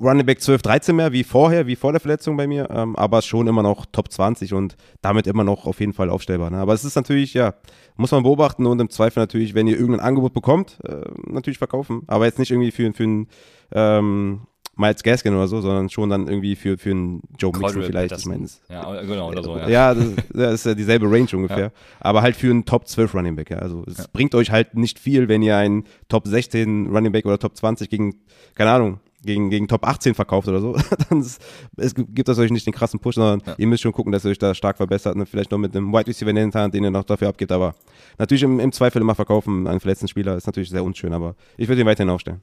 Running 0.00 0.24
Back 0.26 0.40
12, 0.40 0.62
13 0.62 0.94
mehr, 0.96 1.12
wie 1.12 1.24
vorher, 1.24 1.66
wie 1.66 1.74
vor 1.74 1.90
der 1.92 2.00
Verletzung 2.00 2.36
bei 2.36 2.46
mir, 2.46 2.68
ähm, 2.70 2.94
aber 2.94 3.20
schon 3.20 3.48
immer 3.48 3.64
noch 3.64 3.84
Top 3.86 4.12
20 4.12 4.52
und 4.54 4.76
damit 5.02 5.26
immer 5.26 5.42
noch 5.42 5.66
auf 5.66 5.80
jeden 5.80 5.92
Fall 5.92 6.08
aufstellbar. 6.08 6.50
Ne? 6.50 6.58
Aber 6.58 6.72
es 6.72 6.84
ist 6.84 6.94
natürlich, 6.94 7.34
ja, 7.34 7.54
muss 7.96 8.12
man 8.12 8.22
beobachten 8.22 8.64
und 8.66 8.80
im 8.80 8.90
Zweifel 8.90 9.18
natürlich, 9.20 9.54
wenn 9.54 9.66
ihr 9.66 9.76
irgendein 9.76 10.06
Angebot 10.06 10.32
bekommt, 10.34 10.78
äh, 10.84 11.00
natürlich 11.26 11.58
verkaufen. 11.58 12.02
Aber 12.06 12.26
jetzt 12.26 12.38
nicht 12.38 12.52
irgendwie 12.52 12.70
für, 12.70 12.92
für 12.92 13.02
einen 13.02 13.26
ähm, 13.72 14.42
Miles 14.76 15.02
Gaskin 15.02 15.34
oder 15.34 15.48
so, 15.48 15.60
sondern 15.60 15.90
schon 15.90 16.08
dann 16.10 16.28
irgendwie 16.28 16.54
für, 16.54 16.78
für 16.78 16.92
einen 16.92 17.22
Joe 17.36 17.50
Mixon 17.50 17.62
Cordell 17.82 17.82
vielleicht. 17.82 18.16
Ich 18.16 18.26
meine, 18.26 18.46
Ja, 18.68 19.02
genau, 19.02 19.28
oder 19.30 19.42
so, 19.42 19.58
ja. 19.58 19.68
ja, 19.68 19.94
das, 19.94 20.06
das 20.32 20.54
ist 20.54 20.66
ja 20.66 20.74
dieselbe 20.74 21.10
Range 21.10 21.26
ungefähr. 21.32 21.72
Aber 21.98 22.22
halt 22.22 22.36
für 22.36 22.50
einen 22.50 22.64
Top 22.64 22.86
12 22.86 23.12
Running 23.16 23.34
Back. 23.34 23.50
Ja. 23.50 23.58
Also 23.58 23.82
es 23.88 23.98
Ja. 23.98 24.04
bringt 24.12 24.36
euch 24.36 24.52
halt 24.52 24.76
nicht 24.76 25.00
viel, 25.00 25.26
wenn 25.26 25.42
ihr 25.42 25.56
einen 25.56 25.82
Top 26.08 26.28
16 26.28 26.86
Running 26.94 27.10
Back 27.10 27.26
oder 27.26 27.40
Top 27.40 27.56
20 27.56 27.90
gegen, 27.90 28.14
keine 28.54 28.70
Ahnung, 28.70 29.00
gegen, 29.22 29.50
gegen 29.50 29.66
Top 29.68 29.86
18 29.86 30.14
verkauft 30.14 30.48
oder 30.48 30.60
so. 30.60 30.76
Dann 31.10 31.20
ist, 31.20 31.42
es 31.76 31.94
gibt 31.94 32.28
das 32.28 32.38
euch 32.38 32.50
nicht 32.50 32.66
den 32.66 32.72
krassen 32.72 33.00
Push, 33.00 33.16
sondern 33.16 33.42
Ja. 33.46 33.54
ihr 33.58 33.66
müsst 33.66 33.82
schon 33.82 33.92
gucken, 33.92 34.12
dass 34.12 34.24
ihr 34.24 34.30
euch 34.30 34.38
da 34.38 34.54
stark 34.54 34.76
verbessert. 34.76 35.16
Ne? 35.16 35.26
Vielleicht 35.26 35.50
noch 35.50 35.58
mit 35.58 35.76
einem 35.76 35.92
Wide 35.92 36.06
Receiver 36.06 36.30
in 36.30 36.36
der 36.36 36.44
Hinterhand, 36.44 36.74
den 36.74 36.84
ihr 36.84 36.90
noch 36.90 37.04
dafür 37.04 37.28
abgebt. 37.28 37.52
Aber 37.52 37.74
natürlich 38.18 38.42
im, 38.42 38.60
im 38.60 38.72
Zweifel 38.72 39.02
immer 39.02 39.14
verkaufen, 39.14 39.66
einen 39.66 39.80
verletzten 39.80 40.08
Spieler 40.08 40.36
ist 40.36 40.46
natürlich 40.46 40.70
sehr 40.70 40.84
unschön. 40.84 41.12
Aber 41.12 41.34
ich 41.56 41.68
würde 41.68 41.80
ihn 41.82 41.86
weiterhin 41.86 42.10
aufstellen. 42.10 42.42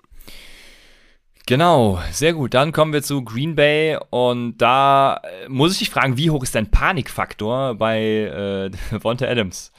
Genau, 1.48 2.00
sehr 2.12 2.34
gut. 2.34 2.56
Dann 2.56 2.72
kommen 2.72 2.92
wir 2.92 3.04
zu 3.04 3.24
Green 3.24 3.56
Bay 3.56 3.98
und 4.10 4.58
da 4.58 5.18
äh, 5.46 5.48
muss 5.48 5.74
ich 5.74 5.80
dich 5.80 5.90
fragen, 5.92 6.18
wie 6.18 6.32
hoch 6.32 6.42
ist 6.42 6.56
dein 6.56 6.72
Panikfaktor 6.72 7.76
bei 7.76 8.02
äh, 8.02 8.70
Devonta 8.92 9.28
Adams? 9.28 9.72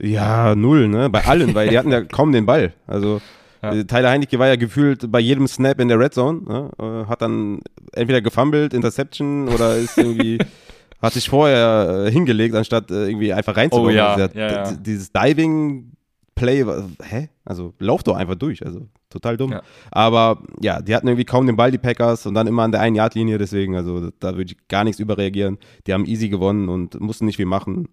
Ja, 0.00 0.54
null, 0.54 0.88
ne? 0.88 1.10
Bei 1.10 1.26
allen, 1.26 1.54
weil 1.54 1.68
die 1.68 1.76
hatten 1.78 1.92
ja 1.92 2.00
kaum 2.04 2.32
den 2.32 2.46
Ball. 2.46 2.72
Also 2.86 3.20
Ja. 3.62 3.72
äh, 3.72 3.84
Tyler 3.84 4.10
Heinecke 4.10 4.38
war 4.38 4.48
ja 4.48 4.56
gefühlt 4.56 5.10
bei 5.10 5.20
jedem 5.20 5.46
Snap 5.46 5.80
in 5.80 5.88
der 5.88 5.98
Red 5.98 6.14
Zone, 6.14 6.42
ne? 6.42 6.70
äh, 6.78 7.08
hat 7.08 7.22
dann 7.22 7.60
entweder 7.92 8.20
gefumbled, 8.20 8.72
Interception 8.74 9.48
oder 9.48 9.76
ist 9.76 9.98
irgendwie 9.98 10.38
hat 11.02 11.12
sich 11.12 11.28
vorher 11.28 12.06
äh, 12.06 12.10
hingelegt, 12.10 12.54
anstatt 12.54 12.90
äh, 12.90 13.08
irgendwie 13.08 13.32
einfach 13.32 13.56
reinzukommen. 13.56 13.92
Oh 13.92 13.96
ja, 13.96 14.14
Also, 14.14 14.38
ja, 14.38 14.52
ja. 14.52 14.72
Dieses 14.72 15.12
Diving 15.12 15.92
Play, 16.34 16.64
hä? 17.02 17.28
Also 17.44 17.74
lauf 17.78 18.02
doch 18.02 18.16
einfach 18.16 18.34
durch, 18.34 18.64
also 18.64 18.88
total 19.10 19.36
dumm. 19.36 19.52
Ja. 19.52 19.62
Aber 19.90 20.42
ja, 20.62 20.80
die 20.80 20.94
hatten 20.94 21.06
irgendwie 21.06 21.26
kaum 21.26 21.46
den 21.46 21.56
Ball, 21.56 21.70
die 21.70 21.78
Packers, 21.78 22.24
und 22.24 22.34
dann 22.34 22.46
immer 22.46 22.62
an 22.62 22.72
der 22.72 22.80
einen 22.80 22.96
Yard 22.96 23.14
Linie, 23.14 23.36
deswegen, 23.36 23.76
also 23.76 24.10
da 24.20 24.36
würde 24.36 24.52
ich 24.52 24.68
gar 24.68 24.84
nichts 24.84 25.00
überreagieren. 25.00 25.58
Die 25.86 25.92
haben 25.92 26.06
easy 26.06 26.28
gewonnen 26.28 26.68
und 26.68 26.98
mussten 26.98 27.26
nicht 27.26 27.36
viel 27.36 27.46
machen. 27.46 27.88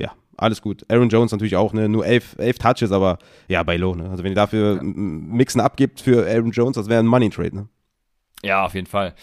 Ja, 0.00 0.12
alles 0.36 0.62
gut. 0.62 0.84
Aaron 0.88 1.08
Jones 1.10 1.30
natürlich 1.32 1.56
auch, 1.56 1.72
ne? 1.72 1.88
Nur 1.88 2.04
elf, 2.06 2.34
elf 2.38 2.58
Touches, 2.58 2.90
aber 2.90 3.18
ja, 3.48 3.62
bei 3.62 3.76
Low, 3.76 3.94
ne? 3.94 4.08
Also 4.10 4.24
wenn 4.24 4.32
ihr 4.32 4.36
dafür 4.36 4.76
Ja. 4.76 4.80
Mixen 4.82 5.60
abgibt 5.60 6.00
für 6.00 6.26
Aaron 6.26 6.50
Jones, 6.50 6.76
das 6.76 6.88
wäre 6.88 7.00
ein 7.00 7.06
Money 7.06 7.30
Trade, 7.30 7.54
ne? 7.54 7.68
Ja, 8.42 8.64
auf 8.64 8.74
jeden 8.74 8.86
Fall. 8.86 9.14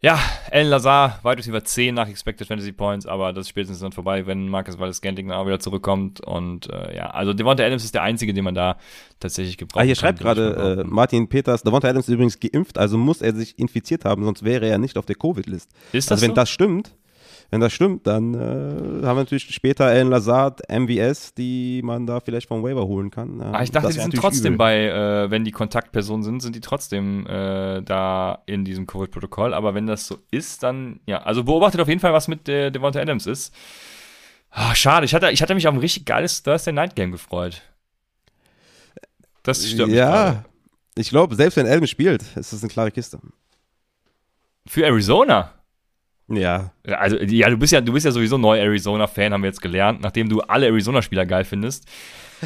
Ja, 0.00 0.16
Alan 0.52 0.68
Lazar, 0.68 1.18
weit 1.24 1.44
über 1.44 1.64
10 1.64 1.92
nach 1.96 2.08
Expected 2.08 2.46
Fantasy 2.46 2.70
Points, 2.70 3.04
aber 3.04 3.32
das 3.32 3.46
ist 3.46 3.48
spätestens 3.48 3.80
dann 3.80 3.90
vorbei, 3.90 4.26
wenn 4.28 4.48
Marcus 4.48 4.78
Wallace 4.78 4.98
Scantling 4.98 5.32
auch 5.32 5.44
wieder 5.44 5.58
zurückkommt. 5.58 6.20
Und 6.20 6.70
äh, 6.70 6.96
ja, 6.96 7.10
also 7.10 7.34
Devonta 7.34 7.64
Adams 7.64 7.82
ist 7.82 7.94
der 7.96 8.02
Einzige, 8.02 8.32
den 8.32 8.44
man 8.44 8.54
da 8.54 8.76
tatsächlich 9.18 9.58
gebraucht 9.58 9.82
Ah, 9.82 9.84
hier 9.84 9.96
schreibt 9.96 10.20
gerade 10.20 10.82
äh, 10.82 10.88
Martin 10.88 11.28
Peters, 11.28 11.64
Davonta 11.64 11.88
Adams 11.88 12.06
ist 12.06 12.14
übrigens 12.14 12.38
geimpft, 12.38 12.78
also 12.78 12.96
muss 12.96 13.20
er 13.22 13.34
sich 13.34 13.58
infiziert 13.58 14.04
haben, 14.04 14.22
sonst 14.24 14.44
wäre 14.44 14.68
er 14.68 14.78
nicht 14.78 14.96
auf 14.96 15.04
der 15.04 15.16
Covid-List. 15.16 15.68
Ist 15.92 16.12
das 16.12 16.12
Also 16.12 16.22
wenn 16.22 16.30
so? 16.30 16.34
das 16.36 16.48
stimmt, 16.50 16.94
wenn 17.50 17.60
das 17.60 17.72
stimmt, 17.72 18.06
dann 18.06 18.34
äh, 18.34 18.38
haben 18.38 19.02
wir 19.02 19.14
natürlich 19.14 19.54
später 19.54 19.86
Alan 19.86 20.10
Lazard, 20.10 20.60
MVS, 20.70 21.32
die 21.32 21.80
man 21.82 22.06
da 22.06 22.20
vielleicht 22.20 22.46
vom 22.46 22.62
Waiver 22.62 22.86
holen 22.86 23.10
kann. 23.10 23.40
Ah, 23.40 23.62
ich 23.62 23.70
dachte, 23.70 23.88
die 23.88 24.00
sind 24.00 24.14
trotzdem 24.14 24.54
übel. 24.54 24.58
bei, 24.58 24.84
äh, 24.84 25.30
wenn 25.30 25.44
die 25.44 25.50
Kontaktpersonen 25.50 26.22
sind, 26.22 26.40
sind 26.40 26.54
die 26.54 26.60
trotzdem 26.60 27.26
äh, 27.26 27.80
da 27.80 28.42
in 28.44 28.66
diesem 28.66 28.86
Covid-Protokoll. 28.86 29.54
Aber 29.54 29.74
wenn 29.74 29.86
das 29.86 30.06
so 30.06 30.18
ist, 30.30 30.62
dann, 30.62 31.00
ja. 31.06 31.22
Also 31.22 31.44
beobachtet 31.44 31.80
auf 31.80 31.88
jeden 31.88 32.00
Fall, 32.00 32.12
was 32.12 32.28
mit 32.28 32.48
äh, 32.50 32.70
Devonta 32.70 33.00
Adams 33.00 33.26
ist. 33.26 33.54
Ah, 34.50 34.74
schade, 34.74 35.06
ich 35.06 35.14
hatte, 35.14 35.30
ich 35.30 35.40
hatte 35.40 35.54
mich 35.54 35.66
auf 35.66 35.74
ein 35.74 35.80
richtig 35.80 36.04
geiles 36.04 36.42
Thursday 36.42 36.72
Night 36.72 36.96
Game 36.96 37.12
gefreut. 37.12 37.62
Das 39.42 39.62
mich 39.62 39.74
Ja, 39.74 40.44
ich 40.96 41.08
glaube, 41.08 41.34
selbst 41.34 41.56
wenn 41.56 41.66
Elm 41.66 41.86
spielt, 41.86 42.22
ist 42.36 42.52
das 42.52 42.62
eine 42.62 42.70
klare 42.70 42.90
Kiste. 42.90 43.18
Für 44.66 44.84
Arizona. 44.84 45.54
Ja, 46.30 46.72
Also, 46.84 47.16
ja, 47.18 47.48
du 47.48 47.56
bist 47.56 47.72
ja, 47.72 47.80
du 47.80 47.92
bist 47.92 48.04
ja 48.04 48.12
sowieso 48.12 48.36
neu 48.36 48.60
Arizona-Fan, 48.60 49.32
haben 49.32 49.42
wir 49.42 49.48
jetzt 49.48 49.62
gelernt, 49.62 50.02
nachdem 50.02 50.28
du 50.28 50.40
alle 50.42 50.66
Arizona-Spieler 50.66 51.24
geil 51.24 51.44
findest. 51.44 51.88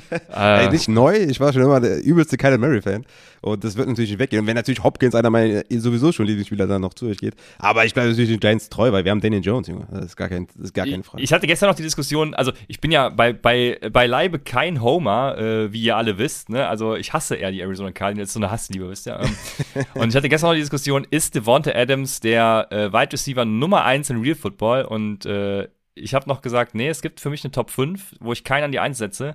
Ey, 0.33 0.67
äh, 0.67 0.71
nicht 0.71 0.89
neu, 0.89 1.17
ich 1.17 1.41
war 1.41 1.53
schon 1.53 1.63
immer 1.63 1.81
der 1.81 2.03
übelste 2.03 2.37
Kyler 2.37 2.59
Murray-Fan. 2.59 3.05
Und 3.43 3.65
das 3.65 3.77
wird 3.77 3.89
natürlich 3.89 4.11
nicht 4.11 4.21
weggehen. 4.21 4.41
Und 4.41 4.47
wenn 4.47 4.55
natürlich 4.55 4.85
Hopkins, 4.85 5.17
einer 5.17 5.29
meiner 5.29 5.65
sowieso 5.69 6.13
schon 6.13 6.27
Lieblingsspieler, 6.27 6.69
dann 6.69 6.81
noch 6.81 6.95
zu 6.95 7.07
euch 7.07 7.19
geht. 7.19 7.35
Aber 7.59 7.85
ich 7.85 7.93
bleibe 7.93 8.11
natürlich 8.11 8.31
den 8.31 8.39
Giants 8.39 8.69
treu, 8.69 8.93
weil 8.93 9.05
wir 9.05 9.11
haben 9.11 9.21
Daniel 9.21 9.43
Jones, 9.43 9.67
Junge. 9.67 9.89
Das 9.91 10.07
ist 10.07 10.17
gar, 10.17 10.29
kein, 10.29 10.47
das 10.47 10.67
ist 10.67 10.75
gar 10.75 10.87
keine 10.87 11.03
Frage. 11.03 11.23
Ich 11.23 11.33
hatte 11.33 11.49
gestern 11.49 11.69
noch 11.69 11.75
die 11.75 11.83
Diskussion, 11.83 12.35
also 12.35 12.53
ich 12.69 12.81
bin 12.81 12.93
ja 12.93 13.09
bei, 13.09 13.33
bei, 13.33 13.79
beileibe 13.93 14.39
kein 14.39 14.81
Homer, 14.81 15.37
äh, 15.39 15.73
wie 15.73 15.83
ihr 15.83 15.97
alle 15.97 16.19
wisst, 16.19 16.51
ne? 16.51 16.69
Also 16.69 16.95
ich 16.95 17.13
hasse 17.13 17.35
eher 17.35 17.51
die 17.51 17.61
Arizona 17.61 17.91
Cardinals, 17.91 18.29
ist 18.29 18.35
so 18.35 18.41
eine 18.41 18.51
Hassliebe, 18.53 18.89
wisst 18.89 19.09
ihr? 19.09 19.21
Ähm, 19.21 19.85
und 19.95 20.11
ich 20.11 20.17
hatte 20.17 20.29
gestern 20.29 20.51
noch 20.51 20.55
die 20.55 20.61
Diskussion, 20.61 21.05
ist 21.11 21.35
Devonta 21.35 21.73
Adams 21.73 22.21
der 22.21 22.69
äh, 22.71 22.93
Wide 22.93 23.13
Receiver 23.13 23.45
Nummer 23.45 23.85
1 23.85 24.11
in 24.11 24.21
Real 24.21 24.37
Football? 24.37 24.85
Und 24.85 25.27
äh, 25.27 25.67
ich 25.95 26.15
habe 26.15 26.29
noch 26.29 26.43
gesagt, 26.43 26.77
nee, 26.77 26.89
es 26.89 27.03
gibt 27.03 27.21
für 27.21 27.31
mich 27.31 27.45
eine 27.45 27.51
Top 27.51 27.71
5, 27.71 28.17
wo 28.21 28.33
ich 28.33 28.45
keinen 28.45 28.65
an 28.65 28.73
die 28.73 28.79
1 28.79 28.99
setze. 28.99 29.35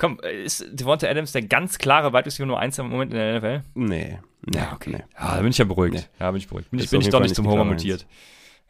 Komm, 0.00 0.18
äh, 0.22 0.44
ist 0.44 0.64
Devonta 0.72 1.06
Adams 1.06 1.32
der 1.32 1.42
ganz 1.42 1.76
klare 1.76 2.12
Wide 2.14 2.24
Receiver 2.24 2.46
Nummer 2.46 2.60
1 2.60 2.78
im 2.78 2.88
Moment 2.88 3.12
in 3.12 3.18
der 3.18 3.38
NFL? 3.38 3.62
nee. 3.74 4.18
nee. 4.46 4.58
Ja, 4.58 4.72
okay. 4.74 4.90
Nee. 4.90 5.04
Ja, 5.18 5.36
da 5.36 5.42
bin 5.42 5.50
ich 5.50 5.58
ja 5.58 5.66
beruhigt. 5.66 5.94
Nee. 5.94 6.04
Ja, 6.18 6.30
bin 6.30 6.38
ich 6.38 6.48
beruhigt. 6.48 6.70
Bin 6.70 6.80
ich, 6.80 6.88
bin 6.88 7.02
ich 7.02 7.10
doch 7.10 7.20
nicht 7.20 7.34
zum 7.34 7.46
Homer 7.46 7.64
mutiert. 7.66 8.06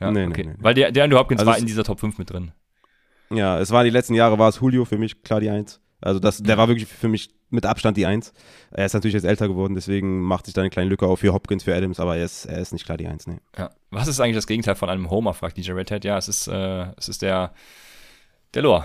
Ja, 0.01 0.11
Nee, 0.11 0.27
okay. 0.27 0.45
nee. 0.45 0.55
Weil 0.59 0.75
der, 0.75 0.91
der 0.91 1.05
Andrew 1.05 1.19
Hopkins 1.19 1.39
Also 1.41 1.51
war 1.53 1.59
in 1.59 1.67
dieser 1.67 1.85
Top 1.85 2.01
5 2.01 2.19
mit 2.19 2.31
drin. 2.31 2.51
Ja, 3.31 3.61
es 3.61 3.71
war 3.71 3.85
die 3.85 3.91
letzten 3.91 4.15
Jahre, 4.15 4.41
war 4.41 4.49
es 4.49 4.59
Julio 4.59 4.85
für 4.85 4.99
mich 4.99 5.23
klar 5.23 5.39
die 5.39 5.51
Eins. 5.51 5.81
Also 6.01 6.19
das, 6.19 6.43
der 6.43 6.59
war 6.59 6.67
wirklich 6.67 6.89
für 6.89 7.09
mich 7.09 7.31
mit 7.51 7.65
Abstand 7.65 7.97
die 7.97 8.07
Eins. 8.07 8.33
Er 8.73 8.87
ist 8.87 8.95
natürlich 8.95 9.15
jetzt 9.15 9.25
älter 9.25 9.47
geworden, 9.47 9.75
deswegen 9.75 10.23
macht 10.23 10.47
sich 10.47 10.55
da 10.55 10.63
eine 10.63 10.71
kleine 10.71 10.89
Lücke 10.91 11.07
auf 11.07 11.21
für 11.21 11.33
Hopkins, 11.33 11.63
für 11.63 11.77
Adams, 11.77 12.01
aber 12.01 12.17
er 12.17 12.25
ist, 12.25 12.47
er 12.47 12.59
ist 12.59 12.73
nicht 12.73 12.87
klar 12.87 12.97
die 12.99 13.07
Eins. 13.07 13.29
Nee. 13.29 13.39
Ja. 13.57 13.71
Was 13.91 14.09
ist 14.09 14.19
eigentlich 14.19 14.37
das 14.37 14.47
Gegenteil 14.49 14.75
von 14.75 14.89
einem 14.89 15.11
Homer, 15.11 15.35
fragt 15.35 15.59
DJ 15.59 15.73
Redhead. 15.73 16.05
Ja, 16.05 16.17
es 16.19 16.27
ist, 16.27 16.49
äh, 16.49 16.87
es 16.97 17.09
ist 17.09 17.23
der, 17.23 17.53
der 18.55 18.63
Lore. 18.63 18.85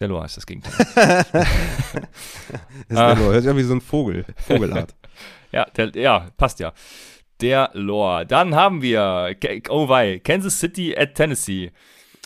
Der 0.00 0.08
Lore 0.08 0.26
ist 0.26 0.36
das 0.36 0.46
Gegenteil. 0.46 0.72
das 0.94 1.26
ist 2.88 2.96
ah. 2.96 3.16
Hört 3.16 3.42
sich 3.42 3.56
wie 3.56 3.62
so 3.62 3.74
ein 3.74 3.80
Vogel. 3.80 4.24
Vogelart. 4.46 4.94
ja, 5.52 5.64
der, 5.64 5.90
ja, 5.96 6.28
passt 6.36 6.60
ja. 6.60 6.72
Der 7.40 7.70
Lore. 7.72 8.26
Dann 8.26 8.54
haben 8.54 8.82
wir, 8.82 9.36
oh 9.68 9.88
wei, 9.88 10.20
Kansas 10.20 10.60
City 10.60 10.96
at 10.96 11.14
Tennessee. 11.14 11.72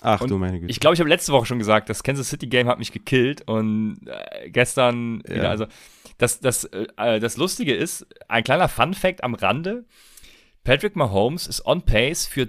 Ach 0.02 0.20
und 0.20 0.30
du 0.30 0.38
meine 0.38 0.58
Güte. 0.58 0.70
Ich 0.70 0.80
glaube, 0.80 0.94
ich 0.94 1.00
habe 1.00 1.08
letzte 1.08 1.32
Woche 1.32 1.46
schon 1.46 1.58
gesagt, 1.58 1.88
das 1.88 2.02
Kansas 2.02 2.28
City 2.28 2.46
Game 2.46 2.68
hat 2.68 2.78
mich 2.78 2.92
gekillt 2.92 3.42
und 3.48 4.00
äh, 4.06 4.50
gestern 4.50 5.22
ja. 5.26 5.34
wieder, 5.34 5.50
also 5.50 5.66
das, 6.18 6.40
das, 6.40 6.64
äh, 6.64 7.20
das 7.20 7.36
Lustige 7.36 7.74
ist, 7.74 8.06
ein 8.28 8.44
kleiner 8.44 8.68
Fun 8.68 8.94
Fact 8.94 9.22
am 9.22 9.34
Rande, 9.34 9.84
Patrick 10.64 10.96
Mahomes 10.96 11.46
ist 11.46 11.64
on 11.64 11.82
pace 11.82 12.26
für 12.26 12.48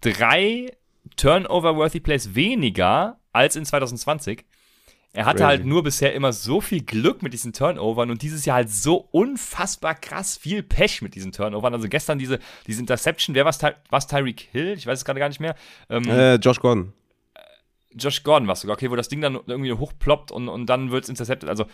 drei 0.00 0.76
Turnover-worthy 1.16 2.00
Plays 2.00 2.34
weniger 2.34 3.18
als 3.34 3.56
in 3.56 3.64
2020. 3.64 4.44
Er 5.12 5.26
hatte 5.26 5.44
halt 5.44 5.58
Crazy. 5.58 5.58
halt 5.58 5.66
nur 5.66 5.82
bisher 5.84 6.12
immer 6.12 6.32
so 6.32 6.60
viel 6.60 6.82
Glück 6.82 7.22
mit 7.22 7.32
diesen 7.32 7.52
Turnovern 7.52 8.10
und 8.10 8.22
dieses 8.22 8.44
Jahr 8.46 8.56
halt 8.56 8.70
so 8.70 9.08
unfassbar 9.12 9.94
krass 9.94 10.36
viel 10.36 10.64
Pech 10.64 11.02
mit 11.02 11.14
diesen 11.14 11.30
Turnovern. 11.30 11.72
Also 11.72 11.88
gestern 11.88 12.18
diese, 12.18 12.40
diese 12.66 12.80
Interception, 12.80 13.36
wer 13.36 13.44
war 13.44 13.50
es? 13.50 14.06
Tyreek 14.08 14.48
Hill? 14.50 14.74
Ich 14.76 14.88
weiß 14.88 14.98
es 14.98 15.04
gerade 15.04 15.20
gar 15.20 15.28
nicht 15.28 15.38
mehr. 15.38 15.54
Ähm, 15.88 16.08
äh, 16.08 16.34
Josh 16.36 16.58
Gordon. 16.58 16.92
Josh 17.92 18.24
Gordon 18.24 18.48
war 18.48 18.54
es 18.54 18.62
sogar, 18.62 18.74
okay, 18.74 18.90
wo 18.90 18.96
das 18.96 19.08
Ding 19.08 19.20
dann 19.20 19.38
irgendwie 19.46 19.72
hochploppt 19.72 20.32
und, 20.32 20.48
und 20.48 20.66
dann 20.66 20.90
wird 20.90 21.04
es 21.04 21.10
intercepted. 21.10 21.48
Also 21.48 21.66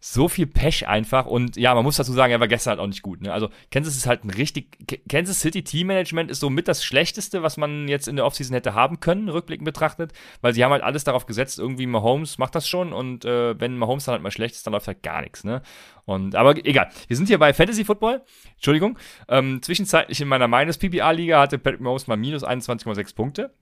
so 0.00 0.28
viel 0.28 0.46
Pech 0.46 0.88
einfach. 0.88 1.26
Und 1.26 1.56
ja, 1.56 1.74
man 1.74 1.84
muss 1.84 1.96
dazu 1.96 2.12
sagen, 2.12 2.32
er 2.32 2.40
war 2.40 2.48
gestern 2.48 2.70
halt 2.72 2.80
auch 2.80 2.86
nicht 2.86 3.02
gut. 3.02 3.20
Ne? 3.20 3.32
Also 3.32 3.50
Kansas 3.70 3.96
ist 3.96 4.06
halt 4.06 4.24
ein 4.24 4.30
richtig. 4.30 4.78
Kansas 5.08 5.40
City 5.40 5.62
Teammanagement 5.62 6.30
ist 6.30 6.40
so 6.40 6.48
mit 6.48 6.68
das 6.68 6.82
Schlechteste, 6.82 7.42
was 7.42 7.58
man 7.58 7.86
jetzt 7.86 8.08
in 8.08 8.16
der 8.16 8.24
Offseason 8.24 8.54
hätte 8.54 8.74
haben 8.74 9.00
können, 9.00 9.28
rückblickend 9.28 9.66
betrachtet. 9.66 10.12
Weil 10.40 10.54
sie 10.54 10.64
haben 10.64 10.72
halt 10.72 10.82
alles 10.82 11.04
darauf 11.04 11.26
gesetzt, 11.26 11.58
irgendwie 11.58 11.86
Mahomes 11.86 12.38
macht 12.38 12.54
das 12.54 12.66
schon. 12.66 12.94
Und 12.94 13.26
äh, 13.26 13.60
wenn 13.60 13.76
Mahomes 13.76 14.06
dann 14.06 14.14
halt 14.14 14.22
mal 14.22 14.30
schlecht 14.30 14.54
ist, 14.54 14.66
dann 14.66 14.72
läuft 14.72 14.86
halt 14.86 15.02
gar 15.02 15.20
nichts. 15.20 15.44
Ne? 15.44 15.60
Und, 16.06 16.34
aber 16.34 16.56
egal. 16.64 16.88
Wir 17.06 17.16
sind 17.16 17.26
hier 17.26 17.38
bei 17.38 17.52
Fantasy 17.52 17.84
Football. 17.84 18.22
Entschuldigung. 18.54 18.98
Ähm, 19.28 19.60
zwischenzeitlich 19.60 20.20
in 20.22 20.28
meiner 20.28 20.48
Minus 20.48 20.78
PPA-Liga 20.78 21.40
hatte 21.40 21.58
Patrick 21.58 21.82
Mahomes 21.82 22.06
mal 22.06 22.16
minus 22.16 22.42
21,6 22.42 23.14
Punkte. 23.14 23.52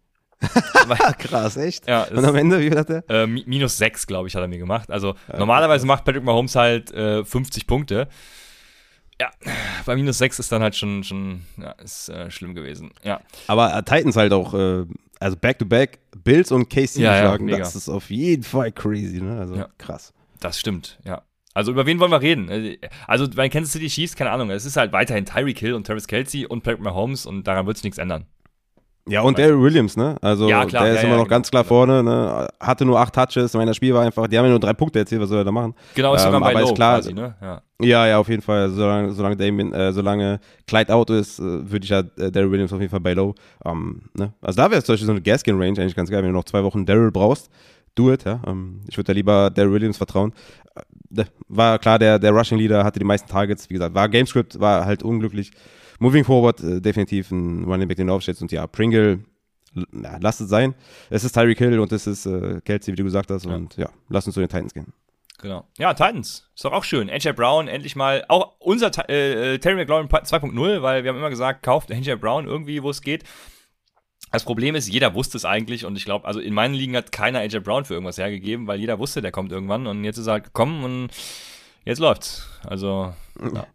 Krass, 1.18 1.56
echt? 1.56 1.88
Ja, 1.88 2.04
Und 2.04 2.24
am 2.24 2.36
Ende, 2.36 2.60
wie 2.60 2.70
hat 2.70 2.90
er? 2.90 3.08
Äh, 3.08 3.26
minus 3.26 3.76
6, 3.78 4.06
glaube 4.06 4.28
ich, 4.28 4.34
hat 4.34 4.42
er 4.42 4.48
mir 4.48 4.58
gemacht. 4.58 4.90
Also 4.90 5.14
ja, 5.30 5.38
normalerweise 5.38 5.86
macht 5.86 6.04
Patrick 6.04 6.22
Mahomes 6.22 6.54
halt 6.54 6.92
äh, 6.92 7.24
50 7.24 7.66
Punkte. 7.66 8.08
Ja, 9.20 9.30
bei 9.84 9.96
minus 9.96 10.18
6 10.18 10.38
ist 10.38 10.52
dann 10.52 10.62
halt 10.62 10.76
schon, 10.76 11.02
schon 11.02 11.42
ja, 11.56 11.72
ist 11.72 12.08
äh, 12.08 12.30
schlimm 12.30 12.54
gewesen. 12.54 12.92
Ja. 13.02 13.20
Aber 13.48 13.76
äh, 13.76 13.82
Titans 13.82 14.16
halt 14.16 14.32
auch, 14.32 14.54
äh, 14.54 14.84
also 15.18 15.36
back-to-back, 15.36 15.98
-back, 16.14 16.22
Bills 16.22 16.52
und 16.52 16.70
KC 16.70 16.98
ja, 16.98 17.18
schlagen, 17.18 17.48
das 17.48 17.74
ist 17.74 17.88
auf 17.88 18.10
jeden 18.10 18.44
Fall 18.44 18.70
crazy, 18.70 19.20
ne? 19.20 19.40
Also 19.40 19.64
krass. 19.76 20.12
Das 20.38 20.60
stimmt, 20.60 21.00
ja. 21.04 21.22
Also 21.52 21.72
über 21.72 21.86
wen 21.86 21.98
wollen 21.98 22.12
wir 22.12 22.20
reden? 22.20 22.48
Äh, 22.48 22.78
also 23.08 23.28
bei 23.28 23.48
Kansas 23.48 23.72
City 23.72 23.88
Chiefs, 23.88 24.14
keine 24.14 24.30
Ahnung, 24.30 24.50
es 24.50 24.64
ist 24.64 24.76
halt 24.76 24.92
weiterhin 24.92 25.26
Tyreek 25.26 25.58
Hill 25.58 25.74
und 25.74 25.84
Travis 25.84 26.06
Kelsey 26.06 26.46
und 26.46 26.62
Patrick 26.62 26.82
Mahomes 26.82 27.26
und 27.26 27.48
daran 27.48 27.66
wird 27.66 27.78
sich 27.78 27.84
nichts 27.84 27.98
ändern. 27.98 28.26
Ja, 29.08 29.22
und 29.22 29.38
Daryl 29.38 29.60
Williams, 29.60 29.96
ne? 29.96 30.16
Also 30.20 30.48
ja, 30.48 30.64
klar, 30.66 30.84
der 30.84 30.94
ist 30.94 31.02
ja, 31.02 31.08
immer 31.08 31.16
noch 31.16 31.28
ganz 31.28 31.50
klar 31.50 31.64
vorne, 31.64 32.02
ne? 32.02 32.48
Hatte 32.60 32.84
nur 32.84 32.98
acht 33.00 33.14
Touches, 33.14 33.54
mein 33.54 33.72
Spiel 33.72 33.94
war 33.94 34.02
einfach, 34.02 34.26
die 34.26 34.38
haben 34.38 34.44
ja 34.44 34.50
nur 34.50 34.60
drei 34.60 34.74
Punkte 34.74 34.98
erzielt, 34.98 35.20
was 35.20 35.28
soll 35.28 35.38
er 35.38 35.44
da 35.44 35.52
machen? 35.52 35.74
Genau, 35.94 36.14
ist 36.14 36.24
ähm, 36.24 36.32
sogar 36.32 36.52
bei 36.52 36.60
Low 36.60 36.74
klar, 36.74 36.96
quasi, 36.96 37.14
ne? 37.14 37.34
Ja. 37.40 37.62
ja, 37.80 38.06
ja, 38.06 38.18
auf 38.18 38.28
jeden 38.28 38.42
Fall. 38.42 38.68
Solange, 38.70 39.12
solange 39.12 39.36
Damien, 39.36 39.72
äh, 39.72 39.92
solange 39.92 40.40
Clyde 40.66 40.94
out 40.94 41.10
ist, 41.10 41.38
äh, 41.38 41.42
würde 41.42 41.84
ich 41.84 41.90
ja 41.90 42.00
äh, 42.00 42.30
Daryl 42.30 42.50
Williams 42.50 42.72
auf 42.72 42.80
jeden 42.80 42.90
Fall 42.90 43.00
bei 43.00 43.14
Low. 43.14 43.34
Ähm, 43.64 44.02
ne? 44.14 44.32
Also 44.42 44.56
da 44.58 44.70
wäre 44.70 44.78
es 44.78 44.84
zum 44.84 44.92
Beispiel 44.92 45.06
so 45.06 45.12
eine 45.12 45.22
Gaskin-Range 45.22 45.80
eigentlich 45.80 45.96
ganz 45.96 46.10
geil, 46.10 46.22
wenn 46.22 46.30
du 46.30 46.36
noch 46.36 46.44
zwei 46.44 46.62
Wochen 46.62 46.84
Daryl 46.84 47.10
brauchst. 47.10 47.50
Do 47.94 48.12
it, 48.12 48.24
ja. 48.24 48.40
Ähm, 48.46 48.82
ich 48.88 48.96
würde 48.96 49.06
da 49.08 49.12
lieber 49.14 49.50
Daryl 49.50 49.72
Williams 49.72 49.96
vertrauen. 49.96 50.32
Äh, 51.14 51.24
war 51.48 51.78
klar, 51.78 51.98
der, 51.98 52.18
der 52.18 52.32
Rushing 52.32 52.58
Leader 52.58 52.84
hatte 52.84 52.98
die 52.98 53.04
meisten 53.04 53.28
Targets, 53.28 53.70
wie 53.70 53.74
gesagt, 53.74 53.94
war 53.94 54.08
Gamescript, 54.08 54.60
war 54.60 54.84
halt 54.84 55.02
unglücklich. 55.02 55.50
Moving 55.98 56.24
forward, 56.24 56.62
äh, 56.62 56.80
definitiv 56.80 57.30
ein 57.30 57.64
Running 57.64 57.88
Back, 57.88 57.96
den 57.96 58.06
du 58.06 58.12
aufstellst. 58.12 58.42
Und 58.42 58.52
ja, 58.52 58.66
Pringle 58.66 59.20
na, 59.90 60.18
lass 60.20 60.40
es 60.40 60.48
sein. 60.48 60.74
Es 61.10 61.24
ist 61.24 61.32
Tyreek 61.32 61.58
Hill 61.58 61.78
und 61.78 61.92
es 61.92 62.06
ist 62.06 62.26
äh, 62.26 62.60
Kelsey, 62.64 62.92
wie 62.92 62.96
du 62.96 63.04
gesagt 63.04 63.30
hast. 63.30 63.46
Ja. 63.46 63.54
Und 63.54 63.76
ja, 63.76 63.90
lass 64.08 64.26
uns 64.26 64.34
zu 64.34 64.40
den 64.40 64.48
Titans 64.48 64.74
gehen. 64.74 64.92
Genau. 65.40 65.68
Ja, 65.78 65.94
Titans. 65.94 66.48
Ist 66.54 66.64
doch 66.64 66.72
auch 66.72 66.84
schön. 66.84 67.08
AJ 67.08 67.32
Brown 67.32 67.68
endlich 67.68 67.94
mal, 67.94 68.24
auch 68.28 68.56
unser 68.58 68.90
äh, 69.08 69.54
äh, 69.54 69.58
Terry 69.58 69.76
McLaurin 69.76 70.08
2.0, 70.08 70.82
weil 70.82 71.04
wir 71.04 71.10
haben 71.10 71.18
immer 71.18 71.30
gesagt, 71.30 71.62
kauft 71.62 71.92
AJ 71.92 72.16
Brown 72.16 72.46
irgendwie, 72.46 72.82
wo 72.82 72.90
es 72.90 73.02
geht. 73.02 73.24
Das 74.32 74.44
Problem 74.44 74.74
ist, 74.74 74.88
jeder 74.88 75.14
wusste 75.14 75.38
es 75.38 75.44
eigentlich 75.44 75.86
und 75.86 75.96
ich 75.96 76.04
glaube, 76.04 76.26
also 76.26 76.40
in 76.40 76.52
meinen 76.52 76.74
Ligen 76.74 76.96
hat 76.96 77.12
keiner 77.12 77.38
AJ 77.38 77.60
Brown 77.60 77.84
für 77.84 77.94
irgendwas 77.94 78.18
hergegeben, 78.18 78.66
weil 78.66 78.78
jeder 78.78 78.98
wusste, 78.98 79.22
der 79.22 79.30
kommt 79.30 79.52
irgendwann 79.52 79.86
und 79.86 80.04
jetzt 80.04 80.18
ist 80.18 80.26
er 80.26 80.34
halt 80.34 80.44
gekommen 80.44 80.84
und 80.84 81.10
jetzt 81.84 81.98
läuft's. 81.98 82.46
Also, 82.64 83.14
ja. 83.40 83.66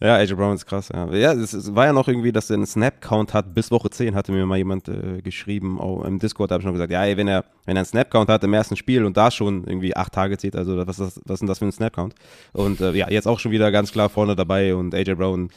Ja, 0.00 0.14
AJ 0.14 0.34
Brown 0.34 0.54
ist 0.54 0.64
krass, 0.64 0.90
ja. 0.94 1.12
Ja, 1.12 1.32
es, 1.32 1.52
es, 1.52 1.74
war 1.74 1.86
ja 1.86 1.92
noch 1.92 2.06
irgendwie, 2.06 2.30
dass 2.30 2.50
er 2.50 2.54
einen 2.54 2.66
Snap-Count 2.66 3.34
hat, 3.34 3.52
bis 3.52 3.72
Woche 3.72 3.90
10 3.90 4.14
hatte 4.14 4.30
mir 4.30 4.46
mal 4.46 4.56
jemand 4.56 4.88
äh, 4.88 5.20
geschrieben, 5.22 5.80
auch 5.80 6.04
im 6.04 6.20
Discord 6.20 6.52
habe 6.52 6.60
ich 6.60 6.64
schon 6.64 6.72
gesagt, 6.72 6.92
ja, 6.92 7.04
ey, 7.04 7.16
wenn 7.16 7.26
er, 7.26 7.44
wenn 7.64 7.76
er 7.76 7.80
einen 7.80 7.86
Snap-Count 7.86 8.28
hat 8.28 8.44
im 8.44 8.54
ersten 8.54 8.76
Spiel 8.76 9.04
und 9.04 9.16
da 9.16 9.32
schon 9.32 9.64
irgendwie 9.64 9.96
acht 9.96 10.12
Tage 10.12 10.38
zieht, 10.38 10.54
also 10.54 10.86
was, 10.86 11.00
ist, 11.00 11.20
was 11.24 11.34
ist 11.34 11.40
denn 11.40 11.48
das 11.48 11.58
für 11.58 11.64
ein 11.64 11.72
Snap-Count? 11.72 12.14
Und 12.52 12.80
äh, 12.80 12.92
ja, 12.92 13.10
jetzt 13.10 13.26
auch 13.26 13.40
schon 13.40 13.50
wieder 13.50 13.72
ganz 13.72 13.90
klar 13.90 14.08
vorne 14.08 14.36
dabei 14.36 14.76
und 14.76 14.94
AJ 14.94 15.14
Brown. 15.14 15.50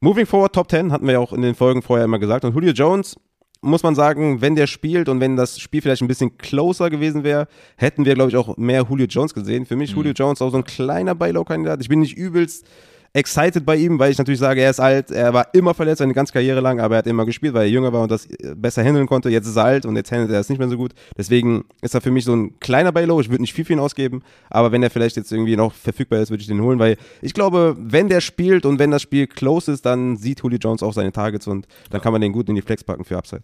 Moving 0.00 0.26
forward, 0.26 0.54
Top 0.54 0.70
10, 0.70 0.92
hatten 0.92 1.06
wir 1.06 1.14
ja 1.14 1.18
auch 1.18 1.32
in 1.32 1.42
den 1.42 1.56
Folgen 1.56 1.82
vorher 1.82 2.04
immer 2.04 2.20
gesagt. 2.20 2.44
Und 2.44 2.54
Julio 2.54 2.70
Jones, 2.70 3.16
muss 3.62 3.82
man 3.82 3.96
sagen, 3.96 4.40
wenn 4.40 4.54
der 4.54 4.68
spielt 4.68 5.08
und 5.08 5.18
wenn 5.18 5.34
das 5.34 5.58
Spiel 5.58 5.82
vielleicht 5.82 6.02
ein 6.02 6.08
bisschen 6.08 6.38
closer 6.38 6.88
gewesen 6.88 7.24
wäre, 7.24 7.48
hätten 7.76 8.04
wir, 8.04 8.14
glaube 8.14 8.30
ich, 8.30 8.36
auch 8.36 8.56
mehr 8.56 8.86
Julio 8.88 9.06
Jones 9.06 9.34
gesehen. 9.34 9.66
Für 9.66 9.74
mich 9.74 9.90
mhm. 9.90 9.96
Julio 9.96 10.12
Jones 10.12 10.40
auch 10.40 10.50
so 10.50 10.56
ein 10.56 10.62
kleiner 10.62 11.16
Buy-Low-Kandidat. 11.16 11.80
Ich 11.80 11.88
bin 11.88 11.98
nicht 11.98 12.16
übelst 12.16 12.64
excited 13.12 13.64
bei 13.64 13.76
ihm, 13.76 13.98
weil 13.98 14.10
ich 14.10 14.18
natürlich 14.18 14.40
sage, 14.40 14.60
er 14.60 14.70
ist 14.70 14.80
alt, 14.80 15.10
er 15.10 15.32
war 15.32 15.48
immer 15.54 15.74
verletzt, 15.74 15.98
seine 15.98 16.12
ganze 16.12 16.32
Karriere 16.32 16.60
lang, 16.60 16.80
aber 16.80 16.96
er 16.96 16.98
hat 16.98 17.06
immer 17.06 17.24
gespielt, 17.24 17.54
weil 17.54 17.62
er 17.62 17.70
jünger 17.70 17.92
war 17.92 18.02
und 18.02 18.10
das 18.10 18.28
besser 18.56 18.82
handeln 18.84 19.06
konnte. 19.06 19.30
Jetzt 19.30 19.46
ist 19.46 19.56
er 19.56 19.64
alt 19.64 19.86
und 19.86 19.96
jetzt 19.96 20.12
handelt 20.12 20.30
er 20.30 20.40
es 20.40 20.48
nicht 20.48 20.58
mehr 20.58 20.68
so 20.68 20.76
gut. 20.76 20.92
Deswegen 21.16 21.64
ist 21.82 21.94
er 21.94 22.00
für 22.00 22.10
mich 22.10 22.24
so 22.24 22.34
ein 22.34 22.58
kleiner 22.60 22.92
Baylow. 22.92 23.20
Ich 23.20 23.30
würde 23.30 23.42
nicht 23.42 23.54
viel 23.54 23.64
für 23.64 23.72
ihn 23.72 23.80
ausgeben, 23.80 24.22
aber 24.50 24.72
wenn 24.72 24.82
er 24.82 24.90
vielleicht 24.90 25.16
jetzt 25.16 25.32
irgendwie 25.32 25.56
noch 25.56 25.72
verfügbar 25.72 26.20
ist, 26.20 26.30
würde 26.30 26.42
ich 26.42 26.48
den 26.48 26.60
holen, 26.60 26.78
weil 26.78 26.96
ich 27.22 27.34
glaube, 27.34 27.76
wenn 27.78 28.08
der 28.08 28.20
spielt 28.20 28.66
und 28.66 28.78
wenn 28.78 28.90
das 28.90 29.02
Spiel 29.02 29.26
close 29.26 29.72
ist, 29.72 29.86
dann 29.86 30.16
sieht 30.16 30.42
Julio 30.42 30.58
Jones 30.58 30.82
auch 30.82 30.92
seine 30.92 31.12
Targets 31.12 31.46
und 31.46 31.66
dann 31.90 32.00
kann 32.00 32.12
man 32.12 32.20
den 32.20 32.32
gut 32.32 32.48
in 32.48 32.54
die 32.54 32.62
Flex 32.62 32.84
packen 32.84 33.04
für 33.04 33.16
Upside. 33.16 33.42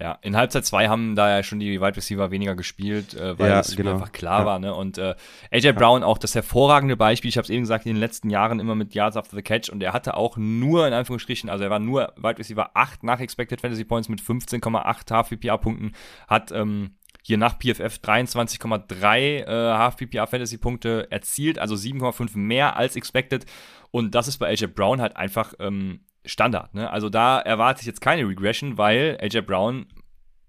Ja, 0.00 0.18
in 0.22 0.34
Halbzeit 0.34 0.64
2 0.64 0.88
haben 0.88 1.14
da 1.14 1.28
ja 1.28 1.42
schon 1.42 1.60
die 1.60 1.78
Wide 1.78 1.96
Receiver 1.96 2.30
weniger 2.30 2.54
gespielt, 2.54 3.12
äh, 3.12 3.38
weil 3.38 3.50
ja, 3.50 3.60
es 3.60 3.76
genau. 3.76 3.92
einfach 3.92 4.12
klar 4.12 4.40
ja. 4.40 4.46
war. 4.46 4.58
Ne? 4.58 4.74
Und 4.74 4.96
äh, 4.96 5.14
AJ 5.50 5.72
Brown 5.72 6.02
auch 6.02 6.16
das 6.16 6.34
hervorragende 6.34 6.96
Beispiel, 6.96 7.28
ich 7.28 7.36
habe 7.36 7.44
es 7.44 7.50
eben 7.50 7.62
gesagt, 7.62 7.84
in 7.84 7.92
den 7.92 8.00
letzten 8.00 8.30
Jahren 8.30 8.60
immer 8.60 8.74
mit 8.74 8.94
Yards 8.94 9.18
after 9.18 9.36
the 9.36 9.42
Catch 9.42 9.68
und 9.68 9.82
er 9.82 9.92
hatte 9.92 10.16
auch 10.16 10.38
nur, 10.38 10.86
in 10.86 10.94
Anführungsstrichen, 10.94 11.50
also 11.50 11.64
er 11.64 11.70
war 11.70 11.80
nur 11.80 12.14
Wide 12.16 12.38
Receiver 12.38 12.70
8 12.72 13.02
nach 13.02 13.20
Expected 13.20 13.60
Fantasy 13.60 13.84
Points 13.84 14.08
mit 14.08 14.22
15,8 14.22 15.10
HFPPA-Punkten, 15.10 15.92
hat 16.28 16.50
ähm, 16.50 16.96
hier 17.22 17.36
nach 17.36 17.58
PFF 17.58 17.98
23,3 18.02 19.16
äh, 19.18 19.90
HFPPA 19.90 20.26
Fantasy 20.26 20.56
Punkte 20.56 21.08
erzielt, 21.10 21.58
also 21.58 21.74
7,5 21.74 22.38
mehr 22.38 22.76
als 22.76 22.96
expected. 22.96 23.44
Und 23.90 24.14
das 24.14 24.28
ist 24.28 24.38
bei 24.38 24.48
AJ 24.48 24.68
Brown 24.68 25.00
halt 25.02 25.16
einfach 25.16 25.52
ähm, 25.58 26.00
Standard. 26.30 26.74
Ne? 26.74 26.90
Also 26.90 27.08
da 27.08 27.40
erwarte 27.40 27.80
ich 27.80 27.86
jetzt 27.86 28.00
keine 28.00 28.26
Regression, 28.26 28.78
weil 28.78 29.18
AJ 29.20 29.42
Brown 29.42 29.86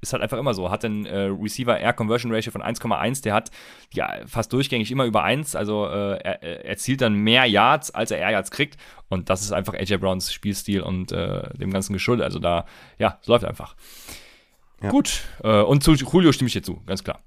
ist 0.01 0.13
halt 0.13 0.23
einfach 0.23 0.38
immer 0.38 0.53
so. 0.53 0.71
Hat 0.71 0.84
ein 0.84 1.05
äh, 1.05 1.29
Receiver 1.39 1.79
Air 1.79 1.93
Conversion 1.93 2.34
Ratio 2.34 2.51
von 2.51 2.63
1,1, 2.63 3.21
der 3.23 3.34
hat 3.34 3.51
ja 3.93 4.09
fast 4.25 4.51
durchgängig 4.51 4.91
immer 4.91 5.05
über 5.05 5.23
1, 5.23 5.55
also 5.55 5.88
äh, 5.88 6.17
er, 6.23 6.65
er 6.65 6.77
zielt 6.77 7.01
dann 7.01 7.13
mehr 7.13 7.45
Yards, 7.45 7.91
als 7.91 8.11
er 8.11 8.17
Air 8.17 8.32
Yards 8.32 8.51
kriegt. 8.51 8.77
Und 9.09 9.29
das 9.29 9.41
ist 9.41 9.51
einfach 9.51 9.73
AJ 9.73 9.97
Browns 9.97 10.34
Spielstil 10.34 10.82
und 10.82 11.11
äh, 11.11 11.49
dem 11.55 11.71
Ganzen 11.71 11.93
geschuldet. 11.93 12.23
Also 12.23 12.39
da, 12.39 12.65
ja, 12.97 13.19
es 13.21 13.27
läuft 13.27 13.45
einfach. 13.45 13.75
Ja. 14.82 14.89
Gut. 14.89 15.21
Äh, 15.43 15.61
und 15.61 15.84
zu 15.84 15.93
Julio 15.93 16.32
stimme 16.32 16.47
ich 16.47 16.53
dir 16.53 16.63
zu, 16.63 16.82
ganz 16.86 17.03
klar. 17.03 17.19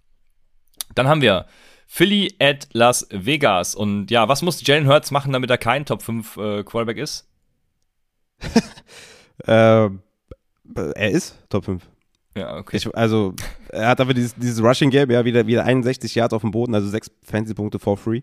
Dann 0.95 1.07
haben 1.07 1.21
wir 1.21 1.47
Philly 1.87 2.35
at 2.41 2.69
Las 2.73 3.07
Vegas. 3.11 3.75
Und 3.75 4.11
ja, 4.11 4.29
was 4.29 4.43
muss 4.43 4.67
Jalen 4.67 4.89
Hurts 4.89 5.11
machen, 5.11 5.33
damit 5.33 5.51
er 5.51 5.59
kein 5.59 5.85
Top 5.87 6.03
5 6.03 6.37
äh, 6.37 6.65
Quarterback 6.65 6.99
ist? 6.99 7.29
ähm, 9.47 10.01
er 10.95 11.11
ist 11.11 11.37
Top 11.49 11.65
5. 11.65 11.83
Ja, 12.37 12.57
okay. 12.57 12.77
Ich, 12.77 12.97
also, 12.97 13.35
er 13.69 13.89
hat 13.89 14.01
aber 14.01 14.13
dieses, 14.13 14.35
dieses 14.35 14.63
Rushing 14.63 14.91
Game, 14.91 15.11
ja, 15.11 15.25
wieder, 15.25 15.47
wieder 15.47 15.65
61 15.65 16.15
Yards 16.15 16.35
auf 16.35 16.43
dem 16.43 16.51
Boden, 16.51 16.75
also 16.75 16.89
6 16.89 17.11
Fantasy-Punkte 17.23 17.79
for 17.79 17.97
free. 17.97 18.23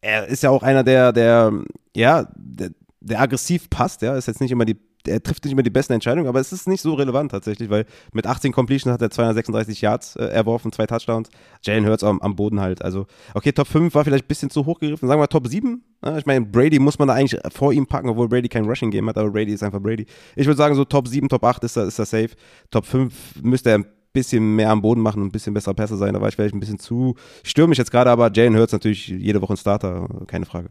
Er 0.00 0.26
ist 0.26 0.42
ja 0.42 0.50
auch 0.50 0.62
einer, 0.62 0.82
der, 0.82 1.12
der, 1.12 1.52
ja, 1.94 2.28
der, 2.34 2.70
der 3.00 3.20
aggressiv 3.20 3.70
passt, 3.70 4.02
ja, 4.02 4.16
ist 4.16 4.26
jetzt 4.26 4.40
nicht 4.40 4.50
immer 4.50 4.64
die 4.64 4.76
er 5.08 5.22
trifft 5.22 5.44
nicht 5.44 5.54
mehr 5.54 5.62
die 5.62 5.70
besten 5.70 5.92
Entscheidungen, 5.92 6.28
aber 6.28 6.40
es 6.40 6.52
ist 6.52 6.68
nicht 6.68 6.80
so 6.80 6.94
relevant 6.94 7.30
tatsächlich, 7.30 7.70
weil 7.70 7.86
mit 8.12 8.26
18 8.26 8.52
Completion 8.52 8.92
hat 8.92 9.02
er 9.02 9.10
236 9.10 9.80
Yards 9.80 10.16
äh, 10.16 10.24
erworfen, 10.24 10.72
zwei 10.72 10.86
Touchdowns. 10.86 11.28
Jalen 11.62 11.86
Hurts 11.86 12.04
am, 12.04 12.20
am 12.20 12.36
Boden 12.36 12.60
halt. 12.60 12.82
Also, 12.82 13.06
okay, 13.34 13.52
Top 13.52 13.66
5 13.66 13.94
war 13.94 14.04
vielleicht 14.04 14.24
ein 14.24 14.28
bisschen 14.28 14.50
zu 14.50 14.66
hoch 14.66 14.78
gegriffen. 14.78 15.08
Sagen 15.08 15.20
wir 15.20 15.28
Top 15.28 15.46
7. 15.46 15.82
Ja, 16.04 16.18
ich 16.18 16.26
meine, 16.26 16.44
Brady 16.46 16.78
muss 16.78 16.98
man 16.98 17.08
da 17.08 17.14
eigentlich 17.14 17.40
vor 17.52 17.72
ihm 17.72 17.86
packen, 17.86 18.08
obwohl 18.08 18.28
Brady 18.28 18.48
kein 18.48 18.64
Rushing-Game 18.64 19.08
hat, 19.08 19.18
aber 19.18 19.30
Brady 19.30 19.52
ist 19.52 19.62
einfach 19.62 19.80
Brady. 19.80 20.06
Ich 20.36 20.46
würde 20.46 20.56
sagen, 20.56 20.74
so 20.74 20.84
Top 20.84 21.08
7, 21.08 21.28
Top 21.28 21.44
8 21.44 21.64
ist 21.64 21.76
er, 21.76 21.84
ist 21.86 21.98
er 21.98 22.06
safe. 22.06 22.30
Top 22.70 22.86
5 22.86 23.42
müsste 23.42 23.70
er 23.70 23.78
ein 23.78 23.86
bisschen 24.12 24.56
mehr 24.56 24.70
am 24.70 24.82
Boden 24.82 25.00
machen 25.00 25.22
und 25.22 25.28
ein 25.28 25.32
bisschen 25.32 25.54
besser 25.54 25.74
Pässe 25.74 25.96
sein. 25.96 26.14
Da 26.14 26.20
war 26.20 26.28
ich 26.28 26.34
vielleicht 26.34 26.54
ein 26.54 26.60
bisschen 26.60 26.78
zu 26.78 27.14
stürmisch 27.44 27.78
jetzt 27.78 27.90
gerade, 27.90 28.10
aber 28.10 28.30
Jalen 28.32 28.56
Hurts 28.56 28.72
natürlich 28.72 29.08
jede 29.08 29.40
Woche 29.42 29.54
ein 29.54 29.56
Starter, 29.56 30.08
keine 30.26 30.46
Frage. 30.46 30.70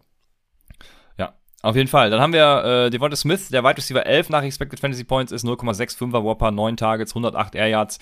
Auf 1.63 1.75
jeden 1.75 1.87
Fall. 1.87 2.09
Dann 2.09 2.21
haben 2.21 2.33
wir 2.33 2.63
äh, 2.63 2.89
Devonta 2.89 3.15
Smith, 3.15 3.49
der 3.49 3.63
Wide 3.63 3.77
Receiver 3.77 4.05
11 4.05 4.29
nach 4.29 4.43
Expected 4.43 4.79
Fantasy 4.79 5.03
Points 5.03 5.31
ist 5.31 5.45
0,65er 5.45 6.23
Whopper, 6.23 6.51
9 6.51 6.77
Targets, 6.77 7.11
108 7.11 7.55
Air 7.55 7.67
Yards. 7.67 7.99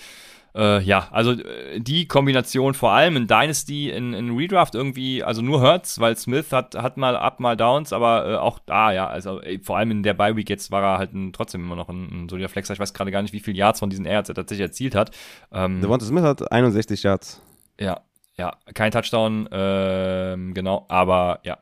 Äh, 0.56 0.80
ja, 0.82 1.08
also 1.10 1.32
äh, 1.32 1.80
die 1.80 2.08
Kombination 2.08 2.72
vor 2.72 2.92
allem 2.92 3.16
in 3.16 3.26
Dynasty, 3.26 3.90
in, 3.90 4.14
in 4.14 4.34
Redraft 4.34 4.74
irgendwie, 4.74 5.22
also 5.22 5.42
nur 5.42 5.60
Hurts, 5.60 6.00
weil 6.00 6.16
Smith 6.16 6.50
hat, 6.50 6.74
hat 6.74 6.96
mal 6.96 7.14
Up, 7.14 7.40
mal 7.40 7.58
Downs, 7.58 7.92
aber 7.92 8.26
äh, 8.26 8.36
auch 8.36 8.58
da, 8.64 8.90
ja, 8.90 9.06
also 9.06 9.42
ey, 9.42 9.58
vor 9.58 9.76
allem 9.76 9.90
in 9.90 10.02
der 10.02 10.14
Bye 10.14 10.34
Week 10.34 10.48
jetzt 10.48 10.70
war 10.70 10.82
er 10.82 10.98
halt 10.98 11.12
ein, 11.12 11.34
trotzdem 11.34 11.62
immer 11.62 11.76
noch 11.76 11.90
ein, 11.90 12.24
ein 12.24 12.28
solider 12.30 12.48
Flexer. 12.48 12.72
Ich 12.72 12.80
weiß 12.80 12.94
gerade 12.94 13.10
gar 13.10 13.20
nicht, 13.20 13.34
wie 13.34 13.40
viele 13.40 13.58
Yards 13.58 13.80
von 13.80 13.90
diesen 13.90 14.06
Air 14.06 14.14
Yards 14.14 14.30
er 14.30 14.34
tatsächlich 14.34 14.66
erzielt 14.66 14.94
hat. 14.94 15.10
Ähm, 15.52 15.82
Devonta 15.82 16.06
Smith 16.06 16.24
hat 16.24 16.50
61 16.50 17.02
Yards. 17.02 17.42
Ja, 17.78 18.00
ja, 18.38 18.52
kein 18.72 18.92
Touchdown, 18.92 19.48
ähm, 19.52 20.54
genau, 20.54 20.86
aber 20.88 21.40
ja, 21.42 21.58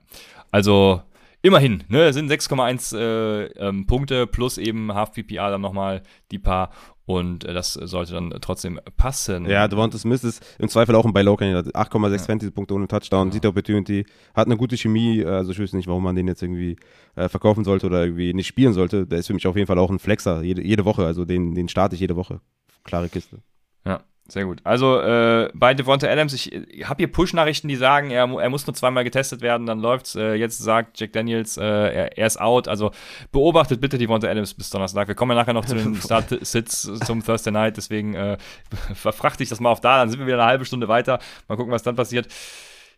also 0.52 1.02
immerhin, 1.44 1.84
ne, 1.88 2.12
sind 2.12 2.30
6,1 2.30 2.96
äh, 2.96 3.44
ähm, 3.58 3.86
Punkte 3.86 4.26
plus 4.26 4.56
eben 4.56 4.92
Half 4.94 5.12
PPA 5.12 5.50
dann 5.50 5.60
nochmal 5.60 6.02
die 6.30 6.38
paar 6.38 6.70
und 7.04 7.44
äh, 7.44 7.52
das 7.52 7.74
sollte 7.74 8.14
dann 8.14 8.30
trotzdem 8.40 8.80
passen. 8.96 9.44
Ja, 9.44 9.68
Devonta 9.68 9.98
Smith 9.98 10.24
ist 10.24 10.42
im 10.58 10.70
Zweifel 10.70 10.94
auch 10.94 11.04
ein 11.04 11.12
Buy-Low-Kandidat. 11.12 11.74
8,6 11.74 12.12
ja. 12.12 12.18
Fantasy-Punkte 12.18 12.74
ohne 12.74 12.88
Touchdown, 12.88 13.28
ja. 13.28 13.34
sieht 13.34 13.44
Opportunity, 13.44 14.06
hat 14.34 14.46
eine 14.46 14.56
gute 14.56 14.78
Chemie. 14.78 15.22
Also 15.22 15.52
ich 15.52 15.58
wüsste 15.58 15.76
nicht, 15.76 15.86
warum 15.86 16.02
man 16.02 16.16
den 16.16 16.28
jetzt 16.28 16.42
irgendwie 16.42 16.76
äh, 17.14 17.28
verkaufen 17.28 17.62
sollte 17.62 17.86
oder 17.86 18.04
irgendwie 18.04 18.32
nicht 18.32 18.46
spielen 18.46 18.72
sollte. 18.72 19.06
Der 19.06 19.18
ist 19.18 19.26
für 19.26 19.34
mich 19.34 19.46
auf 19.46 19.56
jeden 19.56 19.66
Fall 19.66 19.78
auch 19.78 19.90
ein 19.90 19.98
Flexer, 19.98 20.42
jede, 20.42 20.62
jede 20.64 20.86
Woche. 20.86 21.04
Also 21.04 21.26
den, 21.26 21.54
den 21.54 21.68
starte 21.68 21.94
ich 21.94 22.00
jede 22.00 22.16
Woche. 22.16 22.40
Klare 22.84 23.10
Kiste. 23.10 23.42
Ja. 23.84 24.02
Sehr 24.26 24.46
gut. 24.46 24.60
Also 24.64 25.00
äh, 25.00 25.50
bei 25.52 25.74
Devonta 25.74 26.08
Adams, 26.08 26.32
ich, 26.32 26.50
ich 26.50 26.88
habe 26.88 26.96
hier 27.02 27.12
Push-Nachrichten, 27.12 27.68
die 27.68 27.76
sagen, 27.76 28.10
er, 28.10 28.22
er 28.22 28.48
muss 28.48 28.66
nur 28.66 28.72
zweimal 28.72 29.04
getestet 29.04 29.42
werden, 29.42 29.66
dann 29.66 29.80
läuft's. 29.80 30.14
Äh, 30.14 30.34
jetzt 30.34 30.58
sagt 30.58 30.98
Jack 30.98 31.12
Daniels, 31.12 31.58
äh, 31.58 31.62
er, 31.62 32.16
er, 32.16 32.26
ist 32.26 32.40
out. 32.40 32.66
Also 32.66 32.92
beobachtet 33.32 33.82
bitte 33.82 33.98
Devonta 33.98 34.26
Adams 34.26 34.54
bis 34.54 34.70
Donnerstag. 34.70 35.08
Wir 35.08 35.14
kommen 35.14 35.32
ja 35.32 35.36
nachher 35.36 35.52
noch 35.52 35.66
zu 35.66 35.74
den 35.74 35.94
Start-Sits 36.00 36.90
zum 37.04 37.22
Thursday 37.22 37.52
Night, 37.52 37.76
deswegen 37.76 38.14
äh, 38.14 38.38
verfrachte 38.94 39.42
ich 39.42 39.50
das 39.50 39.60
mal 39.60 39.70
auf 39.70 39.82
da. 39.82 39.98
Dann 39.98 40.08
sind 40.08 40.20
wir 40.20 40.26
wieder 40.26 40.38
eine 40.38 40.46
halbe 40.46 40.64
Stunde 40.64 40.88
weiter. 40.88 41.18
Mal 41.46 41.56
gucken, 41.56 41.72
was 41.72 41.82
dann 41.82 41.94
passiert. 41.94 42.26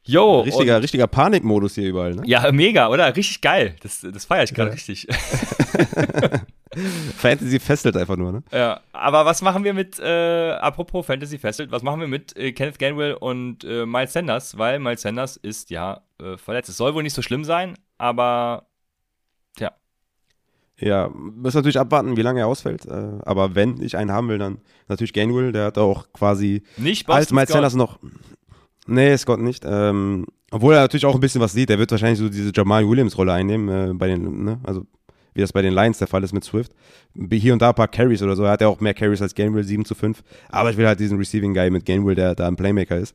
Yo, 0.07 0.41
richtiger, 0.41 0.83
richtiger 0.83 1.07
Panikmodus 1.07 1.75
hier 1.75 1.89
überall, 1.89 2.15
ne? 2.15 2.23
Ja, 2.27 2.51
mega, 2.53 2.89
oder? 2.89 3.15
Richtig 3.15 3.41
geil. 3.41 3.75
Das, 3.83 4.01
das 4.01 4.25
feiere 4.25 4.45
ich 4.45 4.55
gerade 4.55 4.71
ja. 4.71 4.75
richtig. 4.75 5.07
Fantasy 7.17 7.59
fesselt 7.59 7.97
einfach 7.97 8.17
nur, 8.17 8.33
ne? 8.33 8.43
Ja, 8.53 8.81
aber 8.93 9.25
was 9.25 9.43
machen 9.43 9.65
wir 9.65 9.73
mit, 9.73 9.99
äh, 9.99 10.51
apropos 10.53 11.07
Fantasy 11.07 11.39
fesselt, 11.39 11.71
was 11.71 11.83
machen 11.83 12.01
wir 12.01 12.09
mit 12.09 12.37
äh, 12.37 12.53
Kenneth 12.53 12.79
Ganwell 12.79 13.15
und 13.15 13.65
äh, 13.65 13.87
Miles 13.87 14.13
Sanders? 14.13 14.59
Weil 14.59 14.79
Miles 14.79 15.03
Sanders 15.03 15.37
ist 15.37 15.71
ja 15.71 16.03
äh, 16.21 16.37
verletzt. 16.37 16.69
Es 16.69 16.77
soll 16.77 16.95
wohl 16.95 17.03
nicht 17.03 17.15
so 17.15 17.23
schlimm 17.23 17.45
sein, 17.45 17.75
aber 17.99 18.67
ja. 19.59 19.73
Ja, 20.79 21.09
müssen 21.09 21.57
natürlich 21.57 21.79
abwarten, 21.79 22.17
wie 22.17 22.23
lange 22.23 22.41
er 22.41 22.47
ausfällt. 22.47 22.85
Äh, 22.87 23.19
aber 23.25 23.55
wenn 23.55 23.81
ich 23.81 23.97
einen 23.97 24.13
haben 24.13 24.29
will, 24.29 24.39
dann 24.39 24.59
natürlich 24.89 25.13
Gainwell, 25.13 25.53
der 25.53 25.67
hat 25.67 25.79
auch 25.79 26.13
quasi 26.13 26.63
nicht 26.77 27.09
als 27.09 27.33
Miles 27.33 27.51
Sanders 27.51 27.75
noch. 27.75 27.99
Nee, 28.87 29.17
Scott 29.17 29.41
nicht. 29.41 29.65
Ähm, 29.67 30.27
obwohl 30.51 30.75
er 30.75 30.81
natürlich 30.81 31.07
auch 31.07 31.15
ein 31.15 31.21
bisschen 31.21 31.41
was 31.41 31.53
sieht. 31.53 31.71
Er 31.71 31.79
wird 31.79 31.91
wahrscheinlich 31.91 32.19
so 32.19 32.29
diese 32.29 32.53
Jamal 32.55 32.89
Williams-Rolle 32.89 33.33
einnehmen 33.33 33.91
äh, 33.91 33.95
bei 33.95 34.09
den, 34.09 34.45
ne? 34.45 34.61
Also 34.63 34.87
wie 35.35 35.43
das 35.43 35.53
bei 35.53 35.61
den 35.61 35.75
Lions 35.75 35.99
der 35.99 36.09
Fall 36.09 36.25
ist 36.25 36.33
mit 36.33 36.45
Swift. 36.45 36.73
Hier 37.31 37.53
und 37.53 37.61
da 37.61 37.69
ein 37.69 37.75
paar 37.75 37.89
Carries 37.89 38.23
oder 38.23 38.35
so. 38.35 38.45
Er 38.45 38.53
hat 38.53 38.63
ja 38.63 38.69
auch 38.69 38.81
mehr 38.81 38.95
Carries 38.95 39.21
als 39.21 39.35
Gainwell, 39.35 39.65
7 39.65 39.85
zu 39.85 39.95
5. 39.95 40.23
Aber 40.49 40.71
ich 40.71 40.79
will 40.79 40.87
halt 40.87 40.99
diesen 40.99 41.19
Receiving 41.19 41.53
Guy 41.53 41.71
mit 41.71 41.85
Gainwell, 41.85 42.15
der 42.15 42.35
da 42.35 42.49
ein 42.49 42.57
Playmaker 42.57 42.97
ist. 42.97 43.15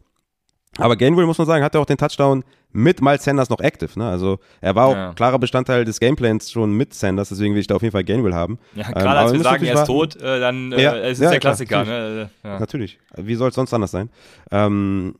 Aber 0.77 0.95
Gainwell, 0.95 1.25
muss 1.25 1.37
man 1.37 1.47
sagen, 1.47 1.63
hat 1.63 1.73
ja 1.73 1.81
auch 1.81 1.85
den 1.85 1.97
Touchdown 1.97 2.43
mit 2.71 3.01
Miles 3.01 3.23
Sanders 3.23 3.49
noch 3.49 3.59
active. 3.59 3.99
Ne? 3.99 4.07
Also 4.07 4.39
er 4.61 4.75
war 4.75 4.87
auch 4.87 4.95
ja. 4.95 5.13
klarer 5.13 5.37
Bestandteil 5.37 5.83
des 5.83 5.99
Gameplans 5.99 6.49
schon 6.49 6.71
mit 6.73 6.93
Sanders, 6.93 7.29
deswegen 7.29 7.53
will 7.53 7.61
ich 7.61 7.67
da 7.67 7.75
auf 7.75 7.81
jeden 7.81 7.91
Fall 7.91 8.05
Gainwell 8.05 8.33
haben. 8.33 8.57
Ja, 8.75 8.89
gerade 8.89 9.03
ähm, 9.03 9.25
als 9.25 9.33
wir 9.33 9.41
sagen, 9.41 9.65
er 9.65 9.73
ist 9.73 9.85
tot, 9.85 10.15
äh, 10.15 10.39
dann 10.39 10.71
äh, 10.71 10.81
ja, 10.81 10.95
es 10.95 11.19
ist 11.19 11.23
ja, 11.23 11.31
der 11.31 11.39
Klassiker. 11.39 11.83
Klar, 11.83 11.85
natürlich. 11.85 12.29
Ne? 12.43 12.49
Ja. 12.49 12.59
natürlich. 12.59 12.99
Wie 13.17 13.35
soll 13.35 13.49
es 13.49 13.55
sonst 13.55 13.73
anders 13.73 13.91
sein? 13.91 14.09
Ähm, 14.49 15.15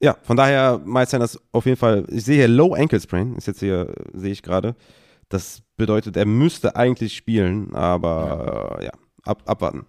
ja, 0.00 0.16
von 0.22 0.36
daher 0.36 0.80
Miles 0.84 1.10
Sanders 1.10 1.38
auf 1.52 1.66
jeden 1.66 1.76
Fall, 1.76 2.06
ich 2.08 2.24
sehe 2.24 2.36
hier 2.36 2.48
Low 2.48 2.74
Ankle 2.74 3.00
Sprain, 3.00 3.36
ist 3.36 3.46
jetzt 3.46 3.60
hier, 3.60 3.92
sehe 4.12 4.32
ich 4.32 4.42
gerade. 4.42 4.74
Das 5.28 5.62
bedeutet, 5.76 6.16
er 6.16 6.26
müsste 6.26 6.74
eigentlich 6.74 7.14
spielen, 7.14 7.74
aber 7.74 8.78
ja, 8.78 8.78
äh, 8.78 8.84
ja 8.86 8.92
ab, 9.24 9.42
abwarten. 9.46 9.86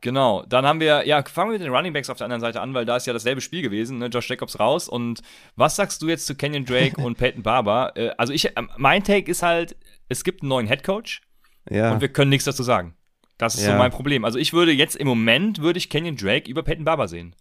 Genau, 0.00 0.44
dann 0.48 0.64
haben 0.64 0.78
wir, 0.78 1.06
ja, 1.06 1.24
fangen 1.24 1.50
wir 1.50 1.58
mit 1.58 1.66
den 1.66 1.74
Running 1.74 1.92
Backs 1.92 2.08
auf 2.08 2.18
der 2.18 2.26
anderen 2.26 2.40
Seite 2.40 2.60
an, 2.60 2.72
weil 2.72 2.84
da 2.84 2.96
ist 2.96 3.06
ja 3.06 3.12
dasselbe 3.12 3.40
Spiel 3.40 3.62
gewesen, 3.62 3.98
ne? 3.98 4.06
Josh 4.06 4.30
Jacobs 4.30 4.60
raus. 4.60 4.88
Und 4.88 5.22
was 5.56 5.74
sagst 5.74 6.02
du 6.02 6.08
jetzt 6.08 6.26
zu 6.26 6.36
Kenyon 6.36 6.64
Drake 6.64 7.00
und 7.02 7.18
Peyton 7.18 7.42
Barber? 7.42 7.92
Äh, 7.96 8.10
also 8.16 8.32
ich, 8.32 8.56
äh, 8.56 8.62
mein 8.76 9.02
Take 9.02 9.28
ist 9.28 9.42
halt, 9.42 9.76
es 10.08 10.22
gibt 10.22 10.42
einen 10.42 10.50
neuen 10.50 10.68
Head 10.68 10.84
Coach 10.84 11.22
ja. 11.68 11.92
und 11.92 12.00
wir 12.00 12.08
können 12.08 12.28
nichts 12.28 12.44
dazu 12.44 12.62
sagen. 12.62 12.94
Das 13.38 13.56
ist 13.56 13.66
ja. 13.66 13.72
so 13.72 13.78
mein 13.78 13.90
Problem. 13.90 14.24
Also 14.24 14.38
ich 14.38 14.52
würde 14.52 14.70
jetzt 14.70 14.94
im 14.94 15.08
Moment, 15.08 15.62
würde 15.62 15.78
ich 15.78 15.90
Kenyon 15.90 16.16
Drake 16.16 16.48
über 16.48 16.62
Peyton 16.62 16.84
Barber 16.84 17.08
sehen. 17.08 17.34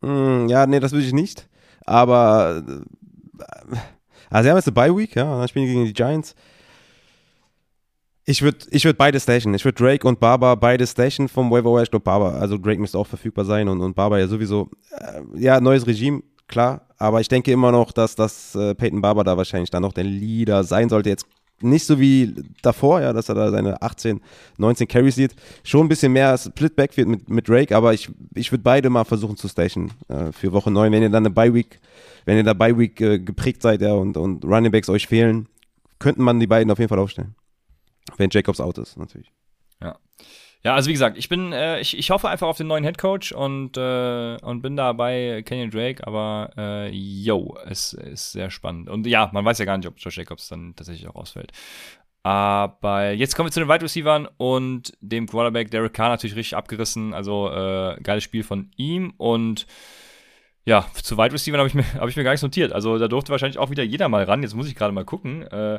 Mm, 0.00 0.48
ja, 0.48 0.66
nee, 0.66 0.80
das 0.80 0.92
würde 0.92 1.06
ich 1.06 1.12
nicht. 1.12 1.48
Aber 1.84 2.62
äh, 2.66 3.76
also 4.30 4.44
sie 4.44 4.50
haben 4.50 4.56
jetzt 4.56 4.68
eine 4.68 4.74
Bye-Week, 4.74 5.14
ja, 5.14 5.38
dann 5.38 5.48
spielen 5.48 5.66
die 5.66 5.72
gegen 5.72 5.84
die 5.84 5.92
Giants. 5.92 6.34
Ich 8.28 8.42
würde 8.42 8.58
ich 8.70 8.84
würd 8.84 8.98
beide 8.98 9.20
station. 9.20 9.54
Ich 9.54 9.64
würde 9.64 9.80
Drake 9.80 10.06
und 10.06 10.18
Barber 10.18 10.56
beide 10.56 10.84
station 10.84 11.28
vom 11.28 11.50
Waiver 11.50 11.72
Wire. 11.72 11.84
Ich 11.84 11.90
glaube, 11.90 12.02
Barber, 12.02 12.34
also 12.34 12.58
Drake 12.58 12.80
müsste 12.80 12.98
auch 12.98 13.06
verfügbar 13.06 13.44
sein 13.44 13.68
und, 13.68 13.80
und 13.80 13.94
Barber 13.94 14.18
ja 14.18 14.26
sowieso. 14.26 14.68
Äh, 14.90 15.22
ja, 15.40 15.60
neues 15.60 15.86
Regime, 15.86 16.22
klar. 16.48 16.88
Aber 16.98 17.20
ich 17.20 17.28
denke 17.28 17.52
immer 17.52 17.70
noch, 17.70 17.92
dass 17.92 18.16
das 18.16 18.56
äh, 18.56 18.74
Peyton 18.74 19.00
Barber 19.00 19.22
da 19.22 19.36
wahrscheinlich 19.36 19.70
dann 19.70 19.82
noch 19.82 19.92
der 19.92 20.04
Leader 20.04 20.64
sein 20.64 20.88
sollte. 20.88 21.08
Jetzt 21.08 21.26
nicht 21.60 21.86
so 21.86 21.98
wie 21.98 22.34
davor, 22.62 23.00
ja, 23.00 23.12
dass 23.12 23.28
er 23.28 23.34
da 23.34 23.50
seine 23.50 23.80
18, 23.80 24.20
19 24.58 24.88
Carries 24.88 25.14
sieht. 25.14 25.34
Schon 25.64 25.86
ein 25.86 25.88
bisschen 25.88 26.12
mehr 26.12 26.36
Split 26.36 26.76
wird 26.76 27.08
mit, 27.08 27.30
mit 27.30 27.48
Drake, 27.48 27.74
aber 27.74 27.94
ich, 27.94 28.10
ich 28.34 28.52
würde 28.52 28.62
beide 28.62 28.90
mal 28.90 29.04
versuchen 29.04 29.36
zu 29.36 29.48
station 29.48 29.90
äh, 30.08 30.32
für 30.32 30.52
Woche 30.52 30.70
9. 30.70 30.92
Wenn 30.92 31.02
ihr 31.02 31.10
dann 31.10 31.24
eine 31.24 31.34
Bye-Week 31.34 31.80
wenn 32.26 32.36
ihr 32.36 32.44
da 32.44 32.52
bei 32.52 32.76
Week 32.76 33.00
äh, 33.00 33.18
geprägt 33.18 33.62
seid 33.62 33.80
ja, 33.80 33.94
und, 33.94 34.18
und 34.18 34.44
Running 34.44 34.72
Backs 34.72 34.90
euch 34.90 35.06
fehlen, 35.06 35.48
könnten 35.98 36.22
man 36.22 36.38
die 36.38 36.46
beiden 36.46 36.70
auf 36.70 36.78
jeden 36.78 36.90
Fall 36.90 36.98
aufstellen. 36.98 37.34
Wenn 38.18 38.30
Jacobs 38.30 38.60
out 38.60 38.76
ist, 38.78 38.98
natürlich. 38.98 39.32
Ja. 39.80 39.96
Ja, 40.66 40.74
also 40.74 40.88
wie 40.88 40.94
gesagt, 40.94 41.16
ich 41.16 41.28
bin, 41.28 41.52
äh, 41.52 41.78
ich, 41.78 41.96
ich 41.96 42.10
hoffe 42.10 42.28
einfach 42.28 42.48
auf 42.48 42.56
den 42.56 42.66
neuen 42.66 42.82
Head 42.82 42.98
Coach 42.98 43.30
und, 43.30 43.76
äh, 43.76 44.36
und 44.42 44.62
bin 44.62 44.74
da 44.74 44.92
bei 44.94 45.44
Kenyon 45.46 45.70
Drake, 45.70 46.04
aber 46.04 46.50
äh, 46.56 46.90
yo, 46.90 47.56
es 47.66 47.92
ist 47.92 48.32
sehr 48.32 48.50
spannend. 48.50 48.90
Und 48.90 49.06
ja, 49.06 49.30
man 49.32 49.44
weiß 49.44 49.58
ja 49.58 49.64
gar 49.64 49.78
nicht, 49.78 49.86
ob 49.86 49.94
Josh 49.96 50.18
Jacobs 50.18 50.48
dann 50.48 50.74
tatsächlich 50.74 51.06
auch 51.06 51.14
ausfällt. 51.14 51.52
Aber 52.24 53.12
jetzt 53.12 53.36
kommen 53.36 53.46
wir 53.46 53.52
zu 53.52 53.60
den 53.60 53.68
Wide 53.68 53.84
Receivers 53.84 54.26
und 54.38 54.92
dem 55.00 55.28
Quarterback 55.28 55.70
Derek 55.70 55.94
Carr 55.94 56.08
natürlich 56.08 56.34
richtig 56.34 56.56
abgerissen. 56.56 57.14
Also 57.14 57.48
äh, 57.48 58.00
geiles 58.02 58.24
Spiel 58.24 58.42
von 58.42 58.72
ihm 58.76 59.14
und 59.18 59.68
ja, 60.64 60.84
zu 61.00 61.16
Wide 61.16 61.32
Receiver 61.32 61.58
habe 61.58 61.68
ich, 61.68 61.74
mir, 61.74 61.84
hab 61.94 62.08
ich 62.08 62.16
mir 62.16 62.24
gar 62.24 62.32
nichts 62.32 62.42
notiert. 62.42 62.72
Also 62.72 62.98
da 62.98 63.06
durfte 63.06 63.30
wahrscheinlich 63.30 63.58
auch 63.58 63.70
wieder 63.70 63.84
jeder 63.84 64.08
mal 64.08 64.24
ran. 64.24 64.42
Jetzt 64.42 64.56
muss 64.56 64.66
ich 64.66 64.74
gerade 64.74 64.92
mal 64.92 65.04
gucken. 65.04 65.42
Äh, 65.42 65.78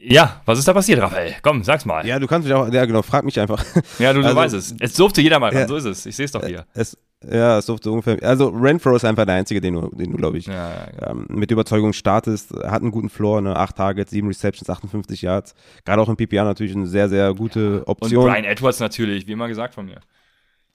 ja, 0.00 0.42
was 0.44 0.58
ist 0.58 0.68
da 0.68 0.72
passiert, 0.72 1.00
Raphael? 1.00 1.34
Komm, 1.42 1.64
sag's 1.64 1.84
mal. 1.84 2.06
Ja, 2.06 2.18
du 2.18 2.26
kannst 2.26 2.46
mich 2.46 2.54
auch, 2.54 2.72
ja 2.72 2.84
genau, 2.84 3.02
frag 3.02 3.24
mich 3.24 3.38
einfach. 3.40 3.64
Ja, 3.98 4.12
du, 4.12 4.20
du 4.20 4.26
also, 4.26 4.36
weißt 4.36 4.54
es. 4.54 4.74
Es 4.78 4.94
durfte 4.94 5.20
jeder 5.20 5.38
mal 5.38 5.50
ran, 5.50 5.62
ja, 5.62 5.68
so 5.68 5.76
ist 5.76 5.84
es. 5.84 6.06
Ich 6.06 6.16
sehe 6.16 6.26
es 6.26 6.32
doch 6.32 6.44
hier. 6.44 6.66
Es, 6.74 6.96
ja, 7.24 7.58
es 7.58 7.66
durfte 7.66 7.90
ungefähr. 7.90 8.18
Also 8.22 8.48
Renfro 8.48 8.94
ist 8.94 9.04
einfach 9.04 9.24
der 9.24 9.36
Einzige, 9.36 9.60
den 9.60 9.74
du, 9.74 9.88
den 9.94 10.12
du 10.12 10.16
glaube 10.16 10.38
ich, 10.38 10.46
ja, 10.46 10.54
ja, 10.54 10.86
genau. 10.90 11.10
ähm, 11.12 11.26
mit 11.30 11.50
Überzeugung 11.50 11.92
startest. 11.92 12.52
Hat 12.52 12.82
einen 12.82 12.90
guten 12.90 13.08
Floor, 13.08 13.40
ne? 13.40 13.56
acht 13.56 13.76
Targets, 13.76 14.10
sieben 14.10 14.28
Receptions, 14.28 14.68
58 14.68 15.22
Yards. 15.22 15.54
Gerade 15.84 16.02
auch 16.02 16.08
im 16.08 16.16
PPR 16.16 16.44
natürlich 16.44 16.74
eine 16.74 16.86
sehr, 16.86 17.08
sehr 17.08 17.32
gute 17.34 17.82
Option. 17.86 18.24
Und 18.24 18.32
Brian 18.32 18.44
Edwards 18.44 18.80
natürlich, 18.80 19.26
wie 19.26 19.32
immer 19.32 19.48
gesagt 19.48 19.74
von 19.74 19.86
mir. 19.86 20.00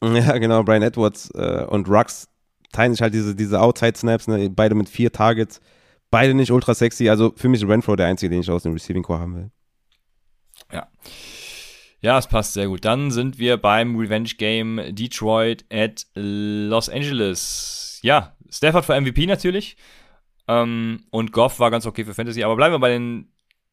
Ja, 0.04 0.40
genau, 0.40 0.64
Brian 0.64 0.82
Edwards 0.82 1.30
äh, 1.36 1.64
und 1.68 1.88
Rux 1.88 2.28
teilen 2.72 2.94
sich 2.94 3.04
halt 3.04 3.14
diese, 3.14 3.36
diese 3.36 3.62
Outside-Snaps, 3.62 4.28
ne? 4.28 4.50
beide 4.50 4.74
mit 4.74 4.90
vier 4.90 5.12
Targets, 5.12 5.62
beide 6.12 6.34
nicht 6.34 6.51
ultra 6.51 6.74
sexy. 6.76 7.09
Also 7.09 7.34
für 7.36 7.49
mich 7.49 7.62
ist 7.62 7.68
Renfro 7.68 7.95
der 7.95 8.07
einzige, 8.07 8.30
den 8.30 8.41
ich 8.41 8.51
aus 8.51 8.64
dem 8.64 8.74
Receiving 8.74 9.03
Core 9.03 9.20
haben 9.20 9.36
will. 9.36 9.51
Ja. 10.72 10.88
Ja, 12.01 12.18
es 12.18 12.28
passt 12.28 12.53
sehr 12.53 12.68
gut. 12.68 12.86
Dann 12.86 13.12
sind 13.12 13.38
wir 13.39 13.57
beim 13.57 13.95
Revenge 13.97 14.32
Game 14.38 14.82
Detroit 14.89 15.66
at 15.72 16.05
Los 16.16 16.89
Angeles. 16.89 17.99
Ja, 18.03 18.36
Stafford 18.49 18.86
für 18.86 18.99
MVP 18.99 19.26
natürlich. 19.26 19.78
Ähm, 20.47 21.05
und 21.12 21.32
Goff 21.32 21.59
war 21.59 21.72
ganz 21.72 21.86
okay 21.86 22.03
für 22.03 22.14
Fantasy. 22.14 22.43
Aber 22.43 22.55
bleiben 22.55 22.74
wir 22.74 22.80
bei 22.80 22.89
den 22.89 23.32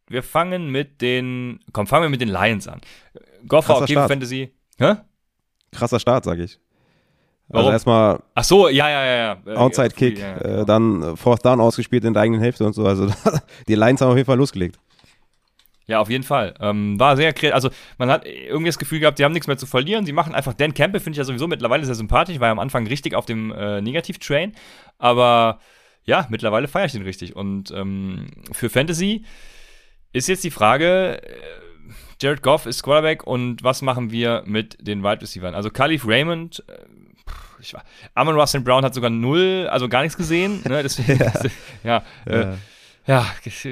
wir 0.09 0.23
fangen 0.23 0.71
mit 0.71 1.01
den, 1.01 1.61
komm, 1.73 1.87
fangen 1.87 2.05
wir 2.05 2.09
mit 2.09 2.21
den 2.21 2.29
Lions 2.29 2.67
an. 2.67 2.81
Goff 3.47 3.69
war 3.69 3.77
Krasser 3.77 3.83
okay 3.85 3.93
Start. 3.93 4.07
für 4.07 4.15
Fantasy. 4.15 4.55
Hä? 4.79 4.95
Krasser 5.73 6.01
Start, 6.01 6.25
sag 6.25 6.39
ich. 6.39 6.59
Warum? 7.49 7.67
Also 7.67 7.73
erstmal 7.73 8.21
Ach 8.35 8.45
so, 8.45 8.69
ja, 8.69 8.91
ja, 8.91 9.05
ja. 9.05 9.17
ja. 9.17 9.53
Äh, 9.53 9.57
Outside 9.57 9.91
Kick, 9.91 10.19
ja, 10.19 10.29
ja, 10.29 10.37
äh, 10.37 10.43
genau. 10.43 10.65
dann 10.65 11.03
äh, 11.03 11.17
Fourth 11.17 11.45
Down 11.45 11.61
ausgespielt 11.61 12.05
in 12.05 12.13
der 12.13 12.23
eigenen 12.23 12.41
Hälfte 12.41 12.65
und 12.65 12.75
so. 12.75 12.85
Also 12.85 13.07
die 13.69 13.75
Lions 13.75 14.01
haben 14.01 14.11
auf 14.11 14.17
jeden 14.17 14.27
Fall 14.27 14.37
losgelegt. 14.37 14.79
Ja, 15.89 16.01
auf 16.01 16.11
jeden 16.11 16.23
Fall. 16.23 16.53
Ähm, 16.61 17.01
war 17.01 17.17
sehr 17.17 17.33
kreativ. 17.33 17.55
Also, 17.55 17.71
man 17.97 18.11
hat 18.11 18.27
irgendwie 18.27 18.67
das 18.67 18.79
Gefühl 18.79 19.01
gehabt, 19.01 19.19
die 19.19 19.25
haben 19.25 19.33
nichts 19.33 19.47
mehr 19.47 19.57
zu 19.57 19.65
verlieren. 19.65 20.05
Sie 20.05 20.13
machen 20.13 20.35
einfach 20.35 20.53
Dan 20.53 20.75
Campbell, 20.75 21.01
finde 21.01 21.15
ich 21.15 21.19
ja 21.19 21.25
sowieso 21.25 21.49
mittlerweile 21.49 21.87
sehr 21.87 21.95
sympathisch, 21.95 22.39
war 22.41 22.49
ja 22.49 22.53
am 22.53 22.59
Anfang 22.59 22.87
richtig 22.87 23.15
auf 23.15 23.25
dem 23.25 23.51
äh, 23.53 23.81
Negativ-Train. 23.81 24.53
Aber 24.99 25.61
ja, 26.05 26.27
mittlerweile 26.29 26.69
feiere 26.69 26.85
ich 26.85 26.93
den 26.93 27.03
richtig. 27.03 27.35
Und 27.35 27.71
ähm, 27.71 28.27
für 28.53 28.69
Fantasy 28.69 29.25
ist 30.13 30.29
jetzt 30.29 30.45
die 30.45 30.51
Frage: 30.51 31.23
äh, 31.23 31.31
Jared 32.21 32.43
Goff 32.43 32.67
ist 32.67 32.83
Quarterback 32.83 33.27
und 33.27 33.65
was 33.65 33.81
machen 33.81 34.11
wir 34.11 34.43
mit 34.45 34.77
den 34.87 35.03
Wide 35.03 35.23
Receivers? 35.23 35.55
Also, 35.55 35.71
Khalif 35.71 36.07
Raymond. 36.07 36.65
Äh, 36.69 37.08
ich 37.61 37.75
war, 37.75 37.83
Amon 38.15 38.35
Russell 38.39 38.61
Brown 38.61 38.85
hat 38.85 38.95
sogar 38.95 39.11
null, 39.11 39.69
also 39.71 39.89
gar 39.89 40.03
nichts 40.03 40.17
gesehen. 40.17 40.61
Ne? 40.69 40.83
Deswegen, 40.83 41.19
ja, 41.85 42.03
äh, 42.27 42.41
Ja. 42.41 42.57
ja, 43.07 43.27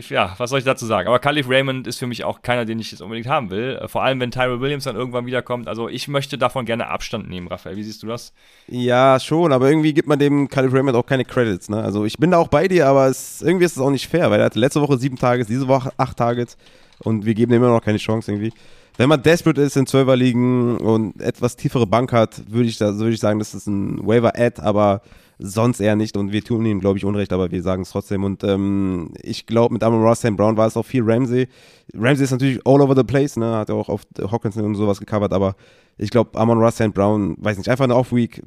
ja, 0.08 0.34
was 0.38 0.48
soll 0.50 0.58
ich 0.60 0.64
dazu 0.64 0.86
sagen? 0.86 1.08
Aber 1.08 1.18
Khalif 1.18 1.48
Raymond 1.48 1.86
ist 1.86 1.98
für 1.98 2.06
mich 2.06 2.24
auch 2.24 2.40
keiner, 2.40 2.64
den 2.64 2.78
ich 2.78 2.90
jetzt 2.90 3.02
unbedingt 3.02 3.26
haben 3.28 3.50
will. 3.50 3.78
Äh, 3.82 3.88
Vor 3.88 4.02
allem, 4.02 4.18
wenn 4.20 4.30
Tyrell 4.30 4.60
Williams 4.60 4.84
dann 4.84 4.96
irgendwann 4.96 5.26
wiederkommt. 5.26 5.68
Also 5.68 5.88
ich 5.88 6.08
möchte 6.08 6.38
davon 6.38 6.64
gerne 6.64 6.88
Abstand 6.88 7.28
nehmen, 7.28 7.48
Raphael. 7.48 7.76
Wie 7.76 7.82
siehst 7.82 8.02
du 8.02 8.06
das? 8.06 8.32
Ja, 8.66 9.20
schon, 9.20 9.52
aber 9.52 9.68
irgendwie 9.68 9.92
gibt 9.92 10.08
man 10.08 10.18
dem 10.18 10.48
Caleb 10.48 10.72
Raymond 10.72 10.96
auch 10.96 11.06
keine 11.06 11.24
Credits. 11.24 11.68
Ne? 11.68 11.82
Also 11.82 12.04
ich 12.06 12.16
bin 12.16 12.30
da 12.30 12.38
auch 12.38 12.48
bei 12.48 12.66
dir, 12.66 12.86
aber 12.88 13.08
es, 13.08 13.42
irgendwie 13.42 13.66
ist 13.66 13.76
es 13.76 13.82
auch 13.82 13.90
nicht 13.90 14.08
fair, 14.08 14.30
weil 14.30 14.40
er 14.40 14.46
hatte 14.46 14.58
letzte 14.58 14.80
Woche 14.80 14.96
sieben 14.98 15.18
Targets, 15.18 15.48
diese 15.48 15.68
Woche 15.68 15.92
acht 15.98 16.16
Targets 16.16 16.56
und 17.00 17.26
wir 17.26 17.34
geben 17.34 17.52
ihm 17.52 17.62
immer 17.62 17.72
noch 17.72 17.82
keine 17.82 17.98
Chance 17.98 18.32
irgendwie. 18.32 18.52
Wenn 18.96 19.08
man 19.08 19.22
desperate 19.22 19.60
ist 19.60 19.76
in 19.76 19.86
Zwölferligen 19.86 20.78
und 20.78 21.20
etwas 21.20 21.56
tiefere 21.56 21.86
Bank 21.86 22.12
hat, 22.12 22.50
würde 22.50 22.68
ich, 22.68 22.78
da, 22.78 22.96
würde 22.96 23.12
ich 23.12 23.20
sagen, 23.20 23.38
das 23.38 23.54
ist 23.54 23.66
ein 23.66 24.06
Waiver-Ad, 24.06 24.62
aber 24.62 25.02
sonst 25.38 25.80
eher 25.80 25.96
nicht 25.96 26.16
und 26.16 26.32
wir 26.32 26.42
tun 26.42 26.64
ihm, 26.64 26.80
glaube 26.80 26.98
ich, 26.98 27.04
Unrecht, 27.04 27.32
aber 27.32 27.50
wir 27.50 27.62
sagen 27.62 27.82
es 27.82 27.90
trotzdem 27.90 28.24
und 28.24 28.42
ähm, 28.42 29.12
ich 29.22 29.44
glaube, 29.44 29.74
mit 29.74 29.82
Amon 29.82 30.02
Ross 30.02 30.20
St. 30.20 30.34
Brown 30.34 30.56
war 30.56 30.66
es 30.66 30.78
auch 30.78 30.86
viel 30.86 31.02
Ramsey. 31.04 31.48
Ramsey 31.94 32.24
ist 32.24 32.30
natürlich 32.30 32.66
all 32.66 32.80
over 32.80 32.96
the 32.96 33.04
place, 33.04 33.36
ne? 33.36 33.56
hat 33.56 33.68
ja 33.68 33.74
auch 33.74 33.90
auf 33.90 34.02
Hawkinson 34.18 34.64
und 34.64 34.76
sowas 34.76 34.98
gecovert, 34.98 35.34
aber 35.34 35.54
ich 35.98 36.10
glaube, 36.10 36.38
Amon 36.38 36.58
Ross 36.58 36.76
St. 36.76 36.94
Brown, 36.94 37.36
weiß 37.38 37.58
nicht, 37.58 37.68
einfach 37.68 37.84
eine 37.84 37.96
Off-Week, 37.96 38.42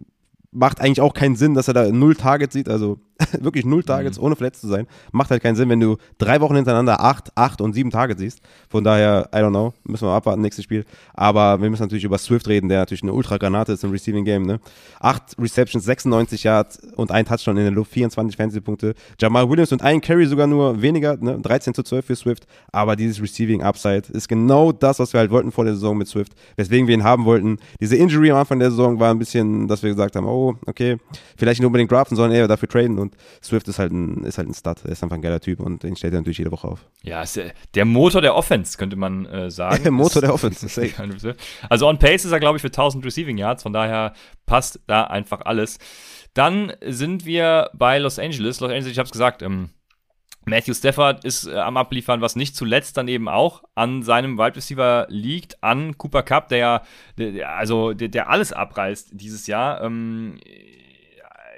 macht 0.51 0.81
eigentlich 0.81 1.01
auch 1.01 1.13
keinen 1.13 1.35
Sinn, 1.35 1.53
dass 1.53 1.67
er 1.67 1.73
da 1.73 1.91
null 1.91 2.15
Targets 2.15 2.53
sieht, 2.53 2.69
also 2.69 2.99
wirklich 3.39 3.65
null 3.65 3.83
Targets, 3.83 4.17
ohne 4.17 4.35
verletzt 4.35 4.61
zu 4.61 4.67
sein. 4.67 4.87
Macht 5.11 5.29
halt 5.29 5.43
keinen 5.43 5.55
Sinn, 5.55 5.69
wenn 5.69 5.79
du 5.79 5.97
drei 6.17 6.39
Wochen 6.41 6.55
hintereinander 6.55 7.01
acht, 7.01 7.35
acht 7.35 7.61
und 7.61 7.73
sieben 7.73 7.91
Targets 7.91 8.21
siehst. 8.21 8.39
Von 8.69 8.83
daher, 8.83 9.29
I 9.33 9.37
don't 9.37 9.49
know, 9.49 9.73
müssen 9.83 10.07
wir 10.07 10.13
abwarten, 10.13 10.41
nächstes 10.41 10.63
Spiel. 10.63 10.85
Aber 11.13 11.61
wir 11.61 11.69
müssen 11.69 11.83
natürlich 11.83 12.05
über 12.05 12.17
Swift 12.17 12.47
reden, 12.47 12.69
der 12.69 12.79
natürlich 12.79 13.03
eine 13.03 13.13
Ultra-Granate 13.13 13.73
ist 13.73 13.83
im 13.83 13.91
Receiving 13.91 14.25
Game, 14.25 14.43
ne? 14.43 14.59
Acht 14.99 15.35
Receptions, 15.37 15.83
96 15.83 16.43
Yards 16.43 16.79
und 16.95 17.11
ein 17.11 17.25
Touchdown 17.25 17.57
in 17.57 17.63
der 17.63 17.71
Luft, 17.71 17.91
24 17.91 18.37
Fantasy-Punkte. 18.37 18.95
Jamal 19.19 19.49
Williams 19.49 19.71
und 19.71 19.81
ein 19.81 20.01
Carry 20.01 20.25
sogar 20.25 20.47
nur 20.47 20.81
weniger, 20.81 21.17
ne? 21.17 21.39
13 21.39 21.73
zu 21.73 21.83
12 21.83 22.05
für 22.05 22.15
Swift. 22.15 22.47
Aber 22.71 22.95
dieses 22.95 23.21
Receiving 23.21 23.61
Upside 23.61 24.03
ist 24.13 24.29
genau 24.29 24.71
das, 24.71 24.99
was 24.99 25.13
wir 25.13 25.19
halt 25.19 25.31
wollten 25.31 25.51
vor 25.51 25.65
der 25.65 25.73
Saison 25.73 25.97
mit 25.97 26.07
Swift, 26.07 26.33
weswegen 26.55 26.87
wir 26.87 26.95
ihn 26.95 27.03
haben 27.03 27.25
wollten. 27.25 27.57
Diese 27.81 27.97
Injury 27.97 28.31
am 28.31 28.37
Anfang 28.37 28.59
der 28.59 28.71
Saison 28.71 28.99
war 28.99 29.11
ein 29.11 29.19
bisschen, 29.19 29.67
dass 29.67 29.83
wir 29.83 29.89
gesagt 29.89 30.15
haben, 30.15 30.25
oh, 30.25 30.38
okay, 30.65 30.97
vielleicht 31.37 31.59
nicht 31.59 31.65
unbedingt 31.67 31.91
draften, 31.91 32.15
sondern 32.15 32.37
eher 32.37 32.47
dafür 32.47 32.67
traden 32.69 32.99
und 32.99 33.15
Swift 33.43 33.67
ist 33.67 33.79
halt 33.79 33.91
ein, 33.91 34.23
ist 34.23 34.37
halt 34.37 34.47
ein 34.49 34.53
Stud, 34.53 34.77
er 34.85 34.91
ist 34.91 35.03
einfach 35.03 35.15
ein 35.15 35.21
geiler 35.21 35.39
Typ 35.39 35.59
und 35.59 35.83
den 35.83 35.95
stellt 35.95 36.13
er 36.13 36.19
natürlich 36.19 36.37
jede 36.39 36.51
Woche 36.51 36.67
auf. 36.67 36.85
Ja, 37.03 37.21
ist 37.21 37.35
der, 37.35 37.51
der 37.75 37.85
Motor 37.85 38.21
der 38.21 38.35
Offense, 38.35 38.77
könnte 38.77 38.95
man 38.95 39.25
äh, 39.25 39.51
sagen. 39.51 39.93
Motor 39.93 40.21
Das- 40.21 40.29
der 40.29 40.33
Offense, 40.33 40.67
safe. 40.67 41.35
Also 41.69 41.87
on 41.87 41.99
Pace 41.99 42.25
ist 42.25 42.31
er, 42.31 42.39
glaube 42.39 42.57
ich, 42.57 42.61
für 42.61 42.67
1000 42.67 43.05
Receiving 43.05 43.37
Yards. 43.37 43.63
Von 43.63 43.73
daher 43.73 44.13
passt 44.45 44.79
da 44.87 45.03
einfach 45.05 45.41
alles. 45.41 45.77
Dann 46.33 46.73
sind 46.85 47.25
wir 47.25 47.69
bei 47.73 47.97
Los 47.99 48.19
Angeles. 48.19 48.59
Los 48.59 48.69
Angeles, 48.69 48.91
ich 48.91 48.97
habe 48.99 49.05
es 49.05 49.11
gesagt, 49.11 49.41
ähm, 49.41 49.69
Matthew 50.49 50.73
Stafford 50.73 51.23
ist 51.23 51.47
äh, 51.47 51.55
am 51.55 51.77
Abliefern, 51.77 52.21
was 52.21 52.35
nicht 52.35 52.55
zuletzt 52.55 52.97
dann 52.97 53.07
eben 53.07 53.27
auch 53.27 53.63
an 53.75 54.03
seinem 54.03 54.37
Wide 54.37 54.55
Receiver 54.55 55.07
liegt, 55.09 55.63
an 55.63 55.97
Cooper 55.97 56.23
Cup, 56.23 56.49
der 56.49 56.83
ja, 57.17 57.49
also 57.55 57.93
der, 57.93 58.09
der 58.09 58.29
alles 58.29 58.51
abreißt 58.53 59.09
dieses 59.13 59.47
Jahr. 59.47 59.81
Ähm, 59.81 60.39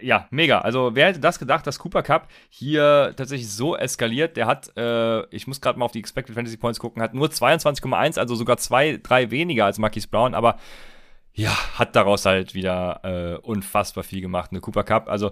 ja, 0.02 0.28
mega. 0.32 0.60
Also 0.60 0.92
wer 0.94 1.08
hätte 1.08 1.20
das 1.20 1.40
gedacht, 1.40 1.66
dass 1.68 1.80
Cooper 1.80 2.04
Cup 2.04 2.28
hier 2.50 3.14
tatsächlich 3.16 3.52
so 3.52 3.78
eskaliert? 3.78 4.36
Der 4.36 4.48
hat, 4.48 4.76
äh, 4.76 5.26
ich 5.28 5.48
muss 5.48 5.62
gerade 5.62 5.78
mal 5.78 5.86
auf 5.86 5.92
die 5.92 6.00
Expected 6.00 6.36
Fantasy 6.36 6.58
Points 6.58 6.80
gucken, 6.80 7.02
hat 7.02 7.14
nur 7.14 7.28
22,1, 7.28 8.20
also 8.20 8.36
sogar 8.36 8.58
zwei, 8.58 9.00
drei 9.02 9.32
weniger 9.32 9.66
als 9.66 9.78
Marquis 9.78 10.08
Brown, 10.08 10.34
aber 10.34 10.58
ja, 11.34 11.56
hat 11.78 11.96
daraus 11.96 12.26
halt 12.26 12.54
wieder 12.54 13.00
äh, 13.04 13.38
unfassbar 13.38 14.04
viel 14.04 14.22
gemacht, 14.22 14.52
eine 14.52 14.60
Cooper 14.60 14.84
Cup. 14.84 15.08
Also 15.08 15.32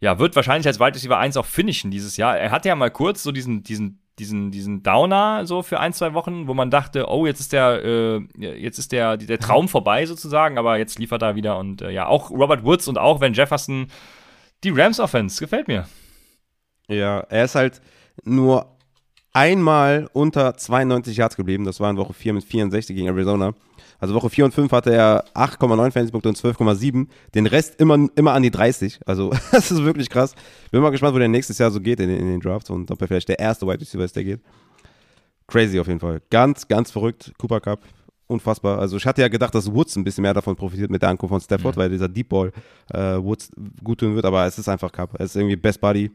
ja, 0.00 0.18
wird 0.18 0.36
wahrscheinlich 0.36 0.66
als 0.66 0.78
Wide 0.78 0.94
Receiver 0.94 1.18
1 1.18 1.36
auch 1.36 1.46
finishen 1.46 1.90
dieses 1.90 2.16
Jahr. 2.16 2.38
Er 2.38 2.50
hatte 2.50 2.68
ja 2.68 2.76
mal 2.76 2.90
kurz 2.90 3.22
so 3.22 3.32
diesen, 3.32 3.62
diesen, 3.62 4.00
diesen, 4.18 4.50
diesen 4.50 4.82
Downer 4.82 5.44
so 5.44 5.62
für 5.62 5.80
ein, 5.80 5.92
zwei 5.92 6.14
Wochen, 6.14 6.46
wo 6.46 6.54
man 6.54 6.70
dachte, 6.70 7.08
oh, 7.08 7.26
jetzt 7.26 7.40
ist 7.40 7.52
der, 7.52 7.84
äh, 7.84 8.20
jetzt 8.38 8.78
ist 8.78 8.92
der, 8.92 9.16
der 9.16 9.38
Traum 9.38 9.68
vorbei 9.68 10.06
sozusagen, 10.06 10.58
aber 10.58 10.78
jetzt 10.78 10.98
liefert 10.98 11.22
er 11.22 11.34
wieder 11.34 11.58
und 11.58 11.82
äh, 11.82 11.90
ja, 11.90 12.06
auch 12.06 12.30
Robert 12.30 12.64
Woods 12.64 12.88
und 12.88 12.98
auch 12.98 13.20
Van 13.20 13.34
Jefferson, 13.34 13.88
die 14.64 14.70
Rams 14.70 15.00
Offense, 15.00 15.40
gefällt 15.40 15.68
mir. 15.68 15.88
Ja, 16.88 17.20
er 17.20 17.44
ist 17.44 17.54
halt 17.54 17.80
nur 18.24 18.78
einmal 19.32 20.08
unter 20.12 20.56
92 20.56 21.16
Yards 21.16 21.36
geblieben. 21.36 21.64
Das 21.64 21.80
war 21.80 21.90
in 21.90 21.96
Woche 21.96 22.14
4 22.14 22.34
mit 22.34 22.44
64 22.44 22.96
gegen 22.96 23.08
Arizona. 23.08 23.54
Also 23.98 24.14
Woche 24.14 24.30
4 24.30 24.44
und 24.44 24.54
5 24.54 24.70
hatte 24.72 24.92
er 24.94 25.24
8,9 25.34 25.76
Fantasy-Punkte 25.90 26.28
und 26.28 26.38
12,7. 26.38 27.06
Den 27.34 27.46
Rest 27.46 27.80
immer, 27.80 28.08
immer 28.14 28.32
an 28.32 28.42
die 28.42 28.50
30. 28.50 29.00
Also 29.06 29.30
das 29.52 29.70
ist 29.70 29.82
wirklich 29.82 30.08
krass. 30.08 30.34
Bin 30.70 30.80
mal 30.82 30.90
gespannt, 30.90 31.14
wo 31.14 31.18
der 31.18 31.28
nächstes 31.28 31.58
Jahr 31.58 31.70
so 31.70 31.80
geht 31.80 31.98
in, 32.00 32.08
den- 32.08 32.18
in 32.20 32.26
den 32.28 32.40
Drafts 32.40 32.70
und 32.70 32.90
ob 32.90 33.00
er 33.02 33.08
vielleicht 33.08 33.28
der 33.28 33.38
erste 33.38 33.66
Wide 33.66 33.80
Receiver 33.80 34.04
ist, 34.04 34.14
der 34.16 34.24
geht. 34.24 34.40
Crazy 35.46 35.80
auf 35.80 35.86
jeden 35.88 36.00
Fall. 36.00 36.20
Ganz, 36.30 36.68
ganz 36.68 36.90
verrückt. 36.90 37.32
Cooper 37.38 37.60
Cup. 37.60 37.80
Unfassbar. 38.26 38.78
Also 38.78 38.98
ich 38.98 39.06
hatte 39.06 39.22
ja 39.22 39.28
gedacht, 39.28 39.54
dass 39.54 39.72
Woods 39.72 39.96
ein 39.96 40.04
bisschen 40.04 40.20
mehr 40.22 40.34
davon 40.34 40.54
profitiert 40.54 40.90
mit 40.90 41.00
der 41.00 41.08
Ankunft 41.08 41.30
von 41.30 41.40
Stafford, 41.40 41.76
weil 41.78 41.88
dieser 41.88 42.08
Deep 42.08 42.28
Ball 42.28 42.52
äh, 42.92 43.16
Woods 43.16 43.50
gut 43.82 44.00
tun 44.00 44.14
wird, 44.14 44.26
aber 44.26 44.44
es 44.44 44.58
ist 44.58 44.68
einfach 44.68 44.92
Cup. 44.92 45.14
Es 45.18 45.30
ist 45.30 45.36
irgendwie 45.36 45.56
Best 45.56 45.80
Buddy. 45.80 46.10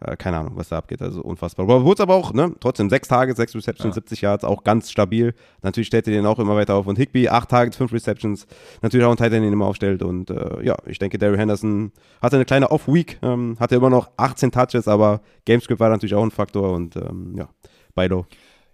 Äh, 0.00 0.16
keine 0.16 0.38
Ahnung, 0.38 0.52
was 0.56 0.68
da 0.68 0.78
abgeht. 0.78 1.00
Also 1.00 1.22
unfassbar. 1.22 1.66
Robert 1.66 1.84
Woods 1.84 2.00
aber 2.00 2.14
auch, 2.14 2.32
ne? 2.34 2.52
Trotzdem 2.60 2.90
sechs 2.90 3.08
Targets, 3.08 3.38
sechs 3.38 3.54
Receptions, 3.54 3.94
70 3.94 4.20
Yards, 4.20 4.44
auch 4.44 4.62
ganz 4.62 4.90
stabil. 4.90 5.34
Natürlich 5.62 5.86
stellt 5.86 6.06
er 6.06 6.12
den 6.12 6.26
auch 6.26 6.38
immer 6.38 6.54
weiter 6.54 6.74
auf. 6.74 6.86
Und 6.86 6.98
Higby, 6.98 7.28
acht 7.28 7.48
Targets, 7.48 7.78
fünf 7.78 7.92
Receptions. 7.92 8.46
Natürlich 8.82 9.06
auch 9.06 9.10
ein 9.10 9.16
Tight 9.16 9.32
End, 9.32 9.36
den 9.36 9.44
er 9.44 9.52
immer 9.52 9.66
aufstellt. 9.66 10.02
Und 10.02 10.30
äh, 10.30 10.62
ja, 10.62 10.76
ich 10.84 10.98
denke, 10.98 11.16
Darry 11.16 11.38
Henderson 11.38 11.92
hatte 12.20 12.36
eine 12.36 12.44
kleine 12.44 12.70
Off-Week, 12.70 13.18
ähm, 13.22 13.56
hatte 13.58 13.74
immer 13.74 13.88
noch 13.88 14.10
18 14.18 14.52
Touches, 14.52 14.86
aber 14.86 15.22
Gamescript 15.46 15.80
war 15.80 15.88
natürlich 15.88 16.14
auch 16.14 16.24
ein 16.24 16.30
Faktor. 16.30 16.72
Und 16.72 16.96
ähm, 16.96 17.34
ja, 17.38 17.48
Bido. 17.94 18.26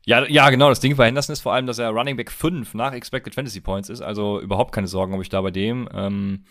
Ja, 0.05 0.27
ja, 0.29 0.51
genau. 0.51 0.69
Das 0.69 0.81
Ding 0.81 0.97
bei 0.97 1.07
Henderson 1.07 1.33
ist 1.33 1.41
vor 1.43 1.53
allem, 1.53 1.67
dass 1.67 1.79
er 1.79 1.91
Running 1.91 2.17
Back 2.17 2.33
5 2.33 2.75
nach 2.75 2.93
Expected 2.93 3.35
Fantasy 3.35 3.61
Points 3.61 3.89
ist. 3.89 4.01
Also 4.01 4.41
überhaupt 4.41 4.73
keine 4.73 4.89
Sorgen 4.89 5.13
habe 5.13 5.23
ich 5.23 5.29
da 5.29 5.41
bei 5.41 5.53
dem. 5.53 5.89
Ähm, 5.95 6.45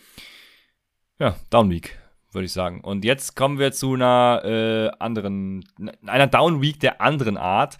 ja, 1.18 1.36
Down 1.50 1.68
Week, 1.70 1.98
würde 2.34 2.46
ich 2.46 2.52
sagen. 2.52 2.80
Und 2.80 3.04
jetzt 3.04 3.36
kommen 3.36 3.58
wir 3.58 3.72
zu 3.72 3.94
einer 3.94 4.42
äh, 4.44 4.90
anderen, 5.02 5.64
einer 6.06 6.26
Down 6.26 6.60
Week 6.62 6.78
der 6.80 7.00
anderen 7.00 7.36
Art. 7.36 7.76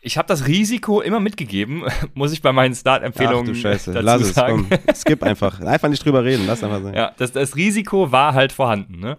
Ich 0.00 0.18
habe 0.18 0.28
das 0.28 0.46
Risiko 0.46 1.00
immer 1.00 1.18
mitgegeben, 1.20 1.84
muss 2.14 2.32
ich 2.32 2.42
bei 2.42 2.52
meinen 2.52 2.74
Start-Empfehlungen 2.74 3.46
du 3.46 3.54
Scheiße, 3.54 3.92
dazu 3.92 4.04
lass 4.04 4.22
es, 4.22 4.34
sagen. 4.34 4.66
komm. 4.68 4.78
Skip 4.94 5.22
einfach. 5.22 5.60
Einfach 5.60 5.88
nicht 5.88 6.04
drüber 6.04 6.24
reden, 6.24 6.46
lass 6.46 6.62
einfach 6.62 6.82
sein. 6.82 6.94
Ja, 6.94 7.12
das, 7.16 7.32
das 7.32 7.56
Risiko 7.56 8.12
war 8.12 8.34
halt 8.34 8.52
vorhanden, 8.52 8.98
ne? 9.00 9.16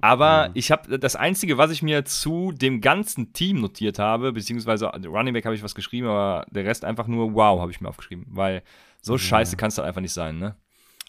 Aber 0.00 0.48
Mhm. 0.48 0.52
ich 0.54 0.70
habe 0.70 0.98
das 0.98 1.16
Einzige, 1.16 1.56
was 1.58 1.70
ich 1.70 1.82
mir 1.82 2.04
zu 2.04 2.52
dem 2.52 2.80
ganzen 2.82 3.32
Team 3.32 3.60
notiert 3.60 3.98
habe, 3.98 4.32
beziehungsweise 4.32 4.86
Running 4.88 5.32
Back 5.32 5.46
habe 5.46 5.54
ich 5.54 5.62
was 5.62 5.74
geschrieben, 5.74 6.06
aber 6.06 6.44
der 6.50 6.64
Rest 6.66 6.84
einfach 6.84 7.06
nur 7.06 7.32
wow 7.34 7.60
habe 7.60 7.70
ich 7.70 7.80
mir 7.80 7.88
aufgeschrieben, 7.88 8.26
weil 8.28 8.62
so 9.00 9.16
scheiße 9.16 9.56
kann 9.56 9.68
es 9.68 9.78
halt 9.78 9.88
einfach 9.88 10.02
nicht 10.02 10.12
sein, 10.12 10.38
ne? 10.38 10.54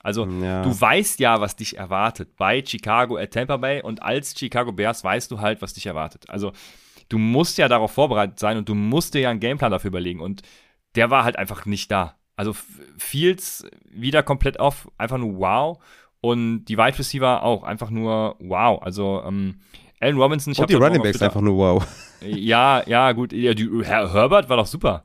Also 0.07 0.25
Ja. 0.25 0.61
du 0.63 0.69
weißt 0.79 1.19
ja, 1.19 1.41
was 1.41 1.57
dich 1.57 1.77
erwartet 1.77 2.37
bei 2.37 2.63
Chicago 2.65 3.17
at 3.17 3.31
Tampa 3.31 3.57
Bay 3.57 3.81
und 3.81 4.01
als 4.01 4.33
Chicago 4.39 4.71
Bears 4.71 5.03
weißt 5.03 5.29
du 5.29 5.41
halt, 5.41 5.61
was 5.61 5.73
dich 5.73 5.85
erwartet. 5.85 6.29
Also 6.29 6.53
du 7.09 7.17
musst 7.17 7.57
ja 7.57 7.67
darauf 7.67 7.91
vorbereitet 7.91 8.39
sein 8.39 8.57
und 8.57 8.69
du 8.69 8.73
musst 8.73 9.13
dir 9.13 9.19
ja 9.19 9.29
einen 9.31 9.41
Gameplan 9.41 9.69
dafür 9.71 9.89
überlegen 9.89 10.21
und 10.21 10.43
der 10.95 11.09
war 11.09 11.25
halt 11.25 11.37
einfach 11.37 11.65
nicht 11.65 11.91
da. 11.91 12.15
Also 12.37 12.55
Fields 12.97 13.65
wieder 13.83 14.23
komplett 14.23 14.59
off, 14.61 14.89
einfach 14.97 15.17
nur 15.17 15.39
wow. 15.39 15.77
Und 16.21 16.63
die 16.65 16.77
Wide 16.77 16.97
Receiver 16.97 17.43
auch, 17.43 17.63
einfach 17.63 17.89
nur 17.89 18.37
wow. 18.39 18.81
Also 18.81 19.21
ähm, 19.25 19.59
Allen 19.99 20.17
Robinson, 20.17 20.53
ich 20.53 20.59
Und 20.59 20.63
hab 20.63 20.69
die 20.69 20.75
Running 20.75 21.01
Backs 21.01 21.21
einfach 21.21 21.41
nur 21.41 21.57
wow. 21.57 21.87
Ja, 22.21 22.81
ja, 22.87 23.11
gut. 23.11 23.33
Ja, 23.33 23.53
die, 23.53 23.69
Her 23.83 24.13
Herbert 24.13 24.47
war 24.47 24.55
doch 24.55 24.67
super. 24.67 25.03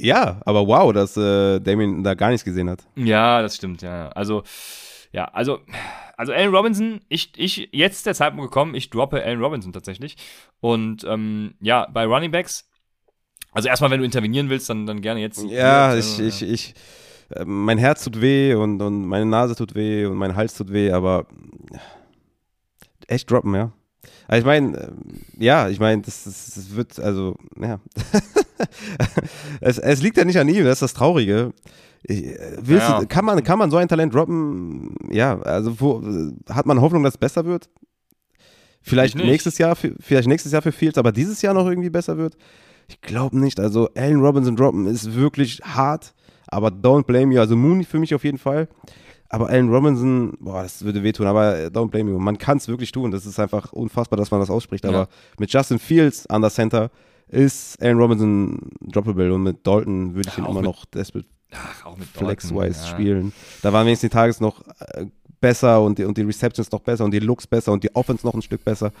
Ja, 0.00 0.40
aber 0.44 0.66
wow, 0.66 0.92
dass 0.92 1.16
äh, 1.16 1.60
Damien 1.60 2.04
da 2.04 2.14
gar 2.14 2.28
nichts 2.30 2.44
gesehen 2.44 2.68
hat. 2.68 2.86
Ja, 2.96 3.40
das 3.40 3.56
stimmt, 3.56 3.82
ja. 3.82 4.08
Also, 4.10 4.42
ja, 5.12 5.24
also, 5.26 5.60
also 6.16 6.32
Allen 6.32 6.54
Robinson, 6.54 7.00
ich, 7.08 7.32
ich, 7.36 7.68
jetzt 7.72 7.96
ist 7.96 8.06
der 8.06 8.14
Zeitpunkt 8.14 8.50
gekommen, 8.50 8.74
ich 8.74 8.90
droppe 8.90 9.22
Allen 9.22 9.40
Robinson 9.40 9.72
tatsächlich. 9.72 10.16
Und 10.60 11.04
ähm, 11.04 11.54
ja, 11.60 11.86
bei 11.90 12.04
Running 12.04 12.30
Backs, 12.30 12.68
also 13.52 13.68
erstmal, 13.68 13.90
wenn 13.90 14.00
du 14.00 14.04
intervenieren 14.04 14.50
willst, 14.50 14.68
dann, 14.68 14.86
dann 14.86 15.00
gerne 15.00 15.20
jetzt. 15.20 15.42
Ja, 15.44 15.94
jetzt, 15.94 16.18
ich, 16.20 16.42
ich, 16.42 16.50
ich, 16.50 16.74
äh, 17.30 17.44
mein 17.46 17.78
Herz 17.78 18.04
tut 18.04 18.20
weh 18.20 18.54
und, 18.54 18.82
und 18.82 19.06
meine 19.06 19.24
Nase 19.24 19.56
tut 19.56 19.74
weh 19.74 20.04
und 20.04 20.16
mein 20.16 20.36
Hals 20.36 20.54
tut 20.54 20.72
weh, 20.72 20.92
aber 20.92 21.26
echt 23.06 23.30
droppen, 23.30 23.54
ja. 23.54 23.72
Also 24.28 24.40
ich 24.40 24.46
meine, 24.46 24.76
äh, 24.76 24.90
ja, 25.38 25.68
ich 25.68 25.78
meine, 25.78 26.02
das, 26.02 26.24
das, 26.24 26.54
das, 26.54 26.74
wird, 26.74 26.98
also, 26.98 27.36
ja. 27.60 27.80
es, 29.60 29.78
es 29.78 30.02
liegt 30.02 30.16
ja 30.16 30.24
nicht 30.24 30.38
an 30.38 30.48
ihm, 30.48 30.64
das 30.64 30.74
ist 30.74 30.82
das 30.82 30.94
Traurige. 30.94 31.52
Äh, 32.04 32.36
willst 32.60 32.88
Ja. 32.88 33.04
kann, 33.04 33.24
man, 33.24 33.42
kann 33.44 33.58
man 33.58 33.70
so 33.70 33.76
ein 33.76 33.88
Talent 33.88 34.14
droppen? 34.14 34.94
Ja, 35.10 35.40
also 35.40 35.80
wo, 35.80 36.02
hat 36.50 36.66
man 36.66 36.80
Hoffnung, 36.80 37.02
dass 37.02 37.14
es 37.14 37.18
besser 37.18 37.44
wird? 37.44 37.68
Vielleicht 38.82 39.16
nächstes 39.16 39.58
Jahr, 39.58 39.74
für, 39.74 39.94
vielleicht 39.98 40.28
nächstes 40.28 40.52
Jahr 40.52 40.62
für 40.62 40.70
Fields, 40.70 40.96
aber 40.96 41.10
dieses 41.10 41.42
Jahr 41.42 41.54
noch 41.54 41.66
irgendwie 41.66 41.90
besser 41.90 42.18
wird? 42.18 42.36
Ich 42.88 43.00
glaube 43.00 43.36
nicht. 43.36 43.58
Also 43.58 43.90
Allen 43.96 44.20
Robinson 44.20 44.54
droppen 44.54 44.86
ist 44.86 45.14
wirklich 45.16 45.60
hart, 45.64 46.14
aber 46.46 46.68
don't 46.68 47.04
blame 47.04 47.34
you. 47.34 47.40
Also 47.40 47.56
Mooney 47.56 47.82
für 47.84 47.98
mich 47.98 48.14
auf 48.14 48.22
jeden 48.22 48.38
Fall. 48.38 48.68
Aber 49.28 49.48
Allen 49.48 49.68
Robinson, 49.72 50.36
boah, 50.40 50.62
das 50.62 50.84
würde 50.84 51.02
wehtun, 51.02 51.26
aber 51.26 51.58
äh, 51.58 51.66
don't 51.66 51.90
blame 51.90 52.10
you. 52.10 52.18
Man 52.18 52.38
kann 52.38 52.58
es 52.58 52.68
wirklich 52.68 52.92
tun. 52.92 53.10
Das 53.10 53.26
ist 53.26 53.38
einfach 53.40 53.72
unfassbar, 53.72 54.16
dass 54.16 54.30
man 54.30 54.40
das 54.40 54.50
ausspricht. 54.50 54.84
Ja. 54.84 54.90
Aber 54.90 55.08
mit 55.38 55.52
Justin 55.52 55.78
Fields 55.78 56.26
an 56.28 56.42
der 56.42 56.50
Center 56.50 56.90
ist 57.28 57.80
Allen 57.82 57.98
Robinson 57.98 58.70
droppable 58.80 59.34
und 59.34 59.42
mit 59.42 59.66
Dalton 59.66 60.14
würde 60.14 60.28
ich 60.28 60.36
Ja, 60.36 60.44
ihn 60.44 60.50
immer 60.50 60.60
mit 60.60 60.64
noch 60.64 60.84
desperate 60.84 61.26
Ach, 61.52 61.86
auch 61.86 61.96
mit 61.96 62.08
flex-wise 62.08 62.84
ja. 62.84 62.90
spielen. 62.92 63.32
Da 63.62 63.72
waren 63.72 63.86
wenigstens 63.86 64.10
die 64.10 64.14
Tages 64.14 64.40
noch 64.40 64.62
äh, 64.94 65.06
besser 65.40 65.80
und 65.82 65.98
die, 65.98 66.04
und 66.04 66.16
die 66.16 66.22
Receptions 66.22 66.70
noch 66.70 66.80
besser 66.80 67.04
und 67.04 67.12
die 67.12 67.18
Looks 67.18 67.46
besser 67.46 67.72
und 67.72 67.82
die 67.82 67.94
Offense 67.94 68.26
noch 68.26 68.34
ein 68.34 68.42
Stück 68.42 68.64
besser. 68.64 68.92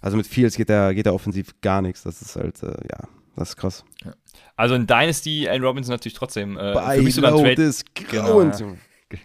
Also 0.00 0.16
mit 0.16 0.26
Fields 0.26 0.56
geht 0.56 0.68
der, 0.68 0.94
geht 0.94 1.06
der 1.06 1.14
offensiv 1.14 1.60
gar 1.60 1.82
nichts. 1.82 2.02
Das 2.02 2.22
ist 2.22 2.36
halt, 2.36 2.62
äh, 2.62 2.68
ja, 2.68 3.08
das 3.36 3.50
ist 3.50 3.56
krass. 3.56 3.84
Also 4.56 4.74
in 4.74 4.86
Dynasty, 4.86 5.48
Allen 5.48 5.62
Robinson 5.64 5.92
natürlich 5.92 6.14
trotzdem. 6.16 6.56
Äh, 6.56 6.74
Bei 6.74 6.96
für 6.96 7.02
mich 7.02 7.14
sogar 7.14 7.32
ein 7.34 7.38
Trade. 7.38 7.54
des 7.56 7.84
Genau, 7.94 8.24
Grauens. 8.24 8.62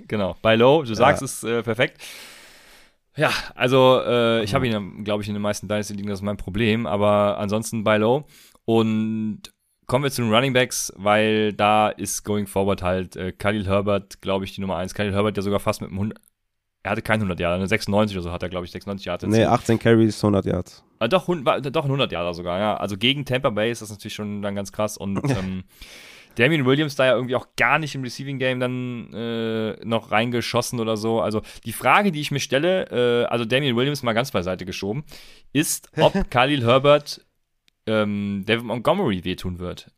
Genau, 0.08 0.36
bei 0.42 0.56
Low, 0.56 0.84
du 0.84 0.94
sagst 0.94 1.22
Ja. 1.22 1.26
es 1.26 1.44
äh, 1.44 1.64
perfekt. 1.64 2.02
Ja, 3.18 3.32
also 3.56 4.02
äh, 4.06 4.44
ich 4.44 4.54
habe 4.54 4.68
ihn, 4.68 5.04
glaube 5.04 5.24
ich, 5.24 5.30
in 5.30 5.36
den 5.36 5.42
meisten 5.42 5.68
Dynasty-Ligen, 5.68 6.10
das 6.10 6.20
ist 6.20 6.24
mein 6.24 6.38
Problem, 6.38 6.86
aber 6.86 7.38
ansonsten 7.38 7.84
bei 7.84 7.98
Low. 7.98 8.26
Und 8.66 9.42
kommen 9.88 10.04
wir 10.04 10.12
zu 10.12 10.22
den 10.24 10.34
Running 10.34 10.54
Backs, 10.54 10.92
weil 10.98 11.54
da 11.54 11.90
ist 11.90 12.24
going 12.24 12.48
forward 12.48 12.82
halt 12.82 13.16
äh, 13.16 13.32
Khalil 13.32 13.68
Herbert, 13.68 14.22
glaube 14.22 14.44
ich, 14.44 14.54
die 14.54 14.62
Nummer 14.62 14.78
1. 14.78 14.94
Khalil 14.94 15.14
Herbert 15.14 15.38
ja 15.38 15.44
sogar 15.44 15.60
fast 15.60 15.82
mit 15.82 15.92
einem 15.92 16.00
100, 16.00 16.22
er 16.84 16.92
hatte 16.92 17.02
kein 17.02 17.20
100 17.20 17.40
Jahre, 17.40 17.56
eine 17.56 17.68
96 17.68 18.18
oder 18.18 18.24
so 18.24 18.32
hat 18.32 18.44
er, 18.44 18.50
glaube 18.50 18.66
ich, 18.66 18.72
96 18.72 19.06
Jahre. 19.06 19.28
Nee, 19.28 19.46
18 19.46 19.80
Carries, 19.80 20.22
100 20.24 20.46
Yards. 20.46 20.84
Ah, 21.00 21.08
doch, 21.08 21.26
doch 21.28 21.36
ein 21.36 21.92
100 21.92 22.12
Jahre 22.12 22.34
sogar, 22.34 22.60
ja. 22.60 22.78
Also 22.78 22.98
gegen 22.98 23.26
Tampa 23.26 23.50
Bay 23.50 23.72
ist 23.72 23.82
das 23.82 23.90
natürlich 23.90 24.14
schon 24.14 24.42
dann 24.42 24.56
ganz 24.56 24.72
krass. 24.72 24.98
Und 24.98 25.20
ähm, 25.30 25.64
Damian 26.36 26.66
Williams 26.66 26.96
da 26.96 27.06
ja 27.06 27.16
irgendwie 27.16 27.36
auch 27.36 27.48
gar 27.58 27.80
nicht 27.80 27.96
im 27.96 28.04
Receiving 28.04 28.40
Game 28.40 28.60
dann 28.60 29.14
äh, 29.14 29.86
noch 29.86 30.12
reingeschossen 30.12 30.80
oder 30.80 30.98
so. 30.98 31.22
Also 31.22 31.42
die 31.66 31.74
Frage, 31.74 32.12
die 32.12 32.22
ich 32.22 32.32
mir 32.32 32.40
stelle, 32.40 33.24
äh, 33.24 33.26
also 33.26 33.46
Damian 33.46 33.76
Williams 33.76 34.04
mal 34.04 34.14
ganz 34.14 34.32
beiseite 34.32 34.66
geschoben, 34.66 35.04
ist, 35.54 35.90
ob 35.98 36.14
Khalil 36.30 36.66
Herbert 36.66 37.26
ähm, 37.88 38.44
David 38.46 38.66
Montgomery 38.66 39.24
wehtun 39.24 39.60
wird. 39.60 39.92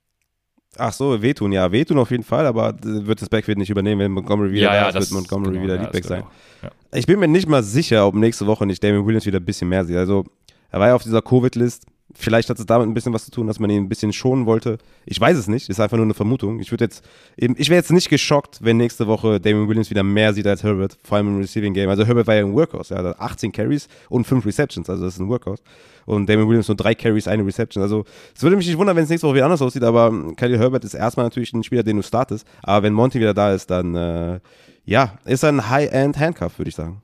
Ach 0.78 0.94
so, 0.94 1.22
wehtun, 1.22 1.52
ja, 1.54 1.72
wehtun 1.72 1.98
auf 1.98 2.12
jeden 2.12 2.24
Fall, 2.24 2.46
aber 2.46 2.70
äh, 2.70 3.08
wird 3.08 3.22
das 3.22 3.30
Backfield 3.30 3.58
nicht 3.58 3.70
übernehmen, 3.70 4.02
wenn 4.02 4.12
Montgomery 4.12 4.52
wieder 4.52 4.70
da 4.70 4.90
ist, 4.90 4.96
wird 4.96 5.12
Montgomery 5.12 5.54
genau, 5.54 5.64
wieder 5.64 5.76
ja, 5.76 5.82
Leadback 5.82 6.04
das 6.04 6.10
sein. 6.10 6.24
genau, 6.62 6.74
Ja. 6.92 6.98
Ich 6.98 7.08
bin 7.08 7.20
mir 7.20 7.28
nicht 7.28 7.48
mal 7.48 7.64
sicher, 7.64 8.06
ob 8.06 8.16
nächste 8.16 8.46
Woche 8.46 8.66
nicht 8.66 8.84
Damian 8.84 9.06
Williams 9.06 9.26
wieder 9.26 9.40
ein 9.40 9.46
bisschen 9.46 9.70
mehr 9.70 9.86
sieht. 9.86 9.98
Also, 9.98 10.26
er 10.70 10.80
war 10.80 10.88
ja 10.88 10.96
auf 10.96 11.04
dieser 11.04 11.22
Covid-List. 11.22 11.86
Vielleicht 12.14 12.50
hat 12.50 12.58
es 12.58 12.66
damit 12.66 12.88
ein 12.88 12.94
bisschen 12.94 13.14
was 13.14 13.26
zu 13.26 13.32
tun, 13.32 13.48
dass 13.48 13.60
man 13.60 13.70
ihn 13.70 13.84
ein 13.84 13.90
bisschen 13.90 14.14
schonen 14.14 14.46
wollte. 14.46 14.78
Ich 15.06 15.20
weiß 15.20 15.38
es 15.38 15.48
nicht, 15.48 15.70
ist 15.70 15.80
einfach 15.80 15.98
nur 15.98 16.06
eine 16.06 16.14
Vermutung. 16.14 16.60
Ich 16.60 16.72
würde 16.72 16.86
jetzt, 16.86 17.04
eben, 17.36 17.56
ich 17.58 17.70
wäre 17.70 17.80
jetzt 17.80 17.92
nicht 17.92 18.10
geschockt, 18.10 18.60
wenn 18.62 18.78
nächste 18.78 19.08
Woche 19.08 19.42
Damian 19.42 19.68
Williams 19.68 19.90
wieder 19.90 20.04
mehr 20.04 20.34
sieht 20.34 20.48
als 20.48 20.64
Herbert, 20.64 20.98
vor 21.04 21.18
allem 21.18 21.28
im 21.28 21.38
Receiving 21.40 21.74
Game. 21.74 21.90
Also 21.90 22.06
Herbert 22.06 22.26
war 22.26 22.36
ja 22.36 22.46
ein 22.46 22.54
Workhorse, 22.54 22.96
er 22.96 23.04
hat 23.04 23.20
18 23.20 23.52
Carries 23.52 23.90
und 24.10 24.26
5 24.26 24.46
Receptions, 24.46 24.90
also 24.90 25.04
das 25.04 25.16
ist 25.16 25.20
ein 25.20 25.28
Workhorse. 25.28 25.62
Und 26.06 26.30
Damian 26.30 26.48
Williams 26.48 26.70
nur 26.70 26.78
drei 26.78 26.96
Carries, 26.96 27.28
eine 27.28 27.46
Reception. 27.46 27.84
Also 27.84 28.06
es 28.34 28.42
würde 28.42 28.56
mich 28.56 28.68
nicht 28.68 28.78
wundern, 28.78 28.96
wenn 28.96 29.04
es 29.04 29.10
nächste 29.10 29.28
Woche 29.28 29.36
wieder 29.36 29.46
anders 29.46 29.62
aussieht, 29.62 29.84
aber 29.84 30.08
ähm, 30.08 30.36
Khalil 30.38 30.58
Herbert 30.58 30.86
ist 30.86 30.94
erstmal 30.94 31.26
natürlich 31.26 31.52
ein 31.52 31.64
Spieler, 31.64 31.84
den 31.84 31.98
du 31.98 32.04
startest. 32.04 32.48
Aber 32.64 32.84
wenn 32.84 32.94
Monty 32.94 33.20
wieder 33.20 33.34
da 33.34 33.54
ist, 33.54 33.70
dann 33.70 33.96
äh, 33.96 34.40
ja, 34.86 35.18
ist 35.26 35.44
er 35.44 35.50
ein 35.50 35.70
High-End-Handcuff, 35.70 36.58
würde 36.58 36.70
ich 36.70 36.76
sagen. 36.76 37.02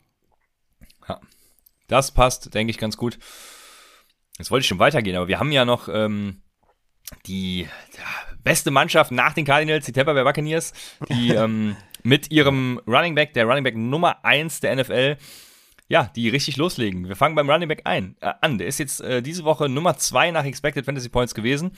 Das 1.88 2.12
passt, 2.12 2.54
denke 2.54 2.72
ich, 2.72 2.78
ganz 2.78 2.98
gut. 2.98 3.20
Jetzt 4.38 4.52
wollte 4.52 4.64
ich 4.64 4.68
schon 4.68 4.80
weitergehen, 4.80 5.16
aber 5.16 5.28
wir 5.28 5.40
haben 5.40 5.52
ja 5.52 5.66
noch 5.66 5.88
ähm, 5.90 6.42
die 7.26 7.62
ja, 7.62 8.36
beste 8.44 8.72
Mannschaft 8.72 9.12
nach 9.12 9.34
den 9.34 9.46
Cardinals, 9.46 9.86
die 9.86 9.92
Tampa 9.92 10.14
Bay 10.14 10.24
Buccaneers, 10.24 10.74
die 11.10 11.30
ähm, 11.36 11.76
mit 12.04 12.32
ihrem 12.32 12.82
Running 12.88 13.16
Back, 13.16 13.34
der 13.34 13.46
Running 13.46 13.64
Back 13.64 13.76
Nummer 13.76 14.24
1 14.26 14.60
der 14.62 14.76
NFL, 14.76 15.18
ja, 15.88 16.10
die 16.16 16.30
richtig 16.30 16.58
loslegen. 16.58 17.08
Wir 17.08 17.16
fangen 17.16 17.36
beim 17.36 17.50
Running 17.50 17.70
Back 17.70 17.82
ein, 17.86 18.16
äh, 18.22 18.34
an. 18.42 18.58
Der 18.58 18.68
ist 18.68 18.80
jetzt 18.80 19.02
äh, 19.02 19.22
diese 19.22 19.44
Woche 19.44 19.70
Nummer 19.70 19.98
2 19.98 20.32
nach 20.32 20.46
Expected 20.46 20.86
Fantasy 20.86 21.10
Points 21.10 21.36
gewesen. 21.36 21.72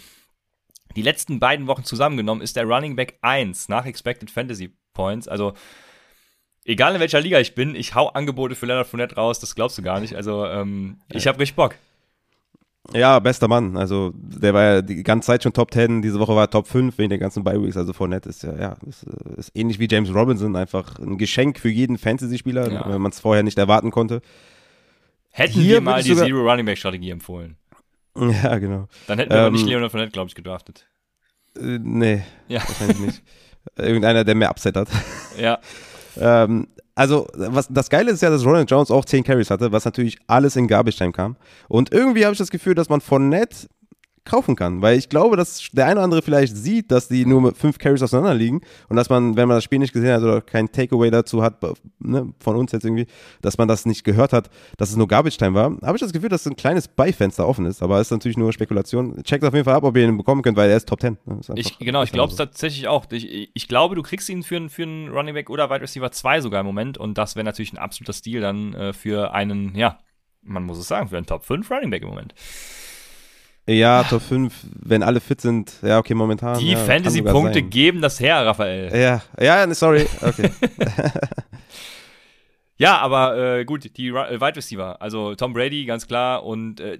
Die 0.96 1.02
letzten 1.02 1.40
beiden 1.40 1.68
Wochen 1.68 1.84
zusammengenommen 1.84 2.42
ist 2.42 2.56
der 2.56 2.66
Running 2.66 2.96
Back 2.96 3.18
1 3.22 3.68
nach 3.68 3.86
Expected 3.86 4.32
Fantasy 4.32 4.76
Points. 4.94 5.28
Also 5.28 5.54
egal 6.64 6.96
in 6.96 7.02
welcher 7.02 7.20
Liga 7.20 7.40
ich 7.40 7.56
bin, 7.56 7.76
ich 7.76 7.96
hau 7.96 8.08
Angebote 8.10 8.56
für 8.56 8.66
Leonard 8.66 8.88
Fournette 8.88 9.16
raus, 9.16 9.40
das 9.40 9.56
glaubst 9.56 9.78
du 9.78 9.82
gar 9.82 10.00
nicht. 10.00 10.16
Also 10.16 10.46
ähm, 10.46 11.00
ich 11.12 11.28
habe 11.28 11.40
richtig 11.40 11.56
Bock. 11.56 11.76
Ja, 12.94 13.20
bester 13.20 13.48
Mann. 13.48 13.78
Also, 13.78 14.12
der 14.16 14.54
war 14.54 14.64
ja 14.64 14.82
die 14.82 15.02
ganze 15.04 15.28
Zeit 15.28 15.44
schon 15.44 15.54
Top 15.54 15.72
10. 15.74 16.02
Diese 16.02 16.20
Woche 16.20 16.36
war 16.36 16.44
er 16.44 16.50
Top 16.50 16.68
5 16.68 16.98
wegen 16.98 17.10
der 17.10 17.18
ganzen 17.18 17.44
Bye-Weeks. 17.44 17.78
Also, 17.78 17.94
Fournette 17.94 18.30
ist 18.30 18.44
ja, 18.44 18.56
ja, 18.56 18.78
ist, 18.88 19.04
äh, 19.04 19.40
ist 19.40 19.52
ähnlich 19.56 19.80
wie 19.80 19.88
James 19.90 20.14
Robinson. 20.14 20.56
Einfach 20.56 21.00
ein 21.00 21.18
Geschenk 21.18 21.60
für 21.60 21.70
jeden 21.70 21.98
Fantasy-Spieler, 21.98 22.72
Ja. 22.72 22.90
wenn 22.90 23.02
man 23.02 23.12
es 23.12 23.20
vorher 23.20 23.44
nicht 23.44 23.58
erwarten 23.58 23.92
konnte. 23.92 24.22
Hätten 25.32 25.54
Hier 25.60 25.76
wir 25.76 25.82
mal 25.82 26.02
die 26.04 26.10
sogar- 26.10 26.26
Zero 26.26 26.50
Running 26.50 26.66
Back 26.66 26.78
Strategie 26.78 27.10
empfohlen. 27.10 27.58
Ja, 28.18 28.58
genau. 28.60 28.88
Dann 29.08 29.18
hätten 29.20 29.32
wir 29.32 29.38
aber 29.40 29.48
Ähm, 29.48 29.54
nicht 29.54 29.66
Leonard 29.66 29.92
Fournette, 29.92 30.12
glaube 30.14 30.30
ich, 30.30 30.36
gedraftet. 30.36 30.88
Äh, 31.58 31.80
nee, 31.82 32.24
Ja, 32.48 32.62
wahrscheinlich 32.66 33.00
nicht. 33.00 33.24
Irgendeiner, 33.78 34.24
der 34.24 34.36
mehr 34.36 34.50
Upset 34.52 34.78
hat. 34.78 34.88
ja. 35.38 35.60
Ähm, 36.20 36.68
also, 36.96 37.28
was, 37.34 37.68
das 37.70 37.90
Geile 37.90 38.12
ist 38.12 38.22
ja, 38.22 38.30
dass 38.30 38.46
Ronald 38.46 38.72
Jones 38.72 38.90
auch 38.90 39.04
10 39.04 39.24
Carries 39.24 39.50
hatte, 39.50 39.72
was 39.72 39.84
natürlich 39.84 40.18
alles 40.28 40.56
in 40.56 40.68
Garbage 40.68 40.98
Time 40.98 41.12
kam. 41.12 41.36
Und 41.68 41.92
irgendwie 41.92 42.24
habe 42.24 42.34
ich 42.34 42.40
das 42.40 42.50
Gefühl, 42.50 42.74
dass 42.74 42.88
man 42.88 43.02
Fournette 43.02 43.68
kaufen 44.26 44.56
kann, 44.56 44.82
weil 44.82 44.98
ich 44.98 45.08
glaube, 45.10 45.38
dass 45.38 45.70
der 45.72 45.86
eine 45.86 45.96
oder 45.96 46.04
andere 46.04 46.22
vielleicht 46.22 46.58
sieht, 46.58 46.92
dass 46.92 47.08
die 47.08 47.26
nur 47.26 47.42
mit 47.42 47.56
5 47.58 47.78
Carries 47.78 48.02
auseinander 48.02 48.34
liegen 48.34 48.62
und 48.90 48.96
dass 48.96 49.10
man, 49.10 49.36
wenn 49.38 49.48
man 49.48 49.58
das 49.58 49.64
Spiel 49.64 49.80
nicht 49.80 49.94
gesehen 49.94 50.12
hat 50.14 50.22
oder 50.24 50.42
kein 50.42 50.72
Takeaway 50.72 51.12
dazu 51.12 51.44
hat, 51.44 51.62
ne, 52.00 52.34
von 52.40 52.56
uns 52.56 52.72
jetzt 52.72 52.84
irgendwie, 52.86 53.06
dass 53.42 53.58
man 53.58 53.68
das 53.68 53.86
nicht 53.86 54.04
gehört 54.04 54.34
hat, 54.34 54.50
dass 54.78 54.90
es 54.90 54.96
nur 54.96 55.08
Garbage 55.08 55.38
Time 55.38 55.54
war, 55.54 55.78
habe 55.84 55.96
ich 55.96 56.02
das 56.02 56.12
Gefühl, 56.12 56.30
dass 56.30 56.46
ein 56.48 56.56
kleines 56.56 56.88
Beifenster 56.88 57.48
offen 57.48 57.66
ist, 57.66 57.84
aber 57.84 58.02
ist 58.02 58.12
natürlich 58.12 58.38
nur 58.38 58.52
Spekulation. 58.52 59.22
Checkt 59.24 59.44
auf 59.44 59.54
jeden 59.54 59.66
Fall 59.66 59.76
ab, 59.76 59.84
ob 59.84 59.96
ihr 59.96 60.04
ihn 60.08 60.18
bekommen 60.18 60.42
könnt, 60.42 60.58
weil 60.58 60.70
er 60.70 60.78
ist 60.78 60.90
Top 60.90 61.02
10. 61.02 61.18
ne, 61.26 61.40
ist 61.40 61.52
Ich, 61.56 61.78
genau, 61.80 62.02
ich 62.04 62.12
glaube 62.12 62.34
es 62.34 62.40
einfach 62.40 62.52
tatsächlich 62.52 62.88
auch. 62.88 63.06
Ich, 63.12 63.52
ich 63.54 63.68
glaube, 63.68 63.96
du 63.96 64.02
kriegst 64.02 64.28
ihn 64.30 64.44
für, 64.44 64.56
einen- 64.56 64.70
für 64.70 64.84
einen 64.84 65.10
Running 65.10 65.36
Back 65.36 65.50
oder 65.50 65.70
Wide 65.70 65.82
Receiver 65.82 66.12
2 66.12 66.42
sogar 66.42 66.62
im 66.62 66.66
Moment 66.66 66.98
und 66.98 67.18
das 67.18 67.36
wäre 67.36 67.44
natürlich 67.46 67.74
ein 67.74 67.78
absoluter 67.78 68.14
Stil 68.14 68.42
dann 68.42 68.74
äh, 68.74 68.94
für 68.94 69.34
einen, 69.34 69.76
ja, 69.76 70.00
man 70.42 70.64
muss 70.64 70.78
es 70.78 70.88
sagen, 70.88 71.10
für 71.10 71.18
einen 71.18 71.26
Top 71.26 71.44
5 71.44 71.70
Running 71.70 71.90
Back 71.92 72.02
im 72.04 72.10
Moment. 72.10 72.34
Ja, 73.68 74.04
Top 74.04 74.22
5, 74.22 74.54
wenn 74.84 75.02
alle 75.02 75.20
fit 75.20 75.42
sind, 75.42 75.74
ja, 75.82 75.98
okay, 75.98 76.14
momentan. 76.14 76.60
Die 76.60 76.72
ja, 76.72 76.78
Fantasy-Punkte 76.78 77.64
geben 77.64 78.02
das 78.02 78.20
her, 78.20 78.46
Raphael. 78.46 78.96
Ja, 78.96 79.22
ja, 79.40 79.74
sorry. 79.74 80.06
Okay. 80.22 80.52
Ja, 82.78 82.98
aber 82.98 83.38
äh, 83.60 83.66
gut, 83.66 83.96
die 83.98 84.10
äh, 84.10 84.42
Wide 84.42 84.58
Receiver, 84.58 85.02
also 85.02 85.34
Tom 85.36 85.54
Brady, 85.54 85.86
ganz 85.86 86.08
klar, 86.08 86.44
und 86.44 86.82
äh, 86.82 86.96
äh, 86.96 87.00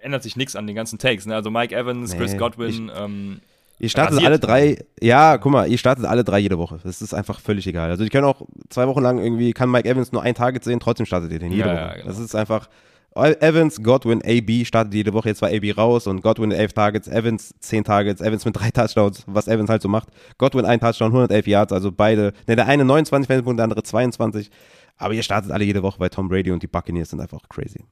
ändert 0.00 0.22
sich 0.24 0.36
nichts 0.36 0.56
an 0.56 0.66
den 0.66 0.74
ganzen 0.74 0.98
Takes. 0.98 1.26
Ne? 1.26 1.34
Also 1.34 1.50
Mike 1.50 1.74
Evans, 1.74 2.12
Nee, 2.12 2.18
Chris 2.18 2.36
Godwin, 2.36 2.90
ähm, 2.96 3.40
Ihr 3.78 3.90
startet 3.90 4.16
Rasiert. 4.16 4.26
alle 4.26 4.38
drei, 4.38 4.84
ja, 5.00 5.36
guck 5.36 5.52
mal, 5.52 5.68
ihr 5.68 5.76
startet 5.76 6.06
alle 6.06 6.24
drei 6.24 6.38
jede 6.38 6.56
Woche. 6.58 6.80
Das 6.82 7.02
ist 7.02 7.12
einfach 7.12 7.40
völlig 7.40 7.66
egal. 7.66 7.90
Also 7.90 8.04
die 8.04 8.10
können 8.10 8.24
auch 8.24 8.40
zwei 8.70 8.88
Wochen 8.88 9.02
lang 9.02 9.18
irgendwie, 9.18 9.52
kann 9.52 9.70
Mike 9.70 9.86
Evans 9.88 10.12
nur 10.12 10.22
ein 10.22 10.34
Target 10.34 10.64
sehen, 10.64 10.80
trotzdem 10.80 11.04
startet 11.06 11.30
ihr 11.30 11.38
den 11.38 11.52
jede 11.52 11.68
Ja, 11.68 11.74
Woche. 11.74 11.82
ja, 11.82 11.92
genau. 11.94 12.06
Das 12.06 12.18
ist 12.18 12.34
einfach, 12.34 12.68
Evans, 13.16 13.82
Godwin, 13.82 14.22
AB 14.24 14.64
startet 14.66 14.94
jede 14.94 15.12
Woche, 15.12 15.28
jetzt 15.28 15.42
war 15.42 15.48
AB 15.48 15.76
raus 15.76 16.06
und 16.06 16.22
Godwin 16.22 16.50
elf 16.52 16.72
Targets, 16.72 17.08
Evans 17.08 17.54
zehn 17.60 17.84
Targets, 17.84 18.20
Evans 18.20 18.44
mit 18.44 18.56
drei 18.56 18.70
Touchdowns, 18.70 19.24
was 19.26 19.48
Evans 19.48 19.70
halt 19.70 19.82
so 19.82 19.88
macht. 19.88 20.08
Godwin 20.38 20.64
ein 20.64 20.80
Touchdown, 20.80 21.08
111 21.08 21.46
Yards, 21.46 21.72
also 21.72 21.90
beide, 21.92 22.32
ne, 22.46 22.56
der 22.56 22.66
eine 22.66 22.84
29 22.84 23.26
Fanpunkte, 23.26 23.56
der 23.56 23.64
andere 23.64 23.82
22. 23.82 24.50
Aber 24.96 25.14
ihr 25.14 25.22
startet 25.22 25.50
alle 25.50 25.64
jede 25.64 25.82
Woche, 25.82 26.00
weil 26.00 26.10
Tom 26.10 26.28
Brady 26.28 26.50
und 26.50 26.62
die 26.62 26.68
Buccaneers 26.68 27.10
sind 27.10 27.20
einfach 27.20 27.48
crazy. 27.48 27.84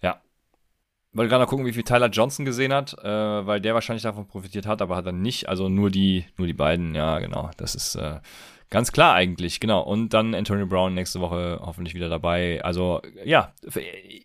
ja. 0.00 0.20
Wollte 1.12 1.28
gerade 1.28 1.44
noch 1.44 1.50
gucken, 1.50 1.66
wie 1.66 1.72
viel 1.72 1.84
Tyler 1.84 2.08
Johnson 2.08 2.44
gesehen 2.44 2.72
hat, 2.72 2.96
äh, 3.02 3.06
weil 3.46 3.60
der 3.60 3.74
wahrscheinlich 3.74 4.02
davon 4.02 4.26
profitiert 4.26 4.66
hat, 4.66 4.82
aber 4.82 4.96
hat 4.96 5.06
er 5.06 5.12
nicht. 5.12 5.48
Also 5.48 5.68
nur 5.68 5.90
die, 5.90 6.24
nur 6.36 6.46
die 6.46 6.54
beiden, 6.54 6.94
ja, 6.94 7.18
genau. 7.20 7.50
Das 7.56 7.74
ist, 7.74 7.94
äh, 7.94 8.20
Ganz 8.74 8.90
klar 8.90 9.14
eigentlich, 9.14 9.60
genau. 9.60 9.82
Und 9.82 10.08
dann 10.14 10.34
Antonio 10.34 10.66
Brown 10.66 10.94
nächste 10.94 11.20
Woche 11.20 11.60
hoffentlich 11.62 11.94
wieder 11.94 12.08
dabei. 12.08 12.60
Also 12.64 13.00
ja, 13.24 13.54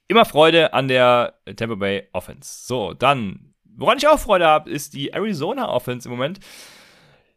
immer 0.08 0.26
Freude 0.26 0.74
an 0.74 0.88
der 0.88 1.36
Tampa 1.56 1.76
Bay 1.76 2.08
Offense. 2.14 2.66
So, 2.66 2.96
dann, 2.96 3.54
woran 3.78 4.00
ich 4.00 4.08
auch 4.08 4.18
Freude 4.18 4.48
habe, 4.48 4.72
ist 4.72 4.96
die 4.96 5.14
Arizona 5.14 5.70
Offense 5.70 6.10
im 6.10 6.16
Moment. 6.16 6.40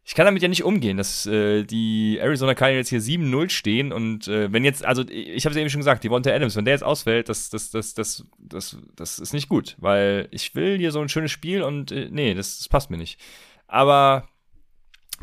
Ich 0.03 0.15
kann 0.15 0.25
damit 0.25 0.41
ja 0.41 0.47
nicht 0.47 0.63
umgehen, 0.63 0.97
dass 0.97 1.27
äh, 1.27 1.63
die 1.65 2.17
Arizona 2.19 2.55
Cardinals 2.55 2.89
hier 2.89 2.99
7-0 2.99 3.49
stehen 3.51 3.93
und 3.93 4.27
äh, 4.27 4.51
wenn 4.51 4.65
jetzt, 4.65 4.83
also 4.83 5.03
ich 5.07 5.45
habe 5.45 5.53
es 5.53 5.61
eben 5.61 5.69
schon 5.69 5.81
gesagt, 5.81 6.03
die 6.03 6.09
Wonte 6.09 6.33
Adams, 6.33 6.55
wenn 6.55 6.65
der 6.65 6.73
jetzt 6.73 6.83
ausfällt, 6.83 7.29
das, 7.29 7.51
das, 7.51 7.69
das, 7.69 7.93
das, 7.93 8.25
das, 8.39 8.77
das 8.95 9.19
ist 9.19 9.33
nicht 9.33 9.49
gut, 9.49 9.75
weil 9.77 10.29
ich 10.31 10.55
will 10.55 10.79
hier 10.79 10.91
so 10.91 10.99
ein 10.99 11.09
schönes 11.09 11.29
Spiel 11.31 11.61
und 11.61 11.91
äh, 11.91 12.09
nee, 12.09 12.33
das, 12.33 12.57
das 12.57 12.69
passt 12.69 12.89
mir 12.89 12.97
nicht. 12.97 13.19
Aber 13.67 14.27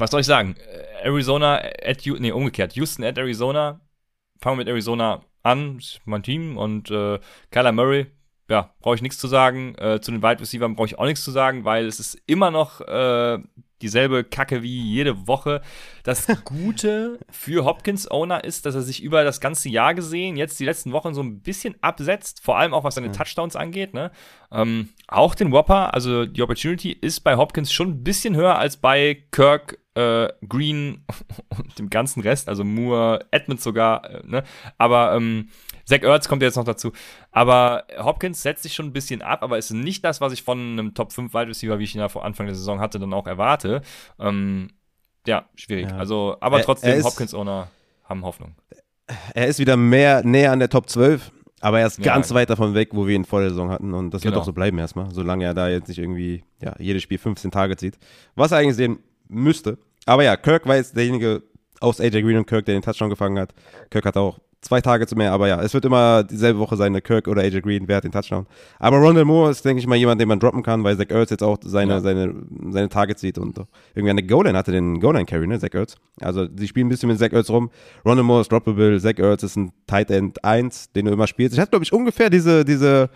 was 0.00 0.10
soll 0.10 0.20
ich 0.20 0.26
sagen? 0.26 0.56
Äh, 0.56 1.06
Arizona 1.08 1.56
at, 1.58 2.04
nee, 2.04 2.32
umgekehrt. 2.32 2.74
Houston 2.74 3.04
at 3.04 3.18
Arizona. 3.18 3.80
Fangen 4.40 4.58
wir 4.58 4.64
mit 4.64 4.68
Arizona 4.68 5.22
an. 5.42 5.80
Mein 6.04 6.22
Team. 6.22 6.56
Und 6.56 6.90
äh, 6.90 7.18
Kyler 7.50 7.72
Murray, 7.72 8.06
ja, 8.48 8.74
brauche 8.80 8.96
ich 8.96 9.02
nichts 9.02 9.18
zu 9.18 9.28
sagen. 9.28 9.74
Äh, 9.76 10.00
zu 10.00 10.10
den 10.10 10.22
Wide 10.22 10.40
Receivers 10.40 10.74
brauche 10.74 10.86
ich 10.86 10.98
auch 10.98 11.04
nichts 11.04 11.24
zu 11.24 11.30
sagen, 11.30 11.64
weil 11.64 11.86
es 11.86 12.00
ist 12.00 12.20
immer 12.26 12.50
noch 12.50 12.80
äh, 12.80 13.38
dieselbe 13.82 14.24
Kacke 14.24 14.62
wie 14.62 14.82
jede 14.82 15.26
Woche. 15.26 15.62
Das 16.02 16.26
Gute 16.44 17.18
für 17.30 17.64
Hopkins-Owner 17.64 18.44
ist, 18.44 18.66
dass 18.66 18.74
er 18.74 18.82
sich 18.82 19.02
über 19.02 19.24
das 19.24 19.40
ganze 19.40 19.68
Jahr 19.68 19.94
gesehen, 19.94 20.36
jetzt 20.36 20.60
die 20.60 20.64
letzten 20.64 20.92
Wochen 20.92 21.14
so 21.14 21.22
ein 21.22 21.40
bisschen 21.40 21.76
absetzt, 21.80 22.42
vor 22.42 22.58
allem 22.58 22.74
auch 22.74 22.84
was 22.84 22.96
seine 22.96 23.08
ja. 23.08 23.12
Touchdowns 23.12 23.56
angeht. 23.56 23.94
Ne? 23.94 24.10
Ähm, 24.52 24.90
auch 25.08 25.34
den 25.34 25.52
Whopper, 25.52 25.94
also 25.94 26.26
die 26.26 26.42
Opportunity 26.42 26.92
ist 26.92 27.20
bei 27.20 27.36
Hopkins 27.36 27.72
schon 27.72 27.90
ein 27.90 28.04
bisschen 28.04 28.36
höher 28.36 28.58
als 28.58 28.76
bei 28.76 29.24
Kirk, 29.30 29.78
äh, 29.94 30.28
Green 30.48 31.04
und 31.58 31.78
dem 31.78 31.90
ganzen 31.90 32.22
Rest, 32.22 32.48
also 32.48 32.64
Moore, 32.64 33.26
Edmonds 33.30 33.64
sogar. 33.64 34.08
Äh, 34.08 34.22
ne? 34.26 34.44
Aber 34.78 35.14
ähm, 35.14 35.48
Zach 35.84 36.02
Ertz 36.02 36.28
kommt 36.28 36.42
jetzt 36.42 36.56
noch 36.56 36.64
dazu. 36.64 36.92
Aber 37.32 37.84
Hopkins 37.98 38.42
setzt 38.42 38.62
sich 38.62 38.74
schon 38.74 38.86
ein 38.86 38.92
bisschen 38.92 39.22
ab, 39.22 39.42
aber 39.42 39.58
ist 39.58 39.72
nicht 39.72 40.04
das, 40.04 40.20
was 40.20 40.32
ich 40.32 40.42
von 40.42 40.58
einem 40.58 40.94
Top 40.94 41.12
5 41.12 41.34
Wide 41.34 41.48
Receiver, 41.48 41.78
wie 41.78 41.84
ich 41.84 41.94
ihn 41.94 42.00
ja 42.00 42.08
vor 42.08 42.24
Anfang 42.24 42.46
der 42.46 42.54
Saison 42.54 42.80
hatte, 42.80 42.98
dann 42.98 43.12
auch 43.12 43.26
erwarte. 43.26 43.82
Ähm, 44.18 44.68
ja, 45.26 45.46
schwierig. 45.54 45.90
Ja. 45.90 45.96
Also, 45.96 46.36
aber 46.40 46.62
trotzdem, 46.62 47.02
Hopkins-Owner 47.02 47.68
haben 48.04 48.24
Hoffnung. 48.24 48.54
Er 49.34 49.48
ist 49.48 49.58
wieder 49.58 49.76
mehr 49.76 50.24
näher 50.24 50.52
an 50.52 50.60
der 50.60 50.68
Top 50.68 50.88
12, 50.88 51.32
aber 51.60 51.80
er 51.80 51.88
ist 51.88 51.98
ja, 51.98 52.04
ganz 52.04 52.32
weit 52.32 52.48
davon 52.48 52.74
weg, 52.74 52.90
wo 52.92 53.06
wir 53.06 53.16
ihn 53.16 53.24
vor 53.24 53.40
der 53.40 53.50
Saison 53.50 53.70
hatten. 53.70 53.92
Und 53.92 54.14
das 54.14 54.22
genau. 54.22 54.34
wird 54.34 54.42
auch 54.42 54.46
so 54.46 54.52
bleiben 54.52 54.78
erstmal, 54.78 55.10
solange 55.10 55.44
er 55.44 55.54
da 55.54 55.68
jetzt 55.68 55.88
nicht 55.88 55.98
irgendwie 55.98 56.44
ja, 56.62 56.74
jedes 56.78 57.02
Spiel 57.02 57.18
15 57.18 57.50
Tage 57.50 57.76
zieht. 57.76 57.98
Was 58.34 58.52
er 58.52 58.58
eigentlich 58.58 58.76
sehen 58.76 59.00
müsste. 59.30 59.78
Aber 60.06 60.24
ja, 60.24 60.36
Kirk 60.36 60.66
war 60.66 60.76
jetzt 60.76 60.96
derjenige 60.96 61.42
aus 61.80 62.00
AJ 62.00 62.22
Green 62.22 62.36
und 62.36 62.46
Kirk, 62.46 62.64
der 62.66 62.74
den 62.74 62.82
Touchdown 62.82 63.10
gefangen 63.10 63.38
hat. 63.38 63.54
Kirk 63.90 64.04
hat 64.04 64.16
auch 64.16 64.38
zwei 64.62 64.80
Tage 64.80 65.06
zu 65.06 65.16
mehr, 65.16 65.32
aber 65.32 65.48
ja, 65.48 65.62
es 65.62 65.72
wird 65.72 65.84
immer 65.84 66.22
dieselbe 66.22 66.58
Woche 66.58 66.76
sein, 66.76 66.92
der 66.92 67.00
Kirk 67.00 67.28
oder 67.28 67.42
AJ 67.42 67.62
Green, 67.62 67.88
wer 67.88 67.96
hat 67.96 68.04
den 68.04 68.12
Touchdown. 68.12 68.46
Aber 68.78 68.98
Rondell 68.98 69.24
Moore 69.24 69.50
ist, 69.50 69.64
denke 69.64 69.80
ich 69.80 69.86
mal, 69.86 69.96
jemand, 69.96 70.20
den 70.20 70.28
man 70.28 70.38
droppen 70.38 70.62
kann, 70.62 70.84
weil 70.84 70.96
Zach 70.96 71.08
Ertz 71.08 71.30
jetzt 71.30 71.42
auch 71.42 71.58
seine, 71.62 71.94
ja. 71.94 72.00
seine, 72.00 72.34
seine 72.70 72.88
Targets 72.88 73.20
sieht 73.20 73.38
und 73.38 73.58
irgendwie 73.94 74.10
eine 74.10 74.22
Goal-Line 74.22 74.56
hatte 74.56 74.72
den 74.72 75.00
Goal-Line-Carry, 75.00 75.46
ne, 75.46 75.58
Zach 75.58 75.72
Ertz. 75.72 75.96
Also, 76.20 76.46
sie 76.54 76.68
spielen 76.68 76.86
ein 76.86 76.90
bisschen 76.90 77.08
mit 77.08 77.18
Zach 77.18 77.32
Ertz 77.32 77.48
rum. 77.48 77.70
Rondell 78.04 78.24
Moore 78.24 78.42
ist 78.42 78.52
droppable, 78.52 79.00
Zach 79.00 79.18
Ertz 79.18 79.42
ist 79.42 79.56
ein 79.56 79.72
Tight 79.86 80.10
End 80.10 80.44
1, 80.44 80.92
den 80.92 81.06
du 81.06 81.12
immer 81.12 81.26
spielst. 81.26 81.54
Ich 81.54 81.60
hatte, 81.60 81.70
glaube 81.70 81.84
ich, 81.84 81.92
ungefähr 81.92 82.28
diese, 82.28 82.64
diese, 82.64 83.08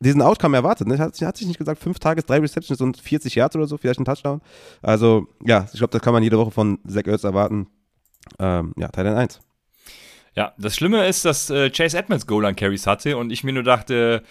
diesen 0.00 0.22
Outcome 0.22 0.56
erwartet. 0.56 0.88
Ne? 0.88 0.98
Hat, 0.98 1.20
hat 1.20 1.36
sich 1.36 1.46
nicht 1.46 1.58
gesagt, 1.58 1.80
fünf 1.80 1.98
Tages, 1.98 2.26
drei 2.26 2.38
Receptions 2.38 2.80
und 2.80 2.98
40 2.98 3.34
Yards 3.34 3.56
oder 3.56 3.66
so, 3.66 3.76
vielleicht 3.76 4.00
ein 4.00 4.04
Touchdown. 4.04 4.40
Also, 4.82 5.26
ja, 5.44 5.66
ich 5.72 5.78
glaube, 5.78 5.92
das 5.92 6.02
kann 6.02 6.12
man 6.12 6.22
jede 6.22 6.38
Woche 6.38 6.50
von 6.50 6.78
Zach 6.86 7.06
Ertz 7.06 7.24
erwarten. 7.24 7.68
Ähm, 8.38 8.74
ja, 8.76 8.88
End 8.88 9.08
1. 9.08 9.40
Ja, 10.36 10.52
das 10.58 10.74
Schlimme 10.74 11.06
ist, 11.06 11.24
dass 11.24 11.48
äh, 11.50 11.70
Chase 11.70 11.96
Edmonds 11.96 12.26
Goal 12.26 12.44
an 12.44 12.56
Carries 12.56 12.86
hatte 12.86 13.16
und 13.16 13.30
ich 13.30 13.44
mir 13.44 13.52
nur 13.52 13.62
dachte, 13.62 14.22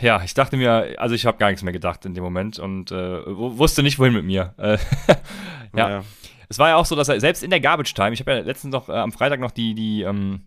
ja, 0.00 0.22
ich 0.24 0.34
dachte 0.34 0.56
mir, 0.56 0.96
also 0.98 1.14
ich 1.14 1.24
habe 1.24 1.38
gar 1.38 1.48
nichts 1.48 1.62
mehr 1.62 1.72
gedacht 1.72 2.04
in 2.04 2.14
dem 2.14 2.24
Moment 2.24 2.58
und 2.58 2.90
äh, 2.90 3.24
wusste 3.26 3.82
nicht, 3.82 3.98
wohin 3.98 4.12
mit 4.12 4.24
mir. 4.24 4.54
Äh, 4.58 4.78
ja. 5.76 5.88
ja. 5.88 6.04
Es 6.48 6.58
war 6.58 6.70
ja 6.70 6.76
auch 6.76 6.84
so, 6.84 6.96
dass 6.96 7.08
er 7.08 7.18
selbst 7.20 7.42
in 7.42 7.50
der 7.50 7.60
Garbage 7.60 7.94
Time, 7.94 8.12
ich 8.12 8.20
habe 8.20 8.32
ja 8.32 8.38
letztens 8.40 8.72
noch 8.72 8.88
äh, 8.88 8.92
am 8.92 9.12
Freitag 9.12 9.40
noch 9.40 9.52
die, 9.52 9.74
die, 9.74 10.02
ähm, 10.02 10.42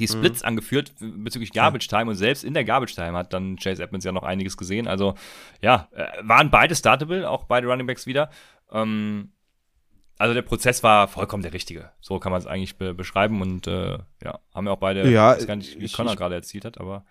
die 0.00 0.06
mhm. 0.06 0.18
Splits 0.18 0.42
mhm. 0.42 0.48
angeführt 0.48 0.92
bezüglich 0.98 1.52
Garbage 1.52 1.86
Time 1.86 2.10
und 2.10 2.16
selbst 2.16 2.42
in 2.42 2.54
der 2.54 2.64
Garbage 2.64 2.94
Time 2.94 3.16
hat 3.16 3.32
dann 3.32 3.56
Chase 3.56 3.82
Edmonds 3.82 4.04
ja 4.04 4.12
noch 4.12 4.22
einiges 4.22 4.56
gesehen. 4.56 4.88
Also 4.88 5.14
ja, 5.60 5.88
äh, 5.92 6.06
waren 6.22 6.50
beide 6.50 6.74
startable, 6.74 7.28
auch 7.28 7.44
beide 7.44 7.68
Running 7.68 7.86
Backs 7.86 8.06
wieder. 8.06 8.30
Ähm, 8.72 9.32
also 10.18 10.34
der 10.34 10.42
Prozess 10.42 10.82
war 10.82 11.08
vollkommen 11.08 11.42
der 11.42 11.52
richtige. 11.52 11.92
So 12.00 12.18
kann 12.18 12.32
man 12.32 12.40
es 12.40 12.46
eigentlich 12.46 12.76
be 12.76 12.92
beschreiben 12.94 13.40
und 13.40 13.66
äh, 13.66 13.98
ja, 14.22 14.40
haben 14.54 14.64
wir 14.64 14.72
auch 14.72 14.78
beide, 14.78 15.08
ja, 15.10 15.32
ich 15.32 15.40
weiß 15.40 15.46
gar 15.46 15.56
nicht, 15.56 15.80
wie 15.80 15.88
Connor 15.88 16.16
gerade 16.16 16.34
erzielt 16.34 16.64
hat, 16.64 16.78
aber 16.78 17.04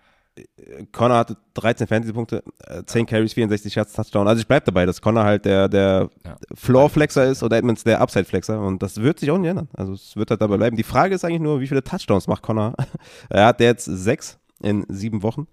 Connor 0.92 1.18
hatte 1.18 1.36
13 1.54 1.86
Fantasy-Punkte, 1.86 2.42
10 2.86 3.00
ja. 3.00 3.06
Carries, 3.06 3.32
64 3.34 3.74
Yards, 3.74 3.92
Touchdown. 3.92 4.28
Also 4.28 4.40
ich 4.40 4.46
bleibe 4.46 4.64
dabei, 4.64 4.86
dass 4.86 5.00
Connor 5.00 5.24
halt 5.24 5.44
der, 5.44 5.68
der 5.68 6.08
ja. 6.24 6.36
Floor-Flexer 6.54 7.26
ist 7.26 7.42
oder 7.42 7.56
Edmonds 7.56 7.84
der 7.84 8.00
Upside-Flexer 8.00 8.60
und 8.60 8.82
das 8.82 9.00
wird 9.00 9.18
sich 9.18 9.30
auch 9.30 9.38
nicht 9.38 9.50
ändern. 9.50 9.68
Also 9.74 9.92
es 9.92 10.16
wird 10.16 10.30
halt 10.30 10.40
dabei 10.40 10.56
bleiben. 10.56 10.76
Die 10.76 10.82
Frage 10.82 11.14
ist 11.14 11.24
eigentlich 11.24 11.40
nur, 11.40 11.60
wie 11.60 11.66
viele 11.66 11.82
Touchdowns 11.82 12.26
macht 12.26 12.42
Connor? 12.42 12.74
er 13.28 13.46
hat 13.46 13.60
jetzt 13.60 13.84
sechs 13.84 14.38
in 14.62 14.86
sieben 14.88 15.22
Wochen. 15.22 15.46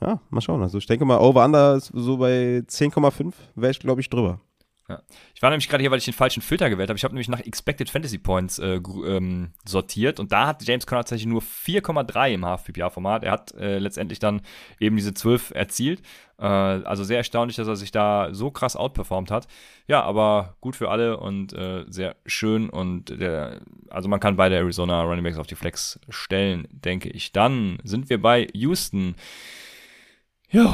Ja, 0.00 0.20
mal 0.30 0.40
schauen. 0.40 0.62
Also 0.62 0.78
ich 0.78 0.86
denke 0.86 1.04
mal, 1.04 1.18
Over-Under 1.18 1.76
ist 1.76 1.92
so 1.94 2.16
bei 2.18 2.62
10,5 2.66 3.32
wäre 3.54 3.70
ich, 3.70 3.78
glaube 3.78 4.00
ich, 4.00 4.10
drüber. 4.10 4.40
Ja. 4.88 5.00
Ich 5.34 5.40
war 5.42 5.50
nämlich 5.50 5.68
gerade 5.68 5.82
hier, 5.82 5.90
weil 5.90 5.98
ich 5.98 6.04
den 6.04 6.14
falschen 6.14 6.42
Filter 6.42 6.68
gewählt 6.68 6.88
habe. 6.88 6.96
Ich 6.96 7.04
habe 7.04 7.14
nämlich 7.14 7.28
nach 7.28 7.40
Expected 7.40 7.88
Fantasy 7.88 8.18
Points 8.18 8.58
äh, 8.58 8.80
ähm, 9.06 9.52
sortiert 9.64 10.18
und 10.18 10.32
da 10.32 10.46
hat 10.46 10.66
James 10.66 10.86
Conner 10.86 11.02
tatsächlich 11.02 11.28
nur 11.28 11.40
4,3 11.40 12.34
im 12.34 12.44
Half-PPA-Format. 12.44 13.22
Er 13.22 13.32
hat 13.32 13.54
äh, 13.54 13.78
letztendlich 13.78 14.18
dann 14.18 14.42
eben 14.80 14.96
diese 14.96 15.14
12 15.14 15.52
erzielt. 15.54 16.02
Äh, 16.38 16.44
also 16.46 17.04
sehr 17.04 17.18
erstaunlich, 17.18 17.56
dass 17.56 17.68
er 17.68 17.76
sich 17.76 17.92
da 17.92 18.30
so 18.32 18.50
krass 18.50 18.74
outperformt 18.74 19.30
hat. 19.30 19.46
Ja, 19.86 20.02
aber 20.02 20.56
gut 20.60 20.74
für 20.74 20.90
alle 20.90 21.16
und 21.18 21.52
äh, 21.52 21.84
sehr 21.88 22.16
schön 22.26 22.68
und 22.68 23.08
der, 23.20 23.60
also 23.88 24.08
man 24.08 24.20
kann 24.20 24.36
beide 24.36 24.56
Arizona 24.56 25.02
Running 25.02 25.22
Backs 25.22 25.38
auf 25.38 25.46
die 25.46 25.54
Flex 25.54 26.00
stellen, 26.08 26.66
denke 26.72 27.08
ich. 27.08 27.32
Dann 27.32 27.78
sind 27.84 28.10
wir 28.10 28.20
bei 28.20 28.48
Houston. 28.52 29.14
Jo, 30.50 30.68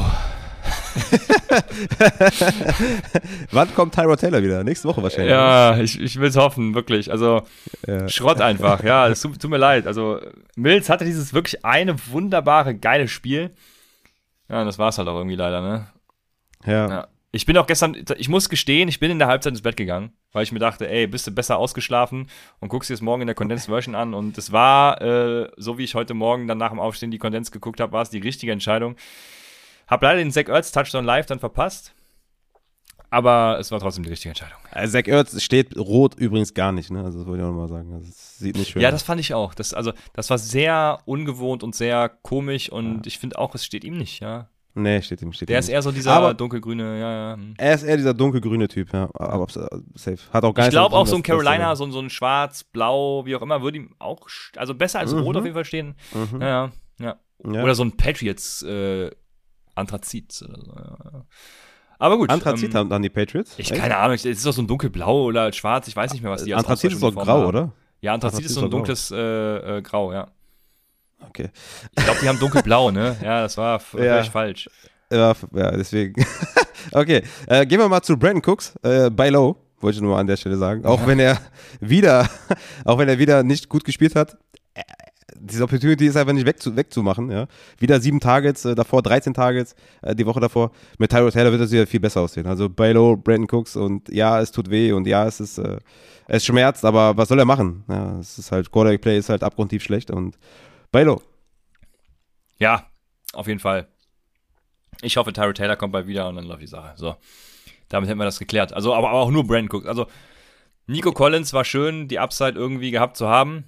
Wann 3.50 3.74
kommt 3.74 3.94
Tyrod 3.94 4.20
Taylor 4.20 4.42
wieder? 4.42 4.64
Nächste 4.64 4.88
Woche 4.88 5.02
wahrscheinlich. 5.02 5.30
Ja, 5.30 5.78
ich, 5.78 6.00
ich 6.00 6.18
will 6.20 6.28
es 6.28 6.36
hoffen, 6.36 6.74
wirklich. 6.74 7.10
Also 7.10 7.42
ja. 7.86 8.08
Schrott 8.08 8.40
einfach. 8.40 8.82
Ja, 8.82 9.08
es 9.08 9.20
tut, 9.20 9.40
tut, 9.40 9.50
mir 9.50 9.58
leid. 9.58 9.86
Also 9.86 10.20
Mills 10.56 10.88
hatte 10.88 11.04
dieses 11.04 11.34
wirklich 11.34 11.64
eine 11.64 11.94
wunderbare, 12.08 12.74
geile 12.74 13.08
Spiel. 13.08 13.50
Ja, 14.48 14.60
und 14.60 14.66
das 14.66 14.78
war 14.78 14.88
es 14.88 14.98
halt 14.98 15.08
auch 15.08 15.16
irgendwie 15.16 15.36
leider, 15.36 15.60
ne? 15.60 15.88
Ja. 16.64 16.88
ja. 16.88 17.08
Ich 17.30 17.44
bin 17.44 17.58
auch 17.58 17.66
gestern, 17.66 17.94
ich 18.16 18.30
muss 18.30 18.48
gestehen, 18.48 18.88
ich 18.88 19.00
bin 19.00 19.10
in 19.10 19.18
der 19.18 19.28
Halbzeit 19.28 19.52
ins 19.52 19.60
Bett 19.60 19.76
gegangen, 19.76 20.12
weil 20.32 20.44
ich 20.44 20.52
mir 20.52 20.60
dachte, 20.60 20.88
ey, 20.88 21.06
bist 21.06 21.26
du 21.26 21.30
besser 21.30 21.58
ausgeschlafen 21.58 22.26
und 22.58 22.70
guckst 22.70 22.88
dir 22.88 22.94
das 22.94 23.02
morgen 23.02 23.20
in 23.20 23.26
der 23.26 23.34
Condensed 23.34 23.68
Version 23.68 23.94
an. 23.94 24.14
Und 24.14 24.38
es 24.38 24.50
war, 24.50 25.02
äh, 25.02 25.50
so 25.58 25.76
wie 25.76 25.84
ich 25.84 25.94
heute 25.94 26.14
Morgen 26.14 26.48
dann 26.48 26.56
nach 26.56 26.70
dem 26.70 26.80
Aufstehen 26.80 27.10
die 27.10 27.18
Condensed 27.18 27.52
geguckt 27.52 27.80
habe, 27.80 27.92
war 27.92 28.00
es 28.00 28.10
die 28.10 28.18
richtige 28.18 28.52
Entscheidung. 28.52 28.96
Hab 29.89 30.02
leider 30.02 30.19
den 30.19 30.31
Zach 30.31 30.48
Ertz 30.48 30.70
Touchdown 30.73 31.05
live 31.05 31.27
dann 31.27 31.39
verpasst. 31.39 31.94
Aber 33.10 33.56
es 33.59 33.70
war 33.70 33.81
trotzdem 33.81 34.05
die 34.05 34.10
richtige 34.10 34.31
Entscheidung. 34.31 34.59
Also 34.70 34.98
Zach 34.98 35.06
Ertz 35.06 35.43
steht 35.43 35.77
rot 35.77 36.15
übrigens 36.15 36.52
gar 36.52 36.73
nicht, 36.73 36.90
ne? 36.90 37.02
Also 37.02 37.19
das 37.19 37.27
wollte 37.27 37.43
ich 37.43 37.48
auch 37.48 37.52
nochmal 37.52 37.69
sagen. 37.69 37.90
Das 37.90 38.39
sieht 38.39 38.56
nicht 38.56 38.70
schön 38.70 38.82
Ja, 38.82 38.90
das 38.90 39.02
fand 39.02 39.20
ich 39.20 39.32
auch. 39.32 39.55
Das, 39.55 39.73
also, 39.73 39.93
das 40.12 40.28
war 40.28 40.36
sehr 40.36 40.98
ungewohnt 41.06 41.62
und 41.62 41.74
sehr 41.74 42.10
komisch 42.23 42.70
und 42.70 42.97
ja. 42.97 43.02
ich 43.06 43.19
finde 43.19 43.39
auch, 43.39 43.55
es 43.55 43.65
steht 43.65 43.85
ihm 43.85 43.97
nicht, 43.97 44.20
ja. 44.20 44.48
Nee, 44.74 45.02
steht 45.02 45.23
ihm, 45.23 45.32
steht 45.32 45.48
Der 45.48 45.56
ihm 45.56 45.60
ist 45.60 45.66
nicht. 45.66 45.74
eher 45.74 45.82
so 45.82 45.90
dieser 45.90 46.12
aber 46.12 46.35
dunkelgrüne, 46.35 47.01
ja, 47.01 47.12
ja. 47.12 47.35
Hm. 47.35 47.55
Er 47.56 47.74
ist 47.74 47.82
eher 47.82 47.97
dieser 47.97 48.15
dunkelgrüne 48.15 48.69
Typ, 48.69 48.93
ja. 48.93 49.09
Aber 49.15 49.47
safe. 49.94 50.19
Hat 50.31 50.44
auch 50.44 50.55
gar 50.55 50.66
Ich 50.66 50.70
glaube 50.70 50.94
auch 50.94 51.06
so 51.06 51.16
ein 51.16 51.23
Carolina, 51.23 51.74
so 51.74 51.85
ein, 51.85 51.93
so 51.93 52.01
ein 52.01 52.10
schwarz, 52.10 52.62
blau, 52.62 53.24
wie 53.24 53.35
auch 53.35 53.43
immer, 53.43 53.62
würde 53.62 53.78
ihm 53.78 53.94
auch, 53.98 54.28
also 54.56 54.74
besser 54.74 55.01
als 55.01 55.12
mhm. 55.12 55.20
rot 55.20 55.36
auf 55.36 55.44
jeden 55.44 55.55
Fall 55.55 55.65
stehen. 55.65 55.97
Mhm. 56.12 56.40
Ja, 56.43 56.70
ja, 57.01 57.16
ja. 57.44 57.62
Oder 57.62 57.74
so 57.74 57.85
ein 57.85 57.97
Patriots, 57.97 58.62
äh, 58.62 59.10
Anthrazit. 59.78 60.44
Aber 61.98 62.16
gut. 62.16 62.30
Anthrazit 62.30 62.74
ähm, 62.74 62.92
haben 62.92 63.02
die 63.02 63.09
Patriots? 63.09 63.55
Ich 63.56 63.72
keine 63.72 63.96
Ahnung, 63.96 64.14
es 64.14 64.24
ist 64.24 64.46
doch 64.46 64.52
so 64.52 64.62
ein 64.62 64.66
dunkelblau 64.66 65.24
oder 65.24 65.52
schwarz, 65.52 65.88
ich 65.88 65.96
weiß 65.96 66.12
nicht 66.12 66.22
mehr, 66.22 66.30
was 66.30 66.44
die 66.44 66.55
Anthrazit 66.55 66.92
ist 66.92 67.02
doch 67.02 67.14
grau, 67.14 67.26
haben. 67.26 67.46
oder? 67.46 67.72
Ja, 68.00 68.14
Anthrazit, 68.14 68.38
Anthrazit 68.38 68.46
ist 68.46 68.55
so 68.55 68.64
ein 68.64 68.70
dunkles 68.70 69.10
äh, 69.10 69.78
äh, 69.78 69.82
Grau, 69.82 70.12
ja. 70.12 70.28
Okay. 71.20 71.50
Ich 71.96 72.05
glaube, 72.05 72.20
die 72.22 72.28
haben 72.28 72.38
dunkelblau, 72.38 72.92
ne? 72.92 73.16
Ja, 73.22 73.42
das 73.42 73.56
war 73.56 73.80
ja. 73.98 74.22
falsch. 74.22 74.70
Ja, 75.10 75.34
ja 75.52 75.70
deswegen. 75.72 76.24
okay, 76.92 77.22
äh, 77.48 77.66
gehen 77.66 77.80
wir 77.80 77.88
mal 77.88 78.02
zu 78.02 78.16
Brandon 78.16 78.42
Cooks, 78.44 78.76
äh, 78.82 79.10
bei 79.10 79.30
Low, 79.30 79.56
wollte 79.80 79.96
ich 79.96 80.02
nur 80.02 80.16
an 80.16 80.28
der 80.28 80.36
Stelle 80.36 80.56
sagen. 80.56 80.84
Auch 80.84 81.05
wenn 81.09 81.18
er 81.18 81.38
wieder, 81.80 82.28
auch 82.84 82.98
wenn 82.98 83.09
er 83.09 83.18
wieder 83.18 83.42
nicht 83.42 83.68
gut 83.68 83.84
gespielt 83.84 84.14
hat, 84.14 84.36
diese 85.40 85.65
Opportunity 85.65 86.06
ist 86.06 86.16
einfach 86.16 86.32
nicht 86.32 86.47
wegzu, 86.47 86.77
wegzumachen. 86.77 87.31
Ja. 87.31 87.47
Wieder 87.78 88.01
sieben 88.01 88.20
Targets, 88.20 88.65
äh, 88.65 88.74
davor 88.74 89.02
13 89.02 89.35
Targets, 89.35 89.74
äh, 90.02 90.15
die 90.15 90.27
Woche 90.27 90.40
davor. 90.40 90.70
Mit 90.98 91.10
Tyrod 91.10 91.32
Taylor 91.32 91.51
wird 91.51 91.62
das 91.62 91.70
wieder 91.70 91.86
viel 91.86 92.01
besser 92.01 92.20
aussehen. 92.20 92.47
Also 92.47 92.69
Bailo, 92.69 93.16
Brandon 93.16 93.48
Cooks 93.51 93.77
und 93.77 94.09
ja, 94.09 94.40
es 94.40 94.51
tut 94.51 94.70
weh 94.70 94.93
und 94.93 95.06
ja, 95.06 95.27
es 95.27 95.40
ist, 95.40 95.59
äh, 95.59 95.78
es 96.27 96.44
schmerzt, 96.44 96.85
aber 96.85 97.16
was 97.16 97.28
soll 97.28 97.39
er 97.39 97.44
machen? 97.44 97.85
Ja, 97.89 98.19
es 98.19 98.39
ist 98.39 98.52
halt, 98.52 98.70
Quarterback 98.70 99.01
Play 99.01 99.19
ist 99.19 99.28
halt 99.28 99.43
abgrundtief 99.43 99.82
schlecht 99.82 100.10
und 100.10 100.39
Bailo. 100.93 101.23
Ja, 102.59 102.86
auf 103.32 103.47
jeden 103.47 103.60
Fall. 103.60 103.89
Ich 105.02 105.16
hoffe, 105.16 105.32
Tyrod 105.32 105.56
Taylor 105.56 105.77
kommt 105.77 105.93
bald 105.93 106.06
wieder 106.06 106.28
und 106.28 106.36
dann 106.36 106.44
läuft 106.44 106.62
die 106.62 106.66
Sache. 106.66 106.93
So. 106.97 107.16
Damit 107.89 108.09
hätten 108.09 108.19
wir 108.19 108.24
das 108.24 108.39
geklärt. 108.39 108.73
Also, 108.73 108.94
aber, 108.94 109.10
aber 109.10 109.20
auch 109.20 109.31
nur 109.31 109.47
Brandon 109.47 109.78
Cooks. 109.78 109.86
Also, 109.86 110.06
Nico 110.86 111.12
Collins 111.12 111.52
war 111.52 111.65
schön, 111.65 112.09
die 112.09 112.19
Upside 112.19 112.59
irgendwie 112.59 112.90
gehabt 112.90 113.16
zu 113.16 113.28
haben. 113.28 113.65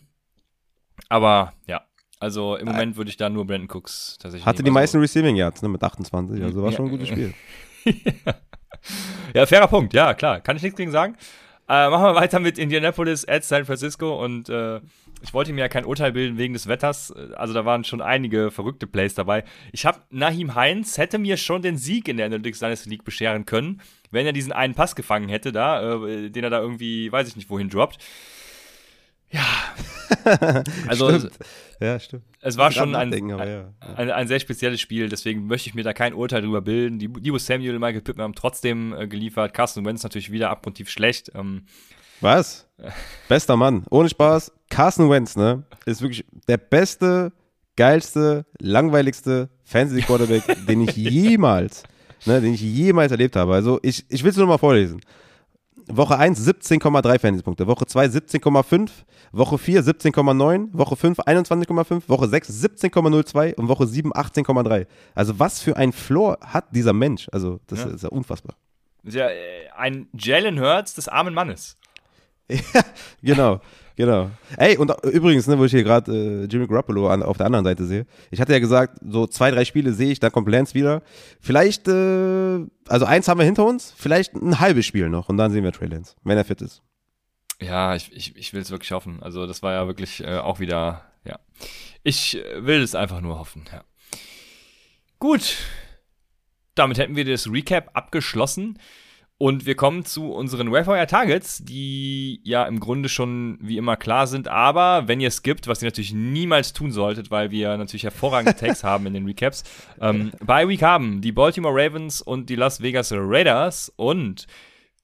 Aber 1.10 1.52
ja, 1.66 1.82
also 2.20 2.56
im 2.56 2.66
Moment 2.66 2.96
würde 2.96 3.10
ich 3.10 3.16
da 3.16 3.28
nur 3.28 3.46
Brandon 3.46 3.68
Cooks 3.70 4.16
tatsächlich. 4.20 4.46
Hatte 4.46 4.62
die 4.62 4.70
meisten 4.70 4.98
Receiving 4.98 5.36
Yards, 5.36 5.60
ne, 5.60 5.68
mit 5.68 5.82
28. 5.82 6.42
Also 6.42 6.62
war 6.62 6.70
ja, 6.70 6.76
schon 6.76 6.86
ein 6.86 6.90
gutes 6.90 7.08
Spiel. 7.08 7.34
ja, 9.34 9.44
fairer 9.44 9.66
Punkt, 9.66 9.92
ja, 9.92 10.14
klar. 10.14 10.40
Kann 10.40 10.56
ich 10.56 10.62
nichts 10.62 10.76
gegen 10.76 10.92
sagen. 10.92 11.16
Äh, 11.68 11.88
machen 11.88 12.02
wir 12.02 12.14
weiter 12.14 12.40
mit 12.40 12.58
Indianapolis 12.58 13.26
at 13.28 13.44
San 13.44 13.64
Francisco 13.64 14.22
und 14.22 14.48
äh, 14.48 14.80
ich 15.22 15.32
wollte 15.32 15.52
mir 15.52 15.60
ja 15.60 15.68
kein 15.68 15.84
Urteil 15.84 16.12
bilden 16.12 16.36
wegen 16.36 16.52
des 16.52 16.66
Wetters. 16.66 17.12
Also 17.36 17.54
da 17.54 17.64
waren 17.64 17.84
schon 17.84 18.00
einige 18.00 18.50
verrückte 18.50 18.86
Plays 18.86 19.14
dabei. 19.14 19.44
Ich 19.72 19.86
habe 19.86 20.00
Nahim 20.10 20.54
Heinz 20.54 20.98
hätte 20.98 21.18
mir 21.18 21.36
schon 21.36 21.62
den 21.62 21.76
Sieg 21.76 22.08
in 22.08 22.16
der 22.16 22.26
Analytics 22.26 22.58
Dynasty 22.58 22.90
League 22.90 23.04
bescheren 23.04 23.46
können, 23.46 23.80
wenn 24.10 24.26
er 24.26 24.32
diesen 24.32 24.52
einen 24.52 24.74
Pass 24.74 24.94
gefangen 24.94 25.28
hätte 25.28 25.52
da, 25.52 26.04
äh, 26.04 26.30
den 26.30 26.44
er 26.44 26.50
da 26.50 26.60
irgendwie, 26.60 27.10
weiß 27.10 27.28
ich 27.28 27.36
nicht 27.36 27.50
wohin 27.50 27.68
droppt. 27.68 27.98
Ja. 29.30 29.44
also 30.88 31.18
stimmt. 31.18 31.38
ja, 31.80 32.00
stimmt. 32.00 32.24
Es 32.40 32.56
war 32.56 32.72
schon 32.72 32.94
ein, 32.94 33.12
ja, 33.28 33.44
ja. 33.44 33.74
ein, 33.96 34.10
ein, 34.10 34.28
sehr 34.28 34.40
spezielles 34.40 34.80
Spiel, 34.80 35.08
deswegen 35.08 35.46
möchte 35.46 35.68
ich 35.68 35.74
mir 35.74 35.84
da 35.84 35.92
kein 35.92 36.14
Urteil 36.14 36.42
drüber 36.42 36.60
bilden. 36.60 36.98
Die 36.98 37.08
Debo 37.08 37.38
Samuel 37.38 37.74
und 37.74 37.80
Michael 37.80 38.00
Pittman 38.00 38.24
haben 38.24 38.34
trotzdem 38.34 38.92
äh, 38.92 39.06
geliefert. 39.06 39.54
Carson 39.54 39.84
Wentz 39.84 40.02
natürlich 40.02 40.32
wieder 40.32 40.50
abgrundtief 40.50 40.90
schlecht. 40.90 41.30
Ähm, 41.34 41.66
Was? 42.20 42.68
Bester 43.28 43.56
Mann. 43.56 43.84
Ohne 43.90 44.08
Spaß. 44.08 44.52
Carson 44.68 45.10
Wentz, 45.10 45.36
ne? 45.36 45.64
Ist 45.86 46.02
wirklich 46.02 46.24
der 46.48 46.58
beste, 46.58 47.32
geilste, 47.76 48.46
langweiligste 48.58 49.48
Fantasy-Quarterback, 49.64 50.66
den 50.68 50.82
ich 50.82 50.96
jemals, 50.96 51.84
ne, 52.26 52.40
den 52.40 52.54
ich 52.54 52.60
jemals 52.60 53.12
erlebt 53.12 53.36
habe. 53.36 53.54
Also 53.54 53.78
ich, 53.82 54.04
ich 54.08 54.22
will 54.22 54.30
es 54.30 54.36
nur 54.36 54.46
mal 54.46 54.58
vorlesen. 54.58 55.00
Woche 55.96 56.18
1 56.18 56.46
17,3 56.46 57.18
Fantasy-Punkte, 57.18 57.66
Woche 57.66 57.86
2 57.86 58.06
17,5, 58.06 58.90
Woche 59.32 59.58
4 59.58 59.82
17,9, 59.84 60.68
Woche 60.72 60.96
5 60.96 61.18
21,5, 61.20 62.02
Woche 62.08 62.28
6 62.28 62.48
17,02 62.50 63.54
und 63.54 63.68
Woche 63.68 63.86
7 63.86 64.12
18,3. 64.12 64.86
Also 65.14 65.38
was 65.38 65.60
für 65.60 65.76
ein 65.76 65.92
Floor 65.92 66.38
hat 66.42 66.66
dieser 66.74 66.92
Mensch? 66.92 67.28
Also 67.32 67.60
das 67.66 67.80
ja. 67.80 67.90
ist 67.90 68.02
ja 68.02 68.08
unfassbar. 68.08 68.56
Ja, 69.04 69.28
äh, 69.28 69.68
ein 69.76 70.08
Jalen 70.12 70.60
Hurts 70.60 70.94
des 70.94 71.08
armen 71.08 71.34
Mannes. 71.34 71.76
ja, 72.48 72.82
genau. 73.22 73.60
Genau. 73.96 74.30
Ey, 74.56 74.76
und 74.78 74.92
übrigens, 75.04 75.46
ne, 75.46 75.58
wo 75.58 75.64
ich 75.64 75.72
hier 75.72 75.82
gerade 75.82 76.12
äh, 76.12 76.44
Jimmy 76.46 76.66
Garoppolo 76.66 77.08
an, 77.08 77.22
auf 77.22 77.36
der 77.36 77.46
anderen 77.46 77.64
Seite 77.64 77.84
sehe, 77.84 78.06
ich 78.30 78.40
hatte 78.40 78.52
ja 78.52 78.58
gesagt, 78.58 78.98
so 79.06 79.26
zwei, 79.26 79.50
drei 79.50 79.64
Spiele 79.64 79.92
sehe 79.92 80.10
ich, 80.10 80.20
dann 80.20 80.32
kommt 80.32 80.48
Lance 80.48 80.74
wieder. 80.74 81.02
Vielleicht, 81.40 81.86
äh, 81.88 82.60
also 82.88 83.04
eins 83.04 83.28
haben 83.28 83.38
wir 83.38 83.44
hinter 83.44 83.66
uns, 83.66 83.92
vielleicht 83.96 84.34
ein 84.34 84.60
halbes 84.60 84.86
Spiel 84.86 85.08
noch 85.08 85.28
und 85.28 85.36
dann 85.36 85.50
sehen 85.50 85.64
wir 85.64 85.72
Trey 85.72 85.88
Lance, 85.88 86.14
wenn 86.24 86.38
er 86.38 86.44
fit 86.44 86.62
ist. 86.62 86.82
Ja, 87.60 87.94
ich, 87.94 88.10
ich, 88.12 88.36
ich 88.36 88.52
will 88.54 88.62
es 88.62 88.70
wirklich 88.70 88.92
hoffen. 88.92 89.22
Also 89.22 89.46
das 89.46 89.62
war 89.62 89.72
ja 89.74 89.86
wirklich 89.86 90.22
äh, 90.24 90.38
auch 90.38 90.60
wieder, 90.60 91.02
ja. 91.24 91.38
Ich 92.02 92.38
äh, 92.38 92.64
will 92.64 92.80
es 92.82 92.94
einfach 92.94 93.20
nur 93.20 93.38
hoffen, 93.38 93.64
ja. 93.70 93.84
Gut. 95.18 95.56
Damit 96.74 96.98
hätten 96.98 97.16
wir 97.16 97.26
das 97.26 97.50
Recap 97.50 97.90
abgeschlossen. 97.92 98.78
Und 99.42 99.64
wir 99.64 99.74
kommen 99.74 100.04
zu 100.04 100.34
unseren 100.34 100.70
Wayfire 100.70 101.06
Targets, 101.06 101.64
die 101.64 102.42
ja 102.44 102.64
im 102.64 102.78
Grunde 102.78 103.08
schon 103.08 103.56
wie 103.62 103.78
immer 103.78 103.96
klar 103.96 104.26
sind. 104.26 104.48
Aber 104.48 105.08
wenn 105.08 105.18
ihr 105.18 105.30
skippt, 105.30 105.66
was 105.66 105.80
ihr 105.80 105.86
natürlich 105.86 106.12
niemals 106.12 106.74
tun 106.74 106.92
solltet, 106.92 107.30
weil 107.30 107.50
wir 107.50 107.74
natürlich 107.78 108.02
hervorragende 108.02 108.54
Tags 108.60 108.84
haben 108.84 109.06
in 109.06 109.14
den 109.14 109.24
Recaps, 109.24 109.64
ähm, 109.98 110.30
bei 110.44 110.68
Week 110.68 110.82
haben 110.82 111.22
die 111.22 111.32
Baltimore 111.32 111.74
Ravens 111.74 112.20
und 112.20 112.50
die 112.50 112.54
Las 112.54 112.82
Vegas 112.82 113.14
Raiders 113.14 113.90
und 113.96 114.46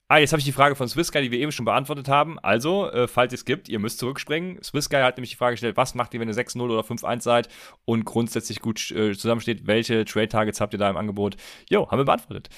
Ah, 0.09 0.19
jetzt 0.19 0.31
habe 0.31 0.39
ich 0.39 0.45
die 0.45 0.53
Frage 0.53 0.75
von 0.75 0.87
Swiss 0.87 1.11
Guy, 1.11 1.23
die 1.23 1.31
wir 1.31 1.39
eben 1.39 1.51
schon 1.51 1.65
beantwortet 1.65 2.07
haben. 2.07 2.39
Also, 2.39 2.89
äh, 2.91 3.09
falls 3.09 3.33
ihr 3.33 3.37
es 3.37 3.43
gibt, 3.43 3.67
ihr 3.67 3.79
müsst 3.79 3.99
zurückspringen. 3.99 4.63
Swiss 4.63 4.89
Guy 4.89 5.01
hat 5.01 5.17
nämlich 5.17 5.31
die 5.31 5.35
Frage 5.35 5.55
gestellt, 5.55 5.75
was 5.75 5.95
macht 5.95 6.13
ihr, 6.13 6.21
wenn 6.21 6.29
ihr 6.29 6.33
6-0 6.33 6.61
oder 6.61 6.83
5-1 6.83 7.23
seid 7.23 7.49
und 7.83 8.05
grundsätzlich 8.05 8.61
gut 8.61 8.89
äh, 8.91 9.17
zusammensteht? 9.17 9.67
Welche 9.67 10.05
Trade-Targets 10.05 10.61
habt 10.61 10.73
ihr 10.73 10.79
da 10.79 10.89
im 10.89 10.95
Angebot? 10.95 11.35
Jo, 11.69 11.91
haben 11.91 11.97
wir 11.97 12.05
beantwortet. 12.05 12.49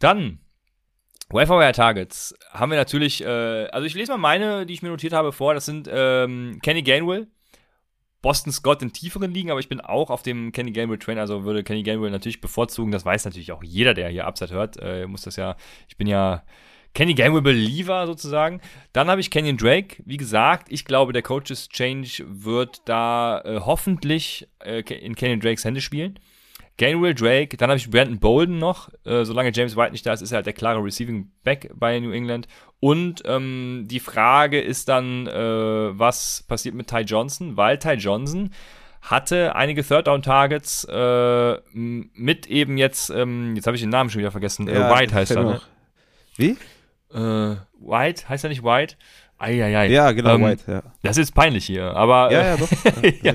Dann 0.00 0.40
Wire 1.30 1.72
Targets 1.72 2.34
haben 2.52 2.70
wir 2.70 2.78
natürlich, 2.78 3.22
äh, 3.22 3.66
also 3.66 3.86
ich 3.86 3.94
lese 3.94 4.12
mal 4.12 4.18
meine, 4.18 4.66
die 4.66 4.74
ich 4.74 4.82
mir 4.82 4.88
notiert 4.88 5.12
habe, 5.12 5.32
vor. 5.32 5.54
Das 5.54 5.66
sind 5.66 5.88
ähm, 5.90 6.58
Kenny 6.62 6.82
Gainwell, 6.82 7.26
Boston 8.22 8.52
Scott 8.52 8.82
in 8.82 8.92
tieferen 8.92 9.32
Ligen, 9.32 9.50
aber 9.50 9.60
ich 9.60 9.68
bin 9.68 9.80
auch 9.80 10.10
auf 10.10 10.22
dem 10.22 10.52
Kenny 10.52 10.72
Gainwell 10.72 10.98
Train, 10.98 11.18
also 11.18 11.44
würde 11.44 11.64
Kenny 11.64 11.82
Gainwell 11.82 12.10
natürlich 12.10 12.40
bevorzugen. 12.40 12.92
Das 12.92 13.04
weiß 13.04 13.24
natürlich 13.24 13.52
auch 13.52 13.64
jeder, 13.64 13.94
der 13.94 14.08
hier 14.08 14.26
Upside 14.26 14.52
hört. 14.52 14.76
Äh, 14.80 15.06
muss 15.06 15.22
das 15.22 15.36
ja, 15.36 15.56
ich 15.88 15.96
bin 15.96 16.06
ja 16.06 16.44
Kenny 16.96 17.12
Gainwell 17.12 17.42
Believer 17.42 18.06
sozusagen. 18.06 18.62
Dann 18.94 19.08
habe 19.08 19.20
ich 19.20 19.30
Kenyon 19.30 19.58
Drake. 19.58 20.02
Wie 20.06 20.16
gesagt, 20.16 20.68
ich 20.70 20.86
glaube, 20.86 21.12
der 21.12 21.20
Coaches 21.20 21.68
Change 21.68 22.24
wird 22.26 22.88
da 22.88 23.42
äh, 23.44 23.60
hoffentlich 23.60 24.48
äh, 24.64 24.80
in 24.80 25.14
Kenyon 25.14 25.40
Drakes 25.40 25.64
Hände 25.64 25.82
spielen. 25.82 26.18
Gainwell 26.78 27.14
Drake, 27.14 27.56
dann 27.56 27.70
habe 27.70 27.78
ich 27.78 27.90
Brandon 27.90 28.18
Bolden 28.18 28.58
noch. 28.58 28.90
Äh, 29.04 29.24
solange 29.24 29.50
James 29.52 29.76
White 29.76 29.92
nicht 29.92 30.04
da 30.04 30.12
ist, 30.12 30.20
ist 30.20 30.32
er 30.32 30.36
halt 30.36 30.46
der 30.46 30.52
klare 30.52 30.82
Receiving 30.82 31.30
Back 31.42 31.70
bei 31.74 31.98
New 32.00 32.12
England. 32.12 32.48
Und 32.80 33.22
ähm, 33.24 33.86
die 33.88 34.00
Frage 34.00 34.60
ist 34.60 34.88
dann, 34.88 35.26
äh, 35.26 35.98
was 35.98 36.44
passiert 36.46 36.74
mit 36.74 36.88
Ty 36.88 37.00
Johnson? 37.00 37.56
Weil 37.56 37.78
Ty 37.78 37.94
Johnson 37.94 38.50
hatte 39.00 39.54
einige 39.54 39.84
Third-Down-Targets 39.84 40.84
äh, 40.90 41.56
mit 41.72 42.46
eben 42.48 42.76
jetzt, 42.76 43.10
ähm, 43.10 43.54
jetzt 43.56 43.66
habe 43.66 43.76
ich 43.76 43.82
den 43.82 43.90
Namen 43.90 44.10
schon 44.10 44.18
wieder 44.18 44.32
vergessen, 44.32 44.68
äh, 44.68 44.74
ja, 44.74 44.94
White 44.94 45.14
heißt 45.14 45.30
er. 45.30 45.44
Ne? 45.44 45.60
Wie? 46.36 46.56
Äh, 47.12 47.56
White, 47.78 48.28
heißt 48.28 48.44
er 48.44 48.50
nicht 48.50 48.64
White? 48.64 48.96
Eieiei. 49.38 49.88
Ja, 49.88 50.12
genau, 50.12 50.36
ähm, 50.36 50.44
White, 50.44 50.64
ja. 50.66 50.82
Das 51.02 51.18
ist 51.18 51.32
peinlich 51.32 51.66
hier, 51.66 51.94
aber. 51.94 52.32
Ja, 52.32 52.44
ja, 52.44 52.56
doch. 52.56 52.70
ja. 53.22 53.34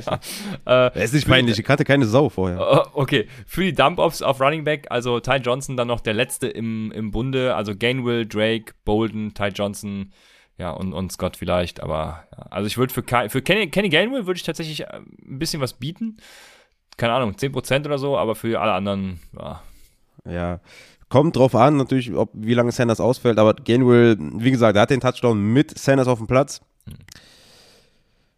ja. 0.65 0.89
Äh, 0.89 1.03
ist 1.03 1.13
nicht 1.13 1.27
peinlich, 1.27 1.59
ich 1.59 1.65
kannte 1.65 1.83
keine 1.83 2.05
Sau 2.05 2.29
vorher. 2.29 2.59
Uh, 2.59 2.89
okay, 2.93 3.27
für 3.45 3.61
die 3.63 3.73
Dump-Offs 3.73 4.23
auf 4.23 4.41
Running 4.41 4.63
Back, 4.63 4.87
also 4.89 5.19
Ty 5.19 5.37
Johnson 5.37 5.77
dann 5.77 5.87
noch 5.87 5.99
der 5.99 6.13
letzte 6.13 6.47
im, 6.47 6.91
im 6.91 7.11
Bunde, 7.11 7.55
also 7.55 7.75
Gainwell, 7.75 8.25
Drake, 8.25 8.73
Bolden, 8.83 9.35
Ty 9.35 9.49
Johnson, 9.49 10.11
ja, 10.57 10.71
und, 10.71 10.93
und 10.93 11.11
Scott 11.11 11.37
vielleicht, 11.37 11.83
aber. 11.83 12.23
Ja. 12.35 12.43
Also 12.49 12.67
ich 12.67 12.77
würde 12.79 12.93
für, 12.93 13.03
für 13.29 13.41
Kenny, 13.43 13.69
Kenny 13.69 13.89
Gainwell 13.89 14.25
würde 14.25 14.37
ich 14.37 14.43
tatsächlich 14.43 14.81
äh, 14.81 14.97
ein 14.97 15.37
bisschen 15.37 15.61
was 15.61 15.73
bieten. 15.73 16.17
Keine 16.97 17.13
Ahnung, 17.13 17.33
10% 17.33 17.85
oder 17.85 17.99
so, 17.99 18.17
aber 18.17 18.33
für 18.33 18.59
alle 18.59 18.73
anderen, 18.73 19.19
ja. 19.39 19.61
Ja, 20.25 20.59
Kommt 21.11 21.35
drauf 21.35 21.55
an, 21.55 21.75
natürlich, 21.75 22.13
ob, 22.13 22.29
wie 22.33 22.53
lange 22.53 22.71
Sanders 22.71 23.01
ausfällt, 23.01 23.37
aber 23.37 23.53
Gainwell, 23.53 24.15
wie 24.17 24.49
gesagt, 24.49 24.77
er 24.77 24.83
hat 24.83 24.91
den 24.91 25.01
Touchdown 25.01 25.41
mit 25.51 25.77
Sanders 25.77 26.07
auf 26.07 26.19
dem 26.19 26.27
Platz. 26.27 26.61
Mhm. 26.85 26.93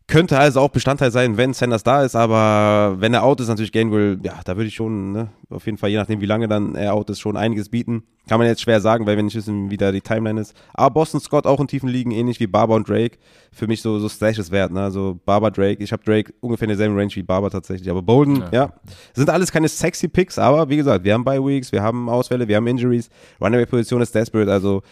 Könnte 0.07 0.37
also 0.37 0.59
auch 0.59 0.69
Bestandteil 0.69 1.11
sein, 1.11 1.37
wenn 1.37 1.53
Sanders 1.53 1.83
da 1.83 2.03
ist, 2.03 2.15
aber 2.15 2.97
wenn 2.99 3.13
er 3.13 3.23
out 3.23 3.39
ist, 3.39 3.47
natürlich 3.47 3.71
Gainwell, 3.71 4.19
ja, 4.21 4.33
da 4.43 4.57
würde 4.57 4.67
ich 4.67 4.75
schon, 4.75 5.13
ne, 5.13 5.29
auf 5.49 5.65
jeden 5.65 5.77
Fall, 5.77 5.91
je 5.91 5.97
nachdem, 5.97 6.19
wie 6.19 6.25
lange 6.25 6.49
dann 6.49 6.75
er 6.75 6.93
out 6.93 7.09
ist, 7.09 7.21
schon 7.21 7.37
einiges 7.37 7.69
bieten. 7.69 8.03
Kann 8.27 8.37
man 8.37 8.47
jetzt 8.47 8.61
schwer 8.61 8.79
sagen, 8.79 9.05
weil 9.05 9.17
wir 9.17 9.23
nicht 9.23 9.35
wissen, 9.35 9.69
wie 9.69 9.75
da 9.75 9.91
die 9.91 10.01
Timeline 10.01 10.39
ist. 10.39 10.55
Aber 10.73 10.93
Boston 10.93 11.19
Scott 11.19 11.45
auch 11.45 11.59
in 11.59 11.67
tiefen 11.67 11.89
Ligen, 11.89 12.11
ähnlich 12.11 12.39
wie 12.39 12.47
Barber 12.47 12.75
und 12.75 12.87
Drake. 12.87 13.17
Für 13.51 13.67
mich 13.67 13.81
so, 13.81 13.99
so 13.99 14.07
Stashes 14.07 14.49
wert, 14.49 14.71
ne? 14.71 14.81
Also 14.81 15.19
Barber, 15.25 15.51
Drake. 15.51 15.83
Ich 15.83 15.91
habe 15.91 16.03
Drake 16.05 16.33
ungefähr 16.39 16.65
in 16.65 16.69
derselben 16.69 16.97
Range 16.97 17.13
wie 17.13 17.23
Barber 17.23 17.49
tatsächlich. 17.49 17.89
Aber 17.89 18.01
Bolden, 18.01 18.37
ja. 18.37 18.49
ja. 18.51 18.73
Sind 19.13 19.29
alles 19.29 19.51
keine 19.51 19.67
sexy 19.67 20.07
Picks, 20.07 20.39
aber 20.39 20.69
wie 20.69 20.77
gesagt, 20.77 21.03
wir 21.03 21.13
haben 21.13 21.25
Bye 21.25 21.45
Weeks, 21.45 21.73
wir 21.73 21.83
haben 21.83 22.07
Ausfälle, 22.07 22.47
wir 22.47 22.55
haben 22.55 22.67
Injuries. 22.67 23.09
Runaway-Position 23.41 24.01
ist 24.01 24.15
desperate, 24.15 24.51
also 24.51 24.83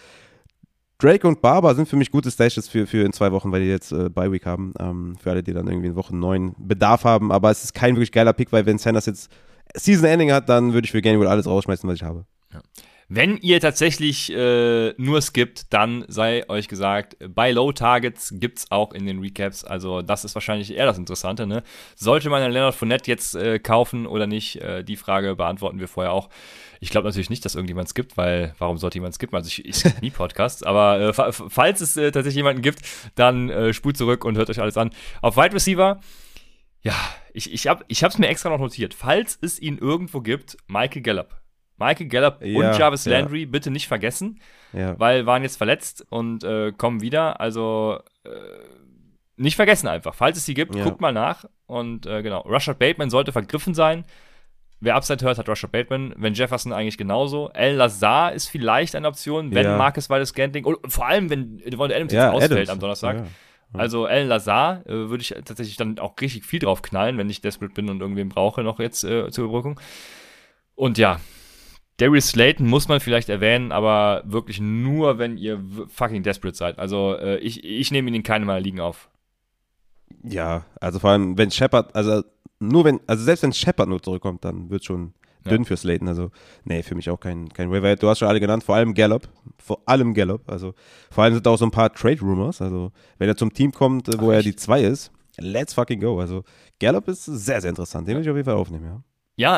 Drake 1.02 1.28
und 1.28 1.42
Barber 1.42 1.74
sind 1.74 1.88
für 1.88 1.96
mich 1.96 2.12
gute 2.12 2.30
Stages 2.30 2.68
für, 2.68 2.86
für 2.86 3.04
in 3.04 3.12
zwei 3.12 3.32
Wochen, 3.32 3.52
weil 3.52 3.62
die 3.62 3.68
jetzt 3.68 3.92
äh, 3.92 4.10
Bye 4.10 4.32
Week 4.32 4.46
haben. 4.46 4.74
Ähm, 4.80 5.16
für 5.22 5.32
alle, 5.32 5.42
die 5.42 5.54
dann 5.54 5.68
irgendwie 5.68 5.88
in 5.88 5.96
Woche 5.96 6.16
neun 6.16 6.54
Bedarf 6.60 7.06
haben. 7.06 7.32
Aber 7.32 7.50
es 7.50 7.64
ist 7.64 7.74
kein 7.74 7.96
wirklich 7.96 8.12
geiler 8.12 8.34
Pick, 8.34 8.52
weil 8.52 8.66
wenn 8.66 8.78
Sanders 8.78 9.08
jetzt 9.08 9.32
Season 9.76 10.06
Ending 10.06 10.32
hat, 10.32 10.48
dann 10.48 10.74
würde 10.74 10.86
ich 10.86 10.92
für 10.92 11.02
Gainwell 11.02 11.28
alles 11.28 11.48
rausschmeißen, 11.48 11.90
was 11.90 11.96
ich 11.96 12.04
habe. 12.04 12.26
Ja. 12.54 12.62
Wenn 13.14 13.36
ihr 13.38 13.60
tatsächlich 13.60 14.32
äh, 14.32 14.94
nur 14.96 15.22
skippt, 15.22 15.74
dann 15.74 16.06
sei 16.08 16.48
euch 16.48 16.70
gesagt, 16.70 17.18
bei 17.36 17.52
Low 17.52 17.74
Targets 17.74 18.34
gibt 18.38 18.60
es 18.60 18.72
auch 18.72 18.94
in 18.94 19.06
den 19.06 19.20
Recaps. 19.20 19.66
Also 19.66 20.02
das 20.02 20.24
ist 20.24 20.34
wahrscheinlich 20.34 20.74
eher 20.74 20.86
das 20.86 20.98
Interessante. 20.98 21.46
Ne? 21.46 21.62
Sollte 21.98 22.30
man 22.30 22.42
einen 22.42 22.54
Leonard 22.54 22.74
Fournette 22.74 23.12
jetzt 23.12 23.36
äh, 23.36 23.60
kaufen 23.60 24.06
oder 24.08 24.28
nicht? 24.28 24.62
Äh, 24.62 24.86
die 24.86 24.96
Frage 24.96 25.36
beantworten 25.36 25.80
wir 25.80 25.90
vorher 25.90 26.14
auch. 26.14 26.30
Ich 26.84 26.90
glaube 26.90 27.08
natürlich 27.08 27.30
nicht, 27.30 27.46
dass 27.46 27.54
irgendjemand 27.54 27.88
es 27.88 27.94
gibt, 27.94 28.18
weil 28.18 28.56
warum 28.58 28.78
sollte 28.80 28.98
jemand 28.98 29.12
es 29.12 29.16
skippen? 29.18 29.36
Also 29.36 29.48
ich, 29.48 29.64
ich 29.64 29.76
skippe 29.76 30.02
nie 30.02 30.10
Podcasts, 30.10 30.64
aber 30.64 31.00
äh, 31.00 31.32
falls 31.32 31.80
es 31.80 31.96
äh, 31.96 32.12
tatsächlich 32.12 32.38
jemanden 32.38 32.64
gibt, 32.64 32.82
dann 33.16 33.50
äh, 33.50 33.72
spult 33.72 33.98
zurück 33.98 34.26
und 34.26 34.36
hört 34.36 34.50
euch 34.50 34.60
alles 34.60 34.78
an. 34.78 34.90
Auf 35.22 35.38
Wide 35.38 35.54
Receiver 35.54 36.02
Ja, 36.82 36.96
ich, 37.34 37.54
ich 37.54 37.68
habe 37.68 37.86
es 37.88 38.18
mir 38.18 38.28
extra 38.30 38.50
noch 38.50 38.60
notiert. 38.60 38.96
Falls 38.96 39.38
es 39.42 39.60
ihn 39.62 39.78
irgendwo 39.78 40.22
gibt, 40.22 40.58
Michael 40.68 41.04
Gallup. 41.04 41.40
Michael 41.78 42.08
Gallup 42.08 42.42
Ja, 42.44 42.58
und 42.72 42.78
Jarvis 42.80 43.06
ja. 43.06 43.12
Landry 43.20 43.46
bitte 43.46 43.70
nicht 43.70 43.88
vergessen, 43.88 44.40
Ja. 44.74 45.00
weil 45.00 45.28
waren 45.28 45.44
jetzt 45.44 45.58
verletzt 45.58 46.06
und 46.10 46.44
äh, 46.44 46.72
kommen 46.72 47.02
wieder. 47.02 47.40
Also 47.40 48.00
äh, 48.24 48.30
nicht 49.36 49.56
vergessen 49.56 49.88
einfach. 49.88 50.16
Falls 50.16 50.38
es 50.38 50.46
sie 50.48 50.56
gibt, 50.56 50.74
guckt 50.74 51.00
mal 51.00 51.14
nach. 51.14 51.46
Und 51.68 52.06
äh, 52.08 52.24
genau, 52.24 52.42
Rashad 52.42 52.80
Bateman 52.80 53.10
sollte 53.12 53.32
vergriffen 53.32 53.74
sein. 53.76 54.04
Wer 54.84 54.96
Upside 54.96 55.24
hört, 55.24 55.38
hat 55.38 55.48
Rashad 55.48 55.72
Bateman. 55.72 56.14
Wenn 56.18 56.34
Jefferson 56.34 56.74
eigentlich 56.74 56.98
genauso. 56.98 57.50
El 57.54 57.76
Lazar 57.76 58.34
ist 58.34 58.48
vielleicht 58.48 58.96
eine 58.96 59.08
Option, 59.08 59.54
wenn 59.54 59.64
Ja. 59.66 59.78
Marcus 59.78 60.10
Waldes 60.10 60.30
Scantling 60.30 60.66
und 60.66 60.92
vor 60.92 61.06
allem, 61.08 61.30
wenn 61.30 61.58
Devonta 61.60 61.96
Adams 61.96 62.12
Ja, 62.14 62.26
jetzt 62.26 62.34
ausfällt 62.36 62.52
Adams. 62.54 62.70
am 62.70 62.80
Donnerstag. 62.80 63.18
Ja. 63.18 63.26
Also 63.74 64.06
El 64.08 64.26
Lazar 64.28 64.86
äh, 64.88 64.90
würde 65.10 65.22
ich 65.22 65.30
tatsächlich 65.46 65.78
dann 65.78 65.98
auch 66.00 66.20
richtig 66.20 66.44
viel 66.46 66.60
drauf 66.60 66.82
knallen, 66.82 67.18
wenn 67.18 67.30
ich 67.30 67.40
desperate 67.42 67.74
bin 67.74 67.90
und 67.90 68.02
irgendwen 68.02 68.28
brauche 68.28 68.64
noch 68.64 68.80
jetzt 68.80 69.04
äh, 69.04 69.30
zur 69.32 69.46
Überbrückung. 69.46 69.80
Und 70.76 70.98
ja, 70.98 71.22
Darius 71.98 72.30
Slayton 72.30 72.68
muss 72.68 72.88
man 72.88 73.00
vielleicht 73.00 73.30
erwähnen, 73.30 73.72
aber 73.72 74.24
wirklich 74.26 74.60
nur, 74.60 75.20
wenn 75.20 75.38
ihr 75.38 75.64
fucking 75.90 76.24
desperate 76.24 76.58
seid. 76.58 76.80
Also 76.80 77.16
äh, 77.18 77.38
ich, 77.38 77.64
ich 77.64 77.92
nehme 77.92 78.10
ihn 78.10 78.16
in 78.16 78.24
keinem 78.24 78.48
meiner 78.48 78.60
Ligen 78.60 78.80
auf. 78.80 79.10
Ja, 80.24 80.66
also 80.80 81.00
vor 81.00 81.12
allem, 81.12 81.38
wenn 81.38 81.52
Shepard, 81.52 81.96
also 81.96 82.24
nur 82.62 82.86
wenn, 82.86 83.00
also 83.08 83.24
selbst 83.24 83.44
wenn 83.44 83.52
Shepard 83.54 83.90
nur 83.90 84.02
zurückkommt, 84.02 84.46
dann 84.46 84.70
wird 84.70 84.86
schon 84.86 85.14
Ja. 85.44 85.52
dünn 85.52 85.66
für 85.66 85.76
Slayton. 85.76 86.08
Also, 86.08 86.30
nee, 86.66 86.84
für 86.84 86.94
mich 86.96 87.10
auch 87.10 87.20
kein, 87.20 87.50
kein 87.50 87.72
Waiver. 87.72 87.96
Du 87.96 88.08
hast 88.08 88.20
schon 88.20 88.28
alle 88.28 88.40
genannt, 88.40 88.64
vor 88.64 88.76
allem 88.76 88.94
Gallup. 88.94 89.28
Vor 89.58 89.82
allem 89.88 90.14
Gallup. 90.14 90.48
Also, 90.50 90.74
vor 91.10 91.24
allem 91.24 91.34
sind 91.34 91.46
da 91.46 91.50
auch 91.50 91.58
so 91.58 91.66
ein 91.66 91.72
paar 91.72 91.92
Trade-Rumors. 91.92 92.62
Also, 92.62 92.92
wenn 93.18 93.28
er 93.28 93.36
zum 93.36 93.52
Team 93.52 93.72
kommt, 93.72 94.08
wo 94.20 94.28
Ach, 94.30 94.34
er 94.34 94.38
echt? 94.40 94.48
die 94.48 94.56
2 94.56 94.82
ist, 94.84 95.12
let's 95.40 95.74
fucking 95.74 96.00
go. 96.00 96.20
Also, 96.20 96.44
Gallup 96.80 97.08
ist 97.08 97.26
sehr, 97.26 97.60
sehr 97.60 97.70
interessant. 97.72 98.08
Den 98.08 98.16
will 98.16 98.22
ich 98.22 98.30
auf 98.30 98.36
jeden 98.36 98.46
Fall 98.46 98.56
aufnehmen, 98.56 98.86
ja. 98.86 99.04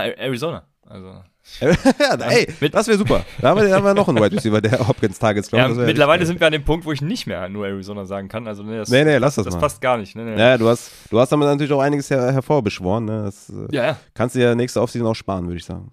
Ja, 0.06 0.14
Arizona. 0.18 0.66
Also 0.86 1.22
ja, 1.60 2.16
ey, 2.30 2.48
mit- 2.62 2.74
das 2.74 2.88
wäre 2.88 2.98
super. 2.98 3.26
Da 3.42 3.50
haben 3.50 3.62
wir, 3.62 3.68
da 3.70 3.76
haben 3.76 3.84
wir 3.86 3.94
noch 3.94 4.08
einen 4.08 4.18
Wide 4.24 4.36
Receiver, 4.36 4.62
der 4.62 4.88
Hopkins 4.88 5.20
Targets 5.20 5.52
ja, 5.52 5.68
mittlerweile 5.68 6.22
richtig 6.22 6.28
sind 6.28 6.40
wir 6.40 6.48
an 6.48 6.54
dem 6.54 6.64
Punkt, 6.64 6.86
wo 6.86 6.92
ich 6.92 7.02
nicht 7.02 7.28
mehr 7.28 7.50
nur 7.50 7.68
Arizona 7.68 8.06
sagen 8.06 8.30
kann. 8.30 8.48
Also 8.48 8.64
nee, 8.64 8.78
das, 8.78 8.90
Nee, 8.90 9.04
nee, 9.04 9.18
lass 9.18 9.36
das 9.36 9.46
das 9.46 9.54
mal. 9.56 9.60
passt 9.60 9.82
gar 9.82 9.98
nicht. 9.98 10.16
Nee, 10.16 10.24
nee. 10.24 10.32
geil. 10.36 10.40
Ja, 10.40 10.58
du 10.58 10.68
hast, 10.70 10.92
du 11.10 11.20
hast 11.20 11.32
damit 11.32 11.48
natürlich 11.48 11.72
auch 11.74 11.82
einiges 11.82 12.10
her 12.10 12.32
hervorbeschworen. 12.32 13.06
Ne? 13.06 13.24
Das 13.26 13.50
äh, 13.50 13.68
ja, 13.76 13.86
ja. 13.86 13.98
kannst 14.14 14.36
du 14.36 14.40
ja 14.42 14.56
nächste 14.56 14.82
Offseason 14.82 15.08
auch 15.08 15.16
sparen, 15.16 15.46
würde 15.46 15.58
ich 15.58 15.66
sagen. 15.66 15.92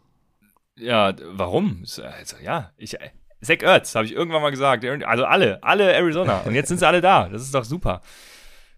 Ja, 0.79 1.13
warum? 1.33 1.81
Ist, 1.83 2.01
Also, 2.01 2.37
ja, 2.43 2.71
ich. 2.77 2.95
äh, 3.01 3.11
Zach 3.43 3.63
Ertz, 3.63 3.95
habe 3.95 4.05
ich 4.05 4.13
irgendwann 4.13 4.43
mal 4.43 4.51
gesagt. 4.51 4.85
Also 4.85 5.25
alle, 5.25 5.63
alle 5.63 5.93
Arizona. 5.95 6.41
Und 6.45 6.55
jetzt 6.55 6.69
sind 6.69 6.79
sie 6.79 6.87
alle 6.87 7.01
da. 7.01 7.29
Das 7.29 7.41
ist 7.43 7.55
doch 7.55 7.65
super. 7.65 8.03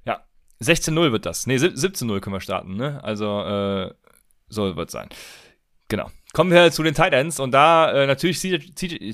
Ja, 0.05 0.21
16-0 0.63 1.11
wird 1.13 1.27
das. 1.27 1.47
Nee, 1.49 1.59
sieb- 1.59 1.75
17-0 1.75 2.21
können 2.21 2.35
wir 2.37 2.41
starten, 2.41 2.77
ne? 2.77 3.03
Also, 3.03 3.41
äh, 3.43 3.93
so 4.49 4.77
wird 4.77 4.89
es 4.89 4.93
sein. 4.93 5.09
Genau. 5.89 6.09
Kommen 6.33 6.51
wir 6.51 6.71
zu 6.73 6.83
den 6.83 6.95
Tight 6.95 7.13
Ends 7.13 7.39
und 7.41 7.51
da 7.53 7.93
äh, 7.93 8.07
natürlich 8.07 8.39
CJ, 8.41 8.57
CJ, 8.75 9.13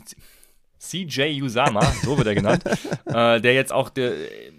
CJ 0.78 1.42
Usama, 1.42 1.82
so 2.02 2.16
wird 2.16 2.26
er 2.28 2.34
genannt, 2.34 2.64
äh, 3.06 3.40
der 3.40 3.54
jetzt 3.54 3.72
auch 3.72 3.88
der, 3.90 4.12
äh, 4.12 4.52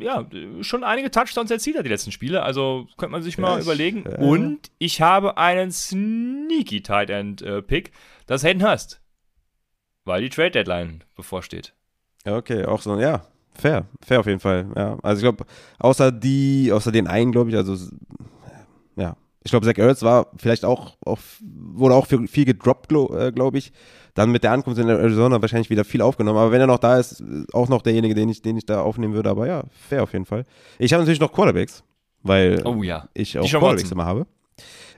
ja, 0.00 0.24
schon 0.60 0.84
einige 0.84 1.10
Touchdowns 1.10 1.50
erzielt 1.50 1.76
hat 1.76 1.84
die 1.84 1.90
letzten 1.90 2.12
Spiele. 2.12 2.42
Also 2.44 2.86
könnte 2.96 3.10
man 3.12 3.22
sich 3.22 3.38
mal 3.38 3.54
Ja, 3.54 3.58
ich- 3.58 3.64
überlegen. 3.64 4.04
ja. 4.08 4.18
Und 4.18 4.70
ich 4.78 5.00
habe 5.00 5.36
einen 5.36 5.72
sneaky 5.72 6.82
Tight 6.82 7.10
End 7.10 7.42
äh, 7.42 7.62
Pick, 7.62 7.90
das 8.26 8.44
Hayden 8.44 8.62
Hurst. 8.62 9.00
Weil 10.04 10.22
die 10.22 10.30
Trade 10.30 10.52
Deadline 10.52 11.02
bevorsteht. 11.16 11.74
Ja, 12.24 12.36
okay, 12.36 12.64
auch 12.64 12.80
so, 12.80 12.98
ja, 12.98 13.26
fair, 13.52 13.86
fair 14.00 14.20
auf 14.20 14.26
jeden 14.26 14.40
Fall. 14.40 14.66
Ja, 14.76 14.96
also 15.02 15.18
ich 15.18 15.22
glaube, 15.24 15.44
außer 15.80 16.12
die, 16.12 16.70
außer 16.72 16.92
den 16.92 17.08
einen, 17.08 17.32
glaube 17.32 17.50
ich, 17.50 17.56
also 17.56 17.76
ich 19.48 19.50
glaube, 19.50 19.66
Zach 19.66 19.78
Ertz 19.78 20.02
war 20.02 20.30
vielleicht 20.36 20.66
auch, 20.66 20.98
auch 21.06 21.18
wurde 21.40 21.94
auch 21.94 22.06
für 22.06 22.26
viel 22.28 22.44
gedroppt, 22.44 22.88
glaube 22.90 23.28
äh, 23.28 23.32
glaub 23.32 23.54
ich. 23.54 23.72
Dann 24.12 24.30
mit 24.30 24.44
der 24.44 24.52
Ankunft 24.52 24.78
in 24.78 24.88
Arizona 24.88 25.40
wahrscheinlich 25.40 25.70
wieder 25.70 25.84
viel 25.84 26.02
aufgenommen. 26.02 26.38
Aber 26.38 26.52
wenn 26.52 26.60
er 26.60 26.66
noch 26.66 26.78
da 26.78 26.98
ist, 26.98 27.22
auch 27.54 27.68
noch 27.68 27.80
derjenige, 27.80 28.14
den 28.14 28.28
ich, 28.28 28.42
den 28.42 28.58
ich 28.58 28.66
da 28.66 28.82
aufnehmen 28.82 29.14
würde. 29.14 29.30
Aber 29.30 29.46
ja, 29.46 29.64
fair 29.88 30.02
auf 30.02 30.12
jeden 30.12 30.26
Fall. 30.26 30.44
Ich 30.78 30.92
habe 30.92 31.02
natürlich 31.02 31.20
noch 31.20 31.32
Quarterbacks, 31.32 31.82
weil 32.22 32.60
Oh 32.66 32.82
ja. 32.82 33.08
ich 33.14 33.38
auch 33.38 33.42
Deshaun 33.42 33.60
Quarterbacks 33.60 33.90
immer 33.90 34.04
habe. 34.04 34.26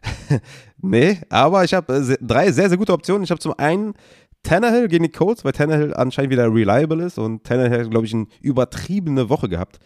nee, 0.79 1.19
aber 1.29 1.63
ich 1.63 1.75
habe 1.75 1.95
äh, 1.95 2.17
drei 2.21 2.51
sehr, 2.51 2.69
sehr 2.69 2.79
gute 2.79 2.93
Optionen. 2.93 3.23
Ich 3.23 3.31
habe 3.31 3.41
zum 3.41 3.57
einen 3.57 3.95
Tannehill 4.43 4.89
gegen 4.89 5.05
die 5.05 5.11
Colts, 5.11 5.45
weil 5.45 5.53
Tannehill 5.53 5.95
anscheinend 5.95 6.33
wieder 6.33 6.53
reliable 6.53 7.05
ist 7.05 7.19
und 7.19 7.45
Tannehill 7.45 7.89
glaube 7.89 8.07
ich, 8.07 8.15
eine 8.15 8.27
übertriebene 8.41 9.29
Woche 9.29 9.49
gehabt. 9.49 9.79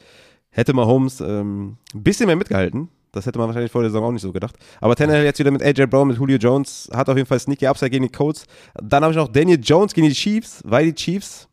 Hätte 0.49 0.73
Mahomes 0.73 1.21
ähm, 1.21 1.77
ein 1.93 2.03
bisschen 2.03 2.29
mehr 2.29 2.37
mitgehalten. 2.37 2.89
Das 3.15 3.27
hätte 3.27 3.39
man 3.39 3.49
wahrscheinlich 3.49 3.73
vor 3.73 3.83
der 3.83 3.91
Saison 3.91 4.05
auch 4.05 4.13
nicht 4.13 4.23
so 4.23 4.33
gedacht. 4.33 4.57
Aber 4.81 4.95
Tannehill 4.97 5.25
jetzt 5.25 5.39
wieder 5.39 5.51
mit 5.51 5.63
AJ 5.63 5.87
Brown, 5.87 6.09
mit 6.09 6.19
Julio 6.19 6.37
Jones, 6.39 6.89
hat 6.93 7.09
auf 7.09 7.17
jeden 7.17 7.27
Fall 7.29 7.39
sneaky 7.39 7.67
Upside 7.67 7.91
gegen 7.91 8.05
die 8.05 8.11
Colts. 8.13 8.45
Dann 8.83 9.03
habe 9.03 9.13
ich 9.13 9.17
noch 9.17 9.29
Daniel 9.29 9.59
Jones 9.63 9.95
gegen 9.95 10.09
die 10.09 10.15
Chiefs, 10.15 10.61
weil 10.65 10.87
die 10.87 10.95
Chiefs 10.95 11.49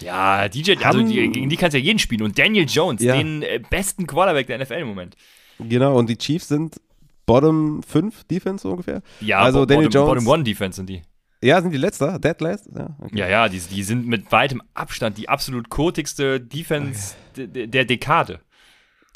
Ja, 0.00 0.48
DJ, 0.48 0.74
also 0.82 1.00
die, 1.02 1.30
gegen 1.30 1.48
die 1.48 1.56
kannst 1.56 1.74
du 1.74 1.78
ja 1.78 1.84
jeden 1.84 1.98
spielen. 1.98 2.22
Und 2.22 2.38
Daniel 2.38 2.66
Jones, 2.68 3.02
Ja. 3.02 3.16
den 3.16 3.42
äh, 3.42 3.60
besten 3.70 4.06
Quarterback 4.06 4.46
der 4.46 4.58
NFL 4.58 4.74
im 4.74 4.88
Moment. 4.88 5.16
Genau, 5.58 5.98
und 5.98 6.08
die 6.08 6.16
Chiefs 6.16 6.48
sind 6.48 6.80
Bottom 7.26 7.82
5 7.82 8.24
Defense 8.24 8.66
ungefähr. 8.68 9.02
Ja, 9.20 9.40
Also 9.40 9.66
Daniel 9.66 9.88
Bottom, 9.88 10.00
Jones- 10.08 10.24
Bottom 10.24 10.28
One 10.34 10.44
Defense 10.44 10.76
sind 10.76 10.88
die. 10.88 11.02
Ja, 11.42 11.60
sind 11.62 11.70
die 11.72 11.78
letzter? 11.78 12.18
Dead 12.18 12.40
last? 12.40 12.68
Ja, 12.76 12.96
okay. 13.00 13.16
Ja, 13.18 13.28
ja, 13.28 13.48
die, 13.48 13.60
die 13.60 13.82
sind 13.82 14.06
mit 14.08 14.32
weitem 14.32 14.60
Abstand 14.74 15.18
die 15.18 15.28
absolut 15.28 15.68
kotigste 15.68 16.40
Defense 16.40 17.14
de- 17.36 17.66
der 17.66 17.84
Dekade. 17.84 18.40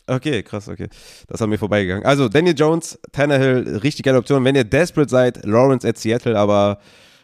Okay, 0.07 0.43
krass, 0.43 0.69
okay. 0.69 0.89
Das 1.29 1.41
haben 1.41 1.51
wir 1.51 1.59
vorbeigegangen. 1.59 2.05
Also, 2.05 2.29
Daniel 2.29 2.55
Jones, 2.57 2.99
Tannehill, 3.12 3.77
richtig 3.83 4.05
geile 4.05 4.19
Option. 4.19 4.45
Wenn 4.45 4.55
ihr 4.57 4.65
desperate 4.65 5.09
seid, 5.11 5.45
Lawrence 5.45 5.87
at 5.89 5.97
Seattle, 5.99 6.37
aber 6.39 6.79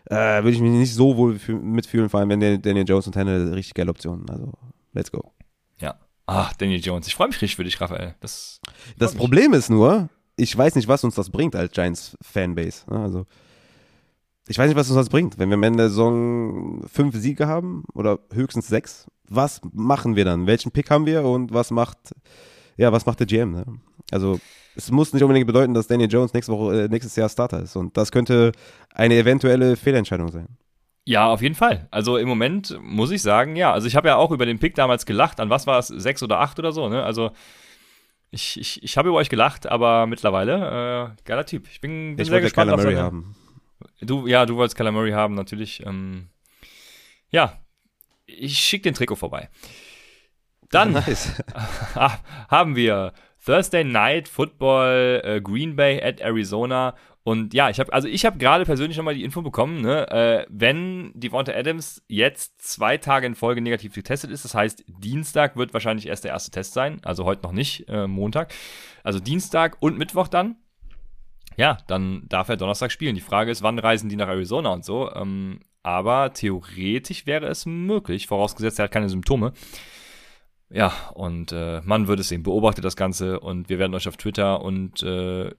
äh, 0.07 0.15
würde 0.43 0.51
ich 0.53 0.61
mich 0.61 0.71
nicht 0.71 0.95
so 0.95 1.17
wohl 1.17 1.35
fü- 1.35 1.61
mitfühlen, 1.61 2.09
vor 2.09 2.21
allem 2.21 2.29
wenn 2.31 2.41
der- 2.41 2.59
Daniel 2.59 2.85
Jones 2.89 3.07
und 3.07 3.15
Tannehill 3.15 3.53
richtig 3.53 3.75
geile 3.75 3.91
Optionen. 3.91 4.29
Also, 4.31 4.53
let's 4.93 5.11
go. 5.11 5.33
Ja. 5.79 5.97
Ach, 6.27 6.53
Daniel 6.55 6.81
Jones. 6.81 7.07
Ich 7.09 7.15
freue 7.15 7.29
mich 7.29 7.37
richtig 7.43 7.57
für 7.57 7.65
dich, 7.65 7.81
Raphael. 7.81 8.15
Das, 8.21 8.61
Das. 8.97 9.15
Problem 9.15 9.53
ist 9.55 9.71
nur, 9.71 10.09
ich 10.37 10.57
weiß 10.57 10.75
nicht, 10.77 10.87
was 10.89 11.03
uns 11.05 11.15
das 11.17 11.31
bringt 11.31 11.57
als 11.57 11.73
Giants-Fanbase. 11.73 12.85
ne? 12.91 13.01
Also, 13.01 13.27
ich 14.47 14.57
weiß 14.57 14.69
nicht, 14.69 14.77
was 14.77 14.89
uns 14.89 14.97
das 14.97 15.09
bringt. 15.11 15.39
Wenn 15.39 15.51
wir 15.51 15.55
am 15.57 15.63
Ende 15.63 15.79
der 15.79 15.89
Saison 15.91 16.83
fünf 16.91 17.17
Siege 17.17 17.47
haben 17.49 17.85
oder 17.93 18.19
höchstens 18.33 18.69
sechs, 18.69 19.07
was 19.29 19.61
machen 19.73 20.17
wir 20.17 20.25
dann? 20.25 20.47
Welchen 20.47 20.71
Pick 20.71 20.91
haben 20.91 21.05
wir 21.05 21.23
und 21.25 21.53
was 21.53 21.71
macht, 21.71 21.99
ja, 22.79 22.91
was 22.93 23.05
macht 23.05 23.21
der 23.21 23.27
GM? 23.27 23.53
Ne? 23.53 23.65
Also, 24.11 24.41
es 24.75 24.91
muss 24.91 25.13
nicht 25.13 25.23
unbedingt 25.23 25.47
bedeuten, 25.47 25.75
dass 25.75 25.87
Daniel 25.89 26.11
Jones 26.11 26.33
nächste 26.33 26.53
Woche, 26.53 26.85
äh, 26.85 26.89
nächstes 26.89 27.15
Jahr 27.17 27.29
Starter 27.29 27.61
ist. 27.63 27.77
Und 27.77 27.97
das 27.99 28.11
könnte 28.11 28.53
eine 28.95 29.15
eventuelle 29.17 29.77
Fehlentscheidung 29.77 30.29
sein. 30.31 30.49
Ja, 31.05 31.27
auf 31.29 31.41
jeden 31.43 31.55
Fall. 31.55 31.89
Also 31.91 32.17
im 32.19 32.29
Moment 32.29 32.79
muss 32.83 33.11
ich 33.11 33.23
sagen, 33.23 33.57
ja. 33.57 33.73
Also 33.73 33.87
ich 33.87 33.97
habe 33.97 34.09
ja 34.09 34.17
auch 34.17 34.31
über 34.31 34.47
den 34.47 34.59
Pick 34.59 34.75
damals 34.75 35.05
gelacht. 35.07 35.41
An 35.41 35.51
was 35.51 35.67
war 35.67 35.79
es? 35.79 35.89
Sechs 35.89 36.23
oder 36.23 36.39
acht 36.41 36.59
oder 36.59 36.71
so, 36.73 36.89
ne? 36.89 37.03
Also 37.03 37.31
ich, 38.31 38.61
ich, 38.61 38.83
ich 38.83 38.97
habe 38.99 39.09
über 39.09 39.17
euch 39.19 39.31
gelacht, 39.31 39.67
aber 39.67 40.07
mittlerweile, 40.07 41.15
äh, 41.17 41.23
geiler 41.25 41.47
Typ. 41.47 41.67
Ich 41.71 41.81
bin, 41.81 42.17
bin 42.17 42.23
Ich 42.23 42.27
sehr 42.27 42.35
wollte 42.35 42.45
gespannt. 42.45 42.67
Kyler 42.69 42.75
auf 42.75 42.83
Murray 42.83 42.95
seine- 42.95 43.05
haben. 43.07 43.35
Du, 44.03 44.27
ja, 44.27 44.45
du 44.45 44.57
wolltest 44.57 44.77
Kyler 44.77 44.93
Murray 44.93 45.13
haben, 45.13 45.35
natürlich. 45.35 45.85
Ähm, 45.87 46.29
ja, 47.31 47.55
ich 48.27 48.59
schicke 48.59 48.83
den 48.83 48.95
Trikot 48.95 49.17
vorbei. 49.17 49.49
Dann 50.71 50.93
Nice. 50.93 51.43
Ah, 51.95 52.19
haben 52.49 52.77
wir 52.77 53.13
Thursday 53.45 53.85
Night 53.85 54.29
Football 54.29 55.23
äh, 55.25 55.41
Green 55.41 55.77
Bay 55.77 56.03
at 56.03 56.21
Arizona 56.21 56.95
und 57.29 57.53
ja, 57.53 57.69
ich 57.69 57.79
habe 57.79 57.93
also 57.93 58.09
ich 58.09 58.25
habe 58.25 58.39
gerade 58.39 58.65
persönlich 58.65 58.97
nochmal 58.97 59.15
die 59.15 59.23
Info 59.23 59.43
bekommen, 59.43 59.83
ne, 59.83 60.11
äh, 60.11 60.47
wenn 60.49 61.13
Devonta 61.15 61.53
Adams 61.53 62.03
jetzt 62.09 62.61
zwei 62.63 62.97
Tage 62.97 63.27
in 63.27 63.35
Folge 63.35 63.61
negativ 63.61 63.95
getestet 63.95 64.31
ist, 64.31 64.45
das 64.45 64.55
heißt 64.55 64.85
Dienstag 64.87 65.57
wird 65.57 65.75
wahrscheinlich 65.75 66.07
erst 66.07 66.25
der 66.25 66.33
erste 66.33 66.51
Test 66.51 66.73
sein, 66.73 67.01
also 67.05 67.25
heute 67.25 67.43
noch 67.43 67.53
nicht, 67.53 67.89
äh, 67.89 68.07
Montag, 68.07 68.55
also 69.05 69.21
Dienstag 69.21 69.77
und 69.81 69.99
Mittwoch 69.99 70.29
dann. 70.29 70.57
Ja, 71.59 71.79
dann 71.89 72.23
darf 72.29 72.49
er 72.49 72.57
Donnerstag 72.57 72.93
spielen. 72.93 73.17
Die 73.17 73.21
Frage 73.21 73.51
ist, 73.51 73.63
wann 73.63 73.81
reisen 73.81 74.09
die 74.09 74.15
nach 74.15 74.29
Arizona 74.29 74.71
und 74.71 74.85
so. 74.85 75.13
Ähm, 75.13 75.59
aber 75.83 76.33
theoretisch 76.33 77.27
wäre 77.27 77.47
es 77.47 77.67
möglich, 77.67 78.29
vorausgesetzt, 78.29 78.79
er 78.79 78.85
hat 78.85 78.93
keine 78.93 79.09
Symptome. 79.09 79.53
Ja, 80.71 80.93
und 81.15 81.51
äh, 81.53 81.81
man 81.85 82.09
wird 82.09 82.21
es 82.21 82.29
sehen, 82.29 82.43
beobachtet 82.43 82.85
das 82.85 82.95
Ganze 82.95 83.41
und 83.41 83.71
wir 83.71 83.79
werden 83.79 83.95
euch 83.95 84.07
auf 84.07 84.19
Twitter 84.19 84.61
und 84.61 85.03
äh, 85.03 85.51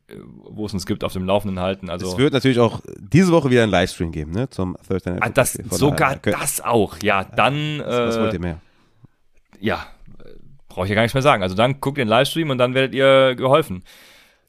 wo 0.44 0.68
es 0.68 0.74
uns 0.74 0.86
gibt, 0.86 1.04
auf 1.04 1.14
dem 1.14 1.24
Laufenden 1.26 1.60
halten. 1.60 1.90
Also 1.90 2.12
es 2.12 2.18
wird 2.20 2.32
natürlich 2.34 2.60
auch 2.60 2.82
diese 3.00 3.32
Woche 3.32 3.50
wieder 3.50 3.64
einen 3.64 3.72
Livestream 3.72 4.12
geben, 4.12 4.32
ne? 4.34 4.50
Zum 4.52 4.78
Thursday 4.88 5.14
Night 5.14 5.24
ah, 5.24 5.30
das, 5.30 5.54
sogar 5.72 6.16
könnt- 6.18 6.36
das 6.40 6.62
auch. 6.62 6.98
Ja, 7.02 7.24
dann 7.24 7.80
Was 7.84 8.20
wollt 8.20 8.34
ihr 8.34 8.40
äh, 8.40 8.44
mehr? 8.44 8.62
ja, 9.60 9.84
brauche 10.68 10.86
ich 10.86 10.90
ja 10.90 10.96
gar 10.96 11.02
nichts 11.02 11.16
mehr 11.16 11.24
sagen. 11.24 11.42
Also 11.42 11.56
dann 11.56 11.82
guckt 11.82 11.98
den 11.98 12.08
Livestream 12.08 12.52
und 12.52 12.60
dann 12.60 12.76
werdet 12.76 12.94
ihr 12.94 13.34
geholfen. 13.36 13.84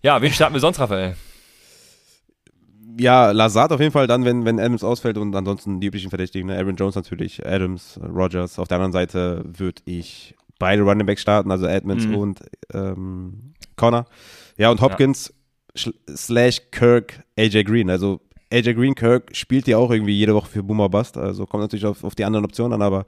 Ja, 0.03 0.20
wen 0.20 0.31
starten 0.31 0.55
wir 0.55 0.61
sonst, 0.61 0.78
Raphael? 0.78 1.16
Ja, 2.99 3.31
Lazard 3.31 3.73
auf 3.73 3.81
jeden 3.81 3.93
Fall 3.93 4.07
dann, 4.07 4.27
wenn, 4.27 4.45
wenn 4.45 4.59
Adams 4.61 4.85
ausfällt 4.85 5.16
und 5.16 5.35
ansonsten 5.35 5.81
die 5.81 5.87
üblichen 5.87 6.11
Verdächtigen, 6.11 6.49
ne? 6.49 6.59
Aaron 6.59 6.77
Jones 6.77 6.97
natürlich, 6.97 7.47
Adams, 7.47 7.99
Rogers. 8.03 8.59
Auf 8.59 8.69
der 8.69 8.77
anderen 8.77 8.93
Seite 8.93 9.43
würde 9.47 9.81
ich 9.87 10.35
beide 10.61 10.82
Running 10.82 11.07
Back 11.07 11.19
starten, 11.19 11.51
also 11.51 11.66
Edmonds 11.66 12.07
Mhm. 12.07 12.15
und 12.15 12.41
ähm, 12.73 13.55
Connor. 13.74 14.05
Ja, 14.57 14.70
und 14.70 14.81
Hopkins 14.81 15.35
sch- 15.77 15.95
slash 16.15 16.61
Kirk, 16.70 17.24
AJ 17.37 17.65
Green. 17.65 17.91
Also 17.91 18.20
AJ 18.53 18.74
Green, 18.74 18.95
Kirk 18.95 19.35
spielt 19.35 19.66
ja 19.66 19.78
auch 19.78 19.91
irgendwie 19.91 20.12
jede 20.16 20.35
Woche 20.35 20.49
für 20.49 20.62
Boomer 20.62 20.89
Bust. 20.89 21.16
Also 21.16 21.47
kommt 21.47 21.62
natürlich 21.62 21.87
auf, 21.87 22.05
auf 22.05 22.15
die 22.15 22.24
anderen 22.24 22.45
Optionen 22.45 22.74
an, 22.74 22.82
aber 22.82 23.07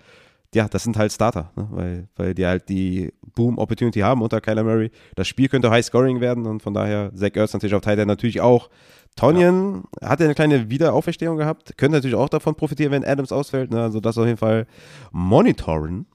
ja, 0.55 0.69
das 0.69 0.83
sind 0.83 0.97
halt 0.99 1.11
Starter, 1.13 1.51
ne? 1.57 1.67
weil, 1.71 2.09
weil 2.17 2.35
die 2.35 2.45
halt 2.47 2.69
die 2.69 3.11
Boom-Opportunity 3.35 4.01
haben 4.01 4.21
unter 4.21 4.41
Kyler 4.41 4.65
Murray. 4.65 4.91
Das 5.15 5.27
Spiel 5.27 5.49
könnte 5.49 5.71
High-Scoring 5.71 6.21
werden 6.21 6.47
und 6.47 6.63
von 6.63 6.75
daher 6.75 7.11
Zach 7.15 7.31
Ertz 7.35 7.55
natürlich 7.55 7.75
auf 7.75 7.87
End 7.87 8.07
natürlich 8.07 8.41
auch. 8.43 8.69
Tonyan 9.17 9.85
hat 10.03 10.21
ja 10.21 10.27
eine 10.27 10.35
kleine 10.35 10.71
Wiederauferstehung 10.71 11.37
gehabt, 11.39 11.77
könnte 11.79 11.97
natürlich 11.99 12.17
auch 12.17 12.29
davon 12.29 12.55
profitieren, 12.55 12.93
wenn 12.93 13.05
Adams 13.05 13.33
ausfällt. 13.33 13.71
Ne? 13.71 13.83
Also 13.83 14.01
das 14.01 14.17
auf 14.19 14.27
jeden 14.27 14.39
Fall 14.39 14.67
monitoren. 15.11 16.07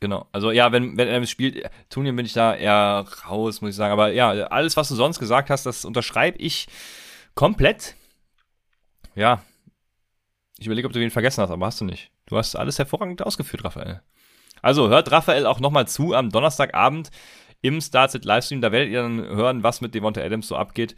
Genau. 0.00 0.26
Also 0.32 0.50
ja, 0.50 0.72
wenn, 0.72 0.96
wenn 0.96 1.08
Adams 1.08 1.30
spielt, 1.30 1.70
Tunien 1.90 2.16
bin 2.16 2.24
ich 2.24 2.32
da 2.32 2.54
eher 2.54 3.04
raus, 3.28 3.60
muss 3.60 3.70
ich 3.70 3.76
sagen. 3.76 3.92
Aber 3.92 4.12
ja, 4.12 4.30
alles, 4.30 4.76
was 4.76 4.88
du 4.88 4.94
sonst 4.94 5.18
gesagt 5.18 5.50
hast, 5.50 5.66
das 5.66 5.84
unterschreibe 5.84 6.38
ich 6.38 6.68
komplett. 7.34 7.94
Ja. 9.14 9.42
Ich 10.58 10.66
überlege, 10.66 10.86
ob 10.86 10.92
du 10.92 11.00
wen 11.00 11.10
vergessen 11.10 11.42
hast, 11.42 11.50
aber 11.50 11.66
hast 11.66 11.80
du 11.80 11.84
nicht. 11.84 12.10
Du 12.26 12.36
hast 12.38 12.56
alles 12.56 12.78
hervorragend 12.78 13.24
ausgeführt, 13.24 13.64
Raphael. 13.64 14.02
Also 14.62 14.88
hört 14.88 15.10
Raphael 15.10 15.46
auch 15.46 15.60
nochmal 15.60 15.86
zu 15.86 16.14
am 16.14 16.30
Donnerstagabend 16.30 17.10
im 17.60 17.80
Starset 17.80 18.24
Livestream. 18.24 18.62
Da 18.62 18.72
werdet 18.72 18.90
ihr 18.90 19.02
dann 19.02 19.18
hören, 19.20 19.62
was 19.62 19.82
mit 19.82 19.94
Devonta 19.94 20.22
Adams 20.22 20.48
so 20.48 20.56
abgeht. 20.56 20.96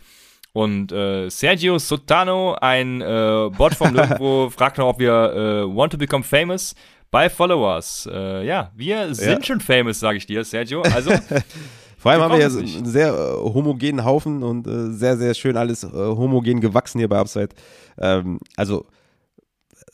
Und 0.53 0.93
äh, 0.93 1.29
Sergio 1.29 1.79
Sotano, 1.79 2.55
ein 2.61 3.01
äh, 3.01 3.51
Bot 3.57 3.75
vom 3.75 3.93
Nirgendwo, 3.95 4.51
fragt 4.51 4.79
noch, 4.79 4.89
ob 4.89 4.99
wir 4.99 5.13
äh, 5.13 5.75
want 5.75 5.93
to 5.93 5.99
become 5.99 6.23
famous 6.23 6.75
by 7.13 7.29
followers. 7.31 8.09
Äh, 8.13 8.45
ja, 8.45 8.73
wir 8.75 9.15
sind 9.15 9.39
Ja. 9.39 9.45
schon 9.45 9.61
famous, 9.61 10.01
sage 10.01 10.19
ich 10.19 10.27
dir, 10.27 10.43
Sergio. 10.45 10.83
Also, 10.83 11.13
Vor 11.99 12.11
allem 12.11 12.21
haben 12.23 12.33
wir 12.33 12.41
ja 12.41 12.51
so 12.51 12.59
einen 12.59 12.85
sehr 12.85 13.13
äh, 13.13 13.37
homogenen 13.55 14.05
Haufen 14.05 14.43
und 14.43 14.67
äh, 14.67 14.91
sehr, 14.91 15.17
sehr 15.17 15.35
schön 15.35 15.57
alles 15.57 15.85
äh, 15.85 15.89
homogen 15.93 16.61
gewachsen 16.61 16.99
hier 16.99 17.09
bei 17.09 17.19
Upside. 17.21 17.51
Ähm, 17.99 18.41
also 18.57 18.85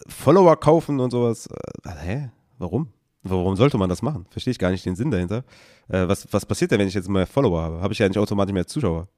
Follower 0.09 0.57
kaufen 0.59 1.01
und 1.01 1.11
sowas. 1.11 1.49
Äh, 1.85 1.91
hä? 2.01 2.31
Warum? 2.57 2.89
Warum 3.25 3.57
sollte 3.57 3.77
man 3.77 3.91
das 3.91 4.01
machen? 4.01 4.25
Verstehe 4.31 4.53
ich 4.53 4.59
gar 4.59 4.71
nicht 4.71 4.87
den 4.87 4.97
Sinn 4.97 5.11
dahinter. 5.11 5.45
Äh, 5.89 6.09
was, 6.09 6.27
was 6.33 6.47
passiert 6.47 6.71
denn, 6.71 6.79
wenn 6.79 6.89
ich 6.89 6.95
jetzt 6.95 7.11
mehr 7.11 7.27
Follower 7.27 7.61
habe? 7.61 7.81
Habe 7.83 7.93
ich 7.93 7.99
ja 7.99 8.09
nicht 8.09 8.17
automatisch 8.17 8.55
mehr 8.55 8.67
Zuschauer. 8.67 9.09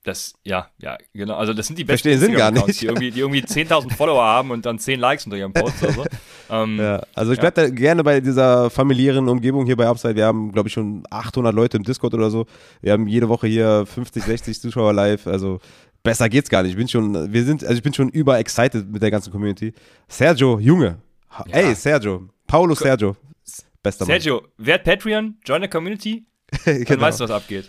Ja, 0.00 0.04
das, 0.04 0.32
ja, 0.44 0.68
ja, 0.78 0.98
genau. 1.12 1.36
Also, 1.36 1.52
das 1.52 1.66
sind 1.66 1.78
die 1.78 1.84
besten 1.84 2.08
den 2.08 2.18
Sinn 2.18 2.34
gar 2.34 2.50
nicht. 2.50 2.80
Die 2.80 2.86
irgendwie, 2.86 3.10
die 3.10 3.20
irgendwie 3.20 3.42
10.000 3.42 3.94
Follower 3.94 4.22
haben 4.22 4.50
und 4.50 4.64
dann 4.64 4.78
10 4.78 4.98
Likes 4.98 5.24
unter 5.26 5.36
ihrem 5.36 5.52
Post 5.52 5.82
oder 5.82 5.92
so. 5.92 6.04
Ähm, 6.52 6.80
Ja, 6.80 7.00
also 7.14 7.30
ich 7.30 7.38
bleib 7.38 7.54
da 7.54 7.70
gerne 7.70 8.02
bei 8.02 8.20
dieser 8.20 8.70
familiären 8.70 9.28
Umgebung 9.28 9.66
hier 9.66 9.76
bei 9.76 9.86
Upside. 9.86 10.16
Wir 10.16 10.26
haben, 10.26 10.50
glaube 10.50 10.68
ich, 10.68 10.72
schon 10.72 11.04
800 11.08 11.54
Leute 11.54 11.76
im 11.76 11.84
Discord 11.84 12.12
oder 12.12 12.28
so. 12.28 12.44
Wir 12.80 12.90
haben 12.90 13.06
jede 13.06 13.28
Woche 13.28 13.46
hier 13.46 13.86
50, 13.86 14.24
60 14.24 14.60
Zuschauer 14.60 14.92
live. 14.92 15.28
Also 15.28 15.60
besser 16.02 16.28
geht's 16.28 16.50
gar 16.50 16.64
nicht. 16.64 16.72
Ich 16.72 16.76
bin 16.76 16.88
schon, 16.88 17.32
wir 17.32 17.44
sind, 17.44 17.62
also 17.62 17.76
ich 17.76 17.84
bin 17.84 17.94
schon 17.94 18.08
über 18.08 18.40
excited 18.40 18.90
mit 18.90 19.00
der 19.00 19.12
ganzen 19.12 19.30
Community. 19.30 19.72
Sergio, 20.08 20.58
Junge. 20.58 20.98
Ja. 21.30 21.44
Ey, 21.52 21.74
Sergio. 21.76 22.28
Paulo 22.48 22.74
Sergio. 22.74 23.16
Bester 23.82 24.04
Sergio, 24.04 24.42
werd 24.58 24.84
Patreon, 24.84 25.36
join 25.44 25.62
the 25.62 25.68
Community, 25.68 26.26
Mann. 26.52 26.60
dann 26.64 26.84
genau. 26.84 27.00
weißt 27.00 27.20
du, 27.20 27.24
was 27.24 27.30
abgeht. 27.30 27.68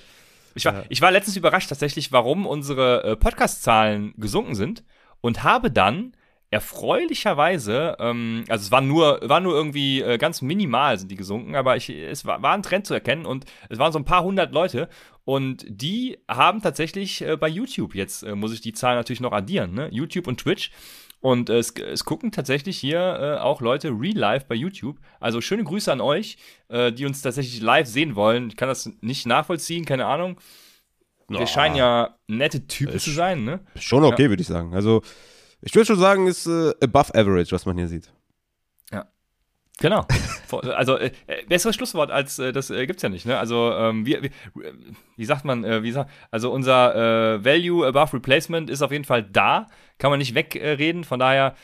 Ich 0.55 0.65
war, 0.65 0.83
ich 0.89 1.01
war 1.01 1.11
letztens 1.11 1.37
überrascht 1.37 1.69
tatsächlich, 1.69 2.11
warum 2.11 2.45
unsere 2.45 3.03
äh, 3.03 3.15
Podcast-Zahlen 3.15 4.13
gesunken 4.17 4.55
sind 4.55 4.83
und 5.21 5.43
habe 5.43 5.71
dann 5.71 6.13
erfreulicherweise, 6.51 7.95
ähm, 7.99 8.43
also 8.49 8.63
es 8.63 8.71
war 8.71 8.81
nur, 8.81 9.21
war 9.23 9.39
nur 9.39 9.55
irgendwie 9.55 10.01
äh, 10.01 10.17
ganz 10.17 10.41
minimal 10.41 10.99
sind 10.99 11.09
die 11.09 11.15
gesunken, 11.15 11.55
aber 11.55 11.77
ich, 11.77 11.89
es 11.89 12.25
war, 12.25 12.41
war 12.41 12.53
ein 12.53 12.61
Trend 12.61 12.85
zu 12.85 12.93
erkennen 12.93 13.25
und 13.25 13.45
es 13.69 13.79
waren 13.79 13.93
so 13.93 13.99
ein 13.99 14.05
paar 14.05 14.23
hundert 14.23 14.51
Leute 14.53 14.89
und 15.23 15.65
die 15.69 16.17
haben 16.27 16.61
tatsächlich 16.61 17.21
äh, 17.21 17.37
bei 17.37 17.47
YouTube 17.47 17.95
jetzt, 17.95 18.23
äh, 18.23 18.35
muss 18.35 18.53
ich 18.53 18.59
die 18.59 18.73
Zahlen 18.73 18.97
natürlich 18.97 19.21
noch 19.21 19.31
addieren, 19.31 19.73
ne? 19.73 19.87
YouTube 19.91 20.27
und 20.27 20.41
Twitch. 20.41 20.71
Und 21.21 21.49
äh, 21.49 21.59
es, 21.59 21.71
es 21.71 22.03
gucken 22.03 22.31
tatsächlich 22.31 22.77
hier 22.77 22.99
äh, 22.99 23.39
auch 23.39 23.61
Leute 23.61 23.89
real 23.89 24.17
live 24.17 24.45
bei 24.47 24.55
YouTube. 24.55 24.97
Also 25.19 25.39
schöne 25.39 25.63
Grüße 25.63 25.91
an 25.91 26.01
euch, 26.01 26.37
äh, 26.67 26.91
die 26.91 27.05
uns 27.05 27.21
tatsächlich 27.21 27.61
live 27.61 27.87
sehen 27.87 28.15
wollen. 28.15 28.49
Ich 28.49 28.57
kann 28.57 28.67
das 28.67 28.89
nicht 29.01 29.27
nachvollziehen, 29.27 29.85
keine 29.85 30.07
Ahnung. 30.07 30.39
Wir 31.27 31.41
Ja. 31.41 31.47
scheinen 31.47 31.75
ja 31.75 32.17
nette 32.27 32.67
Typen 32.67 32.99
zu 32.99 33.11
sein, 33.11 33.43
ne? 33.45 33.61
Schon 33.75 34.03
okay, 34.03 34.29
würde 34.29 34.41
ich 34.41 34.47
sagen. 34.47 34.73
Also 34.73 35.01
ich 35.61 35.73
würde 35.75 35.85
schon 35.85 35.99
sagen, 35.99 36.27
ist 36.27 36.47
äh, 36.47 36.73
above 36.81 37.13
average, 37.15 37.51
was 37.51 37.65
man 37.65 37.77
hier 37.77 37.87
sieht. 37.87 38.11
Genau. 39.81 40.05
Vor- 40.47 40.63
Also 40.63 40.95
äh, 40.97 41.11
äh, 41.27 41.43
besseres 41.49 41.75
Schlusswort 41.75 42.11
als 42.11 42.39
äh, 42.39 42.51
das 42.53 42.69
äh, 42.69 42.85
gibt's 42.87 43.01
ja 43.03 43.09
nicht, 43.09 43.25
ne? 43.25 43.37
Also 43.37 43.71
ähm, 43.73 44.05
wir, 44.05 44.21
wir, 44.23 44.29
wie 45.17 45.25
sagt 45.25 45.43
man, 45.43 45.63
äh, 45.63 45.83
wie 45.83 45.91
sagt, 45.91 46.09
also 46.31 46.51
unser 46.51 46.95
äh, 47.35 47.43
Value 47.45 47.85
above 47.85 48.13
Replacement 48.13 48.69
ist 48.69 48.81
auf 48.81 48.91
jeden 48.91 49.05
Fall 49.05 49.23
da, 49.23 49.67
kann 49.97 50.09
man 50.11 50.19
nicht 50.19 50.35
wegreden. 50.35 51.03
von 51.03 51.19
daher, 51.19 51.55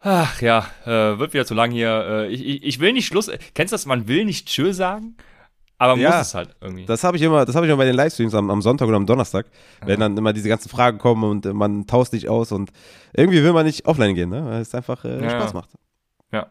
ach 0.00 0.40
ja, 0.42 0.66
äh, 0.84 1.18
wird 1.18 1.32
wieder 1.34 1.46
zu 1.46 1.54
lang 1.54 1.70
hier. 1.70 1.90
Äh, 1.90 2.28
ich, 2.28 2.44
ich, 2.44 2.62
ich 2.64 2.80
will 2.80 2.92
nicht 2.92 3.06
Schluss. 3.06 3.28
äh, 3.28 3.38
Kennst 3.54 3.72
du 3.72 3.74
das? 3.74 3.86
Man 3.86 4.08
will 4.08 4.24
nicht 4.24 4.48
Tschö 4.48 4.72
sagen, 4.72 5.16
aber 5.78 5.96
Ja, 6.00 6.10
muss 6.18 6.28
es 6.28 6.34
halt 6.34 6.56
irgendwie. 6.60 6.86
Das 6.86 7.04
habe 7.04 7.16
ich 7.16 7.22
immer, 7.22 7.44
das 7.44 7.54
habe 7.54 7.66
ich 7.66 7.70
immer 7.70 7.78
bei 7.78 7.84
den 7.86 7.94
Livestreams 7.96 8.34
am, 8.34 8.50
am 8.50 8.62
Sonntag 8.62 8.88
oder 8.88 8.96
am 8.96 9.06
Donnerstag, 9.06 9.46
wenn 9.84 10.00
dann 10.00 10.16
immer 10.16 10.32
diese 10.32 10.48
ganzen 10.48 10.68
Fragen 10.68 10.98
kommen 10.98 11.24
und 11.24 11.46
äh, 11.46 11.52
man 11.52 11.86
tauscht 11.86 12.10
sich 12.10 12.28
aus 12.28 12.50
und 12.52 12.70
irgendwie 13.12 13.42
will 13.42 13.52
man 13.52 13.66
nicht 13.66 13.86
offline 13.86 14.14
gehen, 14.14 14.30
ne? 14.30 14.44
Weil 14.44 14.60
es 14.62 14.74
einfach 14.74 15.04
äh, 15.04 15.22
Ja. 15.22 15.30
Spaß 15.30 15.54
macht. 15.54 15.70
Ja. 16.32 16.46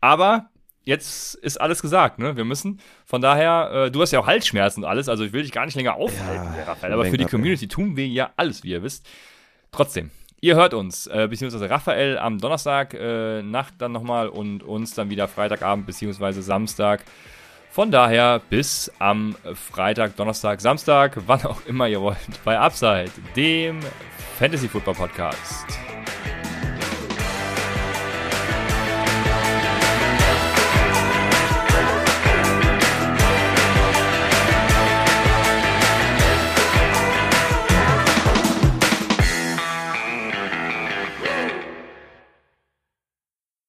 Aber 0.00 0.50
jetzt 0.84 1.34
ist 1.36 1.60
alles 1.60 1.82
gesagt, 1.82 2.18
ne? 2.18 2.36
Wir 2.36 2.44
müssen. 2.44 2.80
Von 3.04 3.20
daher, 3.20 3.86
äh, 3.86 3.90
du 3.90 4.02
hast 4.02 4.12
ja 4.12 4.20
auch 4.20 4.26
Halsschmerzen 4.26 4.84
und 4.84 4.90
alles, 4.90 5.08
also 5.08 5.24
ich 5.24 5.32
will 5.32 5.42
dich 5.42 5.52
gar 5.52 5.64
nicht 5.64 5.74
länger 5.74 5.94
aufhalten, 5.94 6.54
Ja, 6.58 6.64
Raphael. 6.64 6.92
Aber 6.92 7.04
für 7.06 7.16
die 7.16 7.24
Community 7.24 7.68
tun 7.68 7.96
wir 7.96 8.06
ja 8.06 8.30
alles, 8.36 8.62
wie 8.62 8.70
ihr 8.70 8.82
wisst. 8.82 9.06
Trotzdem, 9.72 10.10
ihr 10.40 10.56
hört 10.56 10.74
uns, 10.74 11.06
äh, 11.06 11.26
beziehungsweise 11.28 11.68
Raphael 11.68 12.18
am 12.18 12.38
Donnerstag 12.38 12.94
äh, 12.94 13.42
Nacht 13.42 13.74
dann 13.78 13.92
nochmal 13.92 14.28
und 14.28 14.62
uns 14.62 14.94
dann 14.94 15.10
wieder 15.10 15.26
Freitagabend, 15.26 15.86
beziehungsweise 15.86 16.42
Samstag. 16.42 17.04
Von 17.70 17.90
daher 17.90 18.40
bis 18.50 18.92
am 19.00 19.34
Freitag, 19.54 20.14
Donnerstag, 20.14 20.60
Samstag, 20.60 21.16
wann 21.26 21.44
auch 21.44 21.66
immer 21.66 21.88
ihr 21.88 22.00
wollt, 22.00 22.44
bei 22.44 22.56
Upside, 22.56 23.10
dem 23.34 23.80
Fantasy 24.38 24.68
Football 24.68 24.94
Podcast. 24.94 25.66